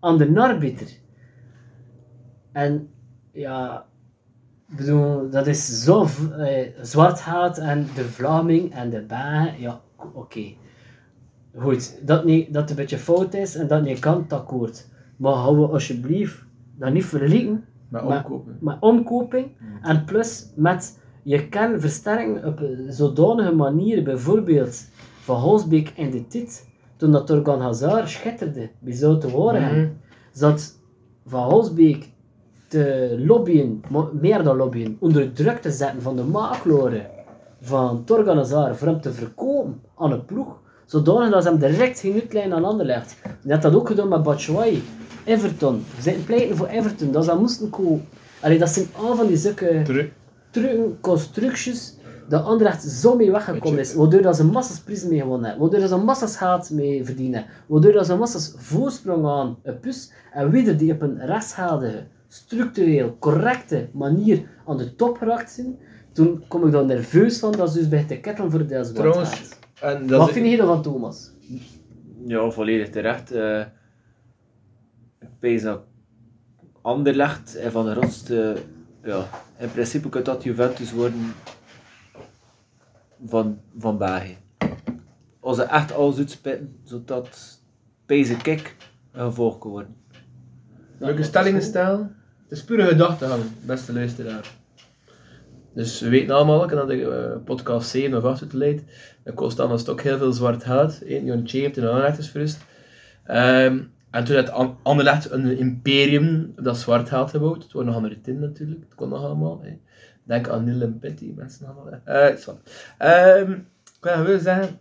aan 0.00 0.18
de 0.18 0.40
arbiter. 0.40 0.88
En 2.52 2.88
ja, 3.32 3.86
ik 4.72 4.78
bedoel, 4.78 5.30
dat 5.30 5.46
is 5.46 5.82
zo 5.84 6.06
eh, 6.38 6.68
zwart 6.80 7.20
haat 7.20 7.58
en 7.58 7.86
de 7.94 8.04
Vlaming 8.04 8.74
en 8.74 8.90
de 8.90 9.02
Bagen, 9.02 9.60
ja, 9.60 9.80
oké. 10.14 10.42
Goed, 11.56 11.98
dat, 12.06 12.24
niet, 12.24 12.52
dat 12.52 12.60
het 12.62 12.70
een 12.70 12.76
beetje 12.76 12.98
fout 12.98 13.34
is 13.34 13.54
en 13.54 13.66
dat 13.66 13.82
niet 13.82 13.98
kan, 13.98 14.22
het 14.22 14.32
akkoord. 14.32 14.88
Maar 15.16 15.32
hou 15.32 15.58
we 15.58 15.66
alsjeblieft 15.66 16.44
dat 16.78 16.92
niet 16.92 17.04
verlieken 17.04 17.64
Met 17.88 18.02
Maar- 18.04 18.16
omkopen. 18.24 18.56
met 18.60 18.76
omkoping 18.80 19.46
en 19.82 20.04
plus 20.04 20.46
met 20.56 20.98
je 21.22 21.48
kan 21.48 21.80
versterken 21.80 22.44
op 22.44 22.60
een 22.60 22.86
zodanige 22.92 23.54
manier, 23.54 24.02
bijvoorbeeld 24.04 24.86
van 25.22 25.40
Holsbeek 25.40 25.88
en 25.96 26.10
de 26.10 26.26
Tit, 26.26 26.68
toen 26.96 27.12
dat 27.12 27.26
Torgan 27.26 27.60
Hazard 27.60 28.08
schitterde 28.08 28.70
bij 28.78 28.92
Zoute 28.92 29.30
Waregem 29.36 29.78
Mhm. 29.78 29.90
zat 30.32 30.78
Van 31.26 31.50
Holsbeek 31.50 32.11
te 32.72 33.16
lobbyen, 33.26 33.82
meer 34.20 34.42
dan 34.42 34.56
lobbyen, 34.56 34.96
onder 35.00 35.32
druk 35.32 35.60
te 35.60 35.70
zetten 35.70 36.02
van 36.02 36.16
de 36.16 36.22
makelaaren 36.22 37.06
van 37.60 38.04
Torgan 38.04 38.36
Hazard 38.36 38.76
voor 38.76 38.88
hem 38.88 39.00
te 39.00 39.12
verkopen 39.12 39.80
aan 39.96 40.12
een 40.12 40.24
ploeg, 40.24 40.60
zodanig 40.86 41.30
dat 41.30 41.42
ze 41.42 41.48
hem 41.48 41.58
direct 41.58 42.00
ging 42.00 42.20
uitlijnen 42.20 42.56
aan 42.56 42.64
Anderlecht. 42.64 43.16
Net 43.42 43.62
dat 43.62 43.74
ook 43.74 43.86
gedaan 43.86 44.08
met 44.08 44.22
Batshuayi. 44.22 44.82
Everton. 45.24 45.84
Ze 45.96 46.02
zijn 46.02 46.24
pleiten 46.24 46.56
voor 46.56 46.66
Everton, 46.66 47.12
dat 47.12 47.24
ze 47.24 47.34
moesten 47.34 47.70
kopen. 47.70 48.08
Allee, 48.40 48.58
dat 48.58 48.68
zijn 48.68 48.86
al 48.96 49.16
van 49.16 49.26
die 49.26 49.36
zulke 49.36 49.82
trucken, 50.50 50.98
constructies, 51.00 51.94
dat 52.28 52.44
Anderlecht 52.44 52.82
zo 52.82 53.16
mee 53.16 53.30
weggekomen 53.30 53.78
is, 53.78 53.94
waardoor 53.94 54.22
dat 54.22 54.36
ze 54.36 54.44
massas 54.44 54.80
prijzen 54.80 55.08
mee 55.08 55.20
gewonnen 55.20 55.48
hebben, 55.48 55.62
waardoor 55.62 55.88
dat 55.88 55.98
ze 55.98 56.04
massas 56.04 56.36
geld 56.36 56.70
mee 56.70 57.04
verdienen, 57.04 57.44
waardoor 57.66 57.92
dat 57.92 58.06
ze 58.06 58.16
massas 58.16 58.52
voorsprong 58.56 59.26
aan 59.26 59.56
een 59.62 59.80
pus, 59.80 60.12
en 60.32 60.50
wie 60.50 60.76
die 60.76 60.92
op 60.92 61.02
een 61.02 61.26
rechtsgeldige, 61.26 62.06
structureel 62.32 63.16
correcte 63.18 63.88
manier 63.92 64.48
aan 64.66 64.76
de 64.76 64.94
top 64.94 65.16
geraakt 65.16 65.50
zijn, 65.50 65.78
toen 66.12 66.44
kom 66.48 66.66
ik 66.66 66.72
dan 66.72 66.86
nerveus 66.86 67.38
van 67.38 67.52
dat 67.52 67.72
ze 67.72 67.78
dus 67.78 67.88
bij 67.88 68.06
de 68.06 68.20
kettelen 68.20 68.50
voor 68.50 68.66
de 68.66 68.90
Trouwens, 68.92 69.58
en 69.80 70.06
dat 70.06 70.18
Wat 70.18 70.28
is- 70.28 70.34
vind 70.34 70.50
je 70.50 70.56
van 70.56 70.82
Thomas? 70.82 71.30
Ja, 72.26 72.50
volledig 72.50 72.90
terecht. 72.90 73.30
eh 73.30 73.60
ik 75.18 75.28
pees 75.38 75.62
dat 75.62 75.80
Anderlecht 76.82 77.56
en 77.56 77.72
van 77.72 77.84
de 77.84 77.94
rotste... 77.94 78.56
Ja, 79.02 79.28
in 79.58 79.70
principe 79.72 80.08
kan 80.08 80.22
dat 80.22 80.42
Juventus 80.42 80.92
worden 80.92 81.32
van, 83.26 83.60
van 83.78 83.98
België. 83.98 84.36
Als 85.40 85.56
ze 85.56 85.62
echt 85.62 85.92
alles 85.92 86.18
uitspitten, 86.18 86.76
zodat 86.84 87.60
pees 88.06 88.36
kik 88.36 88.76
een 89.12 89.24
gevolg 89.24 89.58
kan 89.58 89.70
worden. 89.70 89.96
Leuke 90.98 91.22
stellingen 91.22 91.62
stellen. 91.62 92.16
Het 92.52 92.60
is 92.60 92.66
pure 92.66 92.86
gedachte 92.86 93.26
gaan, 93.26 93.40
beste 93.66 93.92
luisteraar. 93.92 94.50
Dus 95.74 96.00
we 96.00 96.08
weten 96.08 96.34
allemaal, 96.34 96.68
heb 96.68 96.88
de 96.88 97.10
eh, 97.10 97.44
podcast 97.44 97.88
7 97.90 98.18
of 98.18 98.24
8 98.24 98.42
uitgeleid. 98.42 98.82
Dat 99.24 99.34
kost 99.34 99.56
dan 99.56 99.70
een 99.70 99.78
stok 99.78 100.00
heel 100.00 100.18
veel 100.18 100.32
zwart 100.32 100.64
hout. 100.64 101.02
Jon 101.06 101.44
Tje 101.44 101.58
heeft 101.60 101.76
een 101.76 101.86
Anderlecht 101.86 102.18
is 102.18 102.28
verrust. 102.28 102.64
Ehm, 103.24 103.80
en 104.10 104.24
toen 104.24 104.36
had 104.36 104.50
An- 104.50 104.76
Anderlecht 104.82 105.30
een 105.30 105.58
imperium 105.58 106.52
dat 106.56 106.78
zwart 106.78 107.08
hout 107.08 107.30
gebouwd. 107.30 107.62
Het 107.62 107.74
nog 107.74 107.94
andere 107.94 108.20
tin 108.20 108.38
natuurlijk, 108.40 108.80
het 108.80 108.94
kon 108.94 109.08
nog 109.08 109.24
allemaal. 109.24 109.60
hè. 109.62 109.78
Denk 110.24 110.48
aan 110.48 110.64
Neil 110.64 110.80
en 110.80 110.98
Petty, 110.98 111.32
mensen 111.36 111.66
allemaal. 111.66 112.00
Ehm, 112.98 113.52
ik 114.00 114.24
wil 114.26 114.38
zeggen, 114.38 114.78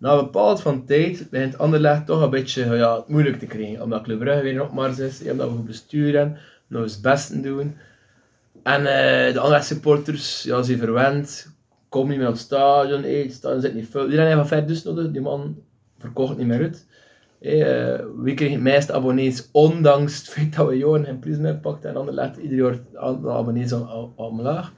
na 0.00 0.12
een 0.12 0.24
bepaald 0.24 0.60
van 0.60 0.84
tijd 0.84 1.30
begint 1.30 1.58
Anderlecht 1.58 2.06
toch 2.06 2.22
een 2.22 2.30
beetje 2.30 2.76
ja, 2.76 2.96
het 2.96 3.08
moeilijk 3.08 3.38
te 3.38 3.46
krijgen. 3.46 3.82
Omdat 3.82 4.02
Club 4.02 4.18
Brugge 4.18 4.42
weer 4.42 4.62
op 4.62 4.72
Mars 4.72 4.98
is, 4.98 5.22
omdat 5.30 5.48
we 5.48 5.56
goed 5.56 5.66
besturen, 5.66 6.38
nog 6.66 6.82
eens 6.82 6.92
het 6.92 7.02
beste 7.02 7.40
doen. 7.40 7.76
En 8.62 8.78
eh, 8.78 9.32
de 9.32 9.38
Anderlecht 9.38 9.66
supporters, 9.66 10.42
ja, 10.42 10.62
ze 10.62 10.78
verwend, 10.78 11.52
kom 11.88 12.08
niet 12.08 12.18
meer 12.18 12.26
op 12.26 12.32
het 12.32 12.42
stadion, 12.42 13.02
hey, 13.02 13.22
het 13.22 13.32
stadion 13.32 13.60
zit 13.60 13.74
niet 13.74 13.88
vol. 13.90 14.04
Iedereen 14.04 14.26
heeft 14.26 14.38
van 14.38 14.46
ver 14.46 14.66
dus 14.66 14.82
nodig, 14.82 15.10
die 15.10 15.20
man 15.20 15.56
verkocht 15.98 16.36
niet 16.36 16.46
meer 16.46 16.60
uit. 16.60 16.86
Hey, 17.40 17.92
eh, 17.92 18.04
wie 18.16 18.34
kreeg 18.34 18.50
het 18.50 18.60
meeste 18.60 18.92
abonnees, 18.92 19.48
ondanks 19.52 20.16
het 20.16 20.28
feit 20.28 20.56
dat 20.56 20.68
we 20.68 20.76
jaren 20.76 21.04
geen 21.04 21.18
prijs 21.18 21.36
meer 21.36 21.56
pakten 21.56 21.90
en 21.90 21.96
Anderlecht 21.96 22.36
ieder 22.36 22.58
jaar 22.58 22.70
het 22.70 22.96
aantal 22.96 23.30
abonnees 23.30 23.72
omlaag. 24.14 24.72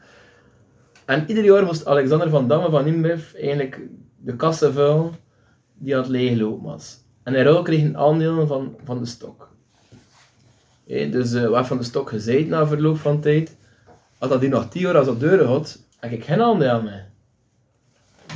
En 1.05 1.25
ieder 1.27 1.45
jaar 1.45 1.65
moest 1.65 1.87
Alexander 1.87 2.31
van 2.31 2.49
Damme 2.49 2.71
van 2.71 2.87
Inbev 2.87 3.35
eigenlijk 3.35 3.81
de 4.25 4.37
kassen 4.37 4.73
vullen 4.73 5.13
die 5.75 5.97
aan 5.97 6.13
het 6.13 6.61
was. 6.63 6.99
En 7.23 7.43
ruil 7.43 7.63
kreeg 7.63 7.83
een 7.83 7.99
aandeel 7.99 8.47
van, 8.47 8.77
van 8.85 8.99
de 8.99 9.07
stok. 9.07 9.51
Dus 10.87 11.33
eh 11.33 11.49
wat 11.49 11.67
van 11.67 11.77
de 11.77 11.83
stok 11.83 12.09
gezegd 12.09 12.47
na 12.47 12.67
verloop 12.67 12.99
van 12.99 13.21
tijd, 13.21 13.57
als 14.19 14.31
dat 14.31 14.41
die 14.41 14.49
nog 14.49 14.69
10 14.69 14.83
jaar 14.83 14.97
als 14.97 15.09
op 15.09 15.21
deuren 15.21 15.47
had, 15.47 15.85
heb 16.01 16.13
ik 16.13 16.25
geen 16.25 16.43
aandeel 16.43 16.83
meer. 16.83 17.11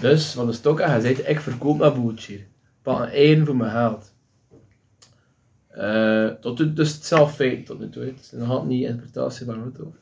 Dus 0.00 0.32
van 0.32 0.46
de 0.46 0.52
stok 0.52 0.80
had 0.80 0.90
gezegd, 0.90 1.28
ik 1.28 1.40
verkoop 1.40 1.78
mijn 1.78 2.02
bootje 2.02 2.32
hier. 2.32 2.46
Pak 2.82 3.00
een 3.00 3.08
eieren 3.08 3.46
voor 3.46 3.56
mijn 3.56 3.70
geld. 3.70 4.14
Eh, 5.68 6.26
tot 6.26 6.58
nu, 6.58 6.72
dus 6.72 6.92
het 6.92 7.02
is 7.02 7.08
zelf 7.08 7.34
feit 7.34 7.66
tot 7.66 7.78
nu 7.78 7.88
toe. 7.88 8.02
Het 8.02 8.32
altijd 8.40 8.68
niet 8.68 8.84
interpretatie 8.84 9.46
van 9.46 9.62
het 9.62 9.80
over. 9.80 9.98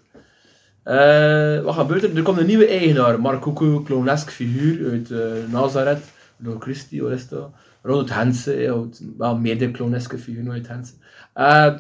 Eh, 0.84 1.60
wat 1.60 1.74
gebeurt 1.74 2.02
er? 2.02 2.16
Er 2.16 2.22
komt 2.22 2.38
een 2.38 2.46
nieuwe 2.46 2.66
eigenaar, 2.66 3.20
Mark 3.20 3.40
Koeko, 3.40 3.82
clownesk 3.82 4.30
figuur 4.30 4.90
uit 4.90 5.10
eh, 5.10 5.52
Nazareth, 5.52 6.04
door 6.36 6.60
Christi, 6.60 7.00
dat? 7.28 7.50
Ronald 7.82 8.14
Hensen, 8.14 8.92
wel 9.18 9.36
meerdere 9.38 9.70
clowneske 9.70 10.18
figuren 10.18 10.52
uit 10.52 10.68
Hensen. 10.68 10.96
Eh, 11.32 11.74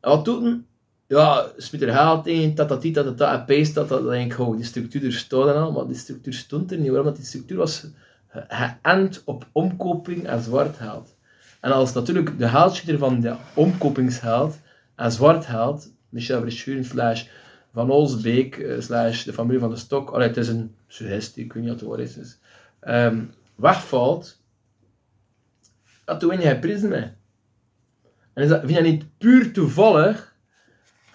wat 0.00 0.24
doet 0.24 0.42
hij? 0.42 0.60
ja, 1.06 1.46
smit 1.56 1.82
er 1.82 1.92
geld 1.92 2.26
in, 2.26 2.54
tatati, 2.54 2.90
tatata, 2.90 3.32
en 3.38 3.44
peest 3.44 3.74
dat, 3.74 3.88
dat 3.88 4.08
denk 4.08 4.32
ik, 4.32 4.38
oh, 4.38 4.56
die 4.56 4.64
structuur 4.64 5.04
er 5.04 5.12
en 5.48 5.54
al, 5.54 5.72
maar 5.72 5.86
die 5.86 5.96
structuur 5.96 6.32
stond 6.32 6.72
er 6.72 6.78
niet. 6.78 6.86
Waarom? 6.86 7.04
Want 7.04 7.16
die 7.16 7.26
structuur 7.26 7.56
was 7.58 7.86
ge- 8.28 8.44
geënt 8.48 9.22
op 9.24 9.46
omkoping 9.52 10.26
en 10.26 10.42
zwart 10.42 10.76
geld. 10.76 11.14
En 11.60 11.72
als 11.72 11.92
natuurlijk 11.92 12.38
de 12.38 12.48
geldschieter 12.48 12.98
van 12.98 13.20
de 13.20 13.34
omkopingsgeld 13.54 14.58
en 14.96 15.12
zwart 15.12 15.46
geld, 15.46 15.92
Michel 16.08 16.40
Verschuren 16.40 16.84
slash 16.84 17.24
Van 17.72 17.90
Olsbeek 17.90 18.56
eh, 18.56 18.80
slash 18.80 19.24
de 19.24 19.32
familie 19.32 19.60
van 19.60 19.70
de 19.70 19.76
Stok, 19.76 20.10
allee, 20.10 20.28
het 20.28 20.36
is 20.36 20.48
een 20.48 20.74
suggestie, 20.86 21.44
ik 21.44 21.52
weet 21.52 21.62
niet 21.62 21.72
wat 21.72 21.80
het 21.80 21.88
woord 21.88 22.00
is, 22.00 22.14
dus, 22.14 22.38
ehm, 22.80 23.24
wegvalt, 23.54 24.40
dat 26.04 26.20
toen 26.20 26.28
win 26.28 26.40
je 26.40 26.88
mee. 26.88 27.10
En 28.32 28.42
is 28.42 28.48
dat, 28.48 28.60
vind 28.60 28.76
je 28.76 28.82
niet 28.82 29.04
puur 29.18 29.52
toevallig 29.52 30.34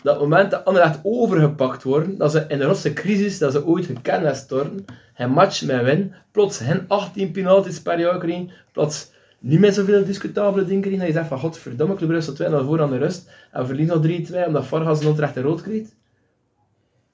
dat 0.01 0.13
het 0.13 0.23
moment 0.23 0.51
dat 0.51 0.65
anderen 0.65 0.87
echt 0.87 0.99
overgepakt 1.03 1.83
worden, 1.83 2.17
dat 2.17 2.31
ze 2.31 2.45
in 2.47 2.57
de 2.57 2.63
grootste 2.63 2.93
crisis 2.93 3.37
dat 3.37 3.51
ze 3.51 3.65
ooit 3.65 3.87
hebben 4.03 4.35
storten, 4.35 4.85
geen 5.13 5.29
match 5.29 5.65
meer 5.65 5.83
winnen, 5.83 6.13
plots 6.31 6.59
hen 6.59 6.85
18 6.87 7.31
penalties 7.31 7.81
per 7.81 7.99
jaar 7.99 8.19
krijgen, 8.19 8.51
plots 8.71 9.11
niet 9.39 9.59
meer 9.59 9.73
zoveel 9.73 10.05
discutabele 10.05 10.65
dingen 10.65 10.81
krijgen, 10.81 10.99
dat 10.99 11.07
je 11.07 11.13
zegt 11.13 11.27
van 11.27 11.39
godverdomme, 11.39 11.95
Club 11.95 12.09
Brugge 12.09 12.35
staat 12.35 12.51
2-0 12.51 12.65
voor 12.65 12.81
aan 12.81 12.89
de 12.89 12.97
rust, 12.97 13.29
en 13.51 13.61
we 13.61 13.67
verliezen 13.67 14.01
nog 14.01 14.43
3-2 14.43 14.47
omdat 14.47 14.65
Vargas 14.65 15.01
een 15.01 15.07
onterechte 15.07 15.41
rood 15.41 15.61
kreeg. 15.61 15.87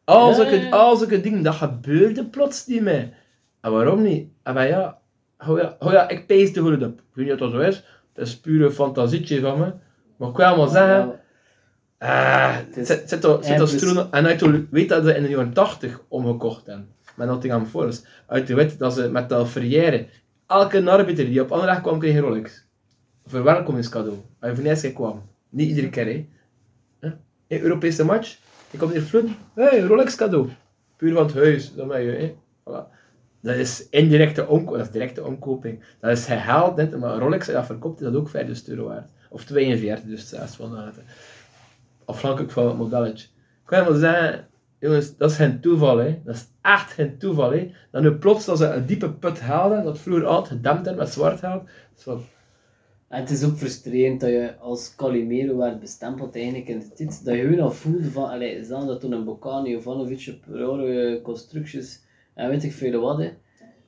Al 0.06 0.34
zulke, 0.34 0.56
ja, 0.56 0.70
al 0.70 0.96
zulke 0.96 1.22
dingen, 1.22 1.44
dat 1.44 1.56
gebeurde 1.56 2.26
plots 2.26 2.66
niet 2.68 2.82
meer. 2.82 3.14
En 3.62 3.72
waarom 3.72 4.02
niet? 4.02 4.28
En 4.44 4.54
wij 4.54 4.68
ja, 4.68 4.98
oh 5.48 5.58
ja, 5.60 5.76
oh 5.80 5.92
ja, 5.92 6.10
ik 6.10 6.28
pees 6.28 6.54
de 6.54 6.60
goed 6.62 6.84
op. 6.84 7.00
Ik 7.00 7.06
weet 7.14 7.26
niet 7.26 7.34
of 7.34 7.40
dat 7.40 7.52
zo 7.52 7.60
is, 7.60 7.76
het 8.14 8.28
is 8.28 8.40
pure 8.40 8.72
fantasietje 8.72 9.42
van 9.42 9.60
me. 9.60 9.74
Maar 10.18 10.30
ik 10.30 10.36
wil 10.36 10.58
maar 10.58 10.68
zeggen, 10.68 11.20
Ah, 11.98 12.56
Het 12.74 12.88
zit, 12.88 13.10
zit 13.10 13.26
en 13.26 13.58
dus- 13.60 13.72
stroen- 13.72 14.12
En 14.12 14.26
uit 14.26 14.40
de 14.40 14.66
weet 14.72 14.90
dat 14.90 15.04
ze 15.06 15.16
in 15.16 15.24
de 15.24 15.30
jaren 15.30 15.54
80 15.54 16.02
omgekocht 16.08 16.66
hebben. 16.66 16.88
Met 17.16 17.28
Nottingham 17.28 17.66
Forest. 17.66 18.08
Uit 18.28 18.48
de 18.48 18.54
weet 18.54 18.80
dat 18.80 18.94
ze 18.94 19.10
met 19.12 19.30
de 19.30 19.46
Ferrière. 19.46 20.08
Elke 20.48 20.90
arbiter 20.90 21.26
die 21.26 21.42
op 21.42 21.52
Anderlecht 21.52 21.82
kwam, 21.82 22.00
kreeg 22.00 22.16
een 22.16 22.22
Rolex. 22.22 22.66
Verwelkomingscadeau. 23.26 24.18
Als 24.40 24.58
je 24.58 24.76
voor 24.78 24.92
kwam. 24.92 25.22
Niet 25.50 25.68
iedere 25.70 25.90
keer, 25.90 26.06
hè. 27.00 27.10
In 27.48 27.62
Europese 27.62 28.06
match. 28.06 28.38
Je 28.74 28.80
komt 28.80 28.92
hier 28.92 29.02
vloeden. 29.02 29.36
Hé, 29.54 29.64
hey, 29.64 29.82
Rolex 29.82 30.16
cadeau. 30.16 30.50
Puur 30.98 31.14
van 31.14 31.26
het 31.26 31.34
huis. 31.34 31.76
Dat 31.76 31.88
ben 31.88 32.02
je, 32.02 32.12
hè. 32.12 32.36
Voilà. 32.60 32.92
Dat 33.42 33.56
is 33.56 33.88
indirecte 33.90 34.48
omkoping. 34.48 34.78
Dat 34.78 34.86
is 34.86 34.92
directe 34.92 35.24
omkoping. 35.24 35.84
Dat 36.00 36.12
is 36.12 36.28
net, 36.28 37.00
maar 37.00 37.18
Rolex, 37.18 37.46
als 37.48 37.56
dat 37.56 37.66
verkoopt, 37.66 38.00
is 38.00 38.06
dat 38.06 38.16
ook 38.16 38.30
5000 38.30 38.70
euro 38.70 38.88
waard. 38.88 39.10
Of 39.30 39.44
42, 39.44 40.06
dus 40.06 40.30
zelfs 40.30 40.56
van 40.56 40.72
dat 40.72 40.94
afhankelijk 42.06 42.52
van 42.52 42.68
het 42.68 42.78
modelletje. 42.78 43.28
Ik 43.28 43.66
kan 43.66 43.84
maar 43.84 43.98
zeggen, 43.98 44.48
jongens, 44.80 45.18
dat 45.18 45.32
is 45.32 45.36
geen 45.36 45.60
toeval, 45.60 45.98
hè. 45.98 46.22
Dat 46.24 46.36
is 46.36 46.46
echt 46.62 46.92
geen 46.92 47.18
toeval, 47.18 47.52
hè. 47.52 47.72
Dat 47.92 48.02
nu 48.02 48.12
plots 48.12 48.46
dat 48.46 48.58
ze 48.58 48.66
een 48.66 48.86
diepe 48.86 49.12
put 49.12 49.40
haalden, 49.40 49.84
dat 49.84 50.00
vroeger 50.00 50.26
altijd 50.26 50.54
gedempt 50.54 50.86
hebben 50.86 51.04
met 51.04 51.14
zwart 51.14 51.40
geld. 51.40 51.64
Wel- 52.06 52.24
En 53.14 53.20
het 53.20 53.30
is 53.30 53.44
ook 53.44 53.58
frustrerend 53.58 54.20
dat 54.20 54.30
je 54.30 54.56
als 54.60 54.96
Calimero 54.96 55.58
werd 55.58 55.80
bestempeld 55.80 56.36
eigenlijk 56.36 56.68
in 56.68 56.80
de 56.80 56.94
titel, 56.94 57.24
dat 57.24 57.36
je 57.36 57.42
gewoon 57.42 57.60
al 57.60 57.72
voelde 57.72 58.12
van, 58.12 58.30
allee, 58.30 58.64
stel 58.64 58.86
dat 58.86 59.00
toen 59.00 59.12
een 59.12 59.24
Bocani, 59.24 59.70
Jovanovic 59.70 60.34
op 60.36 60.54
rare 60.54 61.22
constructies 61.24 62.02
en 62.34 62.50
weet 62.50 62.64
ik 62.64 62.72
veel 62.72 63.02
wat, 63.02 63.18
hè. 63.18 63.30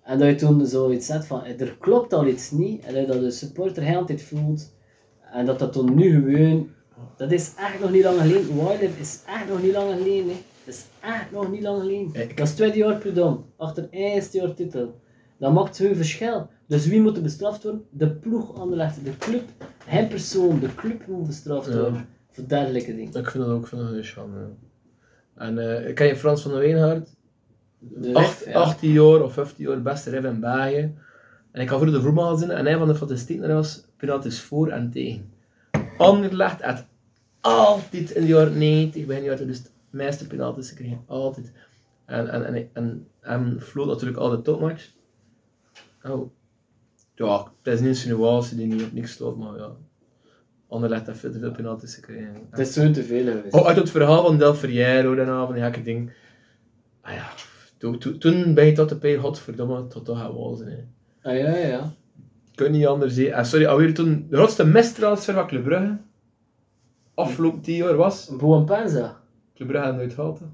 En 0.03 0.19
dat 0.19 0.27
je 0.27 0.35
toen 0.35 0.65
zoiets 0.65 1.05
zet 1.05 1.25
van, 1.25 1.43
er 1.43 1.77
klopt 1.79 2.13
al 2.13 2.27
iets 2.27 2.51
niet, 2.51 2.85
en 2.85 2.93
dat 2.93 3.05
je 3.05 3.11
dat 3.11 3.19
de 3.19 3.31
supporter 3.31 3.83
heel 3.83 4.05
tijd 4.05 4.21
voelt, 4.21 4.73
en 5.31 5.45
dat 5.45 5.59
dat 5.59 5.73
toen 5.73 5.95
nu 5.95 6.23
gewoon, 6.23 6.69
dat 7.17 7.31
is 7.31 7.53
echt 7.57 7.79
nog 7.79 7.91
niet 7.91 8.03
lang 8.03 8.19
geleden, 8.19 8.55
Wilder 8.55 8.89
is 8.99 9.19
echt 9.27 9.49
nog 9.49 9.61
niet 9.61 9.73
lang 9.73 9.91
geleden, 9.97 10.29
hè. 10.29 10.37
Dat 10.65 10.73
is 10.73 10.85
echt 11.01 11.31
nog 11.31 11.51
niet 11.51 11.61
lang 11.61 11.81
geleden. 11.81 12.35
Dat 12.35 12.47
is 12.47 12.55
tweede 12.55 12.77
jaar 12.77 12.97
Prudom, 12.97 13.45
achter 13.57 13.87
eerste 13.89 14.37
jaar 14.37 14.53
titel. 14.53 14.99
Dat 15.39 15.53
maakt 15.53 15.75
zo'n 15.75 15.95
verschil. 15.95 16.47
Dus 16.67 16.85
wie 16.87 17.01
moet 17.01 17.15
er 17.17 17.23
bestraft 17.23 17.63
worden? 17.63 17.83
De 17.89 18.09
ploeg 18.11 18.55
Anderlecht, 18.59 19.05
de 19.05 19.17
club. 19.17 19.43
Hij 19.85 20.07
persoon, 20.07 20.59
de 20.59 20.75
club 20.75 21.07
moet 21.07 21.27
bestraft 21.27 21.67
Ja. 21.67 21.73
worden. 21.79 22.07
Voor 22.31 22.47
dergelijke 22.47 22.95
dingen. 22.95 23.13
Ik 23.13 23.29
vind 23.29 23.43
dat 23.43 23.53
ook 23.53 23.67
van 23.67 23.79
een 23.79 24.05
van. 24.05 24.31
ja. 24.35 24.47
En 25.43 25.83
eh 25.85 25.93
ken 25.93 26.07
je 26.07 26.15
Frans 26.15 26.41
van 26.41 26.51
der 26.51 26.59
Weenhard? 26.59 27.15
De 27.79 28.13
Acht- 28.13 28.39
ref, 28.43 28.53
ja. 28.53 28.59
18 28.59 28.91
jaar 28.91 29.21
of 29.23 29.33
15 29.33 29.65
jaar 29.65 29.81
beste 29.81 30.09
ref 30.09 30.23
in 30.23 30.39
België. 30.39 30.93
En 31.51 31.61
ik 31.61 31.69
had 31.69 31.79
vroeger 31.79 31.99
de 31.99 32.05
voetbalmagazine 32.05 32.53
en 32.53 32.67
een 32.67 32.77
van 32.77 32.87
de 32.87 32.95
statistieken 32.95 33.53
was 33.53 33.85
penalties 33.97 34.41
voor 34.41 34.69
en 34.69 34.91
tegen. 34.91 35.33
Anderlecht 35.97 36.61
had 36.61 36.85
altijd 37.41 38.11
in 38.11 38.21
de 38.21 38.27
jaren 38.27 38.57
90, 38.57 39.05
begin 39.05 39.23
jaren 39.23 39.47
dus 39.47 39.63
de 39.63 39.69
meeste 39.89 40.27
penalties 40.27 40.69
gekregen. 40.69 41.03
Altijd. 41.05 41.51
En, 42.05 42.29
en, 42.29 42.45
en, 42.45 42.69
en, 42.73 43.07
en 43.21 43.59
natuurlijk 43.75 44.17
altijd 44.17 44.43
topmatch. 44.43 44.91
Oh. 46.03 46.29
Ja, 47.15 47.51
het 47.63 47.73
is 47.73 47.79
een 47.79 47.85
insinuatie 47.87 48.57
die 48.57 48.65
niet 48.67 48.83
op 48.83 48.91
niks 48.93 49.11
stoot, 49.11 49.37
maar 49.37 49.57
ja. 49.57 49.71
Anderlecht 50.67 51.07
heeft 51.07 51.19
veel 51.19 51.31
te 51.31 51.39
veel 51.39 51.51
penalties 51.51 51.95
gekregen. 51.95 52.33
Het 52.49 52.59
is 52.59 52.73
zo 52.73 52.91
te 52.91 53.03
veel 53.03 53.25
geweest. 53.25 53.53
Oh, 53.53 53.65
uit 53.67 53.77
het 53.77 53.89
verhaal 53.89 54.23
van 54.25 54.37
Del 54.37 54.53
Ferriero 54.53 55.15
daarna, 55.15 55.45
van 55.45 55.53
die 55.53 55.63
gekke 55.63 55.81
ding. 55.81 56.11
Ah 57.01 57.13
ja, 57.13 57.29
toen, 57.77 57.97
toen, 57.99 58.17
toen 58.17 58.53
ben 58.53 58.65
je 58.65 58.71
tot 58.71 58.89
de 58.89 58.97
pijn, 58.97 59.19
godverdomme, 59.19 59.87
tot 59.87 60.05
toch 60.05 60.17
gaan. 60.19 60.67
Hè. 60.67 60.77
Ah 61.29 61.37
ja, 61.37 61.55
ja. 61.55 61.93
Kun 62.55 62.71
niet 62.71 62.85
anders 62.85 63.13
zien. 63.13 63.31
En 63.31 63.45
sorry, 63.45 63.65
alweer 63.65 63.93
toen 63.93 64.27
de 64.29 64.35
grootste 64.35 64.65
mistransfer 64.65 65.33
van 65.33 65.47
Club 65.47 65.63
Brugge, 65.63 65.97
afgelopen 67.13 67.61
10 67.61 67.75
jaar 67.75 67.95
was, 67.95 68.29
Boampenza. 68.37 69.21
Club 69.55 69.67
Brugge 69.67 69.87
had 69.87 69.95
nooit 69.95 70.13
gehaald. 70.13 70.39
hè. 70.39 70.45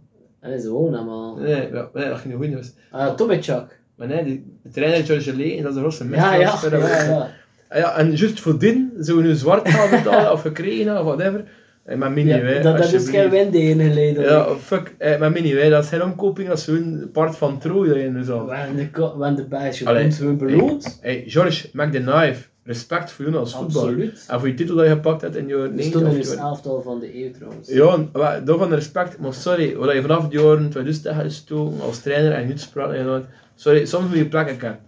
Dat 0.49 0.59
is 0.59 0.64
gewoon 0.64 0.93
allemaal. 0.95 1.36
Nee, 1.36 1.72
ja, 1.72 1.89
nee, 1.93 2.09
dat 2.09 2.20
ging 2.20 2.39
niet 2.39 2.45
goed. 2.45 2.55
was. 2.55 2.74
Ah 2.91 3.16
Tomechak. 3.16 3.81
Maar 4.02 4.10
nee, 4.10 4.24
die, 4.24 4.43
de 4.64 4.70
trainer 4.70 5.06
George 5.06 5.36
Lee, 5.36 5.58
dat 5.62 5.68
is 5.70 5.74
de 5.74 5.80
grootste 5.80 6.06
Ja, 6.10 6.34
ja, 6.36 6.60
ja, 6.72 6.78
ja. 6.78 7.30
Ah 7.70 7.80
ja, 7.80 7.97
en 7.97 8.16
juist 8.16 8.39
voor 8.39 8.60
din, 8.60 8.91
zo 9.02 9.20
nu 9.20 9.34
zwart 9.36 9.70
gaan 9.70 9.89
betalen 9.89 10.32
of 10.32 10.41
gekregen 10.41 10.97
of 10.99 11.04
whatever. 11.04 11.43
Eh, 11.84 11.97
Maar 11.97 12.12
mini, 12.12 12.30
Ja, 12.30 12.41
wij, 12.41 12.62
dat, 12.62 12.78
dat 12.78 12.93
is 12.93 13.10
geen 13.10 13.30
wende 13.30 13.58
geleden. 13.60 14.24
Ja, 14.24 14.47
fuck, 14.62 14.95
eh, 14.97 15.20
maar 15.20 15.32
mini, 15.32 15.54
wij, 15.56 15.70
dat 15.70 15.84
is 15.84 15.89
geen 15.89 16.04
omkoping, 16.04 16.47
dat 16.47 16.58
is 16.58 16.64
zo'n 16.64 17.10
part 17.14 17.36
van 17.38 17.60
Trooi 17.60 17.89
dat 17.89 17.97
je. 17.97 18.36
Wanneer 18.45 18.89
de, 18.93 19.34
de 19.36 19.45
bijsje 19.49 19.86
Allee, 19.86 20.02
komt, 20.02 20.16
gewoon 20.16 20.38
beloond. 20.38 20.99
Hey, 21.02 21.24
George, 21.28 21.70
maak 21.74 21.91
de 21.91 21.99
knife. 22.04 22.49
Respect 22.64 23.12
voor 23.12 23.26
jou 23.26 23.38
als 23.38 23.56
voetballer. 23.56 23.89
Absoluut. 23.89 24.26
En 24.28 24.39
voor 24.39 24.47
je 24.47 24.54
titel 24.54 24.76
dat 24.76 24.86
je 24.86 24.91
gepakt 24.91 25.22
hebt 25.22 25.36
in 25.36 25.47
je 25.47 25.56
We 25.56 25.68
90 25.68 25.86
stonden 25.86 26.10
of 26.10 26.16
in 26.16 26.22
het 26.22 26.30
je- 26.32 26.38
elftal 26.38 26.82
van 26.82 26.99
de 26.99 27.24
eeuw 27.26 27.32
trouwens. 27.32 27.70
Ja, 27.70 28.39
daarvan 28.45 28.74
respect, 28.74 29.20
maar 29.20 29.34
sorry, 29.34 29.76
wat 29.76 29.93
je 29.93 30.02
vanaf 30.02 30.28
de 30.28 30.38
jaren 30.39 30.70
2000 30.70 31.06
hebt 31.06 31.22
gestoken 31.22 31.82
als 31.82 31.99
trainer 32.02 32.32
en 32.32 32.47
niet 32.47 32.72
en 32.76 33.06
nooit. 33.06 33.26
Sorry, 33.62 33.86
soms 33.86 34.07
moet 34.07 34.18
je 34.18 34.28
plekken 34.28 34.57
kennen. 34.57 34.80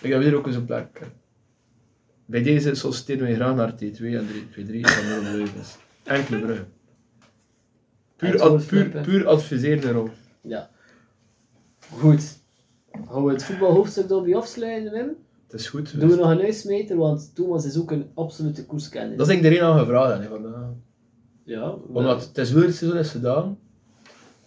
Ik 0.00 0.10
heb 0.10 0.22
hier 0.22 0.36
ook 0.36 0.46
eens 0.46 0.56
een 0.56 0.64
plek 0.64 0.92
kennen. 0.92 1.12
Bij 2.24 2.42
deze 2.42 2.70
we 2.70 3.34
graag 3.34 3.56
naar 3.56 3.72
T2 3.72 3.78
en 3.78 4.26
3, 4.50 4.66
2-3 4.66 4.80
van 4.80 5.24
de 5.24 5.30
Leuvens. 5.32 5.76
Enkele 6.04 6.40
bruggen. 6.40 6.68
Puur, 8.16 8.40
ad, 8.40 8.66
puur, 8.66 8.88
puur 8.88 9.26
adviserende 9.26 9.92
rol. 9.92 10.08
Ja. 10.40 10.70
Goed. 11.92 12.38
Gaan 13.08 13.24
we 13.24 13.32
het 13.32 13.44
voetbalhoofdstuk 13.44 14.08
daarbij 14.08 14.36
afsluiten, 14.36 14.92
Wim? 14.92 15.16
Het 15.46 15.60
is 15.60 15.68
goed. 15.68 16.00
Doen 16.00 16.08
we 16.08 16.16
nog 16.16 16.30
een 16.30 16.40
uitsmeter, 16.40 16.96
want 16.96 17.34
Thomas 17.34 17.64
is 17.64 17.78
ook 17.78 17.90
een 17.90 18.10
absolute 18.14 18.66
koerskenner. 18.66 19.16
Dat 19.16 19.26
is 19.26 19.32
denk 19.32 19.44
ik 19.44 19.52
erin 19.52 19.64
al 19.64 19.78
gevraagd. 19.78 20.22
hè, 20.22 20.28
vandaag. 20.28 20.68
Ja, 21.44 21.70
Omdat 21.70 22.26
het 22.26 22.38
is 22.38 22.52
wielerseizoen 22.52 22.98
is 22.98 23.10
gedaan. 23.10 23.58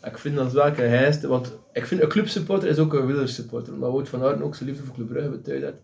Ik 0.04 0.18
vind 0.18 0.36
dat 0.36 0.52
wel 0.52 0.68
een 0.68 0.76
heist, 0.76 1.24
want 1.24 1.58
ik 1.80 1.86
vind 1.86 2.02
een 2.02 2.08
clubsupporter 2.10 2.70
is 2.70 2.80
ook 2.80 2.94
een 2.94 3.06
wielersupporter. 3.06 3.74
Omdat 3.74 3.92
Wout 3.92 4.10
van 4.10 4.24
Aert 4.24 4.42
ook 4.42 4.56
zijn 4.56 4.70
liefde 4.70 4.84
voor 4.86 4.96
Club 4.96 5.08
Brugge 5.08 5.30
betuigd 5.30 5.64
heeft. 5.64 5.76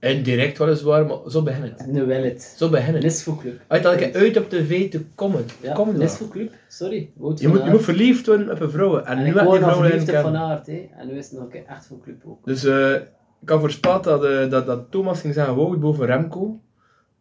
Indirect 0.00 0.58
weliswaar, 0.58 1.06
maar 1.06 1.18
zo 1.28 1.42
begint 1.42 1.78
het. 1.78 1.88
een 1.88 2.06
Wellet. 2.06 2.54
Zo 2.56 2.68
begint 2.68 2.94
het. 2.94 3.02
Nisvo-club. 3.02 3.60
Uit 3.66 3.82
dat 3.82 4.00
ik 4.00 4.14
uit 4.14 4.36
op 4.36 4.48
tv 4.48 4.90
te 4.90 5.00
komen. 5.14 5.44
Ja, 5.60 5.72
Kom 5.72 5.88
een 5.88 5.94
daar. 5.94 6.02
Nisvo-club. 6.02 6.52
Sorry. 6.68 7.10
Wout 7.16 7.40
Je 7.40 7.48
moet, 7.48 7.64
je 7.64 7.70
moet 7.70 7.82
verliefd 7.82 8.26
worden 8.26 8.50
op 8.50 8.60
een 8.60 8.70
vrouw. 8.70 8.98
En, 8.98 9.04
En 9.04 9.22
nu 9.22 9.28
ik 9.28 9.32
word 9.34 9.60
nog 9.60 9.70
vrouw 9.70 9.82
verliefd 9.82 10.08
op 10.08 10.20
Van. 10.20 10.36
Aert, 10.36 10.66
hè. 10.66 10.88
En 10.96 11.06
nu 11.06 11.16
is 11.16 11.30
het 11.30 11.40
nog 11.40 11.52
echt 11.52 11.86
voor 11.86 12.00
club 12.00 12.22
ook. 12.26 12.44
Dus 12.44 12.64
eh, 12.64 12.94
ik 13.42 13.48
had 13.48 13.60
voorspeld 13.60 14.04
dat, 14.04 14.24
eh, 14.24 14.50
dat, 14.50 14.66
dat 14.66 14.90
Thomas 14.90 15.20
ging 15.20 15.34
zeggen 15.34 15.56
Wout 15.56 15.80
boven 15.80 16.06
Remco. 16.06 16.60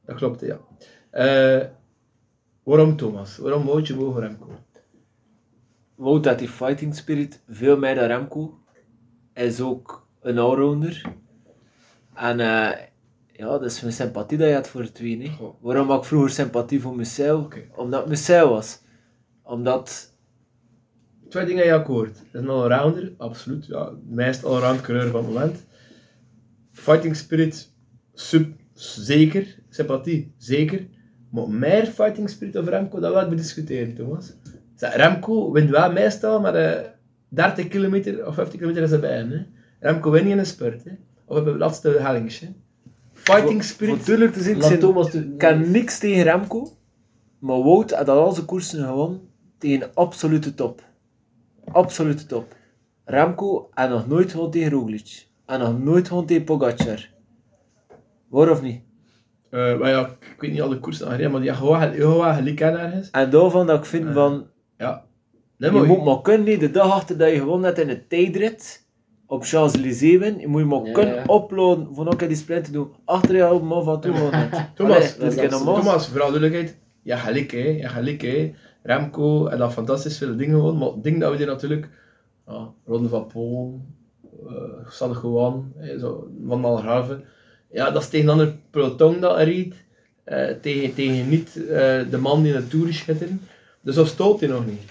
Dat 0.06 0.16
klopt, 0.16 0.41
ja. 0.41 0.58
Eh, 1.12 1.66
waarom 2.64 2.95
Thomas? 2.95 3.38
Waarom 3.38 3.66
Woutje 3.66 3.95
boven 3.95 4.22
Remco? 4.22 4.47
Wout 6.00 6.26
had 6.26 6.39
die 6.39 6.47
fighting 6.47 6.95
spirit, 6.95 7.41
veel 7.47 7.78
meer 7.78 7.95
dan 7.95 8.06
Remco. 8.06 8.60
Hij 9.34 9.45
is 9.45 9.62
ook 9.62 10.08
een 10.22 10.38
allrounder. 10.38 11.02
En 12.14 12.39
eh, 12.39 12.86
ja, 13.34 13.45
dat 13.45 13.66
is 13.66 13.82
mijn 13.82 13.93
sympathie 13.93 14.38
dat 14.38 14.47
je 14.47 14.54
had 14.54 14.70
voor 14.70 14.82
het 14.82 14.93
twee. 14.93 15.18
Nee? 15.18 15.32
Waarom 15.62 15.89
had 15.89 16.00
ik 16.00 16.06
vroeger 16.06 16.30
sympathie 16.30 16.82
voor? 16.82 17.06
Oké. 17.34 17.68
Omdat 17.76 18.10
het 18.10 18.28
was. 18.28 18.82
Omdat, 19.43 20.14
Twee 21.30 21.45
dingen 21.45 21.66
je 21.66 21.74
akkoord. 21.74 22.16
Dat 22.16 22.41
is 22.41 22.47
een 22.47 22.50
allrounder, 22.50 23.14
absoluut. 23.18 23.66
Ja, 23.66 23.89
de 23.89 24.16
meest 24.16 24.43
allround 24.43 24.82
coureur 24.82 25.12
van 25.12 25.24
het 25.24 25.34
moment. 25.34 25.66
Fighting 26.72 27.16
spirit, 27.16 27.74
sub, 28.14 28.56
zeker. 28.74 29.60
Sympathie, 29.70 30.34
zeker. 30.38 30.88
Maar 31.32 31.50
meer 31.50 31.86
fighting 31.86 32.30
spirit 32.30 32.58
over 32.58 32.72
Remco, 32.72 33.00
dat 33.00 33.14
wil 33.14 33.22
ik 33.22 33.30
bediscussiëren, 33.30 33.95
Thomas. 33.95 34.34
Remco 34.88 35.51
wint 35.51 35.69
wel 35.69 35.91
meestal 35.91 36.39
met 36.41 36.55
eh 36.55 36.71
30 37.27 37.67
kilometer 37.67 38.27
of 38.27 38.34
50 38.36 38.55
kilometer 38.59 38.84
is 38.84 38.91
erbij. 38.91 39.17
Hè. 39.17 39.45
Remco 39.80 40.11
wint 40.11 40.23
niet 40.23 40.34
in 40.34 40.39
een 40.39 40.45
spurt. 40.45 40.84
Hè. 40.84 40.91
Of 41.25 41.38
op 41.38 41.45
het 41.45 41.55
laatste 41.55 41.89
hellingsje. 41.89 42.47
Fighting 43.13 43.53
Voor 43.53 43.63
spirit. 43.63 44.05
duidelijk 44.05 44.36
te 44.36 44.43
zien, 44.43 44.61
zijn- 44.61 44.80
Thomas 44.80 45.09
kan 45.38 45.71
niks 45.71 45.99
tegen 45.99 46.23
Remco. 46.23 46.67
Maar 47.39 47.63
Wout 47.63 47.91
had 47.91 48.09
al 48.09 48.32
zijn 48.32 48.45
koersen 48.45 48.86
gewonnen 48.86 49.21
tegen 49.57 49.89
absolute 49.93 50.53
top. 50.53 50.82
Absolute 51.71 52.25
top. 52.25 52.55
Remco 53.05 53.69
had 53.73 53.89
nog 53.89 54.07
nooit 54.07 54.32
gewonnen 54.32 54.51
tegen 54.51 54.69
Roglic. 54.71 55.27
En 55.45 55.59
nog 55.59 55.80
nooit 55.84 56.07
gewonnen 56.07 56.27
tegen 56.30 56.43
Pogacar. 56.43 57.09
Waar 58.27 58.49
of 58.49 58.61
niet? 58.61 58.82
Eh, 59.49 59.80
maar 59.80 59.89
ja, 59.89 60.05
ik 60.19 60.36
weet 60.39 60.51
niet 60.51 60.61
al 60.61 60.69
de 60.69 60.80
koersen 60.80 61.07
gereden, 61.07 61.32
maar 61.32 61.41
die 61.41 61.53
gewoon 61.53 61.80
gel- 61.80 61.91
gewoon 61.93 62.34
gelijk 62.34 62.59
hè, 62.59 62.69
ergens. 62.77 63.09
En 63.11 63.30
daarvan 63.30 63.67
dat 63.67 63.77
ik 63.80 63.86
vind 63.86 64.13
van... 64.13 64.47
Ja. 64.80 65.05
Nee, 65.57 65.71
Je 65.71 65.82
moet 65.82 66.03
maar 66.03 66.21
kunnen, 66.21 66.59
de 66.59 66.71
dag 66.71 66.91
achter 66.91 67.17
dat 67.17 67.30
je 67.30 67.38
gewonnen 67.38 67.65
hebt 67.65 67.80
in 67.80 67.88
de 67.88 68.07
tijdrit, 68.07 68.86
op 69.25 69.43
Champs-Élysées 69.43 70.17
win, 70.17 70.39
je 70.39 70.47
moet 70.47 70.61
je 70.61 70.67
maar 70.67 70.86
Ja, 70.86 70.91
kunnen 70.91 71.15
ja. 71.15 71.21
uploaden 71.34 71.88
een 71.97 72.17
keer 72.17 72.27
die 72.27 72.38
sprint 72.38 72.65
te 72.65 72.71
doen. 72.71 72.91
Achter 73.05 73.36
je 73.36 73.53
op 73.53 73.63
man 73.63 73.84
van. 73.84 73.99
Thomas, 74.01 74.21
Allee, 74.77 75.01
is 75.01 75.36
is-. 75.36 75.49
Thomas, 75.63 76.07
vooral 76.07 76.32
duidelijkheid. 76.32 76.77
Ja, 77.03 77.17
gelijk 77.17 77.51
hè. 77.51 77.67
Ja, 77.67 77.89
gelijk 77.89 78.21
hè. 78.21 78.53
Remco 78.84 79.47
en 79.47 79.57
dat 79.57 79.73
fantastisch 79.73 80.17
veel 80.17 80.36
dingen 80.36 80.55
gewoon. 80.59 80.77
Maar 80.77 80.88
ik 80.89 81.03
denk 81.03 81.19
dat 81.21 81.32
we 81.32 81.38
die 81.38 81.45
natuurlijk... 81.45 81.89
Ja, 82.47 82.67
Ronde 82.86 83.09
van 83.09 83.27
Polen, 83.27 83.95
uh, 84.47 84.89
San 84.89 85.17
Juan, 85.21 85.73
hè, 85.77 85.99
zo, 85.99 86.27
Van 86.47 86.59
Malharve. 86.59 87.21
Ja, 87.71 87.91
dat 87.91 88.01
is 88.01 88.09
tegen 88.09 88.25
een 88.25 88.32
ander 88.32 88.55
peloton 88.71 89.19
dat 89.19 89.38
er 89.39 89.45
reed. 89.45 89.75
eh, 90.23 90.49
tegen, 90.61 90.93
tegen 90.93 91.30
niet 91.30 91.47
eh, 91.67 92.09
de 92.09 92.17
man 92.19 92.43
die 92.43 92.53
in 92.53 92.59
de 92.59 92.67
Tour 92.67 92.93
schitteren. 92.93 93.41
Dus 93.82 93.95
dat 93.95 94.07
stoot 94.07 94.39
hij 94.39 94.49
nog 94.49 94.65
niet. 94.65 94.82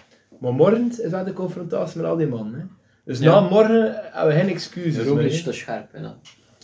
Maar 0.40 0.52
morgen 0.52 0.90
is 0.90 1.10
wel 1.10 1.24
de 1.24 1.32
confrontatie 1.32 2.00
met 2.00 2.10
al 2.10 2.16
die 2.16 2.26
mannen. 2.26 2.60
Hè. 2.60 2.66
Dus 3.04 3.18
Ja. 3.18 3.40
na 3.40 3.48
morgen 3.48 3.92
hebben 3.94 4.34
we 4.34 4.40
geen 4.40 4.48
excuses 4.50 5.06
Roglic 5.06 5.30
meer. 5.32 5.42
te 5.42 5.52
scherp. 5.52 5.92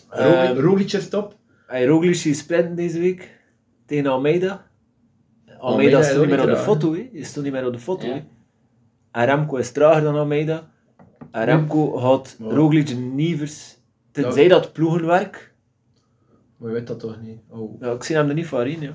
hè, 0.08 0.60
Roglic 0.60 0.92
is 0.92 1.08
top. 1.08 1.34
Hij 1.66 1.86
Roglic 1.86 2.22
die 2.22 2.34
sprinten 2.34 2.74
deze 2.76 2.98
week 2.98 3.40
tegen 3.86 4.06
Almeida. 4.06 4.66
Almeida 5.46 5.58
Almeida 5.58 5.98
is 5.98 6.16
niet 6.16 6.26
meer 6.28 6.40
op 6.40 6.46
niet 6.46 6.56
de 6.56 6.62
foto, 6.62 6.94
hè. 6.94 7.08
Stond 7.24 7.44
niet 7.44 7.54
meer 7.54 7.66
op 7.66 7.72
de 7.72 7.78
foto, 7.78 8.06
Ja. 8.06 8.12
hè. 8.12 8.22
En 9.10 9.24
Remco 9.24 9.56
is 9.56 9.72
trager 9.72 10.02
dan 10.02 10.14
Almeida. 10.16 10.70
En 11.30 11.44
Remco 11.44 11.98
had 11.98 12.36
Ja. 12.38 12.46
Roglic 12.48 12.96
niet 12.96 13.38
vers... 13.38 13.76
Tenzij 14.12 14.48
dat 14.48 14.72
ploegenwerk... 14.72 15.52
Maar 16.56 16.68
je 16.68 16.74
weet 16.78 16.86
dat 16.86 17.00
toch 17.00 17.20
niet. 17.22 17.38
Oh. 17.48 17.80
Ja, 17.80 17.92
ik 17.92 18.02
zie 18.02 18.16
hem 18.16 18.28
er 18.28 18.34
niet 18.34 18.46
van 18.46 18.66
in, 18.66 18.80
ja. 18.80 18.92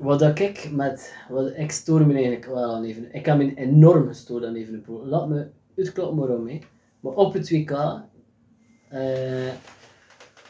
Wat 0.00 0.38
ik 0.38 0.70
met, 0.72 1.14
wat 1.28 1.52
ik 1.56 1.70
stoor 1.70 2.06
me 2.06 2.12
eigenlijk 2.12 2.46
wel 2.46 2.74
aan 2.74 2.84
even. 2.84 3.14
Ik 3.14 3.26
heb 3.26 3.36
me 3.36 3.54
enorm 3.54 4.06
gestoord 4.06 4.44
aan 4.44 4.54
even 4.54 4.84
Laat 5.04 5.28
me 5.28 5.46
uitkloppen 5.76 6.18
waarom 6.18 6.48
hè. 6.48 6.58
Maar 7.00 7.12
op 7.12 7.32
het 7.32 7.50
WK, 7.50 8.02
eh, 8.88 9.48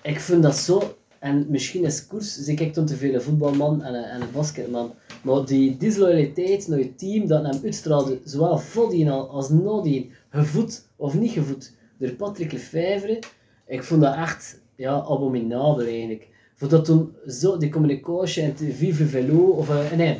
ik 0.03 0.21
vind 0.21 0.43
dat 0.43 0.57
zo, 0.57 0.97
en 1.19 1.47
misschien 1.49 1.85
is 1.85 2.07
koers, 2.07 2.35
zie 2.35 2.59
ik 2.59 2.75
dan 2.75 2.87
te 2.87 2.97
veel 2.97 3.21
voetbalman 3.21 3.83
en 3.83 3.95
en 3.95 4.21
een 4.21 4.31
basketman, 4.33 4.93
maar 5.23 5.45
die 5.45 5.77
disloyaliteit 5.77 6.69
naar 6.69 6.79
je 6.79 6.95
team 6.95 7.27
dat 7.27 7.45
hem 7.45 7.61
uitstraalde, 7.65 8.21
zowel 8.25 8.59
voordien 8.59 9.09
al 9.09 9.29
als 9.29 9.49
nadien, 9.49 10.13
gevoed 10.29 10.89
of 10.97 11.15
niet 11.15 11.33
gevoed, 11.33 11.75
door 11.99 12.11
Patrick 12.11 12.53
Lefevre, 12.53 13.19
ik 13.67 13.83
vond 13.83 14.01
dat 14.01 14.15
echt 14.15 14.61
ja, 14.77 14.93
abominabel 14.93 15.87
eigenlijk. 15.87 16.29
Voor 16.61 16.69
dat 16.69 16.85
toen 16.85 17.13
zo, 17.27 17.57
die 17.57 17.71
communicatie 17.71 18.43
en 18.43 18.55
te 18.55 18.73
Vive 18.73 19.07
Velo, 19.07 19.39
of 19.39 19.69
eh, 19.71 19.97
nee, 19.97 20.19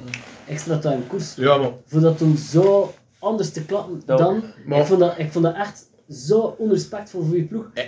extra 0.49 0.78
time 0.78 1.07
koers, 1.07 1.34
Ja, 1.34 1.57
maar 1.57 1.70
voor 1.86 2.01
dat 2.01 2.18
toen 2.18 2.36
zo 2.36 2.93
anders 3.18 3.51
te 3.51 3.64
klappen 3.64 4.03
Dat- 4.07 4.18
dan, 4.18 4.43
maar- 4.66 4.80
ik, 4.80 4.86
vond 4.86 5.01
dat, 5.01 5.18
ik 5.18 5.32
vond 5.32 5.45
dat 5.45 5.55
echt 5.55 5.86
zo 6.11 6.55
onrespectvol 6.59 7.22
voor 7.24 7.36
je 7.36 7.45
ploeg. 7.45 7.70
Eh. 7.74 7.84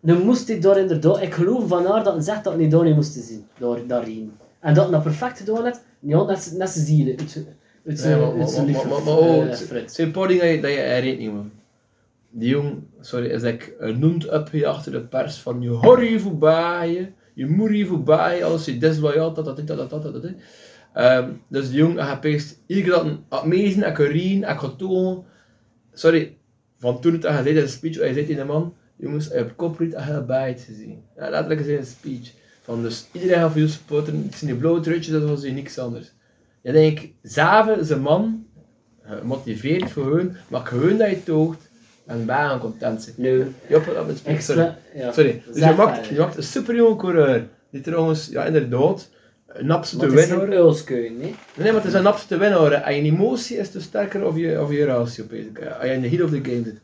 Dan 0.00 0.22
moest 0.22 0.48
ik 0.48 0.62
daar 0.62 0.78
inderdaad, 0.78 1.22
ik 1.22 1.34
geloof 1.34 1.68
van 1.68 1.86
haar 1.86 2.04
dat 2.04 2.14
hij 2.14 2.22
zegt 2.22 2.44
dat 2.44 2.52
hij 2.52 2.62
niet 2.62 2.70
daar 2.70 2.84
niet 2.84 2.94
moest 2.94 3.12
zien, 3.12 3.44
daar, 3.58 3.86
daarin. 3.86 4.32
En 4.60 4.74
dat 4.74 4.82
hij 4.84 4.92
dat 4.92 5.02
perfect 5.02 5.38
gedaan 5.38 5.64
heeft, 5.64 5.80
ja, 5.98 6.22
net, 6.24 6.54
net 6.56 6.70
zijn 6.70 6.86
zielen, 6.86 7.18
uit, 7.18 7.44
uit 7.86 8.04
Nee, 8.04 8.16
maar, 8.16 8.24
uit 8.26 8.36
maar, 8.36 8.48
zijn 8.48 8.64
maar, 8.64 8.74
lief, 8.74 8.84
maar, 8.90 9.02
maar, 9.02 9.18
oh, 9.18 9.36
eh, 9.42 9.48
het 9.48 9.58
Fred. 9.58 9.80
het 9.82 9.92
zijn 9.94 10.06
een 10.06 10.12
paar 10.12 10.28
dingen 10.28 10.44
dat 10.46 10.54
je, 10.54 10.60
dat 10.60 10.70
je 10.70 10.76
herinnert 10.76 11.18
niet, 11.18 11.32
man. 11.32 11.50
Die 12.30 12.48
jong, 12.48 12.78
sorry, 13.00 13.26
is 13.26 13.42
like 13.42 13.74
een 13.78 13.98
noemt 13.98 14.30
opgejaagd 14.30 14.76
achter 14.76 14.92
de 14.92 15.00
pers 15.00 15.36
van 15.36 15.62
je 15.62 15.68
hoor 15.68 16.04
je 16.04 16.20
voorbij, 16.20 17.12
je 17.34 17.46
moet 17.46 17.76
je 17.76 17.86
voorbij, 17.86 18.44
als 18.44 18.64
je 18.64 18.78
disloyaal, 18.78 19.34
dat, 19.34 19.44
dat, 19.44 19.56
dat, 19.56 19.66
dat, 19.66 19.90
dat, 19.90 20.02
dat, 20.02 20.22
dat. 20.22 20.32
Ehm, 20.92 21.30
dus 21.48 21.68
die 21.68 21.78
jong, 21.78 21.98
hij 21.98 22.08
gepeest, 22.08 22.58
iedere 22.66 22.86
keer 22.88 22.96
dat 22.96 23.04
een 23.04 23.24
amazing, 23.28 23.86
ik 23.86 23.98
rien, 23.98 24.42
ik 24.42 24.70
tonen. 24.76 25.24
Sorry, 25.92 26.36
van 26.78 27.00
toen 27.00 27.12
het 27.12 27.22
hij 27.22 27.32
zei 27.32 27.48
in 27.48 27.54
zijn 27.54 27.68
speech, 27.68 27.96
hij 27.96 28.12
zei 28.12 28.26
tegen 28.26 28.46
de 28.46 28.52
man, 28.52 28.74
jongens, 28.96 29.28
hij 29.28 29.36
hebt 29.36 29.56
kopriet, 29.56 29.94
hij 29.94 30.04
heeft 30.04 30.26
bij 30.26 30.48
het 30.48 30.60
gezien. 30.60 31.02
Ja, 31.16 31.30
letterlijk 31.30 31.60
in 31.60 31.66
zijn 31.66 31.84
speech. 31.84 32.32
Van 32.62 32.82
dus 32.82 33.06
iedereen 33.12 33.38
gaat 33.38 33.52
voor 33.52 33.60
je 33.60 33.68
supporten, 33.68 34.22
het 34.24 34.34
zijn 34.34 34.50
die 34.50 34.60
blauwe 34.60 34.80
truitjes, 34.80 35.12
dat 35.12 35.28
was 35.28 35.42
hier 35.42 35.52
niks 35.52 35.78
anders. 35.78 36.12
Ja, 36.62 36.72
denk 36.72 37.00
ik, 37.00 37.12
Zaven 37.22 37.80
is 37.80 37.90
een 37.90 38.00
man, 38.00 38.46
gemotiveerd 39.02 39.90
voor 39.90 40.16
hun, 40.16 40.36
maar 40.48 40.66
gewoon 40.66 40.96
dat 40.96 41.10
je 41.10 41.22
toogt 41.22 41.69
en 42.10 42.26
bij 42.26 42.36
aan 42.36 42.58
content 42.58 43.02
zijn. 43.02 43.14
Nu, 43.18 43.54
Joppe, 43.68 43.92
dat 43.94 44.42
sorry. 44.42 44.74
ja. 44.94 45.12
sorry. 45.12 45.42
Dus 45.52 45.64
je 45.64 45.74
maakt, 45.76 46.06
je 46.06 46.18
maakt 46.18 46.36
een 46.36 46.42
superjonge 46.42 46.96
coureur, 46.96 47.46
die 47.70 47.80
trouwens, 47.80 48.28
ja 48.28 48.44
inderdaad, 48.44 49.08
een 49.46 49.70
absolute 49.70 50.06
Maar 50.06 50.16
het 50.16 50.26
is 50.26 50.30
geen 50.30 50.48
winnaar. 50.48 51.10
nee. 51.18 51.34
Nee, 51.56 51.72
maar 51.72 51.82
het 51.82 51.84
is 51.84 51.92
een 51.92 52.06
absolute 52.06 52.38
winnaar. 52.38 52.72
En 52.72 52.96
je 52.96 53.02
emotie 53.02 53.56
is 53.56 53.70
te 53.70 53.80
sterker 53.80 54.26
of 54.26 54.36
je, 54.36 54.60
of 54.60 54.70
je 54.72 54.84
ratio, 54.84 55.24
bezig. 55.28 55.74
Als 55.78 55.84
je 55.86 55.92
in 55.92 56.00
de 56.00 56.08
heat 56.08 56.22
of 56.22 56.30
the 56.30 56.40
game 56.42 56.62
zit. 56.64 56.80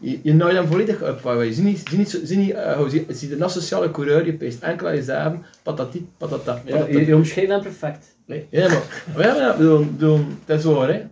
Je, 0.00 0.18
je 0.22 0.34
naait 0.34 0.56
hem 0.56 0.66
volledig 0.66 1.02
op. 1.02 1.42
Je 1.42 1.52
ziet 1.52 1.64
niet, 1.64 1.82
zie 1.88 1.98
niet, 1.98 2.10
zo- 2.10 2.18
zie 2.24 2.36
niet, 2.36 2.50
uh, 2.50 2.76
hoe 2.76 2.88
zie, 2.88 3.06
zie 3.08 3.32
een 3.32 3.42
asociale 3.42 3.90
coureur, 3.90 4.26
je 4.26 4.32
peest 4.32 4.62
enkel 4.62 4.86
aan 4.86 4.94
jezelf, 4.94 5.34
patati, 5.62 6.08
patata. 6.18 6.62
Ja, 6.64 6.86
je, 6.86 7.06
je 7.06 7.14
omschrijft 7.16 7.50
hem 7.50 7.62
perfect. 7.62 8.16
Nee, 8.26 8.46
ja, 8.50 8.68
maar, 8.68 9.04
maar 9.16 9.26
ja, 9.26 9.34
maar, 9.34 9.56
bedoel, 9.56 9.84
bedoel, 9.84 10.20
dat 10.44 10.58
is 10.58 10.64
waar, 10.64 10.88
hè. 10.92 11.02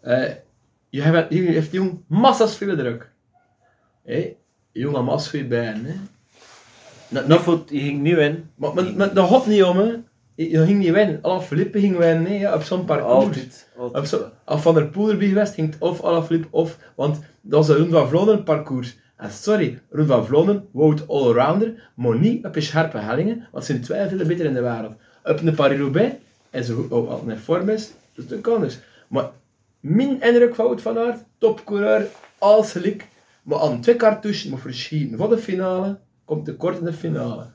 Eh, 0.00 0.32
je, 0.96 1.40
heeft 1.40 1.72
jong 1.72 2.02
massa's 2.06 2.56
veel 2.56 2.76
druk. 2.76 3.10
Hé, 4.04 4.36
jong 4.72 5.04
massa's 5.04 5.28
veel 5.28 5.46
bijen, 5.46 5.84
hè. 5.84 5.94
Dat, 7.08 7.44
je 7.68 7.78
ging 7.80 8.02
niet 8.02 8.16
in. 8.16 8.50
maar, 8.54 8.74
maar, 8.74 8.92
maar 8.96 9.14
dat 9.14 9.28
gaat 9.28 9.46
niet 9.46 9.62
om, 9.64 9.78
hè. 9.78 9.94
Je, 10.34 10.64
ging 10.64 10.78
niet 10.78 10.92
winnen. 10.92 11.18
Alain 11.22 11.40
Philippe 11.40 11.80
ging 11.80 11.96
winnen, 11.96 12.26
hè, 12.26 12.34
ja, 12.34 12.54
op 12.54 12.62
zo'n 12.62 12.84
parcours. 12.84 13.24
Altijd. 13.24 13.68
Op 13.76 13.82
altijd. 13.82 14.08
zo, 14.08 14.28
als 14.44 14.60
Van 14.60 14.74
der 14.74 14.86
Poel 14.86 15.10
erbij 15.10 15.28
geweest, 15.28 15.54
ging 15.54 15.72
het 15.72 15.80
of 15.80 16.00
of... 16.50 16.78
Want 16.94 17.20
dat 17.40 17.66
was 17.66 17.68
een 17.68 17.76
Ronde 17.76 17.96
van 17.96 18.08
Vlaanderen 18.08 18.42
parcours. 18.42 18.96
En 19.16 19.30
sorry, 19.30 19.80
Ronde 19.90 20.12
van 20.12 20.26
Vlaanderen, 20.26 20.68
Wout 20.72 21.08
allrounder, 21.08 21.90
maar 21.94 22.18
niet 22.18 22.46
op 22.46 22.54
je 22.54 22.60
scherpe 22.60 22.98
hellingen, 22.98 23.48
want 23.52 23.64
ze 23.64 23.72
zijn 23.72 23.84
twee 23.84 24.08
veel 24.08 24.26
beter 24.26 24.46
in 24.46 24.54
de 24.54 24.60
wereld. 24.60 24.94
Op 25.24 25.40
een 25.40 25.54
Paris-Roubaix, 25.54 26.14
en 26.50 26.64
zo 26.64 26.86
oh, 26.90 27.10
als 27.10 27.20
het 27.20 27.30
in 27.30 27.36
vorm 27.36 27.68
is, 27.68 27.92
dus 28.14 28.26
dat 28.26 28.40
kan 28.40 28.60
dus. 28.60 28.78
Maar 29.08 29.30
mijn 29.88 30.20
indruk 30.20 30.54
Wout 30.54 30.82
van 30.82 31.14
topcoureur, 31.38 32.06
als 32.38 32.72
gelijk, 32.72 33.06
maar 33.42 33.58
aan 33.58 33.80
twee 33.80 33.96
cartouches 33.96 34.44
moet 34.44 34.60
verschieten 34.60 35.18
voor 35.18 35.28
de 35.28 35.38
finale, 35.38 35.98
komt 36.24 36.44
te 36.44 36.56
kort 36.56 36.78
in 36.78 36.84
de 36.84 36.92
finale. 36.92 37.46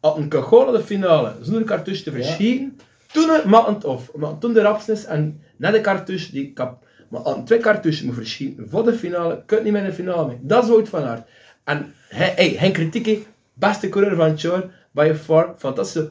Als 0.00 0.16
een 0.16 0.22
in 0.66 0.72
de 0.72 0.82
finale, 0.84 1.34
zonder 1.40 1.64
cartouche 1.64 2.02
te 2.02 2.10
verschieten, 2.10 2.78
toen 3.12 3.28
het 3.28 3.44
maakt 3.44 3.66
het 3.66 3.84
of. 3.84 4.14
Maar 4.14 4.38
toen 4.38 4.52
de 4.52 4.60
rapsnes 4.60 5.04
en 5.04 5.40
net 5.56 5.72
de 5.72 5.80
cartouche 5.80 6.32
die 6.32 6.52
kap. 6.52 6.86
Maar 7.08 7.24
aan 7.24 7.44
twee 7.44 7.58
cartouches 7.58 8.02
moet 8.02 8.14
verschieten 8.14 8.70
voor 8.70 8.84
de 8.84 8.92
finale, 8.92 9.42
kun 9.46 9.56
je 9.56 9.62
niet 9.62 9.72
meer 9.72 9.82
in 9.82 9.88
de 9.88 9.94
finale 9.94 10.26
mee. 10.26 10.38
Dat 10.40 10.62
is 10.62 10.68
Wout 10.68 10.88
van 10.88 11.02
Aert. 11.02 11.28
En 11.64 11.94
hij, 12.08 12.32
hey, 12.36 12.48
geen 12.48 12.72
kritiek, 12.72 13.26
beste 13.54 13.88
coureur 13.88 14.16
van 14.16 14.28
het 14.28 14.40
jaar, 14.40 14.88
by 14.90 15.12
far, 15.22 15.54
fantastische 15.58 16.10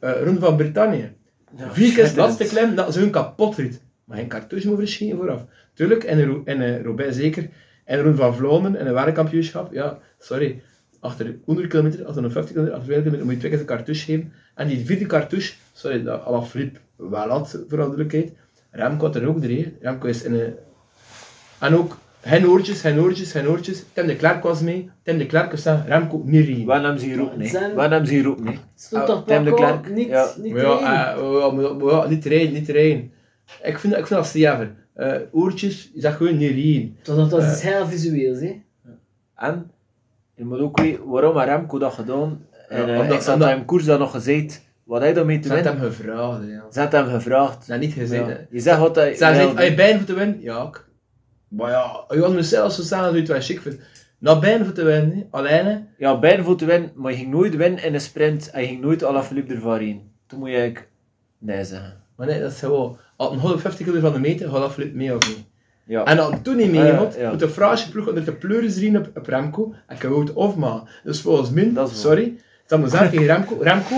uh, 0.00 0.22
ronde 0.24 0.40
van 0.40 0.56
Brittannië. 0.56 1.12
Ja, 1.56 1.72
Vier 1.72 1.94
keer 1.94 2.12
laatste 2.16 2.44
klem 2.44 2.74
dat 2.74 2.92
ze 2.92 2.98
hun 2.98 3.10
kapot 3.10 3.56
riet. 3.56 3.80
Maar 4.12 4.20
geen 4.20 4.30
cartouche 4.30 4.68
moet 4.68 4.78
verschieten 4.78 5.18
vooraf. 5.18 5.44
Tuurlijk, 5.74 6.04
en 6.04 6.42
in 6.44 6.60
uh, 6.60 6.82
Roubaix 6.82 7.16
zeker. 7.16 7.48
En 7.84 7.96
de 7.96 8.02
Ronde 8.02 8.16
van 8.16 8.34
Vlaanderen 8.34 8.76
en 8.76 8.86
een 8.86 8.94
wereldkampioenschap, 8.94 9.72
ja, 9.72 9.98
sorry. 10.18 10.62
Achter 11.00 11.36
100 11.44 11.68
kilometer, 11.68 12.06
achter 12.06 12.24
een 12.24 12.30
50 12.30 12.52
kilometer, 12.52 12.78
achter 12.78 12.92
200 12.92 13.02
kilometer 13.02 13.24
moet 13.24 13.32
je 13.34 13.38
twee 13.38 13.50
keer 13.50 13.60
een 13.60 13.66
cartouche 13.76 14.04
geven. 14.04 14.32
En 14.54 14.68
die 14.68 14.86
vierde 14.86 15.06
cartouche, 15.06 15.54
sorry, 15.72 16.02
dat 16.02 16.24
Alain 16.24 16.44
Philippe 16.44 16.78
wel 16.96 17.28
had, 17.28 17.50
voor 17.50 17.78
alle 17.78 17.96
duidelijkheid. 17.96 18.32
Remco 18.70 19.04
had 19.06 19.16
er 19.16 19.26
ook 19.28 19.40
drie. 19.40 19.76
Remco 19.80 20.06
is 20.06 20.22
in 20.22 20.34
een... 20.34 20.54
En 21.58 21.74
ook, 21.76 21.98
geen 22.20 22.46
oortjes, 22.46 22.80
geen 22.80 23.00
oortjes, 23.00 23.30
geen 23.32 23.48
oortjes. 23.48 23.84
Tim 23.92 24.06
de 24.06 24.16
Klerk 24.16 24.42
was 24.42 24.60
mee. 24.60 24.90
Tim 25.02 25.18
de 25.18 25.26
Klerk 25.26 25.50
was 25.50 25.62
daar, 25.62 25.84
Remco 25.86 26.22
niet 26.24 26.46
rijden. 26.46 26.64
Waar 26.64 26.82
hebben 26.82 27.00
ze 27.00 27.06
hier 27.06 27.16
roepen, 27.16 27.38
nee? 27.38 27.48
Zijn- 27.48 27.74
Waar 27.74 27.90
hebben 27.90 28.08
ze 28.08 28.14
hier 28.14 28.24
roepen, 28.24 28.44
nee? 28.44 28.58
Stond 28.74 29.06
toch 29.06 29.24
Tim 29.26 29.44
de 29.44 29.54
Klerk, 29.54 29.90
niet, 29.90 30.08
ja. 30.08 30.28
niet 30.36 30.56
ja, 30.56 31.14
eh, 31.16 31.80
ja, 31.90 32.06
niet 32.08 32.24
rijden, 32.24 32.52
niet 32.52 32.68
rijden. 32.68 33.12
Ik 33.62 33.78
vind, 33.78 33.92
ik 33.96 34.06
vind 34.06 34.08
dat 34.08 34.26
strever. 34.26 34.74
Uh, 34.96 35.16
oortjes, 35.30 35.90
je 35.94 36.00
zegt 36.00 36.16
gewoon 36.16 36.36
niet 36.36 36.50
rijden. 36.50 36.96
Dat, 37.02 37.30
dat 37.30 37.42
is 37.42 37.60
eh, 37.62 37.74
heel 37.74 37.86
visueel, 37.86 38.34
hè. 38.34 38.62
En, 39.34 39.70
je 40.34 40.44
moet 40.44 40.58
ook 40.58 40.80
weten 40.80 41.08
waarom 41.08 41.38
Remco 41.38 41.78
dat 41.78 41.92
gedaan. 41.92 42.46
En 42.68 42.86
Ja, 42.86 42.94
eh, 42.94 43.00
omdat- 43.00 43.40
ik 43.40 43.42
hem 43.42 43.64
koers 43.64 43.84
dat 43.84 43.98
nog 43.98 44.10
gezegd, 44.10 44.62
wat 44.84 45.00
hij 45.00 45.12
daarmee 45.12 45.38
te 45.38 45.48
Ze 45.48 45.54
had 45.54 45.62
winnen... 45.62 45.82
hem 45.82 45.90
gevraagd, 45.90 46.46
ja. 46.46 46.64
Ze 46.72 46.80
had 46.80 46.92
hem 46.92 47.08
gevraagd. 47.08 47.66
Dat 47.68 47.80
niet 47.80 47.92
gezegd, 47.92 48.28
Ja. 48.28 48.38
Je 48.50 48.60
zegt 48.60 48.78
wat 48.78 48.94
hij... 48.96 49.14
Zij 49.14 49.46
doen. 49.46 49.56
heb 49.56 49.68
je 49.68 49.74
bijna 49.74 49.96
voor 49.96 50.06
te 50.06 50.14
winnen? 50.14 50.40
Ja, 50.40 50.62
ik. 50.62 50.84
Maar 51.48 51.70
ja, 51.70 52.04
je 52.08 52.20
had 52.20 52.32
mezelf 52.34 52.72
zo 52.72 52.82
staan 52.82 53.02
dat 53.02 53.12
je 53.12 53.18
het 53.18 53.28
wel 53.28 53.40
chic 53.40 53.60
vindt. 53.60 53.82
Nou, 54.18 54.40
bijna 54.40 54.64
voor 54.64 54.74
te 54.74 54.84
winnen, 54.84 55.26
alleen. 55.30 55.88
Ja, 55.98 56.18
bijna 56.18 56.42
voor 56.42 56.56
te 56.56 56.64
winnen, 56.64 56.92
maar 56.94 57.12
je 57.12 57.18
ging 57.18 57.30
nooit 57.30 57.56
winnen 57.56 57.84
in 57.84 57.94
een 57.94 58.00
sprint. 58.00 58.50
En 58.50 58.60
je 58.60 58.66
ging 58.66 58.80
nooit 58.80 59.04
à 59.04 59.12
la 59.12 59.22
Philippe 59.22 59.54
ervan 59.54 59.80
in. 59.80 60.10
Toen 60.26 60.38
moet 60.38 60.48
je 60.48 60.54
eigenlijk 60.54 60.88
nee 61.38 61.64
zeggen. 61.64 62.00
Maar 62.16 62.26
nee, 62.26 62.40
dat 62.40 62.52
is 62.52 62.58
gewoon, 62.58 62.98
als 63.22 63.32
een 63.32 63.38
150 63.38 63.86
kilo 63.86 64.00
van 64.00 64.12
de 64.12 64.18
meter, 64.18 64.48
gaat 64.50 64.60
dat 64.60 64.72
fluit 64.72 64.94
mee 64.94 65.14
of 65.14 65.28
niet? 65.28 65.44
Ja. 65.84 66.04
En 66.04 66.18
als 66.18 66.32
het 66.34 66.44
toen 66.44 66.56
niet 66.56 66.70
mee 66.70 66.92
Ah, 66.92 66.98
had, 66.98 67.14
ja. 67.18 67.30
moet 67.30 67.38
de 67.38 67.48
Fransje 67.48 67.90
ploeg 67.90 68.08
onder 68.08 68.24
de 68.24 68.32
pleuris 68.32 68.76
erin 68.76 68.96
op, 68.96 69.10
op 69.14 69.26
Remco, 69.26 69.74
en 69.86 69.98
kan 69.98 70.20
het 70.20 70.32
of 70.32 70.56
maar. 70.56 71.00
Dus 71.04 71.20
volgens 71.20 71.50
Dat 71.50 71.74
waar. 71.74 71.88
sorry, 71.88 72.36
dan 72.66 72.80
moet 72.80 72.90
zeggen 72.90 73.10
tegen 73.10 73.26
Remco, 73.26 73.56
Remco, 73.60 73.96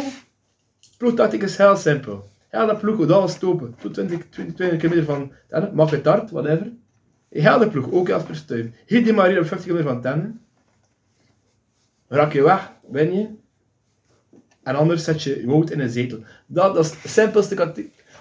ploegtactiek 0.99 1.43
is 1.43 1.57
heel 1.57 1.77
simpel. 1.77 2.29
Ja, 2.51 2.67
dat 2.67 2.81
ploeg 2.81 2.97
moet 2.97 3.11
alles 3.11 3.33
stoppen. 3.33 3.75
Tot 3.81 3.95
20, 3.95 4.19
20, 4.31 4.55
20 4.55 4.79
kilometer 4.79 5.05
van 5.05 5.33
tennen, 5.49 5.75
maak 5.75 5.91
het 5.91 6.05
hard, 6.07 6.31
whatever. 6.31 6.73
Heel 7.29 7.59
de 7.59 7.69
ploeg, 7.69 7.91
ook 7.93 8.09
Jasper 8.09 8.37
Stuyven. 8.37 8.75
Hier 8.87 9.05
die 9.05 9.13
maar 9.13 9.29
hier 9.29 9.41
op 9.41 9.47
50 9.47 9.67
kilometer 9.67 9.93
van 9.93 10.03
tennen. 10.03 10.41
Raak 12.09 12.33
je 12.33 12.43
weg, 12.43 12.71
win 12.91 13.15
je. 13.15 13.29
En 14.63 14.75
anders 14.75 15.05
zet 15.05 15.23
je 15.23 15.41
je 15.41 15.47
hoofd 15.47 15.71
in 15.71 15.81
een 15.81 15.91
zetel. 15.91 16.19
Dat, 16.47 16.75
dat 16.75 16.85
is 16.85 17.03
de 17.03 17.09
simpelste. 17.09 17.55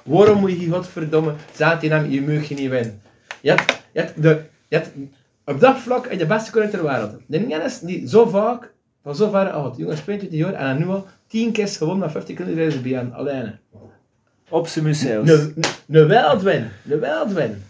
Waarom 0.04 0.40
moet 0.40 0.62
je 0.62 0.70
godverdomme 0.70 1.34
hem, 1.58 2.10
je 2.10 2.22
mag 2.22 2.44
je 2.48 2.56
niet 2.56 2.70
winnen? 2.70 3.02
Je 3.42 3.50
hebt, 3.50 3.84
je 3.92 4.00
hebt 4.00 4.22
de, 4.22 4.42
je 4.68 4.76
hebt 4.76 4.90
op 5.46 5.60
dat 5.60 5.78
vlak 5.78 6.06
in 6.06 6.18
de 6.18 6.26
beste 6.26 6.52
koning 6.52 6.72
ter 6.72 6.84
wereld. 6.84 7.16
De 7.26 7.40
Nennis 7.40 7.80
die 7.80 8.08
zo 8.08 8.26
vaak, 8.26 8.74
van 9.04 9.16
zo 9.16 9.30
ver 9.30 9.50
oud, 9.50 9.78
jongens 9.78 10.00
22 10.00 10.40
jaar 10.40 10.54
en 10.54 10.78
nu 10.78 10.88
al 10.88 11.08
10 11.28 11.52
keer 11.52 11.68
gewonnen 11.68 12.00
met 12.00 12.12
50 12.12 12.36
kilometer 12.36 12.82
BN, 12.82 13.12
alleen. 13.14 13.52
Op 14.50 14.68
zijn 14.68 14.86
museum. 14.86 15.28
Een 15.28 16.08
wereldwin, 16.08 16.70
een 16.90 17.00
wereldwin. 17.00 17.64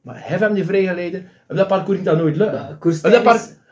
Maar 0.00 0.16
heeft 0.18 0.40
hem 0.40 0.54
die 0.54 0.64
vrijgeleden? 0.64 1.28
Op 1.48 1.56
dat 1.56 1.68
parcours 1.68 1.96
niet 1.96 2.06
dat 2.06 2.16
nooit 2.18 2.36
lukken. 2.36 2.76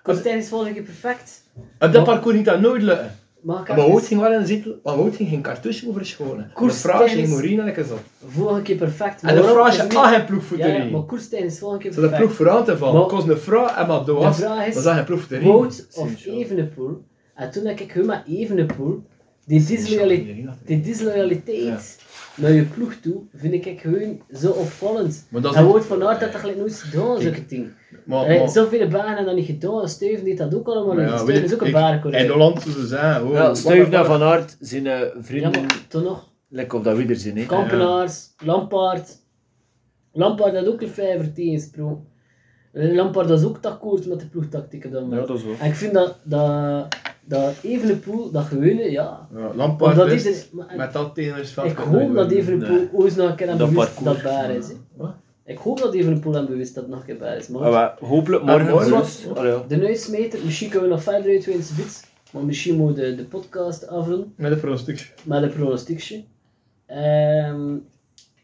Koerstijn 0.02 0.38
is 0.38 0.48
volgende 0.48 0.74
keer 0.74 0.82
perfect. 0.82 1.42
op 1.78 1.92
dat 1.92 2.04
parcours 2.04 2.36
niet 2.36 2.44
dat 2.44 2.60
nooit 2.60 2.82
lukken. 2.82 3.10
Maar 3.43 3.62
even- 3.62 3.77
Wout 3.77 4.06
ging 4.06 4.20
wel 4.20 4.32
in 4.32 4.40
de 4.40 4.47
zetel, 4.47 4.81
maar 4.82 4.97
Wout 4.97 5.16
ging 5.16 5.28
geen 5.28 5.43
cartouche 5.43 5.89
over 5.89 6.06
schonen. 6.06 6.44
De 6.48 6.52
Koers 6.55 6.77
Frans 6.77 7.12
ging 7.12 7.28
Morina 7.28 7.65
lekker 7.65 7.85
zo. 7.85 7.98
Volgende 8.27 8.62
keer 8.62 8.77
perfect. 8.77 9.23
En 9.23 9.36
de 9.36 9.43
Frans 9.43 9.73
is 9.74 9.81
had 9.81 9.89
niet- 9.89 9.97
al 9.98 10.05
geen 10.05 10.12
Ja, 10.12 10.24
ploegvoeterie. 10.24 10.85
ja, 10.85 10.90
maar 10.90 11.02
Koerstijn 11.02 11.44
is 11.44 11.59
volgende 11.59 11.82
keer 11.85 11.93
Zo 11.93 12.01
de 12.01 12.09
perfect. 12.09 12.27
ploeg 12.27 12.36
vooraan 12.47 12.65
te 12.65 12.77
vallen. 12.77 12.94
Maar- 12.94 13.02
Ik 13.02 13.09
koos 13.09 13.24
een 13.28 13.39
vrouw 13.39 13.66
en 13.69 13.86
maar 13.86 14.05
De 14.05 14.12
was. 14.12 14.36
vraag 14.39 14.66
is, 14.66 14.74
Dat 14.82 14.94
geen 14.94 15.05
ploegvoeterie. 15.05 15.48
Wout 15.52 15.86
of. 15.94 16.24
Evenepoel. 16.27 17.05
En 17.35 17.51
toen 17.51 17.65
heb 17.66 17.81
ik 17.81 17.93
hun 17.93 18.06
met 18.06 18.23
Evenepoel, 18.28 19.02
die 19.47 19.65
disloyaliteit, 19.65 20.47
die 20.66 20.81
disloyaliteit 20.81 21.98
naar 22.39 22.52
je 22.52 22.62
ploeg 22.65 22.94
toe, 22.94 23.23
vind 23.35 23.52
ik 23.66 23.81
gewoon 23.81 24.20
zo 24.32 24.51
opvallend. 24.51 25.27
Maar 25.31 25.40
dat 25.40 25.51
is 25.52 25.56
En 25.59 25.62
niet- 25.65 25.73
Wout 25.73 25.86
van 25.86 26.02
Aert 26.06 26.20
had 26.20 26.32
dat 26.32 26.40
gelijk 26.40 26.59
nooit 26.59 26.74
gedaan, 26.74 27.20
zulke 27.20 27.47
dingen. 27.47 27.74
Maar, 28.05 28.24
Hey, 28.27 28.39
maar, 28.39 28.48
Zoveel 28.48 28.89
banen 28.89 29.06
hebben 29.06 29.24
dat 29.24 29.35
niet 29.35 29.47
gedaan, 29.47 29.89
Steven 29.89 30.24
deed 30.24 30.39
dat 30.39 30.55
ook 30.55 30.66
allemaal 30.66 31.01
ja, 31.01 31.06
Steven 31.16 31.27
weet 31.27 31.43
is 31.44 31.48
je, 31.51 31.55
ook 31.55 31.62
een 31.62 31.73
barencoureur. 31.73 32.20
In 32.20 32.31
Holland 32.31 32.62
zullen 32.62 32.81
ze 32.81 32.86
zeggen, 32.86 33.27
oh, 33.27 33.32
Ja, 33.32 33.86
naar 33.89 34.05
Van 34.05 34.23
Aert 34.23 34.56
zijn 34.60 34.86
eh, 34.86 34.98
Ja, 35.01 35.10
vrienden, 35.20 35.60
maar 35.60 35.86
toch 35.89 36.02
nog. 36.02 36.28
lekker 36.48 36.78
op 36.78 36.85
dat 36.85 36.97
weer 36.97 37.16
zijn. 37.16 37.36
hè. 37.36 37.44
Kampenaars, 37.47 38.27
Lampaard. 38.44 39.09
Lampaard 40.12 40.55
had 40.55 40.66
ook 40.66 40.82
een 40.82 40.89
vijver 40.89 41.32
tegensprong. 41.32 41.98
Lampaard 42.73 43.28
was 43.28 43.44
ook 43.44 43.59
akkoord 43.62 44.06
met 44.06 44.20
de 44.20 44.27
ploegtactiek 44.27 44.85
op 44.85 44.93
dat 44.93 45.02
moment. 45.02 45.20
Ja, 45.20 45.27
dat 45.27 45.36
is 45.36 45.44
wel. 45.44 45.55
En 45.60 45.66
ik 45.66 45.74
vind 45.74 45.93
dat, 45.93 46.16
dat, 46.23 46.86
dat 47.28 47.55
Evenepoel, 47.62 48.30
dat 48.30 48.44
gewone, 48.44 48.90
ja. 48.90 49.28
Ja, 49.34 49.52
wist, 50.09 50.24
dit 50.24 50.34
is- 50.34 50.48
maar- 50.50 50.74
met 50.76 50.92
dat 50.92 51.14
tegen 51.14 51.36
het 51.36 51.48
veld 51.50 51.70
Ik 51.70 51.76
hoop 51.78 52.14
dat. 52.14 52.30
Evenepoel 52.30 52.88
ooit 52.92 53.16
nog 53.16 53.28
een 53.28 53.34
keer 53.36 53.50
aan 53.50 53.59
Dat 53.59 53.70
bewust 53.70 53.94
parcours. 53.94 54.22
dat 54.22 54.32
baar 54.32 54.50
is. 54.50 54.68
hè. 54.68 54.74
Wat? 54.96 55.14
Ik 55.44 55.59
hoop 55.59 55.78
dat 55.80 55.94
Evenepoel 55.94 56.36
aan 56.36 56.46
bewust 56.46 56.74
dat 56.74 56.82
het 56.84 56.92
nog 56.92 57.00
een 57.00 57.06
keer 57.06 57.16
baar 57.18 57.36
is. 57.36 57.48
Maar 57.48 57.70
Maar 57.70 57.94
we- 58.00 58.06
hopelijk 58.06 58.42
En 58.42 58.48
morgen 58.48 58.70
morgen- 58.70 59.46
ja. 59.46 59.64
de 59.68 59.76
neusmeter, 59.76 60.38
misschien 60.44 60.68
kunnen 60.70 60.88
we 60.88 60.94
nog 60.94 61.02
verder 61.05 61.30
uit 61.32 61.46
in 61.46 61.62
spits. 61.62 62.02
Maar 62.32 62.42
misschien 62.44 62.76
moet 62.76 62.96
de, 62.96 63.14
de 63.14 63.24
podcast 63.24 63.86
afronden. 63.88 64.32
Met 64.36 64.52
een 64.52 64.60
pronostic. 64.60 65.14
met 65.24 65.42
een 65.42 65.52
pronostiekje. 65.52 66.22
Ehm 66.86 67.76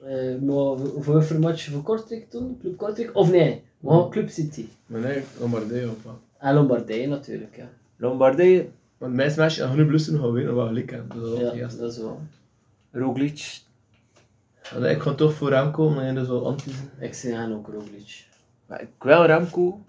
eh, 0.06 0.40
maar 0.40 0.76
voor- 0.78 1.02
voor 1.02 1.24
voor 1.24 1.38
match 1.38 1.64
voor 1.70 1.82
Kortrijk 1.82 2.30
toen? 2.30 2.56
Club 2.60 2.76
Kortrijk? 2.76 3.10
Of 3.16 3.30
nee, 3.30 3.62
we 3.80 3.90
gaan 3.90 4.10
Club 4.10 4.28
City. 4.28 4.66
Maar 4.86 5.00
nee, 5.00 5.22
Lombardije 5.40 5.88
op. 5.88 5.98
man. 6.04 6.18
En 6.38 6.54
Lombardije 6.54 7.06
natuurlijk, 7.08 7.56
ja. 7.56 7.68
Lombardije, 7.96 8.68
Want 8.98 9.16
de 9.16 9.22
meeste 9.22 9.40
mensen 9.40 9.66
gaan 9.66 9.76
hun 9.76 9.86
blussen 9.86 10.18
gaan 10.18 10.32
winnen, 10.32 10.54
wel 10.54 10.66
gelijk 10.66 10.90
hebben. 10.90 11.20
Dat 11.20 11.32
is 11.32 11.38
Ja, 11.40 11.54
juist. 11.54 11.78
dat 11.78 11.92
is 11.92 11.98
wel. 11.98 12.20
Roglic. 12.92 13.62
Ik 14.82 15.00
ga 15.02 15.14
toch 15.14 15.34
voor 15.34 15.70
komen, 15.70 15.94
maar 16.04 16.14
dat 16.14 16.22
is 16.22 16.28
wel 16.28 16.46
anti. 16.46 16.70
Ik 16.98 17.14
zie 17.14 17.34
hen 17.34 17.52
ook 17.52 17.66
Roglic. 17.68 18.26
Maar 18.66 18.80
Ik 18.82 18.88
wil 18.98 19.24
Remco 19.24 19.80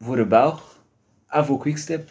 voor 0.00 0.18
een 0.18 0.28
Belg 0.28 0.78
en 1.28 1.44
voor 1.44 1.58
Quickstep, 1.58 2.10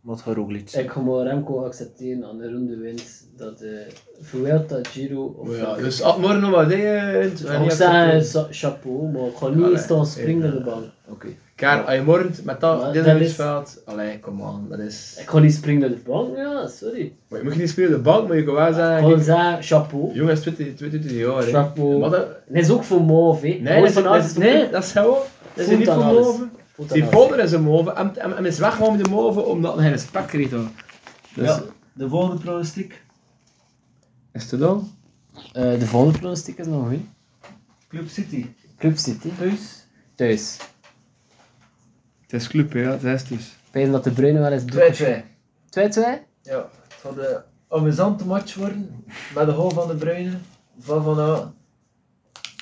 maar 0.00 0.14
het 0.14 0.24
gaat 0.24 0.34
Roglic. 0.34 0.70
Ik 0.70 0.90
ga 0.90 1.00
maar 1.00 1.22
Remco 1.26 1.64
accepteren 1.64 2.24
aan 2.24 2.38
de 2.38 2.52
ronde 2.52 2.76
winst 2.76 3.26
dat 3.36 3.58
de 3.58 3.86
Vuelta, 4.20 4.78
Giro 4.82 5.24
of... 5.24 5.46
Maar 5.48 5.56
ja, 5.56 5.74
dus 5.76 6.02
als 6.02 6.16
morgen 6.16 6.40
Lombardije 6.40 7.18
wint, 7.18 7.40
ik 7.40 7.46
en 7.46 7.52
ga 7.52 7.60
niet 7.62 7.72
zeggen 7.72 8.12
accepteren. 8.12 8.44
cha- 8.46 8.52
chapeau, 8.52 9.10
maar 9.12 9.26
ik 9.26 9.36
ga 9.36 9.48
niet 9.48 9.78
staan 9.78 10.06
springen 10.06 10.52
op 10.52 10.58
de 10.58 10.64
bank. 10.70 10.84
Oké. 11.08 11.28
Kijk, 11.54 11.86
als 11.86 11.94
je 11.94 12.02
morgen 12.02 12.26
met 12.28 12.44
Maar 12.44 12.58
dat 12.60 12.94
dat 12.94 13.04
dit 13.04 13.20
is- 13.20 13.34
veld, 13.34 13.82
allee, 13.84 14.18
kom 14.20 14.40
on, 14.40 14.66
dat 14.68 14.78
is... 14.78 15.16
Ik 15.20 15.28
ga 15.28 15.38
niet 15.38 15.54
springen 15.54 15.90
op 15.92 15.96
de 15.96 16.10
bank, 16.10 16.36
ja, 16.36 16.66
sorry. 16.66 17.12
Maar 17.28 17.38
je 17.38 17.44
moet 17.44 17.56
niet 17.56 17.70
spelen 17.70 17.90
op 17.90 17.96
de 17.96 18.02
bank, 18.10 18.28
maar 18.28 18.36
je 18.36 18.44
kan 18.44 18.54
wel 18.54 18.68
Ik 18.68 18.74
zeggen... 18.74 19.10
ga 19.10 19.22
zeggen 19.22 19.62
chapeau. 19.62 20.14
Jongens, 20.14 20.40
20, 20.40 20.74
22 20.74 21.10
jaar, 21.12 21.36
hè. 21.42 21.42
Chapeau. 21.50 21.98
Maar 21.98 22.10
dat- 22.10 22.26
Dat 22.48 22.62
is 22.62 22.70
ook 22.70 22.84
voor 22.84 23.02
Mauve, 23.04 23.46
hè. 23.46 23.52
Nee, 23.58 23.78
dat 23.80 23.88
is, 23.88 23.92
van 23.94 24.02
dat 24.02 24.24
is, 24.24 24.34
nee, 24.36 24.70
dat 24.70 24.82
is 24.84 24.92
gewoon... 24.92 25.18
Dat 25.54 25.66
is 25.66 25.76
niet 25.78 25.88
voor. 25.88 26.36
Voelt 26.74 26.92
Die 26.92 27.04
vader 27.04 27.38
is 27.38 27.52
een 27.52 27.62
move 27.62 27.92
en, 27.92 28.16
en, 28.16 28.36
en 28.36 28.44
is 28.46 28.58
weggegaan 28.58 28.96
met 28.96 29.04
de 29.04 29.10
move 29.10 29.40
omdat 29.40 29.78
hij 29.78 29.90
respect 29.90 30.26
kreeg. 30.26 30.50
hoor. 30.50 30.68
Dus, 31.34 31.46
Ja, 31.46 31.62
de 31.92 32.08
volgende 32.08 32.42
pronostiek. 32.42 33.02
Is 34.32 34.50
het 34.50 34.60
dan? 34.60 34.90
Eh, 35.52 35.78
de 35.78 35.86
volgende 35.86 36.18
pronostiek 36.18 36.58
is 36.58 36.66
nog 36.66 36.88
goed. 36.88 36.98
Club 37.88 38.08
City. 38.08 38.46
Club 38.78 38.96
City. 38.98 39.28
Thuis. 39.38 39.86
Thuis. 40.14 40.56
Het 42.32 42.40
is 42.40 42.48
club, 42.48 42.72
hè, 42.72 42.80
ja, 42.80 42.90
het 42.90 43.02
is 43.04 43.24
dus. 43.24 43.46
Ik 43.46 43.72
weet 43.72 43.92
dat 43.92 44.04
de 44.04 44.10
Bruyne 44.10 44.38
wel 44.38 44.52
eens 44.52 44.62
2-2. 44.62 44.66
2-2? 44.66 46.22
Ja, 46.42 46.68
het 46.88 46.94
gaat 47.00 47.16
een 47.16 47.42
amusante 47.68 48.26
match 48.26 48.54
worden. 48.54 49.04
Met 49.34 49.46
de 49.46 49.52
goal 49.52 49.70
van 49.70 49.88
de 49.88 49.94
Bruyne. 49.94 50.32
Van 50.78 51.02
Van 51.02 51.20
Aert. 51.20 51.48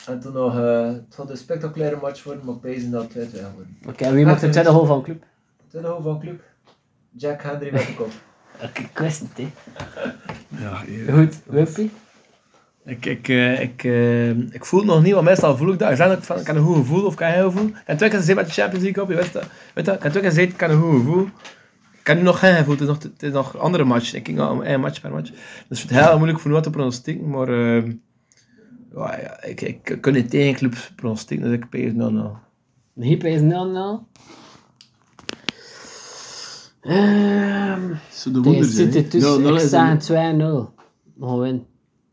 En 0.06 0.20
toen 0.20 0.32
nog, 0.32 0.58
eh, 0.58 0.86
het 0.86 1.14
gaat 1.14 1.30
een 1.30 1.36
spectaculaire 1.36 1.98
match 2.00 2.24
worden, 2.24 2.44
maar 2.44 2.54
ik 2.54 2.60
pees 2.60 2.90
dat 2.90 3.02
het 3.02 3.10
2-2 3.10 3.40
gaat 3.40 3.52
worden. 3.54 3.76
Oké, 3.88 4.12
wie 4.12 4.24
maakt 4.24 4.40
de 4.40 4.48
tweede 4.48 4.70
goal 4.70 4.86
van 4.86 5.02
club? 5.02 5.24
Tweede 5.68 5.88
goal 5.88 6.02
van 6.02 6.20
Club. 6.20 6.42
Jack 7.10 7.42
Henry 7.42 7.72
met 7.72 7.86
de 7.86 7.94
kop. 7.94 8.10
Oké, 8.64 8.80
ik 8.80 8.98
wist 8.98 9.20
het, 9.20 9.30
hè. 9.36 9.52
Ja, 10.48 10.82
Goed, 11.12 11.40
Wimpy? 11.46 11.90
Ik, 12.84 13.06
ik, 13.06 13.28
eh, 13.28 13.60
ik, 13.60 13.84
eh, 13.84 14.28
ik 14.30 14.64
voel 14.64 14.80
het 14.80 14.88
nog 14.88 15.02
niet, 15.02 15.12
want 15.12 15.24
meestal 15.24 15.56
voel 15.56 15.72
ik 15.72 15.78
dat. 15.78 15.90
Ik 15.90 15.96
zeg 15.96 16.08
dat 16.08 16.26
van, 16.26 16.38
ik 16.38 16.46
heb 16.46 16.56
een 16.56 16.62
goed 16.62 16.76
gevoel 16.76 17.04
of 17.04 17.12
ik 17.12 17.18
heb 17.18 17.28
een 17.28 17.34
heel 17.34 17.50
gevoel. 17.50 17.68
Ik 17.68 17.82
heb 17.84 17.96
twee 17.96 18.10
keer 18.10 18.18
gezeten 18.18 18.36
met 18.36 18.46
de 18.46 18.60
Champions 18.60 18.84
League 18.84 19.02
op, 19.02 19.08
je 19.08 19.16
weet 19.16 19.32
dat. 19.32 19.46
Weet 19.74 19.84
dat? 19.84 19.94
Ik 19.96 20.02
heb 20.02 20.10
twee 20.10 20.22
keer 20.22 20.32
gezeten, 20.32 20.54
ik 20.54 20.60
heb 20.60 20.70
een 20.70 20.80
goed 20.80 21.00
gevoel. 21.00 21.28
Ik 22.00 22.06
heb 22.06 22.16
nu 22.16 22.22
nog 22.22 22.38
geen 22.38 22.54
gevoel, 22.54 22.72
het 22.72 22.80
is 22.82 22.88
nog, 22.88 23.02
het 23.02 23.22
is 23.22 23.32
nog 23.32 23.58
andere 23.58 23.84
match. 23.84 24.14
Ik 24.14 24.26
ging 24.26 24.40
al 24.40 24.52
om 24.52 24.62
één 24.62 24.80
match 24.80 25.00
per 25.00 25.10
match. 25.10 25.30
Dus 25.68 25.82
het 25.82 25.90
is 25.90 25.96
heel 25.96 26.16
moeilijk 26.16 26.40
voor 26.40 26.50
nu 26.50 26.60
te 26.60 26.70
pronostieken, 26.70 27.28
maar 27.28 27.48
eh, 27.48 27.86
ja, 28.94 29.20
ja, 29.20 29.42
ik, 29.42 29.60
ik, 29.60 29.98
kan 30.00 30.12
niet 30.12 30.30
tegen 30.30 30.54
clubs 30.54 30.92
pronostieken, 30.96 31.46
dus 31.46 31.56
ik 31.56 31.68
pees 31.68 31.92
nou 31.92 32.12
nou. 32.12 32.32
De 32.92 33.06
Hippe 33.06 33.28
is 33.28 33.40
0-0. 33.40 33.44
Ehm... 36.80 37.94
Zo 38.10 38.30
de 38.30 38.40
Tegen 38.40 38.64
City 38.64 39.02
tussen, 39.02 39.54
ik 39.54 39.58
sta 39.58 39.96
2-0. 39.96 40.00
We 40.08 41.26
gaan 41.26 41.38
winnen. 41.38 41.69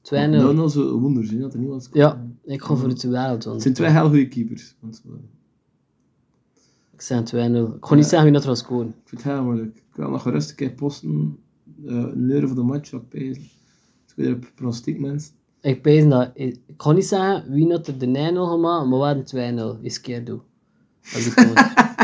2-0. 0.08 0.10
nou 0.56 0.70
zo 0.70 1.00
wonder 1.00 1.26
zien 1.26 1.40
dat 1.40 1.54
er 1.54 1.60
niemand 1.60 1.90
Ja, 1.94 2.26
ik 2.44 2.62
ga 2.62 2.76
voor 2.76 2.90
het 2.90 3.04
wereld, 3.04 3.44
want 3.44 3.46
Het 3.54 3.62
zijn 3.62 3.74
twee 3.74 3.90
heel 3.90 4.08
goede 4.08 4.28
keepers. 4.28 4.76
Want, 4.80 5.04
ik 6.94 7.02
sta 7.02 7.24
2-0. 7.24 7.26
Ik 7.76 7.86
ga 7.86 7.96
niet 7.96 8.06
zeggen 8.06 8.24
wie 8.24 8.32
dat 8.32 8.46
was 8.46 8.60
scoren. 8.60 8.88
ik 8.88 9.10
vind 9.10 9.24
het 9.24 9.34
heel 9.34 9.44
moeilijk. 9.44 9.76
Ik 9.76 9.96
wil 9.96 10.10
nog 10.10 10.22
gerust 10.22 10.50
een 10.50 10.56
keer 10.56 10.72
posten. 10.72 11.38
eh 11.86 11.96
een 11.96 12.30
euro 12.32 12.48
voor 12.48 12.56
de 12.56 12.62
match 12.62 12.94
op 12.94 13.10
pezen. 13.10 13.44
Ik 14.08 14.14
weet 14.16 14.34
op 14.34 14.52
pronostiek 14.56 15.00
mensen. 15.00 15.34
Ik 15.62 15.82
pees 15.82 16.08
dat, 16.08 16.32
ik 16.34 16.60
ga 16.78 16.92
niet 16.92 17.06
zeggen 17.06 17.52
wie 17.52 17.68
dat 17.68 17.88
er 17.88 17.98
de 17.98 18.06
9-0 18.06 18.10
gemaakt, 18.34 18.88
maar 18.90 19.00
we 19.00 19.06
hadden 19.06 19.78
2-0. 19.78 19.82
Is 19.82 20.02
keer 20.02 20.26
doe. 20.26 20.40
Als 21.14 21.26
ik. 21.26 21.36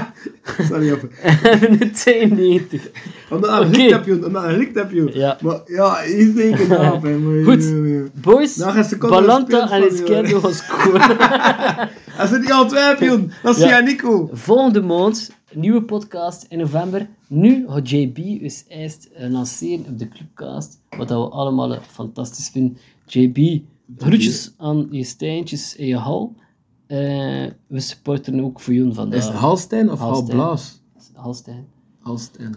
Sorry, 0.70 0.92
op. 0.92 1.04
En 1.24 1.78
de 1.78 1.90
92. 1.92 2.90
Omdat 3.30 3.50
een 3.62 3.68
Oké. 3.68 3.78
licht 3.78 3.92
heb 4.06 4.26
omdat 4.26 4.44
een 4.44 4.58
licht 4.58 4.76
heb. 4.76 4.92
Ja. 5.14 5.38
Maar 5.42 5.60
ja, 5.66 6.06
iets 6.06 6.34
denken 6.36 6.78
af, 6.78 7.02
hè. 7.02 7.18
maar- 7.18 7.44
Goed. 7.44 8.12
Boys, 8.22 8.56
Balanta 9.00 9.70
en 9.72 9.92
Izquierdo 9.92 10.30
joh. 10.30 10.44
gaan 10.44 10.54
scoren. 10.54 11.90
Als 12.18 12.30
ze 12.30 12.40
die 12.40 12.54
al 12.54 12.68
twee 12.68 12.84
hebben, 12.84 13.32
dat 13.44 13.58
is 13.58 13.64
Ja. 13.64 13.80
Nico. 13.80 14.30
Volgende 14.34 14.82
maand 14.82 15.32
nieuwe 15.54 15.82
podcast 15.84 16.46
in 16.50 16.58
november. 16.58 17.08
Nu 17.28 17.66
gaat 17.68 17.90
JB 17.90 18.16
dus 18.40 18.64
eerst 18.68 19.10
eh, 19.16 19.30
lanceren 19.32 19.86
op 19.90 20.00
de 20.00 20.08
Clubcast, 20.08 20.80
wat 20.98 21.08
dat 21.08 21.28
we 21.28 21.30
allemaal 21.36 21.74
eh, 21.74 21.80
fantastisch 21.92 22.50
vinden. 22.50 22.78
JB, 23.06 23.62
groetjes 23.98 24.54
aan 24.58 24.88
je 24.92 25.04
steentjes 25.04 25.76
in 25.76 25.88
je 25.88 25.96
hal. 25.98 26.36
Eh, 26.88 26.98
we 27.68 27.80
supporten 27.80 28.44
ook 28.44 28.60
voor 28.60 28.74
jullie 28.74 28.94
vandaag. 28.94 29.20
Is 29.20 29.26
het 29.26 29.34
Halstein 29.36 29.92
of. 29.92 30.00
Halblaas? 30.00 30.82
Halstein. 31.14 31.66
Halstein. 32.00 32.56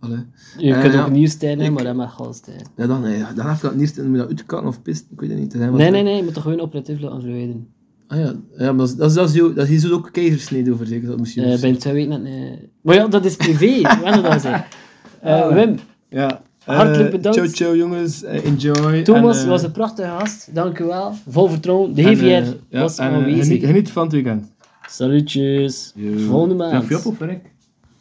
Allee. 0.00 0.18
Je 0.58 0.74
Eh, 0.74 0.80
kunt 0.80 0.92
ja. 0.92 1.04
ook 1.04 1.10
Nieuwstein 1.10 1.50
hebben, 1.50 1.66
Ik- 1.68 1.74
maar 1.74 1.84
dat 1.84 1.94
mag 1.94 2.16
Halstein. 2.16 2.66
Ja, 2.76 2.86
dan, 2.86 3.00
nee, 3.00 3.22
dan 3.36 3.48
heeft 3.48 3.60
dat 3.62 3.74
niet, 3.76 3.96
dan 3.96 4.04
moet 4.06 4.14
je 4.14 4.20
dat 4.20 4.28
uitkakken 4.30 4.68
of 4.68 4.82
pisten, 4.82 5.06
ik 5.12 5.20
weet 5.20 5.30
het 5.30 5.38
niet. 5.38 5.50
Dat 5.50 5.60
zijn 5.60 5.70
wat- 5.70 5.80
Nee, 5.80 5.90
nee, 5.90 6.02
nee, 6.02 6.16
je 6.16 6.22
moet 6.22 6.34
toch 6.34 6.42
gewoon 6.42 6.60
operatief 6.60 7.00
laten 7.00 7.20
verwijderen. 7.20 7.68
Ah 8.06 8.18
ja, 8.18 8.34
ja 8.56 8.72
maar 8.72 8.76
dat 8.76 8.88
is, 8.88 8.94
dat 8.94 9.08
is, 9.10 9.14
dat 9.54 9.68
is, 9.68 9.82
dat 9.82 9.90
ook 9.92 10.08
keizersnede 10.12 10.72
over, 10.72 10.86
zeker? 10.86 11.16
Dat 11.16 11.32
je 11.32 11.42
Eh 11.42 11.50
dus- 11.50 11.60
ben 11.60 11.78
twee 11.78 11.92
weken 11.94 12.22
net... 12.22 12.32
eh, 12.58 12.66
Maar 12.82 12.94
ja, 12.94 13.06
dat 13.08 13.24
is 13.24 13.36
privé, 13.36 13.80
wat 14.02 14.22
dat 14.22 14.40
zeggen. 14.40 14.64
Eh, 15.20 15.52
Wim, 15.52 15.76
Ja. 16.08 16.42
Hartelijk 16.64 17.04
Eh, 17.04 17.10
bedankt. 17.10 17.38
Ciao, 17.38 17.48
ciao 17.50 17.76
jongens. 17.76 18.22
Eh, 18.22 18.44
enjoy. 18.44 19.02
Thomas 19.02 19.36
En, 19.38 19.44
eh, 19.44 19.48
was 19.50 19.62
een 19.62 19.72
prachtige 19.72 20.08
gast, 20.08 20.54
dank 20.54 20.78
u 20.78 20.84
wel. 20.84 21.14
Vol 21.28 21.48
vertrouwen, 21.48 21.94
de 21.94 22.02
HVR 22.02 22.56
was 22.70 22.98
aanwezig. 22.98 23.44
Geniet, 23.46 23.64
geniet 23.64 23.90
van 23.90 24.02
het 24.02 24.12
weekend. 24.12 24.52
Salutjes, 24.88 25.92
volgende 26.28 26.54
maand. 26.54 26.88
Ja. 26.88 26.98